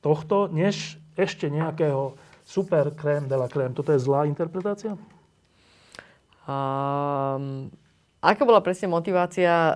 tohto, 0.01 0.49
než 0.49 0.97
ešte 1.13 1.49
nejakého 1.49 2.17
super 2.45 2.93
krém 2.93 3.25
de 3.25 3.37
la 3.37 3.49
krém. 3.49 3.73
Toto 3.73 3.93
je 3.93 4.01
zlá 4.01 4.25
interpretácia? 4.29 4.93
Um, 6.45 7.73
aká 8.21 8.45
bola 8.45 8.61
presne 8.61 8.85
motivácia 8.85 9.49
uh, 9.49 9.73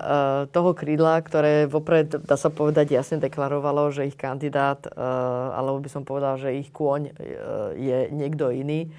toho 0.54 0.70
krídla, 0.70 1.18
ktoré 1.18 1.66
vopred, 1.66 2.14
dá 2.22 2.38
sa 2.38 2.46
povedať, 2.46 2.94
jasne 2.94 3.18
deklarovalo, 3.18 3.90
že 3.90 4.06
ich 4.06 4.14
kandidát, 4.14 4.86
uh, 4.86 5.54
alebo 5.58 5.82
by 5.82 5.90
som 5.90 6.06
povedal, 6.06 6.38
že 6.38 6.54
ich 6.54 6.70
kôň 6.70 7.10
uh, 7.10 7.74
je 7.74 8.06
niekto 8.14 8.54
iný? 8.54 8.94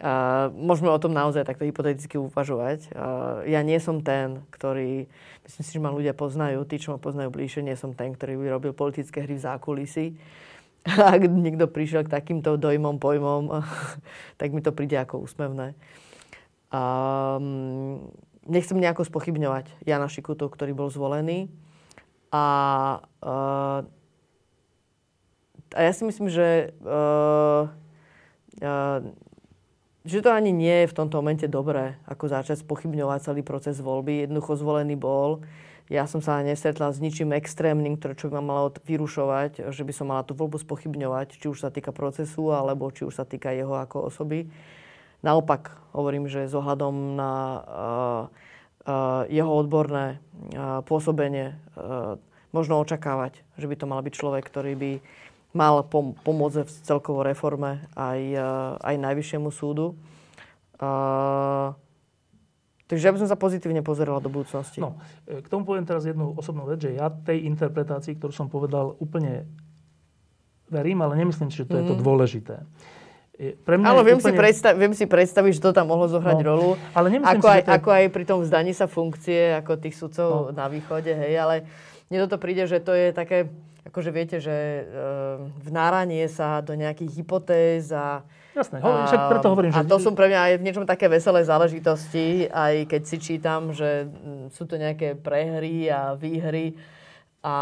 Uh, 0.00 0.48
môžeme 0.56 0.88
o 0.88 0.96
tom 0.96 1.12
naozaj 1.12 1.44
takto 1.44 1.68
hypoteticky 1.68 2.16
uvažovať. 2.16 2.88
Uh, 2.96 3.44
ja 3.44 3.60
nie 3.60 3.76
som 3.76 4.00
ten, 4.00 4.40
ktorý, 4.48 5.04
myslím 5.44 5.60
si, 5.60 5.76
že 5.76 5.84
ma 5.84 5.92
ľudia 5.92 6.16
poznajú, 6.16 6.64
tí, 6.64 6.80
čo 6.80 6.96
ma 6.96 6.98
poznajú 6.98 7.28
bližšie, 7.28 7.68
nie 7.68 7.76
som 7.76 7.92
ten, 7.92 8.16
ktorý 8.16 8.40
by 8.40 8.46
robil 8.48 8.72
politické 8.72 9.20
hry 9.20 9.36
v 9.36 9.44
zákulisí. 9.44 10.06
Ak 10.88 11.20
niekto 11.28 11.68
prišiel 11.68 12.08
k 12.08 12.16
takýmto 12.16 12.56
dojmom, 12.56 12.96
pojmom, 12.96 13.60
tak 14.40 14.56
mi 14.56 14.64
to 14.64 14.72
príde 14.72 14.96
ako 14.96 15.20
úsmevné. 15.20 15.76
Um, 16.72 18.08
nechcem 18.48 18.80
nejako 18.80 19.04
spochybňovať 19.04 19.84
Jana 19.84 20.08
Šikutu, 20.08 20.48
ktorý 20.48 20.72
bol 20.72 20.88
zvolený. 20.88 21.52
A, 22.32 22.44
uh, 23.20 23.84
a 25.76 25.80
ja 25.84 25.92
si 25.92 26.08
myslím, 26.08 26.32
že 26.32 26.72
uh, 26.80 27.68
uh, 28.64 29.04
že 30.04 30.24
to 30.24 30.32
ani 30.32 30.48
nie 30.50 30.84
je 30.84 30.90
v 30.90 30.96
tomto 30.96 31.20
momente 31.20 31.44
dobré, 31.44 32.00
ako 32.08 32.32
začať 32.32 32.64
spochybňovať 32.64 33.30
celý 33.30 33.42
proces 33.44 33.80
voľby. 33.84 34.24
Jednoducho 34.24 34.56
zvolený 34.56 34.96
bol. 34.96 35.44
Ja 35.90 36.06
som 36.06 36.22
sa 36.22 36.38
nesretla 36.40 36.94
s 36.94 37.02
ničím 37.02 37.34
extrémnym, 37.34 37.98
ktoré 37.98 38.14
čo 38.14 38.30
by 38.30 38.38
ma 38.38 38.54
malo 38.54 38.70
vyrušovať, 38.86 39.74
že 39.74 39.82
by 39.82 39.92
som 39.92 40.08
mala 40.14 40.22
tú 40.22 40.38
voľbu 40.38 40.62
spochybňovať, 40.62 41.36
či 41.42 41.50
už 41.50 41.66
sa 41.66 41.74
týka 41.74 41.90
procesu, 41.90 42.54
alebo 42.54 42.94
či 42.94 43.02
už 43.02 43.18
sa 43.18 43.26
týka 43.26 43.50
jeho 43.50 43.74
ako 43.74 44.06
osoby. 44.06 44.46
Naopak, 45.20 45.74
hovorím, 45.92 46.30
že 46.30 46.48
s 46.48 46.54
ohľadom 46.54 47.18
na 47.18 47.32
uh, 47.34 48.22
uh, 48.86 49.22
jeho 49.28 49.50
odborné 49.52 50.16
uh, 50.54 50.80
pôsobenie 50.86 51.58
uh, 51.76 52.16
možno 52.54 52.78
očakávať, 52.80 53.42
že 53.58 53.66
by 53.66 53.74
to 53.76 53.90
mal 53.90 54.00
byť 54.00 54.14
človek, 54.14 54.46
ktorý 54.46 54.72
by 54.78 54.92
mal 55.50 55.82
pom- 55.82 56.14
pomôcť 56.22 56.62
v 56.62 56.70
celkovo 56.86 57.26
reforme 57.26 57.82
aj, 57.98 58.20
eh, 58.34 58.42
aj 58.78 58.94
Najvyššiemu 58.98 59.50
súdu. 59.50 59.98
Uh, 60.80 61.76
takže 62.88 63.04
ja 63.04 63.12
by 63.12 63.20
som 63.20 63.28
sa 63.28 63.36
pozitívne 63.36 63.84
pozerala 63.84 64.16
do 64.16 64.32
budúcnosti. 64.32 64.80
No, 64.80 64.96
eh, 65.28 65.44
k 65.44 65.46
tomu 65.52 65.68
poviem 65.68 65.84
teraz 65.84 66.08
jednu 66.08 66.32
osobnú 66.32 66.64
vec, 66.64 66.80
že 66.80 66.96
ja 66.96 67.12
tej 67.12 67.44
interpretácii, 67.52 68.16
ktorú 68.16 68.32
som 68.32 68.48
povedal, 68.48 68.96
úplne 68.96 69.44
verím, 70.72 71.04
ale 71.04 71.20
nemyslím 71.20 71.52
že 71.52 71.68
to 71.68 71.76
mm. 71.76 71.80
je 71.82 71.84
to 71.84 71.94
mhm. 71.98 72.02
dôležité. 72.06 72.56
Pre 73.40 73.76
mňa 73.80 73.88
ale 73.88 74.04
viem, 74.04 74.20
úplne... 74.20 74.36
si 74.36 74.40
predstav, 74.40 74.72
viem 74.76 74.92
si 74.92 75.08
predstaviť, 75.08 75.52
že 75.56 75.64
to 75.64 75.72
tam 75.72 75.88
mohlo 75.88 76.04
zohrať 76.12 76.44
no, 76.44 76.46
rolu. 76.46 76.68
Ale 76.92 77.08
ako, 77.08 77.48
si, 77.48 77.54
aj, 77.56 77.62
to 77.64 77.72
ako 77.72 77.90
aj 77.96 78.04
pri 78.12 78.24
tom 78.28 78.38
vzdaní 78.44 78.72
sa 78.76 78.84
funkcie, 78.84 79.56
ako 79.56 79.80
tých 79.80 79.96
sudcov 79.96 80.52
no. 80.52 80.52
na 80.52 80.68
východe, 80.68 81.08
hej, 81.08 81.40
ale 81.40 81.64
mne 82.12 82.28
toto 82.28 82.36
príde, 82.36 82.68
že 82.68 82.84
to 82.84 82.92
je 82.92 83.16
také 83.16 83.48
akože 83.88 84.10
viete, 84.12 84.36
že 84.42 84.52
e, 84.52 84.82
vnáranie 85.64 86.28
sa 86.28 86.60
do 86.60 86.76
nejakých 86.76 87.22
hypotéz 87.22 87.92
a 87.94 88.24
Jasné, 88.50 88.82
a, 88.82 89.06
však 89.06 89.22
preto 89.30 89.46
hovorím, 89.54 89.70
že... 89.70 89.78
A 89.78 89.86
to 89.86 89.96
sú 90.02 90.10
pre 90.10 90.26
mňa 90.26 90.40
aj 90.42 90.52
v 90.58 90.64
niečom 90.66 90.82
také 90.82 91.06
veselé 91.06 91.46
záležitosti, 91.46 92.50
aj 92.50 92.90
keď 92.90 93.02
si 93.06 93.16
čítam, 93.22 93.70
že 93.70 94.10
sú 94.50 94.66
to 94.66 94.74
nejaké 94.74 95.14
prehry 95.14 95.86
a 95.86 96.18
výhry 96.18 96.74
a, 97.40 97.54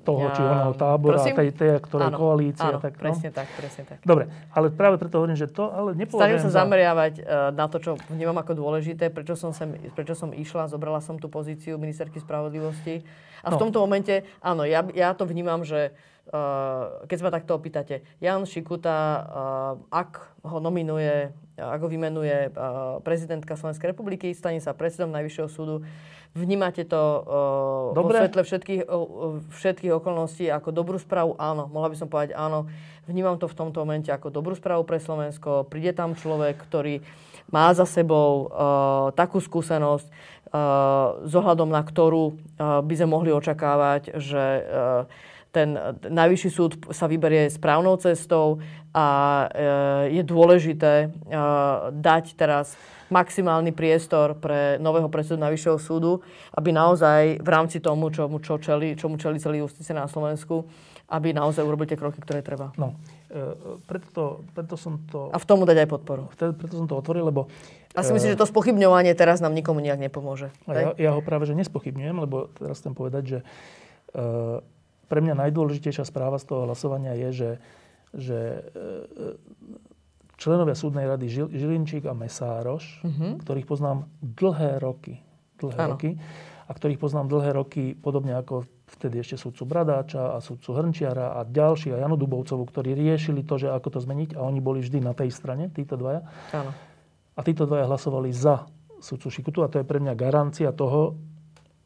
toho 0.00 0.32
či 0.32 0.40
oného 0.40 0.72
tábora, 0.80 1.20
prosím? 1.20 1.36
tej, 1.36 1.48
tej 1.52 1.70
ktorej 1.84 2.08
áno, 2.08 2.16
koalície. 2.16 2.64
Áno, 2.64 2.80
tak, 2.80 2.96
no? 2.96 3.04
presne 3.04 3.28
tak, 3.28 3.52
presne 3.52 3.82
tak. 3.84 3.98
Dobre, 4.00 4.32
ale 4.48 4.72
práve 4.72 4.96
preto 4.96 5.20
hovorím, 5.20 5.36
že 5.36 5.44
to 5.44 5.68
ale 5.68 5.92
nepovažujem 5.92 6.40
Stanem 6.40 6.44
sa 6.44 6.48
za... 6.48 6.58
zameriavať 6.64 7.14
uh, 7.20 7.24
na 7.52 7.68
to, 7.68 7.76
čo 7.84 7.90
vnímam 8.08 8.40
ako 8.40 8.56
dôležité, 8.56 9.12
prečo 9.12 9.36
som, 9.36 9.52
sem, 9.52 9.76
prečo 9.92 10.16
som 10.16 10.32
išla, 10.32 10.72
zobrala 10.72 11.04
som 11.04 11.20
tú 11.20 11.28
pozíciu 11.28 11.76
ministerky 11.76 12.16
spravodlivosti. 12.16 13.04
A 13.44 13.52
v 13.52 13.56
no. 13.56 13.68
tomto 13.68 13.84
momente, 13.84 14.24
áno, 14.40 14.64
ja, 14.64 14.80
ja 14.96 15.12
to 15.12 15.28
vnímam, 15.28 15.68
že 15.68 15.92
uh, 16.32 17.04
keď 17.04 17.16
sa 17.20 17.24
ma 17.28 17.32
takto 17.36 17.52
opýtate, 17.52 18.00
Jan 18.24 18.48
Šikuta, 18.48 18.96
uh, 18.96 19.20
ak 19.92 20.40
ho 20.48 20.64
nominuje 20.64 21.28
ako 21.60 21.92
vymenuje 21.92 22.48
prezidentka 23.04 23.52
Slovenskej 23.52 23.92
republiky, 23.92 24.32
stane 24.32 24.64
sa 24.64 24.72
predsedom 24.72 25.12
Najvyššieho 25.12 25.48
súdu. 25.52 25.84
Vnímate 26.30 26.86
to 26.86 26.94
uh, 26.94 27.90
vo 27.90 28.06
svetle 28.06 28.46
všetkých, 28.46 28.86
uh, 28.86 29.42
všetkých 29.50 29.92
okolností 29.98 30.46
ako 30.46 30.70
dobrú 30.70 30.94
správu? 30.94 31.34
Áno, 31.34 31.66
mohla 31.66 31.90
by 31.90 31.96
som 31.98 32.06
povedať 32.06 32.38
áno. 32.38 32.70
Vnímam 33.10 33.34
to 33.34 33.50
v 33.50 33.58
tomto 33.58 33.82
momente 33.82 34.14
ako 34.14 34.30
dobrú 34.30 34.54
správu 34.54 34.86
pre 34.86 35.02
Slovensko. 35.02 35.66
Príde 35.66 35.90
tam 35.90 36.14
človek, 36.14 36.54
ktorý 36.54 37.02
má 37.50 37.74
za 37.74 37.82
sebou 37.82 38.46
uh, 38.46 39.10
takú 39.18 39.42
skúsenosť, 39.42 40.06
uh, 40.06 41.26
s 41.26 41.32
ohľadom 41.34 41.66
na 41.66 41.82
ktorú 41.82 42.30
uh, 42.30 42.78
by 42.78 42.94
sme 42.94 43.10
mohli 43.10 43.34
očakávať, 43.34 44.14
že 44.22 44.44
uh, 44.62 45.10
ten 45.50 45.74
najvyšší 46.06 46.50
súd 46.54 46.78
sa 46.94 47.10
vyberie 47.10 47.50
správnou 47.50 47.98
cestou 47.98 48.62
a 48.94 49.06
je 50.06 50.22
dôležité 50.22 51.10
dať 51.90 52.38
teraz 52.38 52.78
maximálny 53.10 53.74
priestor 53.74 54.38
pre 54.38 54.78
nového 54.78 55.10
predsedu 55.10 55.42
Najvyššieho 55.42 55.78
súdu, 55.82 56.22
aby 56.54 56.70
naozaj 56.70 57.42
v 57.42 57.48
rámci 57.50 57.82
tomu, 57.82 58.08
čo, 58.14 58.30
čo 58.40 58.56
čeli, 58.62 58.94
čomu 58.94 59.18
čeli 59.18 59.42
celý 59.42 59.66
justície 59.66 59.90
na 59.92 60.06
Slovensku, 60.06 60.64
aby 61.10 61.34
naozaj 61.34 61.66
urobil 61.66 61.90
tie 61.90 61.98
kroky, 61.98 62.22
ktoré 62.22 62.38
treba. 62.40 62.70
No, 62.78 62.94
e, 63.26 63.78
preto, 63.82 64.46
preto 64.54 64.78
som 64.78 65.02
to... 65.10 65.34
A 65.34 65.42
v 65.42 65.46
tomu 65.46 65.66
dať 65.66 65.82
aj 65.82 65.88
podporu. 65.90 66.30
Preto, 66.30 66.54
preto 66.54 66.74
som 66.78 66.86
to 66.86 66.94
otvoril, 66.94 67.26
lebo... 67.26 67.50
A 67.98 68.06
si 68.06 68.14
myslím, 68.14 68.38
že 68.38 68.38
to 68.38 68.46
spochybňovanie 68.46 69.10
teraz 69.18 69.42
nám 69.42 69.50
nikomu 69.50 69.82
nejak 69.82 69.98
nepomôže. 69.98 70.54
Ja, 70.70 70.94
ja 70.94 71.10
ho 71.10 71.20
práve 71.26 71.50
že 71.50 71.58
nespochybňujem, 71.58 72.16
lebo 72.22 72.46
teraz 72.54 72.78
chcem 72.78 72.94
povedať, 72.94 73.22
že 73.26 73.38
e, 74.14 74.62
pre 75.10 75.18
mňa 75.18 75.34
najdôležitejšia 75.34 76.06
správa 76.06 76.38
z 76.38 76.46
toho 76.46 76.70
hlasovania 76.70 77.18
je, 77.18 77.28
že, 77.34 77.50
že 78.14 78.38
e, 78.70 79.34
členovia 80.40 80.72
súdnej 80.72 81.04
rady 81.04 81.28
Žil, 81.28 81.46
Žilinčík 81.52 82.08
a 82.08 82.16
Mesároš, 82.16 83.04
uh-huh. 83.04 83.36
ktorých 83.44 83.68
poznám 83.68 84.08
dlhé 84.24 84.80
roky, 84.80 85.20
dlhé 85.60 85.76
ano. 85.84 85.94
roky, 85.94 86.16
a 86.64 86.70
ktorých 86.72 87.02
poznám 87.02 87.28
dlhé 87.28 87.50
roky, 87.52 87.92
podobne 87.92 88.32
ako 88.32 88.64
vtedy 88.96 89.20
ešte 89.20 89.36
súdcu 89.36 89.68
Bradáča 89.68 90.34
a 90.34 90.38
súdcu 90.40 90.72
Hrnčiara 90.72 91.36
a 91.36 91.44
ďalší 91.44 91.92
a 91.92 92.00
Janu 92.00 92.16
Dubovcovu, 92.16 92.64
ktorí 92.64 92.96
riešili 92.96 93.44
to, 93.44 93.60
že 93.60 93.68
ako 93.68 93.98
to 93.98 94.00
zmeniť 94.00 94.38
a 94.38 94.40
oni 94.40 94.62
boli 94.62 94.80
vždy 94.80 95.02
na 95.04 95.12
tej 95.12 95.28
strane, 95.34 95.68
títo 95.68 96.00
dvaja. 96.00 96.24
Ano. 96.56 96.70
A 97.36 97.40
títo 97.42 97.68
dvaja 97.68 97.90
hlasovali 97.90 98.30
za 98.32 98.70
súdcu 99.02 99.28
Šikutu 99.28 99.58
a 99.60 99.70
to 99.70 99.82
je 99.82 99.88
pre 99.88 99.98
mňa 99.98 100.14
garancia 100.14 100.70
toho, 100.72 101.18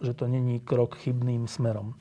že 0.04 0.12
to 0.12 0.28
není 0.28 0.60
krok 0.60 1.00
chybným 1.00 1.48
smerom. 1.48 1.96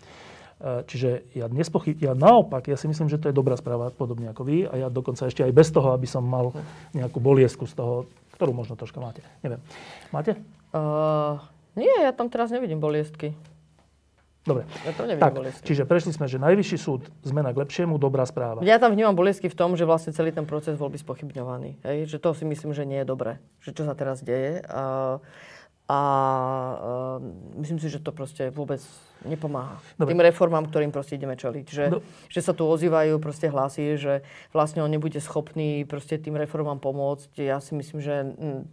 E, 0.64 0.88
čiže 0.88 1.27
ja, 1.35 1.52
nespochyb, 1.52 1.99
ja 1.99 2.15
naopak, 2.15 2.72
ja 2.72 2.80
si 2.80 2.88
myslím, 2.88 3.11
že 3.11 3.19
to 3.19 3.27
je 3.27 3.35
dobrá 3.35 3.60
správa, 3.60 3.91
podobne 3.91 4.31
ako 4.31 4.48
vy. 4.48 4.64
A 4.72 4.80
ja 4.80 4.88
dokonca 4.88 5.27
ešte 5.27 5.44
aj 5.44 5.52
bez 5.52 5.68
toho, 5.76 5.91
aby 5.91 6.07
som 6.07 6.23
mal 6.23 6.56
nejakú 6.95 7.19
boliesku 7.19 7.68
z 7.68 7.76
toho, 7.76 8.07
ktorú 8.40 8.56
možno 8.56 8.80
troška 8.80 9.03
máte. 9.03 9.19
Neviem. 9.44 9.60
Máte? 10.15 10.40
Uh, 10.72 11.44
nie, 11.76 11.91
ja 11.91 12.15
tam 12.15 12.31
teraz 12.31 12.48
nevidím 12.48 12.80
boliestky. 12.80 13.35
Dobre. 14.48 14.64
Ja 14.88 14.91
tam 14.95 15.11
nevidím 15.11 15.23
tak, 15.23 15.35
boliestky. 15.35 15.68
Čiže 15.68 15.84
prešli 15.84 16.11
sme, 16.15 16.31
že 16.31 16.40
najvyšší 16.40 16.77
súd, 16.80 17.11
zmena 17.27 17.52
k 17.52 17.60
lepšiemu, 17.64 17.99
dobrá 17.99 18.23
správa. 18.23 18.64
Ja 18.64 18.80
tam 18.80 18.95
vnímam 18.95 19.15
boliestky 19.19 19.52
v 19.52 19.56
tom, 19.60 19.76
že 19.76 19.84
vlastne 19.84 20.15
celý 20.15 20.31
ten 20.31 20.48
proces 20.48 20.80
bol 20.80 20.88
by 20.88 20.99
spochybňovaný. 20.99 21.80
Hej? 21.84 22.07
Že 22.07 22.18
to 22.23 22.30
si 22.40 22.44
myslím, 22.48 22.72
že 22.72 22.88
nie 22.88 23.03
je 23.03 23.07
dobré. 23.07 23.44
Že 23.64 23.72
čo 23.76 23.84
sa 23.84 23.95
teraz 23.99 24.23
deje. 24.23 24.64
Uh, 24.68 25.19
a 25.84 25.99
uh, 26.80 27.60
myslím 27.60 27.76
si, 27.76 27.91
že 27.91 27.99
to 27.99 28.15
proste 28.15 28.47
vôbec 28.55 28.80
nepomáha. 29.27 29.84
Dobre. 29.99 30.15
Tým 30.15 30.23
reformám, 30.23 30.72
ktorým 30.72 30.95
proste 30.95 31.19
ideme 31.19 31.35
čeliť. 31.35 31.65
Že, 31.68 31.85
no. 31.91 31.99
že 32.31 32.39
sa 32.39 32.55
tu 32.55 32.64
ozývajú 32.64 33.19
proste 33.19 33.51
hlasy, 33.51 33.99
že 33.99 34.14
vlastne 34.55 34.80
on 34.80 34.88
nebude 34.88 35.19
schopný 35.19 35.84
proste 35.84 36.15
tým 36.15 36.39
reformám 36.39 36.80
pomôcť. 36.80 37.35
Ja 37.43 37.60
si 37.60 37.76
myslím, 37.76 37.99
že 37.99 38.15
hm, 38.31 38.64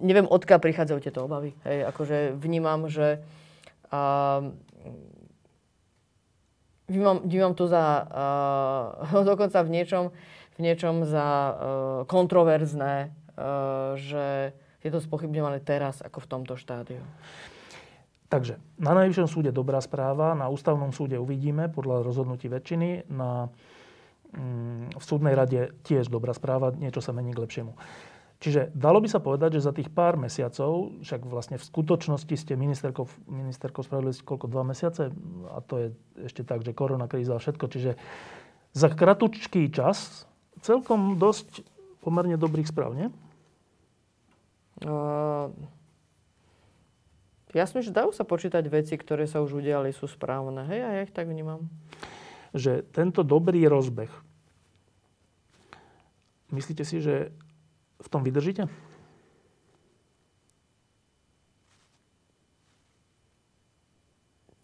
neviem, 0.00 0.24
odkiaľ 0.24 0.58
prichádzajú 0.64 0.98
tieto 1.04 1.20
obavy. 1.28 1.52
Hej, 1.68 1.84
akože 1.92 2.16
vnímam, 2.40 2.88
že 2.88 3.20
uh, 3.92 4.48
vnímam, 6.88 7.20
vnímam 7.28 7.52
to 7.52 7.68
za 7.68 8.08
uh, 9.04 9.22
dokonca 9.30 9.60
v 9.62 9.70
niečom, 9.70 10.04
v 10.56 10.58
niečom 10.64 11.04
za 11.04 11.28
uh, 11.28 11.54
kontroverzné, 12.08 13.12
uh, 13.36 14.00
že 14.00 14.56
je 14.82 14.90
to 14.90 15.02
spochybňované 15.02 15.58
teraz 15.62 16.00
ako 16.00 16.22
v 16.22 16.30
tomto 16.30 16.54
štádiu? 16.54 17.02
Takže 18.28 18.60
na 18.76 18.92
Najvyššom 18.92 19.28
súde 19.28 19.50
dobrá 19.56 19.80
správa, 19.80 20.36
na 20.36 20.52
Ústavnom 20.52 20.92
súde 20.92 21.16
uvidíme 21.16 21.72
podľa 21.72 22.04
rozhodnutí 22.04 22.52
väčšiny, 22.52 23.08
na, 23.08 23.48
mm, 24.36 25.00
v 25.00 25.04
súdnej 25.04 25.32
rade 25.32 25.72
tiež 25.88 26.12
dobrá 26.12 26.36
správa, 26.36 26.76
niečo 26.76 27.00
sa 27.00 27.16
mení 27.16 27.32
k 27.32 27.40
lepšiemu. 27.40 27.72
Čiže 28.38 28.70
dalo 28.70 29.02
by 29.02 29.08
sa 29.10 29.18
povedať, 29.18 29.58
že 29.58 29.66
za 29.66 29.74
tých 29.74 29.90
pár 29.90 30.14
mesiacov, 30.14 30.94
však 31.02 31.26
vlastne 31.26 31.56
v 31.58 31.64
skutočnosti 31.66 32.34
ste 32.38 32.54
ministerkou, 32.54 33.10
ministerkou 33.26 33.82
spravodlivosti 33.82 34.22
koľko, 34.22 34.46
dva 34.46 34.62
mesiace, 34.62 35.10
a 35.50 35.58
to 35.58 35.74
je 35.74 35.86
ešte 36.22 36.46
tak, 36.46 36.62
že 36.62 36.70
korona 36.70 37.10
kríza 37.10 37.34
a 37.34 37.42
všetko, 37.42 37.64
čiže 37.66 37.98
za 38.76 38.88
kratučký 38.92 39.72
čas 39.74 40.28
celkom 40.62 41.18
dosť 41.18 41.66
pomerne 42.04 42.38
dobrých 42.38 42.70
správ, 42.70 42.94
nie? 42.94 43.08
Uh, 44.78 45.50
ja 47.56 47.64
si 47.64 47.80
že 47.80 47.90
dajú 47.90 48.12
sa 48.12 48.28
počítať 48.28 48.60
veci, 48.68 48.94
ktoré 48.94 49.24
sa 49.24 49.40
už 49.40 49.58
udiali, 49.58 49.90
sú 49.90 50.04
správne. 50.04 50.68
Hej, 50.68 50.80
a 50.84 50.88
ja 50.94 51.00
ich 51.02 51.14
tak 51.14 51.26
vnímam. 51.26 51.66
Že 52.52 52.84
tento 52.92 53.24
dobrý 53.24 53.64
rozbeh, 53.66 54.12
myslíte 56.52 56.84
si, 56.84 57.00
že 57.00 57.32
v 57.98 58.08
tom 58.08 58.22
vydržíte? 58.22 58.68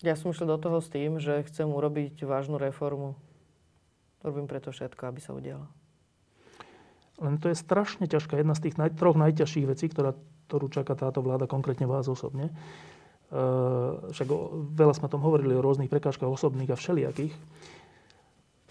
Ja 0.05 0.21
som 0.21 0.37
išiel 0.37 0.53
do 0.53 0.61
toho 0.61 0.85
s 0.85 0.93
tým, 0.93 1.17
že 1.17 1.49
chcem 1.49 1.65
urobiť 1.65 2.29
vážnu 2.29 2.61
reformu. 2.61 3.17
Robím 4.21 4.45
preto 4.45 4.69
všetko, 4.69 5.09
aby 5.09 5.21
sa 5.25 5.33
udiala. 5.33 5.73
Len 7.25 7.41
to 7.41 7.49
je 7.49 7.57
strašne 7.57 8.05
ťažká, 8.05 8.37
jedna 8.37 8.53
z 8.53 8.69
tých 8.69 8.77
naj, 8.77 9.01
troch 9.01 9.17
najťažších 9.17 9.65
vecí, 9.65 9.89
ktorá, 9.89 10.13
ktorú 10.53 10.69
čaká 10.69 10.93
táto 10.93 11.25
vláda, 11.25 11.49
konkrétne 11.49 11.89
vás 11.89 12.05
osobne. 12.05 12.53
E, 13.33 13.43
však 14.13 14.29
o, 14.29 14.69
veľa 14.77 14.93
sme 14.93 15.09
o 15.09 15.15
tom 15.17 15.25
hovorili, 15.25 15.57
o 15.57 15.65
rôznych 15.65 15.89
prekážkach 15.89 16.29
osobných 16.29 16.69
a 16.69 16.77
všelijakých. 16.77 17.33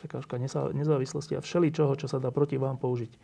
Prekážka 0.05 0.37
nezávislosti 0.75 1.33
a 1.33 1.41
všeličoho, 1.41 1.97
čo 1.97 2.05
sa 2.05 2.21
dá 2.21 2.29
proti 2.29 2.61
vám 2.61 2.77
použiť. 2.77 3.11
E, 3.11 3.19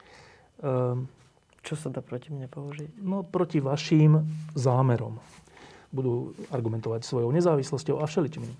čo 1.61 1.75
sa 1.77 1.93
dá 1.93 2.01
proti 2.01 2.33
mne 2.33 2.49
použiť? 2.49 2.97
No, 3.05 3.21
proti 3.21 3.61
vašim 3.61 4.25
zámerom. 4.57 5.21
Budú 5.93 6.33
argumentovať 6.49 7.05
svojou 7.05 7.29
nezávislosťou 7.29 8.01
a 8.01 8.09
všeličím. 8.09 8.49
E, 8.49 8.57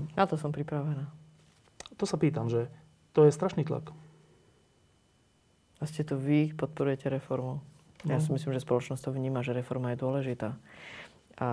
Na 0.00 0.24
to 0.24 0.40
som 0.40 0.56
pripravená. 0.56 1.04
To 2.00 2.08
sa 2.08 2.16
pýtam, 2.16 2.48
že 2.48 2.72
to 3.12 3.28
je 3.28 3.32
strašný 3.32 3.68
tlak. 3.68 3.92
A 5.80 5.84
ste 5.84 6.02
to 6.02 6.16
vy, 6.16 6.56
podporujete 6.56 7.12
reformu. 7.12 7.60
No. 8.04 8.08
Ja 8.08 8.18
si 8.22 8.32
myslím, 8.32 8.56
že 8.56 8.64
spoločnosť 8.64 9.08
to 9.08 9.10
vníma, 9.12 9.44
že 9.44 9.56
reforma 9.56 9.92
je 9.92 10.00
dôležitá. 10.00 10.56
A 11.36 11.48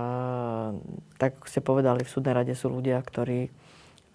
tak 1.20 1.44
ste 1.50 1.60
povedali, 1.60 2.08
v 2.08 2.14
súdnej 2.14 2.32
rade 2.32 2.56
sú 2.56 2.72
ľudia, 2.72 3.00
ktorí 3.04 3.52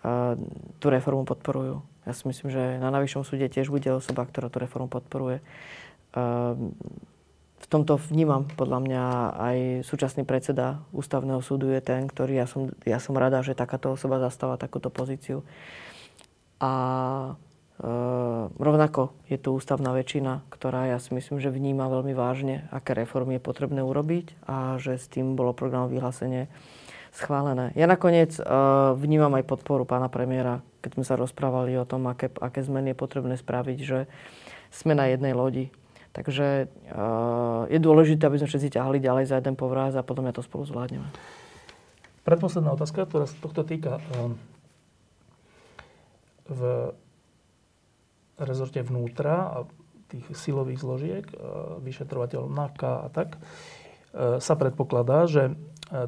a, 0.00 0.38
tú 0.80 0.86
reformu 0.88 1.28
podporujú. 1.28 1.84
Ja 2.08 2.16
si 2.16 2.24
myslím, 2.24 2.48
že 2.48 2.80
na 2.80 2.88
najvyššom 2.88 3.24
súde 3.26 3.52
tiež 3.52 3.68
bude 3.68 3.92
osoba, 3.92 4.24
ktorá 4.24 4.48
tú 4.48 4.64
reformu 4.64 4.88
podporuje. 4.88 5.44
A, 6.16 6.56
v 7.58 7.66
tomto 7.66 7.98
vnímam, 7.98 8.48
podľa 8.48 8.78
mňa, 8.80 9.04
aj 9.34 9.56
súčasný 9.84 10.22
predseda 10.24 10.80
ústavného 10.94 11.42
súdu 11.44 11.68
je 11.74 11.82
ten, 11.82 12.06
ktorý, 12.06 12.38
ja 12.38 12.46
som, 12.48 12.72
ja 12.86 13.02
som 13.02 13.18
rada, 13.18 13.44
že 13.44 13.58
takáto 13.58 13.92
osoba 13.92 14.22
zastáva 14.22 14.56
takúto 14.56 14.88
pozíciu. 14.88 15.44
A 16.62 16.70
Ehm, 17.78 18.50
rovnako 18.58 19.14
je 19.30 19.38
tu 19.38 19.54
ústavná 19.54 19.94
väčšina, 19.94 20.42
ktorá 20.50 20.90
ja 20.90 20.98
si 20.98 21.14
myslím, 21.14 21.38
že 21.38 21.54
vníma 21.54 21.86
veľmi 21.86 22.10
vážne, 22.10 22.66
aké 22.74 22.90
reformy 22.90 23.38
je 23.38 23.46
potrebné 23.46 23.86
urobiť 23.86 24.34
a 24.50 24.82
že 24.82 24.98
s 24.98 25.06
tým 25.06 25.38
bolo 25.38 25.54
programové 25.54 26.02
vyhlásenie 26.02 26.50
schválené. 27.14 27.70
Ja 27.78 27.86
nakoniec 27.86 28.34
uh, 28.42 28.98
vnímam 28.98 29.30
aj 29.38 29.46
podporu 29.46 29.86
pána 29.86 30.10
premiéra, 30.10 30.58
keď 30.82 30.90
sme 30.98 31.04
sa 31.06 31.14
rozprávali 31.14 31.78
o 31.78 31.86
tom, 31.86 32.10
aké, 32.10 32.34
aké 32.42 32.66
zmeny 32.66 32.92
je 32.92 32.98
potrebné 32.98 33.34
spraviť, 33.38 33.78
že 33.78 34.10
sme 34.74 34.98
na 34.98 35.06
jednej 35.14 35.32
lodi. 35.38 35.70
Takže 36.18 36.66
uh, 36.66 37.70
je 37.70 37.78
dôležité, 37.78 38.26
aby 38.26 38.42
sme 38.42 38.50
všetci 38.50 38.74
ťahali 38.74 38.98
ďalej 38.98 39.30
za 39.30 39.38
jeden 39.38 39.54
povraz 39.54 39.94
a 39.94 40.02
potom 40.02 40.26
ja 40.26 40.34
to 40.34 40.42
spolu 40.42 40.66
zvládneme. 40.66 41.06
Predposledná 42.26 42.74
otázka, 42.74 43.06
ktorá 43.06 43.30
sa 43.30 43.38
tohto 43.38 43.62
týka. 43.62 44.02
V 46.50 46.60
rezorte 48.38 48.80
vnútra 48.82 49.36
a 49.50 49.58
tých 50.08 50.24
silových 50.32 50.80
zložiek, 50.80 51.24
e, 51.28 51.34
vyšetrovateľ 51.84 52.48
NAKA 52.48 52.92
a 53.04 53.08
tak, 53.12 53.36
e, 53.36 53.40
sa 54.40 54.54
predpokladá, 54.56 55.28
že 55.28 55.52
e, 55.52 55.54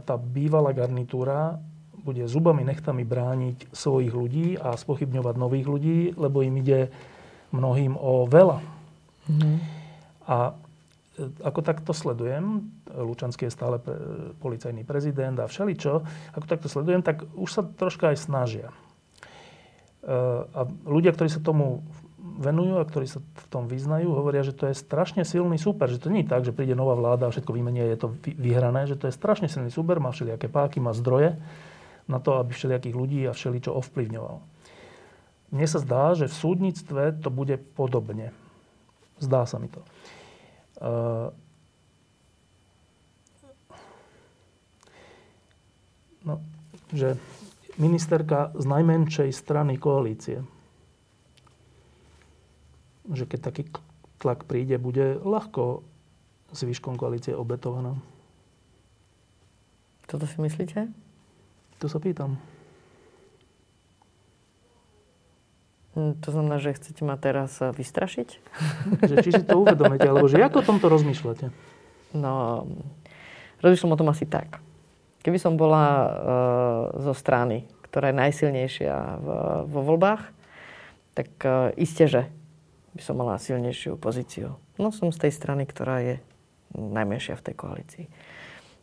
tá 0.01 0.17
bývalá 0.17 0.73
garnitúra 0.73 1.61
bude 2.01 2.25
zubami 2.25 2.65
nechtami 2.65 3.05
brániť 3.05 3.77
svojich 3.77 4.13
ľudí 4.17 4.49
a 4.57 4.73
spochybňovať 4.73 5.35
nových 5.37 5.67
ľudí, 5.69 5.99
lebo 6.17 6.41
im 6.41 6.57
ide 6.65 6.89
mnohým 7.53 7.93
o 7.93 8.25
veľa. 8.25 8.65
Mm. 9.29 9.61
A 10.25 10.57
ako 11.45 11.61
takto 11.61 11.93
sledujem, 11.93 12.73
Lučanský 12.89 13.45
je 13.45 13.53
stále 13.53 13.77
pre, 13.77 13.93
policajný 14.41 14.89
prezident 14.89 15.37
a 15.37 15.45
všeličo, 15.45 15.93
ako 16.33 16.47
takto 16.49 16.73
sledujem, 16.73 17.05
tak 17.05 17.29
už 17.37 17.51
sa 17.53 17.63
troška 17.69 18.17
aj 18.17 18.25
snažia. 18.25 18.73
A 20.57 20.61
ľudia, 20.89 21.13
ktorí 21.13 21.29
sa 21.29 21.45
tomu 21.45 21.85
venujú 22.39 22.79
a 22.79 22.87
ktorí 22.87 23.07
sa 23.11 23.19
v 23.19 23.47
tom 23.51 23.67
vyznajú, 23.67 24.15
hovoria, 24.15 24.47
že 24.47 24.55
to 24.55 24.71
je 24.71 24.79
strašne 24.79 25.27
silný 25.27 25.59
súper. 25.59 25.91
Že 25.91 26.07
to 26.07 26.13
nie 26.13 26.23
je 26.23 26.31
tak, 26.31 26.47
že 26.47 26.55
príde 26.55 26.79
nová 26.79 26.95
vláda 26.95 27.27
a 27.27 27.33
všetko 27.35 27.51
vymenia, 27.51 27.91
je 27.91 27.99
to 27.99 28.09
vyhrané. 28.23 28.87
Že 28.87 28.97
to 29.03 29.05
je 29.11 29.19
strašne 29.19 29.51
silný 29.51 29.75
súper, 29.75 29.99
má 29.99 30.15
všelijaké 30.15 30.47
páky, 30.47 30.79
má 30.79 30.95
zdroje 30.95 31.35
na 32.07 32.23
to, 32.23 32.39
aby 32.39 32.55
všelijakých 32.55 32.95
ľudí 32.95 33.21
a 33.27 33.35
všeličo 33.35 33.75
ovplyvňoval. 33.75 34.37
Mne 35.51 35.67
sa 35.67 35.83
zdá, 35.83 36.15
že 36.15 36.31
v 36.31 36.39
súdnictve 36.39 37.03
to 37.19 37.31
bude 37.31 37.59
podobne. 37.75 38.31
Zdá 39.19 39.47
sa 39.51 39.59
mi 39.59 39.67
to. 39.67 39.83
Uh, 40.81 41.35
no, 46.23 46.39
že 46.95 47.19
ministerka 47.77 48.55
z 48.55 48.65
najmenšej 48.65 49.31
strany 49.35 49.77
koalície 49.77 50.41
že 53.11 53.27
keď 53.27 53.41
taký 53.43 53.63
tlak 54.21 54.45
príde, 54.45 54.77
bude 54.77 55.19
ľahko 55.21 55.83
s 56.51 56.61
výškom 56.67 56.99
koalície 56.99 57.33
obetovaná. 57.33 57.97
Toto 60.11 60.27
si 60.27 60.43
myslíte? 60.43 60.91
To 61.79 61.87
sa 61.87 62.03
pýtam. 62.03 62.37
Hm, 65.95 66.23
to 66.23 66.29
znamená, 66.31 66.63
že 66.63 66.75
chcete 66.75 67.03
ma 67.03 67.19
teraz 67.19 67.59
eh, 67.63 67.71
vystrašiť? 67.71 68.29
že, 69.11 69.15
či 69.23 69.31
si 69.35 69.43
to 69.47 69.63
uvedomíte, 69.63 70.07
alebo 70.07 70.31
že 70.31 70.43
ako 70.43 70.63
o 70.63 70.69
tomto 70.75 70.87
rozmýšľate? 70.91 71.47
No, 72.15 72.67
rozmýšľam 73.63 73.95
o 73.95 74.01
tom 74.01 74.11
asi 74.11 74.27
tak. 74.27 74.59
Keby 75.21 75.37
som 75.37 75.61
bola 75.61 75.85
uh, 75.85 76.09
zo 76.97 77.13
strany, 77.13 77.69
ktorá 77.85 78.09
je 78.09 78.21
najsilnejšia 78.25 79.21
v, 79.21 79.27
vo 79.69 79.81
voľbách, 79.85 80.33
tak 81.13 81.29
uh, 81.45 81.69
iste, 81.77 82.09
že 82.09 82.33
by 82.95 83.03
som 83.03 83.15
mala 83.19 83.39
silnejšiu 83.39 83.97
pozíciu. 83.97 84.59
No 84.81 84.91
som 84.91 85.15
z 85.15 85.29
tej 85.29 85.33
strany, 85.35 85.67
ktorá 85.67 86.03
je 86.03 86.15
najmenšia 86.75 87.39
v 87.39 87.45
tej 87.51 87.55
koalícii. 87.55 88.07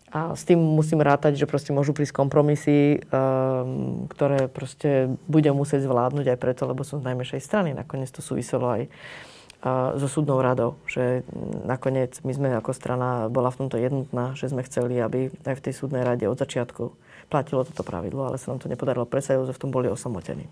A 0.08 0.32
s 0.32 0.48
tým 0.48 0.56
musím 0.56 1.04
rátať, 1.04 1.36
že 1.36 1.50
proste 1.50 1.76
môžu 1.76 1.92
prísť 1.92 2.16
kompromisy, 2.16 3.04
um, 3.12 4.08
ktoré 4.08 4.48
proste 4.48 5.12
budem 5.28 5.52
musieť 5.52 5.84
zvládnuť 5.84 6.32
aj 6.32 6.38
preto, 6.40 6.64
lebo 6.64 6.88
som 6.88 7.04
z 7.04 7.08
najmenšej 7.12 7.44
strany. 7.44 7.76
Nakoniec 7.76 8.08
to 8.08 8.24
súviselo 8.24 8.72
aj 8.72 8.88
uh, 8.88 10.00
so 10.00 10.08
súdnou 10.08 10.40
radou, 10.40 10.80
že 10.88 11.28
nakoniec 11.68 12.24
my 12.24 12.32
sme 12.32 12.48
ako 12.56 12.72
strana 12.72 13.28
bola 13.28 13.52
v 13.52 13.68
tomto 13.68 13.76
jednotná, 13.76 14.32
že 14.40 14.48
sme 14.48 14.64
chceli, 14.64 14.96
aby 14.96 15.28
aj 15.44 15.56
v 15.60 15.64
tej 15.68 15.74
súdnej 15.76 16.08
rade 16.08 16.24
od 16.24 16.40
začiatku 16.40 16.96
platilo 17.28 17.68
toto 17.68 17.84
pravidlo, 17.84 18.32
ale 18.32 18.40
sa 18.40 18.56
nám 18.56 18.64
to 18.64 18.72
nepodarilo 18.72 19.04
presadiť, 19.04 19.52
že 19.52 19.56
v 19.60 19.62
tom 19.68 19.76
boli 19.76 19.92
osamotení. 19.92 20.48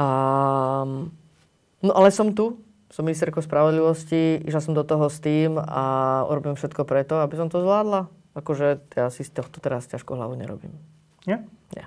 Um, 0.00 1.12
No 1.84 1.92
ale 1.92 2.08
som 2.08 2.32
tu, 2.32 2.56
som 2.88 3.04
ministerkou 3.04 3.44
spravodlivosti, 3.44 4.40
išla 4.40 4.64
som 4.64 4.72
do 4.72 4.80
toho 4.80 5.12
s 5.12 5.20
tým 5.20 5.60
a 5.60 6.24
urobím 6.24 6.56
všetko 6.56 6.88
preto, 6.88 7.20
aby 7.20 7.36
som 7.36 7.52
to 7.52 7.60
zvládla. 7.60 8.08
Akože 8.32 8.80
ja 8.96 9.12
si 9.12 9.20
z 9.20 9.36
tohto 9.36 9.60
teraz 9.60 9.84
ťažko 9.92 10.16
hlavu 10.16 10.32
nerobím. 10.40 10.72
Nie? 11.28 11.44
Nie. 11.76 11.84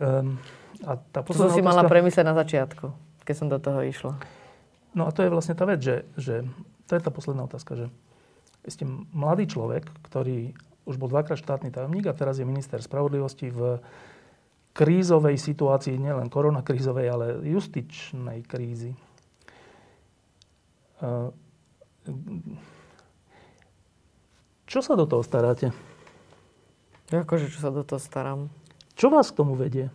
Um, 0.00 0.40
a 0.88 0.96
tá 1.12 1.20
to 1.20 1.36
som 1.36 1.52
si 1.52 1.60
otázka... 1.60 1.68
mala 1.68 1.82
premyslieť 1.84 2.24
na 2.24 2.36
začiatku, 2.36 2.96
keď 3.28 3.34
som 3.36 3.52
do 3.52 3.60
toho 3.60 3.84
išla. 3.84 4.16
No 4.96 5.04
a 5.04 5.12
to 5.12 5.20
je 5.20 5.32
vlastne 5.32 5.52
tá 5.52 5.68
vec, 5.68 5.84
že, 5.84 6.08
že 6.16 6.48
to 6.88 6.96
je 6.96 7.00
tá 7.04 7.12
posledná 7.12 7.44
otázka, 7.44 7.76
že 7.76 7.86
ste 8.66 8.88
mladý 9.12 9.46
človek, 9.46 9.84
ktorý 10.08 10.56
už 10.88 10.96
bol 10.96 11.12
dvakrát 11.12 11.38
štátny 11.38 11.70
tajomník 11.70 12.08
a 12.08 12.16
teraz 12.16 12.40
je 12.40 12.48
minister 12.48 12.80
spravodlivosti 12.80 13.52
v 13.52 13.78
krízovej 14.76 15.40
situácii, 15.40 15.96
nielen 15.96 16.28
koronakrízovej, 16.28 17.06
ale 17.08 17.26
justičnej 17.48 18.44
krízy. 18.44 18.92
Čo 24.68 24.78
sa 24.84 24.92
do 24.92 25.08
toho 25.08 25.24
staráte? 25.24 25.72
Akože, 27.08 27.48
čo 27.48 27.64
sa 27.64 27.72
do 27.72 27.80
toho 27.88 27.96
starám? 27.96 28.52
Čo 28.92 29.08
vás 29.08 29.32
k 29.32 29.38
tomu 29.40 29.56
vedie? 29.56 29.88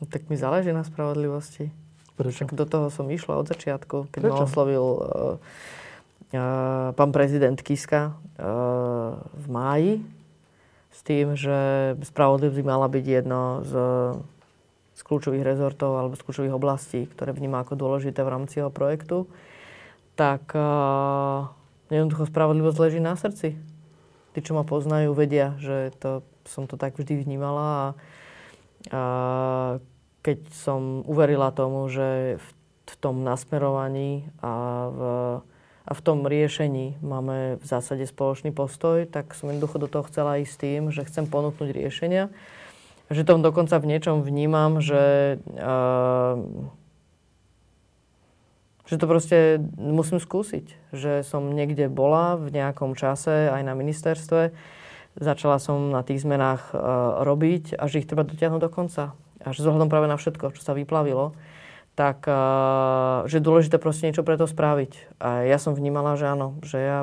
No, 0.00 0.04
tak 0.04 0.28
mi 0.28 0.36
záleží 0.36 0.74
na 0.74 0.84
spravodlivosti. 0.84 1.70
Prečo? 2.18 2.44
Tak 2.44 2.58
do 2.58 2.66
toho 2.68 2.92
som 2.92 3.08
išla 3.08 3.40
od 3.40 3.48
začiatku, 3.48 4.12
keď 4.12 4.20
Prečo? 4.20 4.34
ma 4.36 4.44
oslovil 4.44 4.84
uh, 4.84 5.00
uh, 5.00 6.90
pán 6.92 7.10
prezident 7.14 7.56
Kiska 7.56 8.12
uh, 8.12 9.16
v 9.16 9.46
máji 9.48 9.92
tým, 11.02 11.34
že 11.34 11.58
spravodlivosť 12.02 12.56
by 12.58 12.64
mala 12.64 12.86
byť 12.86 13.04
jedno 13.04 13.66
z, 13.66 13.72
z 14.94 15.00
kľúčových 15.02 15.42
rezortov 15.42 15.98
alebo 15.98 16.14
z 16.14 16.22
kľúčových 16.22 16.54
oblastí, 16.54 17.00
ktoré 17.10 17.34
vníma 17.34 17.66
ako 17.66 17.74
dôležité 17.74 18.22
v 18.22 18.32
rámci 18.32 18.62
jeho 18.62 18.70
projektu, 18.70 19.26
tak 20.14 20.54
uh, 20.54 21.50
jednoducho 21.90 22.30
spravodlivosť 22.30 22.78
leží 22.78 23.00
na 23.02 23.18
srdci. 23.18 23.58
Tí, 24.32 24.38
čo 24.40 24.56
ma 24.56 24.64
poznajú, 24.64 25.12
vedia, 25.12 25.58
že 25.60 25.92
to, 26.00 26.24
som 26.48 26.64
to 26.70 26.80
tak 26.80 26.96
vždy 26.96 27.20
vnímala 27.20 27.66
a, 27.66 27.84
a 28.94 29.02
keď 30.22 30.38
som 30.54 31.02
uverila 31.04 31.50
tomu, 31.50 31.90
že 31.90 32.38
v, 32.38 32.46
v 32.88 32.94
tom 33.02 33.26
nasmerovaní 33.26 34.30
a 34.38 34.52
v 34.88 35.00
a 35.82 35.98
v 35.98 36.00
tom 36.00 36.22
riešení 36.22 37.02
máme 37.02 37.58
v 37.58 37.64
zásade 37.66 38.06
spoločný 38.06 38.54
postoj, 38.54 39.02
tak 39.10 39.34
som 39.34 39.50
jednoducho 39.50 39.82
do 39.82 39.90
toho 39.90 40.06
chcela 40.06 40.38
ísť 40.38 40.54
tým, 40.62 40.82
že 40.94 41.02
chcem 41.02 41.26
ponúknuť 41.26 41.74
riešenia. 41.74 42.30
Že 43.10 43.26
tom 43.26 43.40
dokonca 43.42 43.76
v 43.82 43.90
niečom 43.90 44.22
vnímam, 44.22 44.78
že, 44.78 45.36
uh, 45.58 46.38
že 48.86 48.94
to 48.94 49.10
proste 49.10 49.58
musím 49.74 50.22
skúsiť. 50.22 50.94
Že 50.94 51.26
som 51.26 51.50
niekde 51.50 51.90
bola 51.90 52.38
v 52.38 52.54
nejakom 52.54 52.94
čase 52.94 53.50
aj 53.50 53.62
na 53.66 53.74
ministerstve, 53.74 54.54
začala 55.18 55.58
som 55.58 55.90
na 55.90 56.06
tých 56.06 56.22
zmenách 56.22 56.72
uh, 56.72 57.26
robiť 57.26 57.74
a 57.74 57.90
že 57.90 58.00
ich 58.00 58.08
treba 58.08 58.22
dotiahnuť 58.22 58.62
do 58.62 58.70
konca. 58.70 59.18
Že 59.42 59.66
zohľadom 59.66 59.90
práve 59.90 60.06
na 60.06 60.14
všetko, 60.14 60.54
čo 60.54 60.62
sa 60.62 60.78
vyplavilo, 60.78 61.34
tak 61.92 62.24
uh, 62.24 63.28
že 63.28 63.38
je 63.38 63.46
dôležité 63.46 63.76
proste 63.76 64.08
niečo 64.08 64.24
pre 64.24 64.40
to 64.40 64.48
spraviť. 64.48 65.20
A 65.20 65.44
ja 65.44 65.60
som 65.60 65.76
vnímala, 65.76 66.16
že 66.16 66.24
áno, 66.24 66.56
že 66.64 66.78
ja 66.80 66.98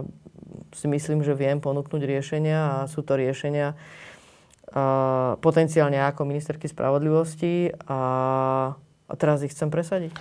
si 0.74 0.90
myslím, 0.90 1.22
že 1.22 1.38
viem 1.38 1.61
ponúknuť 1.61 2.02
riešenia 2.02 2.60
a 2.86 2.90
sú 2.90 3.06
to 3.06 3.14
riešenia 3.14 3.78
uh, 3.78 5.38
potenciálne 5.38 6.02
ako 6.10 6.26
ministerky 6.26 6.66
spravodlivosti 6.66 7.70
a 7.86 8.74
teraz 9.18 9.45
ich 9.45 9.53
chcem 9.53 9.70
presadiť. 9.70 10.14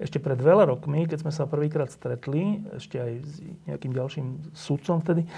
Ešte 0.00 0.16
pred 0.16 0.40
veľa 0.40 0.64
rokmi, 0.64 1.04
keď 1.04 1.28
sme 1.28 1.32
sa 1.34 1.44
prvýkrát 1.44 1.92
stretli, 1.92 2.64
ešte 2.72 2.96
aj 2.96 3.12
s 3.20 3.32
nejakým 3.68 3.92
ďalším 3.92 4.56
sudcom 4.56 5.04
vtedy, 5.04 5.28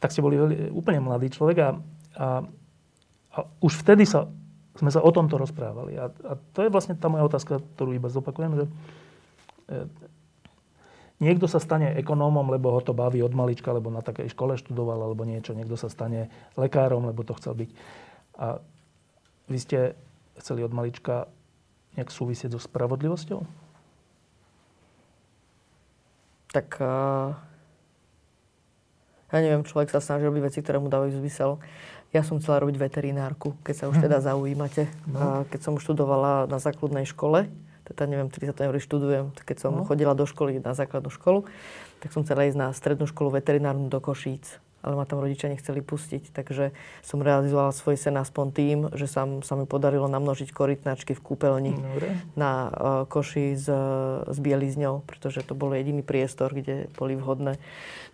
tak 0.00 0.08
ste 0.14 0.24
boli 0.24 0.40
úplne 0.72 1.04
mladý 1.04 1.28
človek 1.28 1.56
a, 1.60 1.70
a, 2.16 2.26
a 3.34 3.38
už 3.60 3.84
vtedy 3.84 4.08
sa 4.08 4.24
sme 4.78 4.94
sa 4.94 5.02
o 5.02 5.10
tomto 5.10 5.34
rozprávali. 5.36 5.98
A, 5.98 6.06
a 6.08 6.32
to 6.54 6.62
je 6.62 6.70
vlastne 6.70 6.94
tá 6.94 7.10
moja 7.10 7.26
otázka, 7.26 7.58
ktorú 7.74 7.98
iba 7.98 8.06
zopakujem, 8.06 8.52
že 8.54 8.64
e, 8.64 8.70
niekto 11.18 11.50
sa 11.50 11.58
stane 11.58 11.98
ekonómom, 11.98 12.46
lebo 12.54 12.70
ho 12.70 12.80
to 12.80 12.94
baví 12.94 13.18
od 13.20 13.34
malička, 13.34 13.74
lebo 13.74 13.90
na 13.90 14.06
takej 14.06 14.30
škole 14.30 14.54
študoval, 14.54 15.02
alebo 15.02 15.26
niečo. 15.26 15.52
Niekto 15.52 15.74
sa 15.74 15.90
stane 15.90 16.30
lekárom, 16.54 17.10
lebo 17.10 17.26
to 17.26 17.34
chcel 17.34 17.58
byť. 17.58 17.70
A 18.38 18.62
vy 19.50 19.58
ste 19.58 19.78
chceli 20.38 20.62
od 20.62 20.70
malička 20.70 21.26
nejak 21.98 22.14
súvisieť 22.14 22.54
so 22.54 22.60
spravodlivosťou? 22.62 23.42
Tak 26.54 26.68
uh, 26.80 27.34
ja 29.28 29.38
neviem, 29.44 29.66
človek 29.66 29.92
sa 29.92 30.00
snaží 30.00 30.24
robiť 30.24 30.42
veci, 30.48 30.58
ktoré 30.64 30.80
mu 30.80 30.88
dávajú 30.88 31.20
zmysel. 31.20 31.60
Ja 32.08 32.24
som 32.24 32.40
chcela 32.40 32.64
robiť 32.64 32.80
veterinárku, 32.80 33.52
keď 33.60 33.74
sa 33.74 33.84
už 33.92 34.00
teda 34.00 34.24
zaujímate. 34.24 34.88
No. 35.04 35.44
Keď 35.52 35.60
som 35.60 35.74
študovala 35.76 36.48
na 36.48 36.56
základnej 36.56 37.04
škole, 37.04 37.52
teda 37.92 38.04
neviem, 38.08 38.28
30 38.32 38.56
eur 38.56 38.74
študujem, 38.80 39.24
keď 39.44 39.56
som 39.60 39.72
no. 39.76 39.84
chodila 39.84 40.16
do 40.16 40.24
školy 40.24 40.60
na 40.60 40.72
základnú 40.72 41.12
školu, 41.12 41.44
tak 42.00 42.12
som 42.12 42.24
chcela 42.24 42.48
ísť 42.48 42.58
na 42.60 42.68
strednú 42.72 43.04
školu 43.08 43.36
veterinárnu 43.36 43.92
do 43.92 44.00
Košíc. 44.00 44.60
Ale 44.78 44.94
ma 44.94 45.02
tam 45.02 45.18
rodičia 45.18 45.50
nechceli 45.50 45.82
pustiť, 45.82 46.30
takže 46.30 46.70
som 47.02 47.18
realizovala 47.18 47.74
svoj 47.74 47.98
sen 47.98 48.14
aspoň 48.14 48.46
tým, 48.54 48.78
že 48.94 49.10
sa, 49.10 49.26
sa 49.42 49.58
mi 49.58 49.66
podarilo 49.66 50.06
namnožiť 50.06 50.54
korytnačky 50.54 51.18
v 51.18 51.24
kúpeľni 51.24 51.74
Dobre. 51.74 52.14
na 52.38 52.50
uh, 52.70 52.70
koši 53.10 53.58
s, 53.58 53.66
s 54.22 54.38
bielizňou, 54.38 55.02
pretože 55.02 55.42
to 55.42 55.58
bol 55.58 55.74
jediný 55.74 56.06
priestor, 56.06 56.54
kde 56.54 56.86
boli 56.94 57.18
vhodné 57.18 57.58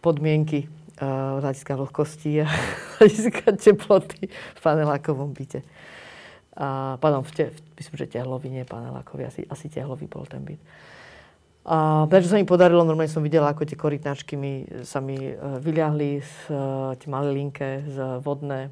podmienky 0.00 0.72
z 0.98 1.42
hľadiska 1.42 1.74
vlhkosti 1.74 2.42
a 2.42 2.48
hľadiska 2.98 3.58
teploty 3.58 4.30
v 4.30 4.60
panelákovom 4.62 5.34
byte. 5.34 5.66
A, 6.54 6.94
pardon, 7.02 7.26
v 7.26 7.32
te, 7.34 7.44
myslím, 7.74 7.94
že 7.98 8.06
tehlový, 8.06 8.46
nie 8.46 8.62
panelákový, 8.62 9.26
asi, 9.26 9.42
asi 9.50 9.66
tehlový 9.66 10.06
bol 10.06 10.22
ten 10.22 10.46
byt. 10.46 10.62
A 11.64 12.04
prečo 12.12 12.28
sa 12.28 12.36
mi 12.36 12.44
podarilo, 12.44 12.84
normálne 12.84 13.08
som 13.08 13.24
videla, 13.24 13.48
ako 13.50 13.64
tie 13.64 13.74
korytnačky 13.74 14.36
mi, 14.36 14.68
sa 14.84 15.00
mi 15.00 15.16
e, 15.16 15.34
vyľahli 15.34 16.20
z 16.20 16.32
tie 17.00 17.08
malé 17.08 17.32
linke 17.32 17.88
z 17.88 18.20
vodné 18.20 18.68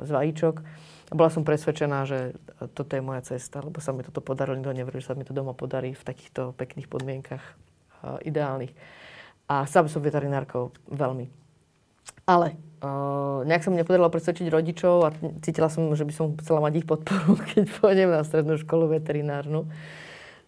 z 0.00 0.08
vajíčok. 0.08 0.64
Bola 1.12 1.28
som 1.28 1.44
presvedčená, 1.44 2.08
že 2.08 2.32
toto 2.72 2.96
je 2.96 3.04
moja 3.04 3.20
cesta, 3.20 3.60
lebo 3.60 3.84
sa 3.84 3.92
mi 3.92 4.00
toto 4.00 4.24
podarilo. 4.24 4.56
Nikto 4.56 4.72
neverí, 4.72 4.98
že 5.04 5.12
sa 5.12 5.18
mi 5.18 5.28
to 5.28 5.36
doma 5.36 5.52
podarí 5.52 5.92
v 5.92 6.06
takýchto 6.06 6.56
pekných 6.56 6.88
podmienkach 6.88 7.44
ideálnych. 8.24 8.72
A 9.50 9.66
chcela 9.66 9.90
som 9.90 9.98
veterinárkou 9.98 10.70
veľmi. 10.86 11.26
Ale 12.22 12.54
uh, 12.86 13.42
nejak 13.42 13.66
sa 13.66 13.70
mi 13.74 13.82
nepodarilo 13.82 14.06
presvedčiť 14.06 14.46
rodičov 14.46 14.94
a 15.02 15.10
cítila 15.42 15.66
som, 15.66 15.90
že 15.98 16.06
by 16.06 16.12
som 16.14 16.38
chcela 16.38 16.62
mať 16.62 16.72
ich 16.78 16.86
podporu, 16.86 17.34
keď 17.50 17.66
pôjdem 17.82 18.14
na 18.14 18.22
strednú 18.22 18.54
školu 18.54 18.94
veterinárnu. 18.94 19.66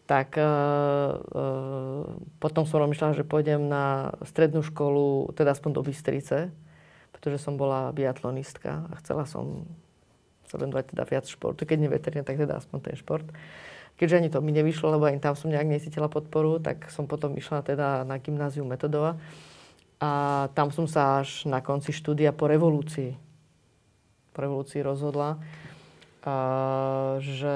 Tak 0.07 0.39
uh, 0.39 0.47
uh, 1.19 2.03
potom 2.39 2.63
som 2.63 2.79
rozmýšľala, 2.79 3.19
že 3.19 3.27
pôjdem 3.27 3.67
na 3.67 4.15
strednú 4.23 4.63
školu, 4.63 5.35
teda 5.35 5.59
aspoň 5.59 5.71
do 5.75 5.83
Bystrice, 5.83 6.55
pretože 7.11 7.43
som 7.43 7.59
bola 7.59 7.91
biatlonistka 7.91 8.87
a 8.87 8.93
chcela 9.03 9.27
som 9.27 9.67
sa 10.47 10.63
venovať 10.63 10.95
teda 10.95 11.03
viac 11.09 11.25
športu. 11.27 11.67
Keď 11.67 11.79
nie 11.81 11.91
veterinár, 11.91 12.29
tak 12.29 12.39
teda 12.39 12.61
aspoň 12.61 12.79
ten 12.87 12.95
šport. 12.95 13.27
Keďže 14.03 14.19
ani 14.19 14.35
to 14.35 14.43
mi 14.43 14.51
nevyšlo, 14.51 14.99
lebo 14.99 15.07
ani 15.07 15.23
tam 15.23 15.39
som 15.39 15.47
nejak 15.47 15.79
necítila 15.79 16.11
podporu, 16.11 16.59
tak 16.59 16.91
som 16.91 17.07
potom 17.07 17.39
išla 17.39 17.63
teda 17.63 18.03
na 18.03 18.19
gymnázium 18.19 18.67
Metodova. 18.67 19.15
A 20.03 20.11
tam 20.59 20.75
som 20.75 20.91
sa 20.91 21.23
až 21.23 21.47
na 21.47 21.63
konci 21.63 21.95
štúdia 21.95 22.35
po 22.35 22.51
revolúcii, 22.51 23.15
po 24.35 24.39
revolúcii 24.43 24.83
rozhodla, 24.83 25.39
a, 26.27 26.35
že 27.23 27.55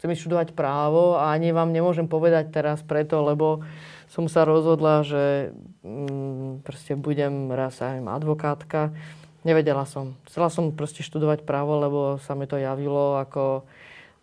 chcem 0.00 0.16
študovať 0.16 0.56
právo 0.56 1.20
a 1.20 1.28
ani 1.36 1.52
vám 1.52 1.76
nemôžem 1.76 2.08
povedať 2.08 2.48
teraz 2.48 2.80
preto, 2.80 3.20
lebo 3.20 3.60
som 4.08 4.32
sa 4.32 4.48
rozhodla, 4.48 5.04
že 5.04 5.52
mm, 5.84 6.64
proste 6.64 6.96
budem 6.96 7.52
raz 7.52 7.76
aj 7.84 8.00
advokátka. 8.00 8.96
Nevedela 9.44 9.84
som. 9.84 10.16
Chcela 10.24 10.48
som 10.48 10.72
proste 10.72 11.04
študovať 11.04 11.44
právo, 11.44 11.76
lebo 11.76 12.00
sa 12.16 12.32
mi 12.32 12.48
to 12.48 12.56
javilo 12.56 13.20
ako 13.20 13.68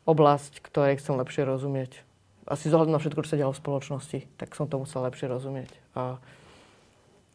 oblasť, 0.05 0.61
ktorej 0.61 1.01
chcem 1.01 1.17
lepšie 1.17 1.43
rozumieť. 1.45 2.05
Asi 2.45 2.69
zohľadom 2.69 2.93
na 2.93 3.01
všetko, 3.01 3.25
čo 3.25 3.33
sa 3.33 3.39
dialo 3.41 3.57
v 3.57 3.61
spoločnosti, 3.61 4.19
tak 4.37 4.53
som 4.53 4.69
to 4.69 4.77
musel 4.77 5.01
lepšie 5.01 5.25
rozumieť. 5.25 5.69
A 5.97 6.21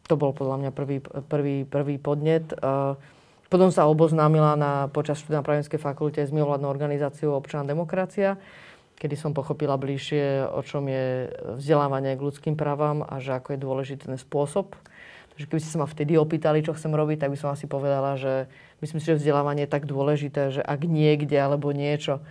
to 0.06 0.14
bol 0.14 0.30
podľa 0.30 0.56
mňa 0.62 0.70
prvý, 0.74 0.98
prvý, 1.02 1.56
prvý 1.66 1.96
podnet. 1.98 2.50
Potom 3.50 3.74
sa 3.74 3.90
oboznámila 3.90 4.54
na, 4.54 4.86
počas 4.86 5.18
štúdia 5.18 5.42
na 5.42 5.46
právnickej 5.46 5.82
fakulte 5.82 6.22
s 6.22 6.30
mimovládnou 6.30 6.70
organizáciou 6.70 7.34
Občaná 7.34 7.66
demokracia, 7.66 8.38
kedy 9.02 9.18
som 9.18 9.34
pochopila 9.34 9.74
bližšie, 9.74 10.46
o 10.54 10.62
čom 10.62 10.86
je 10.86 11.30
vzdelávanie 11.58 12.14
k 12.14 12.24
ľudským 12.26 12.54
právam 12.54 13.02
a 13.02 13.18
že 13.18 13.34
ako 13.34 13.54
je 13.54 13.64
dôležitý 13.66 14.02
ten 14.06 14.18
spôsob. 14.18 14.78
Takže 15.34 15.46
keby 15.50 15.60
ste 15.62 15.72
sa 15.74 15.82
ma 15.82 15.90
vtedy 15.90 16.14
opýtali, 16.14 16.62
čo 16.62 16.76
chcem 16.78 16.94
robiť, 16.94 17.26
tak 17.26 17.34
by 17.34 17.38
som 17.38 17.50
asi 17.50 17.66
povedala, 17.66 18.14
že 18.14 18.46
myslím 18.82 19.02
si, 19.02 19.10
že 19.10 19.18
vzdelávanie 19.18 19.66
je 19.66 19.74
tak 19.74 19.88
dôležité, 19.88 20.54
že 20.54 20.62
ak 20.62 20.86
niekde 20.86 21.34
alebo 21.34 21.74
niečo, 21.74 22.22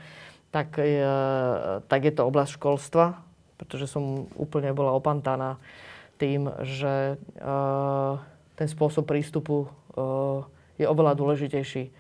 tak, 0.50 0.82
je, 0.82 1.06
tak 1.86 2.02
je 2.06 2.14
to 2.14 2.26
oblasť 2.26 2.58
školstva, 2.58 3.22
pretože 3.60 3.92
som 3.92 4.26
úplne 4.40 4.74
bola 4.74 4.96
opantaná 4.96 5.62
tým, 6.20 6.52
že 6.66 7.16
uh, 7.16 8.20
ten 8.60 8.68
spôsob 8.68 9.08
prístupu 9.08 9.68
uh, 9.68 10.44
je 10.76 10.84
oveľa 10.84 11.16
dôležitejší 11.16 11.92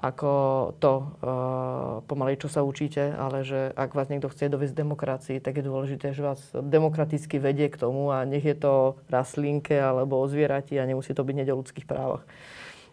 ako 0.00 0.32
to 0.80 0.92
uh, 0.96 2.00
pomaly, 2.08 2.40
čo 2.40 2.48
sa 2.48 2.64
učíte, 2.64 3.12
ale 3.12 3.44
že 3.44 3.68
ak 3.76 3.92
vás 3.92 4.08
niekto 4.08 4.32
chce 4.32 4.48
dovieť 4.48 4.72
demokracii, 4.72 5.44
tak 5.44 5.60
je 5.60 5.68
dôležité, 5.68 6.16
že 6.16 6.24
vás 6.24 6.40
demokraticky 6.56 7.36
vedie 7.36 7.68
k 7.68 7.76
tomu 7.76 8.08
a 8.08 8.24
nech 8.24 8.48
je 8.48 8.56
to 8.56 8.96
rastlinke 9.12 9.76
alebo 9.76 10.16
o 10.16 10.24
zvierati 10.24 10.80
a 10.80 10.88
nemusí 10.88 11.12
to 11.12 11.20
byť 11.20 11.34
hneď 11.36 11.48
o 11.52 11.60
ľudských 11.60 11.84
právach. 11.84 12.24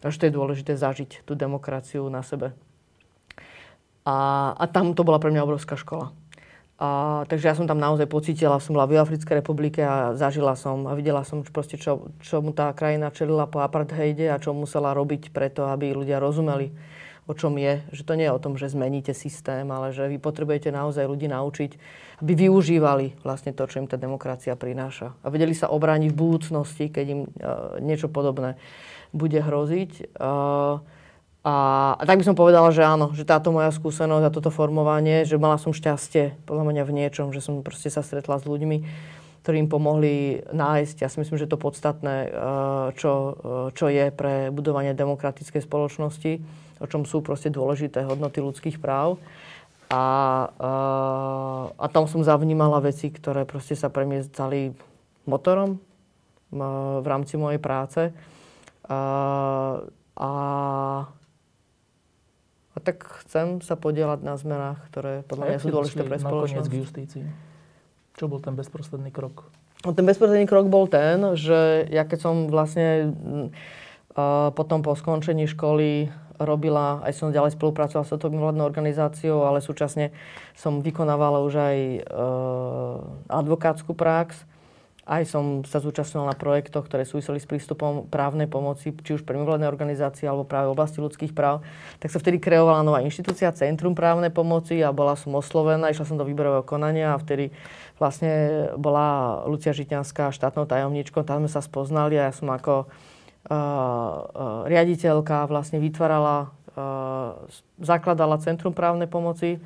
Takže 0.04 0.20
to 0.20 0.28
je 0.28 0.36
dôležité 0.36 0.74
zažiť 0.76 1.24
tú 1.24 1.32
demokraciu 1.32 2.04
na 2.12 2.28
sebe. 2.28 2.52
A, 4.08 4.16
a 4.56 4.66
tam 4.72 4.96
to 4.96 5.04
bola 5.04 5.20
pre 5.20 5.36
mňa 5.36 5.44
obrovská 5.44 5.76
škola. 5.76 6.16
A, 6.80 7.26
takže 7.28 7.52
ja 7.52 7.58
som 7.58 7.68
tam 7.68 7.82
naozaj 7.82 8.08
pocítila, 8.08 8.62
som 8.64 8.78
bola 8.78 8.88
v 8.88 9.02
Africkej 9.02 9.44
republike 9.44 9.84
a 9.84 10.16
zažila 10.16 10.56
som 10.56 10.88
a 10.88 10.96
videla 10.96 11.28
som 11.28 11.44
proste, 11.44 11.76
čo, 11.76 12.08
čo 12.24 12.40
mu 12.40 12.56
tá 12.56 12.72
krajina 12.72 13.12
čelila 13.12 13.50
po 13.52 13.60
apartheide 13.60 14.32
a 14.32 14.40
čo 14.40 14.56
musela 14.56 14.96
robiť 14.96 15.36
preto, 15.36 15.68
aby 15.68 15.92
ľudia 15.92 16.24
rozumeli, 16.24 16.72
o 17.28 17.34
čom 17.36 17.60
je. 17.60 17.84
Že 17.92 18.04
to 18.08 18.14
nie 18.16 18.26
je 18.30 18.36
o 18.38 18.40
tom, 18.40 18.54
že 18.56 18.72
zmeníte 18.72 19.12
systém, 19.12 19.68
ale 19.68 19.92
že 19.92 20.08
vy 20.08 20.22
potrebujete 20.24 20.72
naozaj 20.72 21.04
ľudí 21.04 21.28
naučiť, 21.28 21.72
aby 22.24 22.32
využívali 22.48 23.20
vlastne 23.28 23.52
to, 23.52 23.68
čo 23.68 23.84
im 23.84 23.90
tá 23.92 24.00
demokracia 24.00 24.56
prináša. 24.56 25.18
A 25.26 25.34
vedeli 25.34 25.52
sa 25.52 25.68
obrániť 25.68 26.14
v 26.14 26.20
budúcnosti, 26.22 26.94
keď 26.94 27.06
im 27.12 27.22
uh, 27.26 27.76
niečo 27.84 28.08
podobné 28.08 28.56
bude 29.12 29.42
hroziť. 29.42 30.16
Uh, 30.16 30.80
a, 31.48 31.96
a 31.96 32.04
tak 32.04 32.20
by 32.20 32.28
som 32.28 32.36
povedala, 32.36 32.76
že 32.76 32.84
áno, 32.84 33.16
že 33.16 33.24
táto 33.24 33.56
moja 33.56 33.72
skúsenosť 33.72 34.26
a 34.28 34.34
toto 34.36 34.52
formovanie, 34.52 35.24
že 35.24 35.40
mala 35.40 35.56
som 35.56 35.72
šťastie 35.72 36.44
podľa 36.44 36.68
mňa 36.68 36.84
v 36.84 36.92
niečom, 36.92 37.32
že 37.32 37.40
som 37.40 37.64
proste 37.64 37.88
sa 37.88 38.04
stretla 38.04 38.36
s 38.36 38.44
ľuďmi, 38.44 38.84
ktorí 39.48 39.64
im 39.64 39.72
pomohli 39.72 40.44
nájsť, 40.52 40.96
ja 41.00 41.08
si 41.08 41.24
myslím, 41.24 41.40
že 41.40 41.48
to 41.48 41.56
podstatné, 41.56 42.16
eh, 42.28 42.32
čo, 43.00 43.12
eh, 43.32 43.32
čo 43.72 43.88
je 43.88 44.12
pre 44.12 44.52
budovanie 44.52 44.92
demokratickej 44.92 45.64
spoločnosti, 45.64 46.44
o 46.84 46.86
čom 46.92 47.08
sú 47.08 47.24
proste 47.24 47.48
dôležité 47.48 48.04
hodnoty 48.04 48.44
ľudských 48.44 48.84
práv. 48.84 49.16
A, 49.88 49.96
a, 49.96 50.04
eh, 50.52 51.64
a 51.80 51.86
tam 51.88 52.12
som 52.12 52.28
zavnímala 52.28 52.84
veci, 52.84 53.08
ktoré 53.08 53.48
proste 53.48 53.80
sa 53.80 53.88
pre 53.88 54.04
mňa 54.04 54.28
stali 54.28 54.76
motorom 55.24 55.80
v 56.52 57.08
rámci 57.08 57.40
mojej 57.40 57.60
práce. 57.60 58.12
A, 58.88 59.00
a 60.16 60.32
a 62.78 62.80
tak 62.80 63.10
chcem 63.26 63.58
sa 63.66 63.74
podielať 63.74 64.22
na 64.22 64.38
zmenách, 64.38 64.78
ktoré 64.94 65.26
podľa 65.26 65.46
mňa 65.50 65.60
sú 65.66 65.68
dôležité 65.74 66.06
pre 66.06 66.22
spoločnosť. 66.22 66.70
k 66.70 66.76
justícii? 66.78 67.26
Čo 68.14 68.30
bol 68.30 68.38
ten 68.38 68.54
bezprostredný 68.54 69.10
krok? 69.10 69.50
No, 69.82 69.98
ten 69.98 70.06
bezprostredný 70.06 70.46
krok 70.46 70.70
bol 70.70 70.86
ten, 70.86 71.34
že 71.34 71.90
ja 71.90 72.06
keď 72.06 72.20
som 72.22 72.36
vlastne 72.54 73.14
uh, 74.14 74.54
potom 74.54 74.86
po 74.86 74.94
skončení 74.94 75.50
školy 75.50 76.14
robila, 76.38 77.02
aj 77.02 77.18
som 77.18 77.34
ďalej 77.34 77.58
spolupracovala 77.58 78.06
s 78.06 78.14
touto 78.14 78.30
mimovládnou 78.30 78.70
organizáciou, 78.70 79.50
ale 79.50 79.58
súčasne 79.58 80.14
som 80.54 80.86
vykonávala 80.86 81.42
už 81.42 81.54
aj 81.58 81.78
uh, 82.06 82.96
advokátsku 83.26 83.98
prax 83.98 84.46
aj 85.08 85.24
som 85.24 85.64
sa 85.64 85.80
zúčastnila 85.80 86.28
na 86.28 86.36
projektoch, 86.36 86.84
ktoré 86.84 87.08
súviseli 87.08 87.40
s 87.40 87.48
prístupom 87.48 88.12
právnej 88.12 88.52
pomoci, 88.52 88.92
či 88.92 89.16
už 89.16 89.24
pre 89.24 89.40
mimovládne 89.40 89.64
organizácie 89.72 90.28
alebo 90.28 90.44
práve 90.44 90.68
v 90.68 90.76
oblasti 90.76 91.00
ľudských 91.00 91.32
práv. 91.32 91.64
Tak 92.04 92.12
sa 92.12 92.20
vtedy 92.20 92.44
kreovala 92.44 92.84
nová 92.84 93.00
inštitúcia, 93.00 93.56
Centrum 93.56 93.96
právnej 93.96 94.36
pomoci 94.36 94.84
a 94.84 94.92
bola 94.92 95.16
som 95.16 95.32
oslovená, 95.40 95.88
išla 95.88 96.12
som 96.12 96.20
do 96.20 96.28
výberového 96.28 96.68
konania 96.68 97.16
a 97.16 97.22
vtedy 97.24 97.56
vlastne 97.96 98.68
bola 98.76 99.42
Lucia 99.48 99.72
Žitňanská 99.72 100.36
štátnou 100.36 100.68
tajomníčkou, 100.68 101.24
tam 101.24 101.48
sme 101.48 101.52
sa 101.56 101.64
spoznali 101.64 102.20
a 102.20 102.28
ja 102.28 102.34
som 102.36 102.52
ako 102.52 102.84
uh, 102.84 103.56
uh, 103.56 104.68
riaditeľka 104.68 105.48
vlastne 105.48 105.80
vytvárala, 105.80 106.52
uh, 106.76 107.48
zakladala 107.80 108.44
Centrum 108.44 108.76
právnej 108.76 109.08
pomoci 109.08 109.64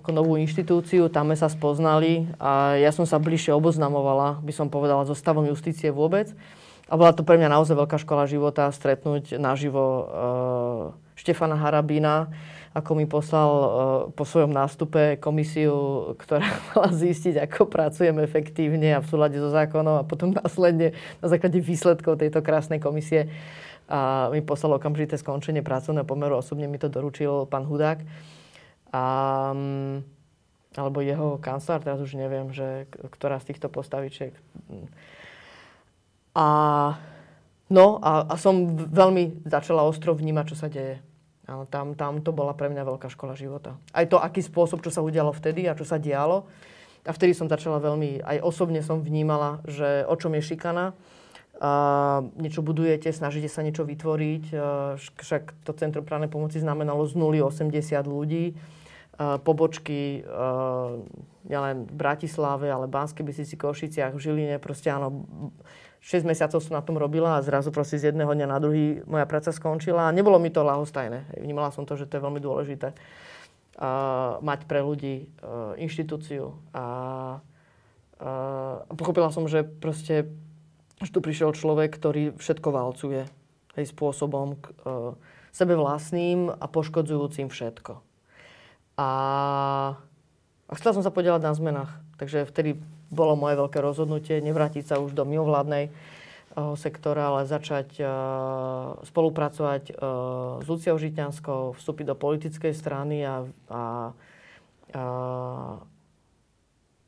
ako 0.00 0.16
novú 0.16 0.40
inštitúciu, 0.40 1.12
tam 1.12 1.28
sme 1.28 1.36
sa 1.36 1.52
spoznali 1.52 2.24
a 2.40 2.80
ja 2.80 2.88
som 2.88 3.04
sa 3.04 3.20
bližšie 3.20 3.52
oboznamovala, 3.52 4.40
by 4.40 4.52
som 4.56 4.72
povedala, 4.72 5.04
so 5.04 5.12
stavom 5.12 5.44
justície 5.44 5.92
vôbec. 5.92 6.32
A 6.90 6.98
bola 6.98 7.14
to 7.14 7.22
pre 7.22 7.38
mňa 7.38 7.54
naozaj 7.54 7.78
veľká 7.78 8.00
škola 8.02 8.26
života 8.26 8.66
stretnúť 8.72 9.38
naživo 9.38 9.84
uh, 9.84 10.04
Štefana 11.14 11.54
Harabína, 11.54 12.32
ako 12.74 12.98
mi 12.98 13.06
poslal 13.06 13.50
uh, 13.52 13.66
po 14.10 14.26
svojom 14.26 14.50
nástupe 14.50 15.20
komisiu, 15.22 16.10
ktorá 16.18 16.42
mala 16.74 16.90
zistiť, 16.90 17.46
ako 17.46 17.70
pracujem 17.70 18.18
efektívne 18.24 18.98
a 18.98 19.04
v 19.04 19.06
súlade 19.06 19.38
so 19.38 19.52
zákonom 19.52 20.02
a 20.02 20.08
potom 20.08 20.34
následne 20.34 20.96
na 21.22 21.26
základe 21.30 21.62
výsledkov 21.62 22.18
tejto 22.18 22.42
krásnej 22.42 22.82
komisie 22.82 23.30
a 23.90 24.30
mi 24.30 24.38
poslal 24.40 24.78
okamžité 24.78 25.18
skončenie 25.18 25.66
pracovného 25.66 26.06
pomeru. 26.06 26.38
Osobne 26.38 26.70
mi 26.70 26.78
to 26.78 26.86
doručil 26.86 27.50
pán 27.50 27.66
Hudák. 27.66 28.00
A, 28.90 29.04
alebo 30.74 30.98
jeho 31.02 31.38
kancelár, 31.42 31.82
teraz 31.82 31.98
už 32.02 32.14
neviem, 32.14 32.50
že 32.54 32.86
ktorá 32.90 33.38
z 33.42 33.54
týchto 33.54 33.70
postavičiek. 33.70 34.34
A, 36.34 36.46
no 37.70 37.86
a, 38.02 38.26
a 38.30 38.34
som 38.38 38.78
veľmi 38.78 39.46
začala 39.46 39.82
ostro 39.82 40.14
vnímať, 40.14 40.44
čo 40.46 40.56
sa 40.58 40.70
deje. 40.70 41.02
A 41.50 41.66
tam, 41.66 41.98
tam 41.98 42.22
to 42.22 42.30
bola 42.30 42.54
pre 42.54 42.70
mňa 42.70 42.86
veľká 42.86 43.10
škola 43.10 43.34
života. 43.34 43.74
Aj 43.90 44.06
to, 44.06 44.22
aký 44.22 44.38
spôsob, 44.38 44.86
čo 44.86 44.94
sa 44.94 45.02
udialo 45.02 45.34
vtedy 45.34 45.66
a 45.66 45.74
čo 45.74 45.82
sa 45.82 45.98
dialo. 45.98 46.46
A 47.02 47.10
vtedy 47.10 47.34
som 47.34 47.50
začala 47.50 47.82
veľmi, 47.82 48.22
aj 48.22 48.38
osobne 48.44 48.84
som 48.84 49.02
vnímala, 49.02 49.58
že 49.66 50.06
o 50.06 50.14
čom 50.14 50.36
je 50.38 50.46
šikana. 50.46 50.94
A 51.60 51.72
niečo 52.38 52.62
budujete, 52.62 53.10
snažíte 53.10 53.50
sa 53.50 53.66
niečo 53.66 53.82
vytvoriť. 53.82 54.44
Však 54.96 55.42
to 55.66 55.74
Centrum 55.74 56.06
právnej 56.06 56.30
pomoci 56.30 56.62
znamenalo 56.62 57.04
z 57.04 57.18
0 57.18 57.50
80 57.50 57.74
ľudí 58.06 58.54
pobočky 59.20 60.24
nielen 61.44 61.76
v 61.84 61.94
Bratislave, 61.94 62.72
ale 62.72 62.88
Banskej 62.88 63.20
Bystrici, 63.20 63.56
Košiciach, 63.60 64.16
v 64.16 64.20
Žiline. 64.20 64.56
Proste 64.56 64.88
áno, 64.88 65.28
6 66.00 66.24
mesiacov 66.24 66.64
som 66.64 66.72
na 66.72 66.84
tom 66.84 66.96
robila 66.96 67.36
a 67.36 67.44
zrazu 67.44 67.68
proste 67.68 68.00
z 68.00 68.12
jedného 68.12 68.32
dňa 68.32 68.46
na 68.48 68.56
druhý 68.56 69.04
moja 69.04 69.28
práca 69.28 69.52
skončila 69.52 70.08
a 70.08 70.14
nebolo 70.16 70.40
mi 70.40 70.48
to 70.48 70.64
ľahostajné. 70.64 71.36
Vnímala 71.36 71.68
som 71.76 71.84
to, 71.84 72.00
že 72.00 72.08
to 72.08 72.16
je 72.16 72.24
veľmi 72.24 72.40
dôležité 72.40 72.96
uh, 72.96 74.40
mať 74.40 74.64
pre 74.64 74.80
ľudí 74.80 75.28
uh, 75.44 75.76
inštitúciu 75.76 76.56
a 76.72 76.84
uh, 77.36 78.88
pochopila 78.96 79.28
som, 79.28 79.44
že 79.44 79.64
proste 79.64 80.32
že 81.00 81.16
tu 81.16 81.24
prišiel 81.24 81.56
človek, 81.56 81.96
ktorý 81.96 82.36
všetko 82.36 82.68
valcuje 82.76 83.24
hej, 83.76 83.84
spôsobom 83.88 84.60
k, 84.60 84.72
uh, 84.84 85.16
sebe 85.52 85.76
vlastným 85.76 86.48
a 86.48 86.64
poškodzujúcim 86.68 87.48
všetko. 87.48 88.09
A, 89.00 89.08
a 90.68 90.72
chcela 90.76 90.92
som 90.92 91.04
sa 91.04 91.08
podielať 91.08 91.40
na 91.40 91.56
zmenách. 91.56 91.92
Takže 92.20 92.44
vtedy 92.44 92.76
bolo 93.08 93.32
moje 93.32 93.56
veľké 93.56 93.80
rozhodnutie 93.80 94.44
nevrátiť 94.44 94.84
sa 94.92 95.00
už 95.00 95.16
do 95.16 95.24
mimovládnej 95.24 95.88
uh, 95.88 96.76
sektora, 96.76 97.32
ale 97.32 97.48
začať 97.48 97.96
uh, 97.96 99.00
spolupracovať 99.08 99.96
uh, 99.96 100.60
s 100.60 100.66
Luciou 100.68 101.00
Žitňanskou, 101.00 101.80
vstúpiť 101.80 102.12
do 102.12 102.16
politickej 102.16 102.76
strany 102.76 103.24
a, 103.24 103.48
a, 103.72 103.82
a, 104.92 105.04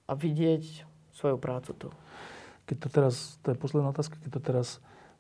a 0.09 0.13
vidieť 0.17 0.89
svoju 1.13 1.37
prácu 1.37 1.77
tu. 1.77 1.89
Keď 2.65 2.77
to 2.81 2.89
teraz, 2.89 3.37
to 3.45 3.53
je 3.53 3.57
posledná 3.61 3.93
otázka, 3.93 4.17
keď 4.17 4.31
to 4.33 4.41
teraz 4.41 4.69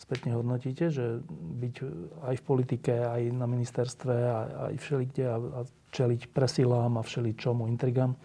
spätne 0.03 0.35
hodnotíte, 0.35 0.91
že 0.91 1.23
byť 1.31 1.75
aj 2.27 2.35
v 2.35 2.43
politike, 2.43 2.91
aj 2.91 3.23
na 3.31 3.47
ministerstve, 3.47 4.15
aj 4.71 4.75
všelikde 4.83 5.25
a, 5.31 5.37
a 5.39 5.61
čeliť 5.95 6.35
presilám 6.35 6.99
a 6.99 7.07
všeličomu 7.07 7.71
intrigám 7.71 8.19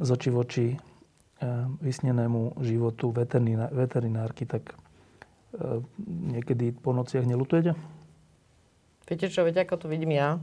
z 0.00 0.08
oči 0.08 0.30
v 0.32 0.36
oči 0.40 0.66
E, 1.44 1.46
vysnenému 1.82 2.62
životu 2.62 3.10
veterinárky, 3.74 4.46
tak 4.46 4.70
e, 4.70 5.82
niekedy 6.30 6.70
po 6.70 6.94
nociach 6.94 7.26
nelutujete? 7.26 7.74
Viete 9.04 9.26
čo, 9.28 9.44
viete, 9.44 9.60
ako 9.60 9.84
to 9.84 9.86
vidím 9.90 10.16
ja? 10.16 10.40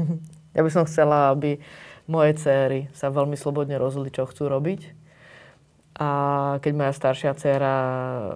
ja 0.56 0.60
by 0.60 0.70
som 0.74 0.84
chcela, 0.84 1.32
aby 1.32 1.62
moje 2.04 2.42
céry 2.42 2.90
sa 2.90 3.08
veľmi 3.08 3.38
slobodne 3.38 3.78
rozhodli, 3.78 4.10
čo 4.10 4.26
chcú 4.26 4.50
robiť. 4.50 4.80
A 5.92 6.08
keď 6.64 6.72
moja 6.72 6.92
staršia 6.96 7.36
dcéra, 7.36 7.76
e, 7.76 8.32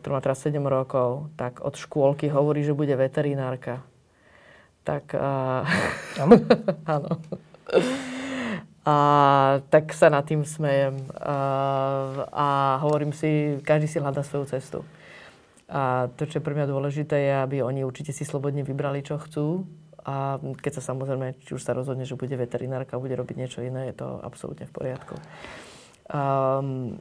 ktorá 0.00 0.12
má 0.16 0.20
teraz 0.24 0.40
7 0.40 0.56
rokov, 0.64 1.28
tak 1.36 1.60
od 1.60 1.76
škôlky 1.76 2.32
hovorí, 2.32 2.64
že 2.64 2.72
bude 2.72 2.96
veterinárka. 2.96 3.84
Tak... 4.80 5.12
Áno? 6.16 6.34
Áno. 6.96 7.10
A 8.80 8.96
tak 9.68 9.92
sa 9.92 10.08
nad 10.08 10.24
tým 10.24 10.40
smejem. 10.40 11.04
A, 11.20 11.36
a 12.32 12.46
hovorím 12.80 13.12
si, 13.12 13.60
každý 13.60 13.86
si 13.86 14.00
hľadá 14.00 14.24
svoju 14.24 14.48
cestu. 14.48 14.80
A 15.70 16.10
to, 16.16 16.26
čo 16.26 16.40
je 16.40 16.44
pre 16.44 16.56
mňa 16.56 16.66
dôležité, 16.66 17.14
je, 17.30 17.34
aby 17.44 17.56
oni 17.62 17.86
určite 17.86 18.10
si 18.10 18.26
slobodne 18.26 18.64
vybrali, 18.66 19.04
čo 19.04 19.20
chcú. 19.20 19.68
A 20.02 20.40
keď 20.40 20.80
sa 20.80 20.96
samozrejme, 20.96 21.38
či 21.44 21.54
už 21.54 21.62
sa 21.62 21.76
rozhodne, 21.76 22.08
že 22.08 22.16
bude 22.16 22.32
veterinárka 22.34 22.96
a 22.96 23.02
bude 23.02 23.14
robiť 23.14 23.36
niečo 23.36 23.60
iné, 23.60 23.92
je 23.92 24.00
to 24.00 24.18
absolútne 24.24 24.64
v 24.64 24.74
poriadku. 24.74 25.14
Um, 26.10 26.98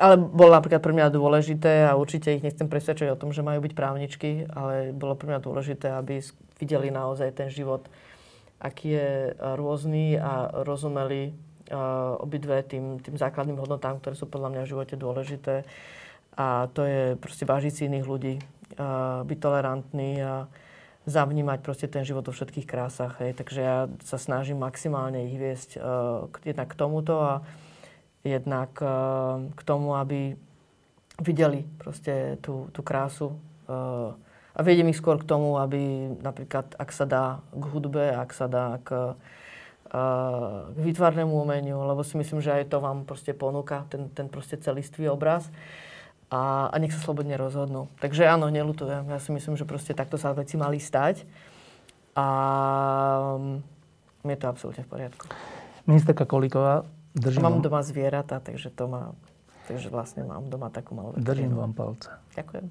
ale 0.00 0.16
bolo 0.16 0.56
napríklad 0.56 0.80
pre 0.80 0.96
mňa 0.96 1.12
dôležité 1.12 1.84
a 1.84 1.92
určite 1.92 2.32
ich 2.32 2.40
nechcem 2.40 2.72
presvedčať 2.72 3.12
o 3.12 3.20
tom, 3.20 3.36
že 3.36 3.44
majú 3.44 3.60
byť 3.60 3.72
právničky, 3.76 4.48
ale 4.48 4.96
bolo 4.96 5.12
pre 5.12 5.28
mňa 5.28 5.44
dôležité, 5.44 5.92
aby 5.92 6.24
videli 6.56 6.88
naozaj 6.88 7.36
ten 7.36 7.52
život 7.52 7.84
aký 8.60 8.88
je 8.92 9.10
e, 9.32 9.34
rôzny 9.56 10.20
a 10.20 10.52
rozumeli 10.68 11.32
uh, 11.72 12.20
obidve 12.20 12.60
tým, 12.66 13.00
tým 13.00 13.16
základným 13.16 13.56
hodnotám, 13.56 14.02
ktoré 14.02 14.14
sú 14.18 14.28
podľa 14.28 14.52
mňa 14.52 14.62
v 14.66 14.70
živote 14.74 14.94
dôležité. 15.00 15.64
A 16.36 16.68
to 16.76 16.84
je 16.84 17.16
proste 17.16 17.48
vážiť 17.48 17.72
si 17.72 17.82
iných 17.88 18.06
ľudí, 18.06 18.34
uh, 18.36 19.24
byť 19.24 19.38
tolerantný 19.40 20.20
a 20.20 20.44
zavnímať 21.08 21.58
proste 21.64 21.86
ten 21.88 22.04
život 22.04 22.26
vo 22.28 22.36
všetkých 22.36 22.68
krásach. 22.68 23.16
Hej. 23.24 23.40
Takže 23.40 23.60
ja 23.62 23.88
sa 24.04 24.20
snažím 24.20 24.60
maximálne 24.60 25.30
ich 25.30 25.36
viesť 25.40 25.80
uh, 25.80 26.28
jednak 26.44 26.68
k 26.68 26.78
tomuto 26.78 27.16
a 27.16 27.40
jednak 28.24 28.70
uh, 28.82 29.48
k 29.54 29.60
tomu, 29.64 29.96
aby 29.96 30.36
videli 31.20 31.64
proste 31.80 32.36
tú, 32.40 32.68
tú 32.72 32.80
krásu 32.84 33.36
uh, 33.68 34.12
a 34.50 34.60
viedem 34.66 34.90
ich 34.90 34.98
skôr 34.98 35.16
k 35.16 35.28
tomu, 35.28 35.56
aby 35.56 36.10
napríklad, 36.20 36.74
ak 36.76 36.90
sa 36.90 37.06
dá 37.06 37.24
k 37.54 37.64
hudbe, 37.70 38.12
ak 38.12 38.30
sa 38.34 38.50
dá 38.50 38.82
k, 38.82 39.14
k 39.88 40.76
výtvarnému 40.76 41.32
umeniu, 41.32 41.80
lebo 41.86 42.02
si 42.02 42.18
myslím, 42.18 42.42
že 42.42 42.52
aj 42.52 42.68
to 42.68 42.82
vám 42.82 43.06
proste 43.06 43.30
ponúka 43.30 43.86
ten, 43.88 44.10
ten 44.10 44.26
proste 44.26 44.58
celistvý 44.58 45.08
obraz 45.08 45.48
a, 46.28 46.68
a 46.70 46.76
nech 46.76 46.92
sa 46.92 47.00
slobodne 47.00 47.38
rozhodnú. 47.38 47.88
Takže 48.02 48.26
áno, 48.26 48.50
nelutujem. 48.50 49.06
Ja 49.06 49.22
si 49.22 49.30
myslím, 49.32 49.54
že 49.54 49.64
proste 49.64 49.94
takto 49.94 50.18
sa 50.18 50.34
veci 50.34 50.58
mali 50.58 50.82
stať 50.82 51.24
a 52.18 52.26
je 54.26 54.36
to 54.36 54.46
absolútne 54.50 54.82
v 54.84 54.90
poriadku. 54.90 55.24
Ministerka 55.86 56.26
Kolíková, 56.26 56.84
držím 57.14 57.42
Mám 57.42 57.58
doma 57.62 57.80
zvieratá, 57.82 58.38
takže 58.38 58.70
to 58.70 58.86
má 58.86 59.14
Takže 59.70 59.86
vlastne 59.86 60.26
mám 60.26 60.50
doma 60.50 60.66
takú 60.66 60.98
malú 60.98 61.14
veterínu. 61.14 61.30
Držím 61.30 61.52
vám 61.54 61.72
palce. 61.78 62.10
Ďakujem. 62.34 62.66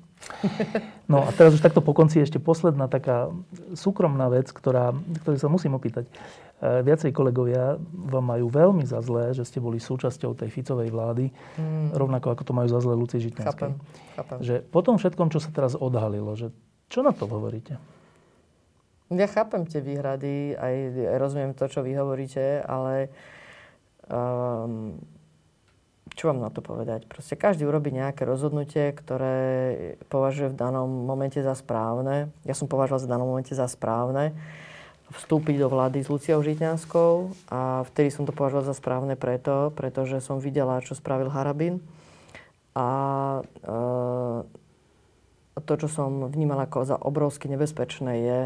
No 1.07 1.23
a 1.23 1.31
teraz 1.31 1.55
už 1.55 1.63
takto 1.63 1.79
po 1.79 1.95
konci 1.95 2.19
ešte 2.19 2.43
posledná 2.43 2.91
taká 2.91 3.31
súkromná 3.71 4.27
vec, 4.27 4.51
ktorá, 4.51 4.91
ktorú 5.23 5.39
sa 5.39 5.47
musím 5.47 5.79
opýtať. 5.79 6.11
E, 6.59 6.83
viacej 6.83 7.15
kolegovia 7.15 7.79
vám 7.79 8.35
majú 8.35 8.51
veľmi 8.51 8.83
za 8.83 8.99
zlé, 8.99 9.31
že 9.31 9.47
ste 9.47 9.63
boli 9.63 9.79
súčasťou 9.79 10.35
tej 10.35 10.51
Ficovej 10.51 10.91
vlády, 10.91 11.31
mm. 11.31 11.95
rovnako 11.95 12.35
ako 12.35 12.43
to 12.43 12.51
majú 12.51 12.67
za 12.67 12.83
zlé 12.83 12.93
Lucie 12.99 13.23
Žitňanskej. 13.23 13.47
Chápem, 13.47 13.71
chápem. 14.19 14.37
Že 14.43 14.55
po 14.67 14.79
tom 14.83 14.99
všetkom, 14.99 15.31
čo 15.31 15.39
sa 15.39 15.55
teraz 15.55 15.79
odhalilo, 15.79 16.35
že 16.35 16.51
čo 16.91 16.99
na 16.99 17.15
to 17.15 17.31
hovoríte? 17.31 17.79
Ja 19.07 19.25
chápem 19.31 19.63
tie 19.71 19.79
výhrady, 19.79 20.59
aj, 20.59 20.75
aj 21.15 21.17
rozumiem 21.17 21.55
to, 21.55 21.65
čo 21.71 21.79
vy 21.79 21.95
hovoríte, 21.95 22.59
ale 22.67 23.07
um, 24.09 24.97
čo 26.17 26.27
vám 26.27 26.43
na 26.43 26.51
to 26.51 26.59
povedať? 26.59 27.07
Proste 27.07 27.39
každý 27.39 27.63
urobí 27.63 27.95
nejaké 27.95 28.27
rozhodnutie, 28.27 28.91
ktoré 28.91 29.39
považuje 30.11 30.51
v 30.51 30.59
danom 30.59 30.89
momente 30.89 31.39
za 31.39 31.55
správne. 31.55 32.33
Ja 32.43 32.57
som 32.57 32.67
považoval 32.67 33.07
v 33.07 33.13
danom 33.13 33.27
momente 33.29 33.55
za 33.55 33.69
správne 33.69 34.35
vstúpiť 35.09 35.57
do 35.57 35.67
vlády 35.73 36.05
s 36.05 36.11
Luciou 36.11 36.37
Žitňanskou 36.43 37.33
a 37.49 37.81
vtedy 37.89 38.13
som 38.13 38.29
to 38.29 38.35
považoval 38.35 38.61
za 38.69 38.77
správne 38.77 39.17
preto, 39.17 39.73
pretože 39.73 40.21
som 40.21 40.37
videla, 40.37 40.85
čo 40.85 40.93
spravil 40.93 41.33
Harabin 41.33 41.81
a 42.77 42.89
e, 43.41 43.65
to, 45.65 45.73
čo 45.81 45.87
som 45.89 46.29
vnímala 46.29 46.69
ako 46.69 46.85
za 46.85 46.97
obrovsky 47.01 47.49
nebezpečné 47.49 48.13
je, 48.21 48.41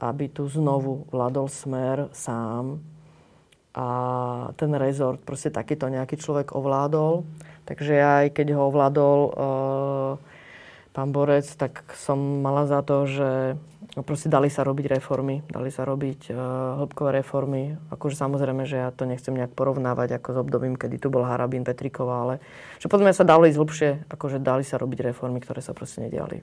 aby 0.00 0.32
tu 0.32 0.48
znovu 0.48 1.04
vládol 1.12 1.52
smer 1.52 2.08
sám, 2.16 2.80
a 3.70 3.86
ten 4.58 4.74
rezort 4.74 5.22
proste 5.22 5.54
takýto 5.54 5.86
nejaký 5.86 6.18
človek 6.18 6.58
ovládol. 6.58 7.22
Takže 7.70 7.94
aj 7.94 8.26
keď 8.34 8.58
ho 8.58 8.66
ovládol 8.66 9.18
uh, 9.30 10.12
pán 10.90 11.14
Borec, 11.14 11.46
tak 11.54 11.86
som 11.94 12.42
mala 12.42 12.66
za 12.66 12.82
to, 12.82 13.06
že 13.06 13.30
proste 14.02 14.26
dali 14.26 14.50
sa 14.50 14.66
robiť 14.66 14.98
reformy, 14.98 15.46
dali 15.46 15.70
sa 15.70 15.86
robiť 15.86 16.34
uh, 16.34 16.36
hĺbkové 16.82 17.22
reformy. 17.22 17.78
Akože 17.94 18.18
samozrejme, 18.18 18.66
že 18.66 18.82
ja 18.82 18.90
to 18.90 19.06
nechcem 19.06 19.38
nejak 19.38 19.54
porovnávať 19.54 20.18
ako 20.18 20.28
s 20.34 20.38
obdobím, 20.42 20.74
kedy 20.74 20.98
tu 20.98 21.06
bol 21.06 21.22
Harabín 21.22 21.62
Petriková, 21.62 22.26
ale 22.26 22.34
že 22.82 22.90
potom 22.90 23.06
sa 23.14 23.22
dali 23.22 23.54
ísť 23.54 23.58
hlbšie, 23.58 23.90
akože 24.10 24.42
dali 24.42 24.66
sa 24.66 24.82
robiť 24.82 25.14
reformy, 25.14 25.38
ktoré 25.38 25.62
sa 25.62 25.70
proste 25.70 26.02
nediali. 26.02 26.42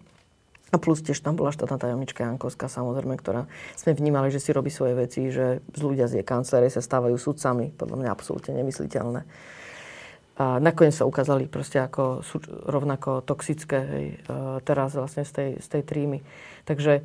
A 0.68 0.76
plus 0.76 1.00
tiež 1.00 1.24
tam 1.24 1.40
bola 1.40 1.56
štátna 1.56 1.80
tajomnička 1.80 2.28
Jankovská, 2.28 2.68
samozrejme, 2.68 3.16
ktorá 3.16 3.48
sme 3.80 3.96
vnímali, 3.96 4.28
že 4.36 4.44
si 4.44 4.52
robí 4.52 4.68
svoje 4.68 5.00
veci, 5.00 5.32
že 5.32 5.64
z 5.64 5.80
ľudia 5.80 6.12
z 6.12 6.20
jej 6.20 6.26
kancelárie 6.28 6.68
sa 6.68 6.84
stávajú 6.84 7.16
sudcami. 7.16 7.72
Podľa 7.72 7.96
mňa 8.04 8.10
absolútne 8.12 8.52
nemysliteľné. 8.52 9.24
A 10.38 10.60
nakoniec 10.60 10.94
sa 10.94 11.08
ukázali 11.08 11.50
proste 11.50 11.82
ako 11.82 12.22
rovnako 12.68 13.26
toxické 13.26 13.80
hej, 13.80 14.06
teraz 14.68 14.94
vlastne 14.94 15.26
z 15.26 15.32
tej, 15.34 15.50
z 15.64 15.68
tej 15.72 15.82
trímy. 15.88 16.20
Takže 16.68 17.02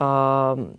um, 0.00 0.72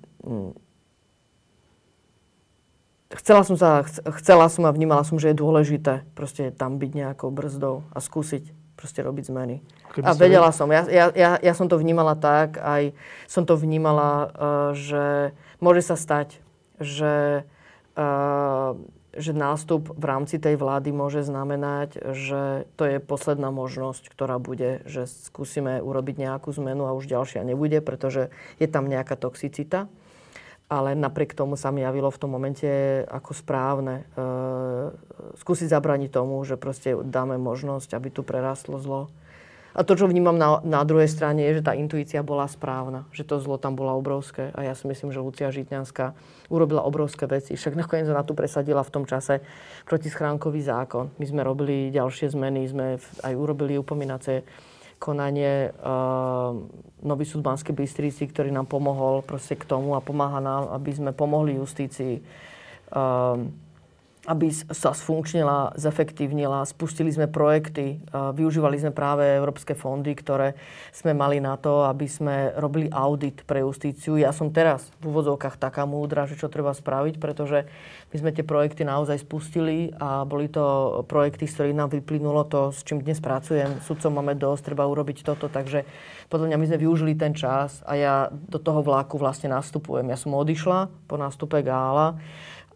chcela 3.11 3.43
som 3.43 3.59
sa, 3.59 3.83
chcela 4.17 4.47
som 4.49 4.65
a 4.65 4.73
vnímala 4.73 5.03
som, 5.03 5.19
že 5.19 5.29
je 5.29 5.41
dôležité 5.43 6.07
proste 6.15 6.49
tam 6.49 6.79
byť 6.79 6.91
nejakou 6.95 7.29
brzdou 7.29 7.85
a 7.93 7.99
skúsiť 8.01 8.60
proste 8.81 9.05
robiť 9.05 9.29
zmeny. 9.29 9.61
Keby 9.93 10.01
a 10.01 10.17
vedela 10.17 10.49
som, 10.49 10.65
ja, 10.73 10.89
ja, 10.89 11.13
ja, 11.13 11.37
ja 11.37 11.53
som 11.53 11.69
to 11.69 11.77
vnímala 11.77 12.17
tak, 12.17 12.57
aj 12.57 12.97
som 13.29 13.45
to 13.45 13.53
vnímala, 13.53 14.09
uh, 14.09 14.29
že 14.73 15.37
môže 15.61 15.85
sa 15.85 15.93
stať, 15.93 16.41
že, 16.81 17.45
uh, 17.93 18.73
že 19.13 19.31
nástup 19.37 19.93
v 19.93 20.05
rámci 20.09 20.41
tej 20.41 20.57
vlády 20.57 20.89
môže 20.89 21.21
znamenať, 21.21 22.01
že 22.17 22.65
to 22.73 22.89
je 22.89 22.97
posledná 22.97 23.53
možnosť, 23.53 24.09
ktorá 24.09 24.41
bude, 24.41 24.81
že 24.89 25.05
skúsime 25.05 25.77
urobiť 25.77 26.17
nejakú 26.17 26.49
zmenu 26.57 26.89
a 26.89 26.97
už 26.97 27.05
ďalšia 27.05 27.45
nebude, 27.45 27.77
pretože 27.85 28.33
je 28.57 28.65
tam 28.65 28.89
nejaká 28.89 29.13
toxicita. 29.13 29.85
Ale 30.71 30.95
napriek 30.95 31.35
tomu 31.35 31.59
sa 31.59 31.67
mi 31.67 31.83
javilo 31.83 32.07
v 32.07 32.21
tom 32.23 32.31
momente 32.31 33.03
ako 33.11 33.35
správne 33.35 34.07
e, 34.15 34.25
skúsiť 35.35 35.67
zabraniť 35.67 36.07
tomu, 36.15 36.39
že 36.47 36.55
proste 36.55 36.95
dáme 36.95 37.35
možnosť, 37.35 37.91
aby 37.91 38.07
tu 38.07 38.23
prerastlo 38.23 38.79
zlo. 38.79 39.11
A 39.71 39.87
to, 39.87 39.95
čo 39.95 40.07
vnímam 40.07 40.35
na, 40.35 40.59
na 40.67 40.83
druhej 40.83 41.07
strane, 41.07 41.47
je, 41.47 41.59
že 41.59 41.67
tá 41.67 41.71
intuícia 41.71 42.19
bola 42.19 42.43
správna. 42.47 43.07
Že 43.15 43.23
to 43.23 43.35
zlo 43.39 43.55
tam 43.55 43.79
bolo 43.79 43.95
obrovské. 43.95 44.51
A 44.51 44.67
ja 44.67 44.75
si 44.75 44.83
myslím, 44.83 45.15
že 45.15 45.23
Lucia 45.23 45.47
Žitňanská 45.47 46.11
urobila 46.51 46.83
obrovské 46.83 47.23
veci. 47.23 47.55
Však 47.55 47.79
nakoniec 47.79 48.11
ona 48.11 48.27
tu 48.27 48.35
presadila 48.35 48.83
v 48.83 48.91
tom 48.91 49.03
čase 49.07 49.39
protischránkový 49.87 50.59
zákon. 50.59 51.15
My 51.15 51.25
sme 51.27 51.47
robili 51.47 51.87
ďalšie 51.87 52.35
zmeny, 52.35 52.67
sme 52.67 52.99
aj 53.23 53.31
urobili 53.31 53.79
upomínacie 53.79 54.43
konanie 55.01 55.73
uh, 55.73 56.53
Nový 57.01 57.25
súd 57.25 57.41
Banskej 57.41 57.73
Bystrici, 57.73 58.29
ktorý 58.29 58.53
nám 58.53 58.69
pomohol 58.69 59.25
proste 59.25 59.57
k 59.57 59.65
tomu 59.65 59.97
a 59.97 60.05
pomáha 60.05 60.37
nám, 60.37 60.69
aby 60.77 60.93
sme 60.93 61.09
pomohli 61.17 61.57
justícii. 61.57 62.21
Uh, 62.93 63.49
aby 64.29 64.53
sa 64.53 64.93
sfunkčnila, 64.93 65.73
zefektívnila. 65.81 66.61
Spustili 66.69 67.09
sme 67.09 67.25
projekty, 67.25 67.97
využívali 68.13 68.77
sme 68.77 68.93
práve 68.93 69.25
európske 69.25 69.73
fondy, 69.73 70.13
ktoré 70.13 70.53
sme 70.93 71.17
mali 71.17 71.41
na 71.41 71.57
to, 71.57 71.89
aby 71.89 72.05
sme 72.05 72.53
robili 72.53 72.85
audit 72.93 73.41
pre 73.49 73.65
justíciu. 73.65 74.21
Ja 74.21 74.29
som 74.29 74.53
teraz 74.53 74.93
v 75.01 75.09
úvodzovkách 75.09 75.57
taká 75.57 75.89
múdra, 75.89 76.29
že 76.29 76.37
čo 76.37 76.53
treba 76.53 76.69
spraviť, 76.69 77.17
pretože 77.17 77.65
my 78.13 78.15
sme 78.21 78.29
tie 78.29 78.45
projekty 78.45 78.85
naozaj 78.85 79.25
spustili 79.25 79.89
a 79.97 80.21
boli 80.21 80.53
to 80.53 81.01
projekty, 81.09 81.49
z 81.49 81.57
ktorých 81.57 81.79
nám 81.81 81.89
vyplynulo 81.89 82.45
to, 82.45 82.69
s 82.69 82.85
čím 82.85 83.01
dnes 83.01 83.17
pracujem. 83.17 83.81
Sudcom 83.81 84.21
máme 84.21 84.37
dosť, 84.37 84.69
treba 84.69 84.85
urobiť 84.85 85.25
toto, 85.25 85.49
takže 85.49 85.81
podľa 86.29 86.53
mňa 86.53 86.57
my 86.61 86.65
sme 86.69 86.77
využili 86.77 87.17
ten 87.17 87.33
čas 87.33 87.81
a 87.89 87.97
ja 87.97 88.13
do 88.29 88.61
toho 88.61 88.85
vláku 88.85 89.17
vlastne 89.17 89.49
nastupujem. 89.49 90.05
Ja 90.13 90.17
som 90.19 90.37
odišla 90.37 91.09
po 91.09 91.17
nástupe 91.17 91.65
Gála 91.65 92.21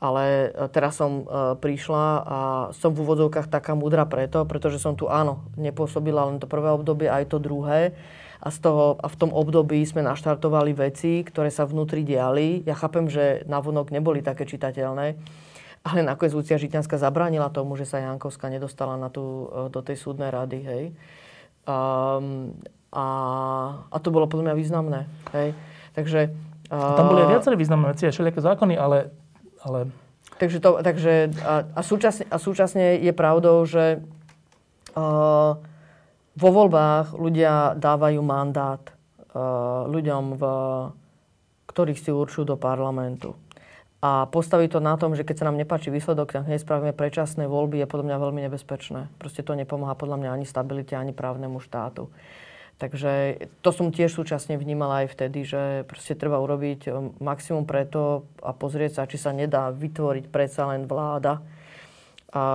ale 0.06 0.54
e, 0.54 0.70
teraz 0.70 1.02
som 1.02 1.26
e, 1.26 1.58
prišla 1.58 2.06
a 2.22 2.40
som 2.78 2.94
v 2.94 3.02
úvodzovkách 3.02 3.50
taká 3.50 3.74
múdra 3.74 4.06
preto, 4.06 4.46
pretože 4.46 4.78
som 4.78 4.94
tu 4.94 5.10
áno, 5.10 5.42
nepôsobila 5.58 6.30
len 6.30 6.38
to 6.38 6.46
prvé 6.46 6.70
obdobie, 6.70 7.10
aj 7.10 7.34
to 7.34 7.38
druhé. 7.42 7.98
A, 8.46 8.54
z 8.54 8.62
toho, 8.62 9.02
a 9.02 9.08
v 9.10 9.16
tom 9.18 9.34
období 9.34 9.82
sme 9.82 10.06
naštartovali 10.06 10.78
veci, 10.78 11.26
ktoré 11.26 11.50
sa 11.50 11.66
vnútri 11.66 12.06
diali. 12.06 12.62
Ja 12.62 12.78
chápem, 12.78 13.10
že 13.10 13.42
navonok 13.50 13.90
neboli 13.90 14.22
také 14.22 14.46
čitateľné, 14.46 15.18
ale 15.82 16.00
nakoniec 16.06 16.38
Lucia 16.38 16.62
Žitňanská 16.62 17.02
zabránila 17.02 17.50
tomu, 17.50 17.74
že 17.74 17.90
sa 17.90 17.98
Jankovská 17.98 18.54
nedostala 18.54 19.02
na 19.02 19.10
tú, 19.10 19.50
e, 19.50 19.74
do 19.74 19.82
tej 19.82 19.98
súdnej 19.98 20.30
rady. 20.30 20.60
Hej. 20.62 20.84
Um, 21.66 22.54
a, 22.94 23.06
a 23.90 23.98
to 23.98 24.14
bolo 24.14 24.30
podľa 24.30 24.54
mňa 24.54 24.56
významné. 24.56 25.00
Hej. 25.34 25.58
Takže, 25.98 26.32
uh, 26.70 26.96
tam 26.96 27.12
boli 27.12 27.26
aj 27.26 27.32
viaceré 27.40 27.56
významné 27.58 27.88
veci, 27.92 28.06
aj 28.06 28.14
všelijaké 28.14 28.42
zákony, 28.46 28.76
ale 28.78 29.10
ale... 29.66 29.90
Takže, 30.36 30.60
to, 30.60 30.84
takže 30.84 31.32
a, 31.42 31.64
a, 31.64 31.82
súčasne, 31.82 32.28
a 32.28 32.38
súčasne 32.38 33.00
je 33.00 33.14
pravdou, 33.16 33.64
že 33.64 34.04
uh, 34.94 35.56
vo 36.36 36.50
voľbách 36.52 37.16
ľudia 37.16 37.74
dávajú 37.80 38.20
mandát 38.20 38.84
uh, 38.84 39.88
ľuďom, 39.88 40.24
v, 40.36 40.44
ktorých 41.72 42.00
si 42.04 42.12
určujú 42.12 42.52
do 42.52 42.58
parlamentu. 42.60 43.34
A 44.06 44.30
postaviť 44.30 44.78
to 44.78 44.80
na 44.84 45.00
tom, 45.02 45.18
že 45.18 45.26
keď 45.26 45.36
sa 45.42 45.48
nám 45.50 45.58
nepáči 45.58 45.90
výsledok, 45.90 46.36
tak 46.36 46.46
hneď 46.46 46.62
spravíme 46.62 46.94
predčasné 46.94 47.50
voľby, 47.50 47.82
je 47.82 47.90
podľa 47.90 48.06
mňa 48.12 48.18
veľmi 48.22 48.42
nebezpečné. 48.46 49.10
Proste 49.18 49.42
to 49.42 49.58
nepomáha 49.58 49.98
podľa 49.98 50.22
mňa 50.22 50.30
ani 50.36 50.46
stabilite, 50.46 50.94
ani 50.94 51.10
právnemu 51.10 51.58
štátu. 51.58 52.12
Takže 52.76 53.40
to 53.64 53.72
som 53.72 53.88
tiež 53.88 54.12
súčasne 54.12 54.60
vnímala 54.60 55.08
aj 55.08 55.16
vtedy, 55.16 55.48
že 55.48 55.88
proste 55.88 56.12
treba 56.12 56.44
urobiť 56.44 56.92
um, 56.92 57.16
maximum 57.24 57.64
preto 57.64 58.28
a 58.44 58.52
pozrieť 58.52 59.00
sa, 59.00 59.08
či 59.08 59.16
sa 59.16 59.32
nedá 59.32 59.72
vytvoriť 59.72 60.28
predsa 60.28 60.68
len 60.68 60.84
vláda, 60.84 61.40
a, 62.36 62.46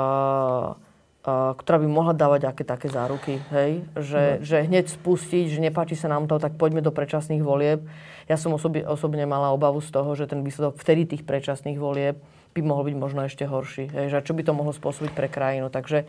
a, 1.24 1.32
ktorá 1.56 1.76
by 1.80 1.88
mohla 1.88 2.12
dávať 2.12 2.52
aké 2.52 2.68
také 2.68 2.92
záruky, 2.92 3.40
hej? 3.48 3.80
Že, 3.96 4.22
no. 4.28 4.44
že 4.44 4.56
hneď 4.68 4.92
spustiť, 4.92 5.56
že 5.56 5.64
nepáči 5.64 5.96
sa 5.96 6.12
nám 6.12 6.28
to, 6.28 6.36
tak 6.36 6.60
poďme 6.60 6.84
do 6.84 6.92
predčasných 6.92 7.40
volieb. 7.40 7.80
Ja 8.28 8.36
som 8.36 8.52
osobne, 8.52 8.84
osobne 8.84 9.24
mala 9.24 9.56
obavu 9.56 9.80
z 9.80 9.88
toho, 9.88 10.12
že 10.12 10.28
ten 10.28 10.44
výsledok 10.44 10.76
vtedy 10.76 11.08
tých 11.08 11.24
predčasných 11.24 11.80
volieb 11.80 12.20
by 12.54 12.60
mohol 12.66 12.90
byť 12.90 12.96
možno 12.98 13.20
ešte 13.26 13.46
horší. 13.46 13.90
Hej? 13.90 14.14
Že 14.14 14.26
čo 14.26 14.34
by 14.34 14.42
to 14.46 14.52
mohlo 14.52 14.72
spôsobiť 14.74 15.12
pre 15.14 15.30
krajinu. 15.30 15.70
Takže 15.70 16.06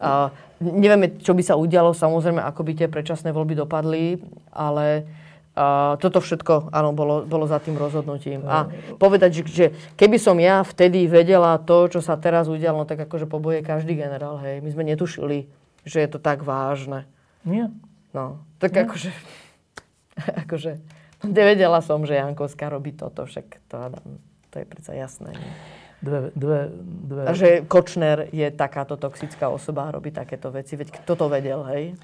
a 0.00 0.32
nevieme, 0.64 1.20
čo 1.20 1.36
by 1.36 1.44
sa 1.44 1.60
udialo, 1.60 1.92
samozrejme, 1.92 2.40
ako 2.40 2.64
by 2.64 2.72
tie 2.72 2.88
predčasné 2.88 3.36
voľby 3.36 3.52
dopadli, 3.52 4.16
ale 4.48 5.04
a 5.60 5.98
toto 6.00 6.22
všetko, 6.22 6.72
áno, 6.72 6.96
bolo, 6.96 7.26
bolo 7.26 7.44
za 7.44 7.60
tým 7.60 7.76
rozhodnutím. 7.76 8.46
A 8.48 8.70
povedať, 8.96 9.42
že, 9.42 9.42
že 9.50 9.66
keby 9.98 10.16
som 10.16 10.38
ja 10.40 10.64
vtedy 10.64 11.04
vedela 11.04 11.58
to, 11.60 11.90
čo 11.90 12.00
sa 12.00 12.16
teraz 12.16 12.46
udialo, 12.48 12.86
no 12.86 12.88
tak 12.88 13.02
akože 13.04 13.28
poboje 13.28 13.60
každý 13.60 13.98
generál, 13.98 14.40
hej. 14.40 14.64
My 14.64 14.70
sme 14.72 14.88
netušili, 14.88 15.50
že 15.84 16.00
je 16.00 16.08
to 16.08 16.22
tak 16.22 16.46
vážne. 16.46 17.04
Nie. 17.44 17.68
No, 18.14 18.40
tak 18.56 18.72
Nie. 18.72 18.88
akože, 18.88 19.10
akože, 20.48 20.72
nevedela 21.28 21.82
som, 21.82 22.06
že 22.08 22.16
Jankovská 22.16 22.70
robí 22.70 22.94
toto, 22.94 23.26
však 23.26 23.60
to, 23.68 23.76
to 24.54 24.54
je 24.54 24.64
predsa 24.64 24.96
jasné. 24.96 25.34
Nie? 25.34 25.79
Dve, 26.02 26.18
dve, 26.36 26.58
dve... 27.06 27.22
A 27.28 27.32
že 27.32 27.64
Kočner 27.64 28.28
je 28.32 28.48
takáto 28.50 28.96
toxická 28.96 29.48
osoba 29.48 29.88
a 29.88 29.94
robí 29.94 30.10
takéto 30.10 30.50
veci. 30.52 30.76
Veď 30.76 31.00
kto 31.00 31.12
to 31.16 31.26
vedel, 31.28 31.64
hej? 31.70 31.94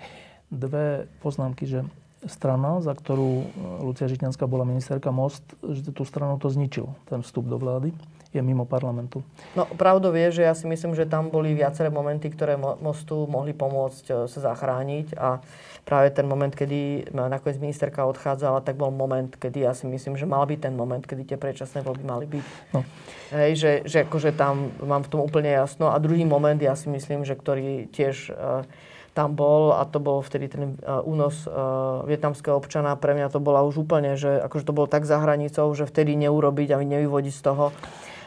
Dve 0.53 1.11
poznámky, 1.21 1.67
že 1.67 1.83
strana, 2.25 2.81
za 2.81 2.97
ktorú 2.97 3.45
Lucia 3.85 4.09
Žitňanská 4.09 4.49
bola 4.49 4.65
ministerka 4.65 5.13
Most, 5.13 5.45
že 5.63 5.93
tú 5.93 6.03
stranu 6.09 6.41
to 6.41 6.49
zničil, 6.49 6.91
ten 7.07 7.21
vstup 7.21 7.47
do 7.47 7.61
vlády 7.61 7.93
je 8.37 8.43
mimo 8.45 8.69
parlamentu. 8.69 9.25
No 9.57 9.65
pravdou 9.65 10.13
je, 10.13 10.41
že 10.41 10.43
ja 10.45 10.53
si 10.53 10.69
myslím, 10.69 10.93
že 10.93 11.09
tam 11.09 11.33
boli 11.33 11.57
viaceré 11.57 11.89
momenty, 11.89 12.29
ktoré 12.29 12.61
Mostu 12.61 13.25
mohli 13.25 13.57
pomôcť 13.57 14.05
e, 14.05 14.13
sa 14.29 14.41
zachrániť 14.53 15.17
a 15.17 15.41
práve 15.87 16.11
ten 16.11 16.27
moment, 16.27 16.51
kedy 16.51 17.15
nakoniec 17.15 17.63
ministerka 17.63 18.03
odchádzala, 18.11 18.67
tak 18.67 18.75
bol 18.75 18.91
moment, 18.91 19.31
kedy 19.31 19.63
ja 19.63 19.71
si 19.71 19.87
myslím, 19.87 20.19
že 20.19 20.27
mal 20.27 20.43
byť 20.43 20.67
ten 20.67 20.75
moment, 20.75 20.99
kedy 20.99 21.23
tie 21.23 21.39
predčasné 21.39 21.87
voľby 21.87 22.03
mali 22.03 22.27
byť. 22.27 22.45
No. 22.75 22.83
Hej, 23.31 23.53
že, 23.55 23.73
že 23.87 24.03
akože 24.03 24.35
tam 24.35 24.75
mám 24.83 25.07
v 25.07 25.11
tom 25.15 25.23
úplne 25.23 25.55
jasno. 25.55 25.95
A 25.95 26.03
druhý 26.03 26.27
moment, 26.27 26.59
ja 26.59 26.75
si 26.75 26.91
myslím, 26.91 27.23
že 27.23 27.39
ktorý 27.39 27.87
tiež 27.95 28.35
uh, 28.35 28.67
tam 29.15 29.39
bol 29.39 29.79
a 29.79 29.87
to 29.87 30.03
bol 30.03 30.27
vtedy 30.27 30.51
ten 30.51 30.75
uh, 30.83 31.07
únos 31.07 31.47
uh, 31.47 32.03
vietnamského 32.03 32.59
občana. 32.59 32.99
Pre 32.99 33.15
mňa 33.15 33.31
to 33.31 33.39
bola 33.39 33.63
už 33.63 33.87
úplne, 33.87 34.19
že 34.19 34.43
akože 34.43 34.67
to 34.67 34.75
bolo 34.75 34.91
tak 34.91 35.07
za 35.07 35.23
hranicou, 35.23 35.71
že 35.71 35.87
vtedy 35.87 36.19
neurobiť 36.19 36.75
a 36.75 36.83
nevyvodiť 36.83 37.35
z 37.39 37.43
toho 37.47 37.71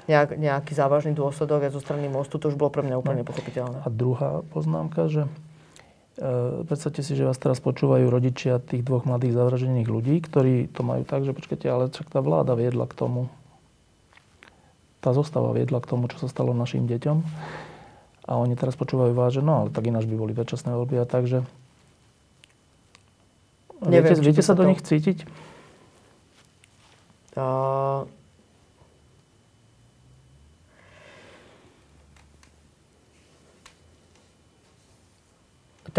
nejak, 0.08 0.40
nejaký 0.40 0.74
závažný 0.74 1.12
dôsledok 1.12 1.68
aj 1.68 1.76
zo 1.76 1.84
strany 1.84 2.08
mostu, 2.10 2.42
to 2.42 2.50
už 2.50 2.58
bolo 2.58 2.74
pre 2.74 2.82
mňa 2.82 2.98
úplne 2.98 3.22
nepochopiteľné. 3.22 3.86
A 3.86 3.88
druhá 3.94 4.42
poznámka, 4.50 5.12
že 5.12 5.30
predstavte 6.68 7.00
si, 7.00 7.16
že 7.16 7.24
vás 7.24 7.40
teraz 7.40 7.64
počúvajú 7.64 8.12
rodičia 8.12 8.60
tých 8.60 8.84
dvoch 8.84 9.08
mladých 9.08 9.40
zavražených 9.40 9.88
ľudí, 9.88 10.20
ktorí 10.20 10.68
to 10.68 10.84
majú 10.84 11.08
tak, 11.08 11.24
že 11.24 11.32
počkajte, 11.32 11.68
ale 11.72 11.84
však 11.88 12.12
tá 12.12 12.20
vláda 12.20 12.60
viedla 12.60 12.84
k 12.92 12.94
tomu, 12.94 13.32
tá 15.00 15.16
zostava 15.16 15.56
viedla 15.56 15.80
k 15.80 15.88
tomu, 15.88 16.12
čo 16.12 16.20
sa 16.20 16.28
stalo 16.28 16.52
našim 16.52 16.84
deťom. 16.92 17.18
A 18.30 18.38
oni 18.38 18.54
teraz 18.60 18.76
počúvajú 18.76 19.16
vás, 19.16 19.32
že 19.34 19.42
no, 19.42 19.66
ale 19.66 19.70
tak 19.72 19.88
ináč 19.88 20.06
by 20.06 20.16
boli 20.20 20.36
predčasné 20.36 20.76
voľby 20.76 21.00
a 21.02 21.08
tak, 21.08 21.26
že... 21.26 21.42
Neviem, 23.80 24.12
viete, 24.12 24.22
viete 24.22 24.44
sa 24.44 24.60
do 24.60 24.68
to... 24.68 24.76
nich 24.76 24.84
cítiť? 24.84 25.24
Uh, 27.40 28.04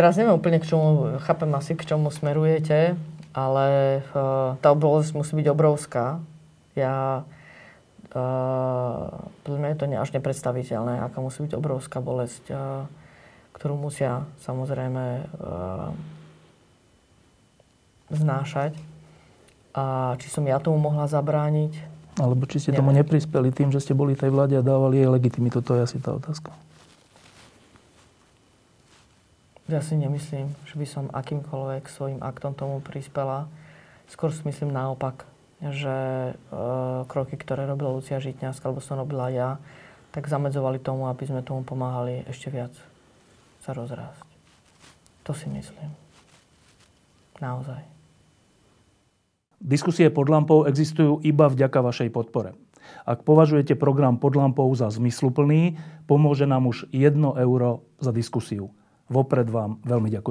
Teraz 0.00 0.16
neviem 0.16 0.32
úplne, 0.32 0.56
k 0.56 0.72
čomu, 0.72 1.20
chápem 1.20 1.52
asi, 1.52 1.76
k 1.76 1.84
čomu 1.84 2.08
smerujete, 2.08 2.96
ale 3.36 4.00
uh, 4.16 4.56
tá 4.56 4.72
bolesť 4.72 5.12
musí 5.12 5.36
byť 5.36 5.52
obrovská. 5.52 6.24
Ja, 6.72 7.28
uh, 8.16 9.44
mňa 9.44 9.68
je 9.68 9.76
to 9.76 9.84
až 10.00 10.10
nepredstaviteľné, 10.16 11.04
aká 11.04 11.20
musí 11.20 11.44
byť 11.44 11.52
obrovská 11.52 12.00
bolesť, 12.00 12.48
uh, 12.48 12.88
ktorú 13.52 13.76
musia 13.76 14.24
samozrejme 14.40 15.04
uh, 15.36 15.92
znášať. 18.08 18.80
A 19.76 20.16
či 20.16 20.32
som 20.32 20.48
ja 20.48 20.56
tomu 20.64 20.80
mohla 20.80 21.12
zabrániť? 21.12 21.76
Alebo 22.16 22.48
či 22.48 22.56
ste 22.56 22.72
neviem. 22.72 22.88
tomu 22.88 22.96
neprispeli 22.96 23.52
tým, 23.52 23.68
že 23.68 23.84
ste 23.84 23.92
boli 23.92 24.16
tej 24.16 24.32
vláde 24.32 24.56
a 24.56 24.64
dávali 24.64 25.04
jej 25.04 25.12
legitimitu, 25.12 25.60
to 25.60 25.76
je 25.76 25.84
asi 25.84 26.00
tá 26.00 26.16
otázka. 26.16 26.56
Ja 29.70 29.78
si 29.78 29.94
nemyslím, 29.94 30.50
že 30.66 30.74
by 30.74 30.82
som 30.82 31.04
akýmkoľvek 31.14 31.86
svojim 31.86 32.18
aktom 32.26 32.58
tomu 32.58 32.82
prispela. 32.82 33.46
Skôr 34.10 34.34
si 34.34 34.42
myslím 34.42 34.74
naopak, 34.74 35.22
že 35.62 35.94
e, 36.34 36.58
kroky, 37.06 37.38
ktoré 37.38 37.70
robila 37.70 37.94
Lucia 37.94 38.18
Žitňanská, 38.18 38.66
alebo 38.66 38.82
som 38.82 38.98
robila 38.98 39.30
ja, 39.30 39.62
tak 40.10 40.26
zamedzovali 40.26 40.82
tomu, 40.82 41.06
aby 41.06 41.22
sme 41.22 41.46
tomu 41.46 41.62
pomáhali 41.62 42.26
ešte 42.26 42.50
viac 42.50 42.74
sa 43.62 43.70
rozrásť. 43.70 44.26
To 45.30 45.38
si 45.38 45.46
myslím. 45.46 45.94
Naozaj. 47.38 47.86
Diskusie 49.62 50.10
pod 50.10 50.26
lampou 50.26 50.66
existujú 50.66 51.22
iba 51.22 51.46
vďaka 51.46 51.78
vašej 51.78 52.10
podpore. 52.10 52.58
Ak 53.06 53.22
považujete 53.22 53.78
program 53.78 54.18
pod 54.18 54.34
lampou 54.34 54.66
za 54.74 54.90
zmysluplný, 54.90 55.78
pomôže 56.10 56.42
nám 56.42 56.66
už 56.66 56.90
1 56.90 57.14
euro 57.38 57.86
za 58.02 58.10
diskusiu. 58.10 58.74
Vopred 59.10 59.50
vám 59.50 59.82
veľmi 59.82 60.06
ďakujem. 60.06 60.28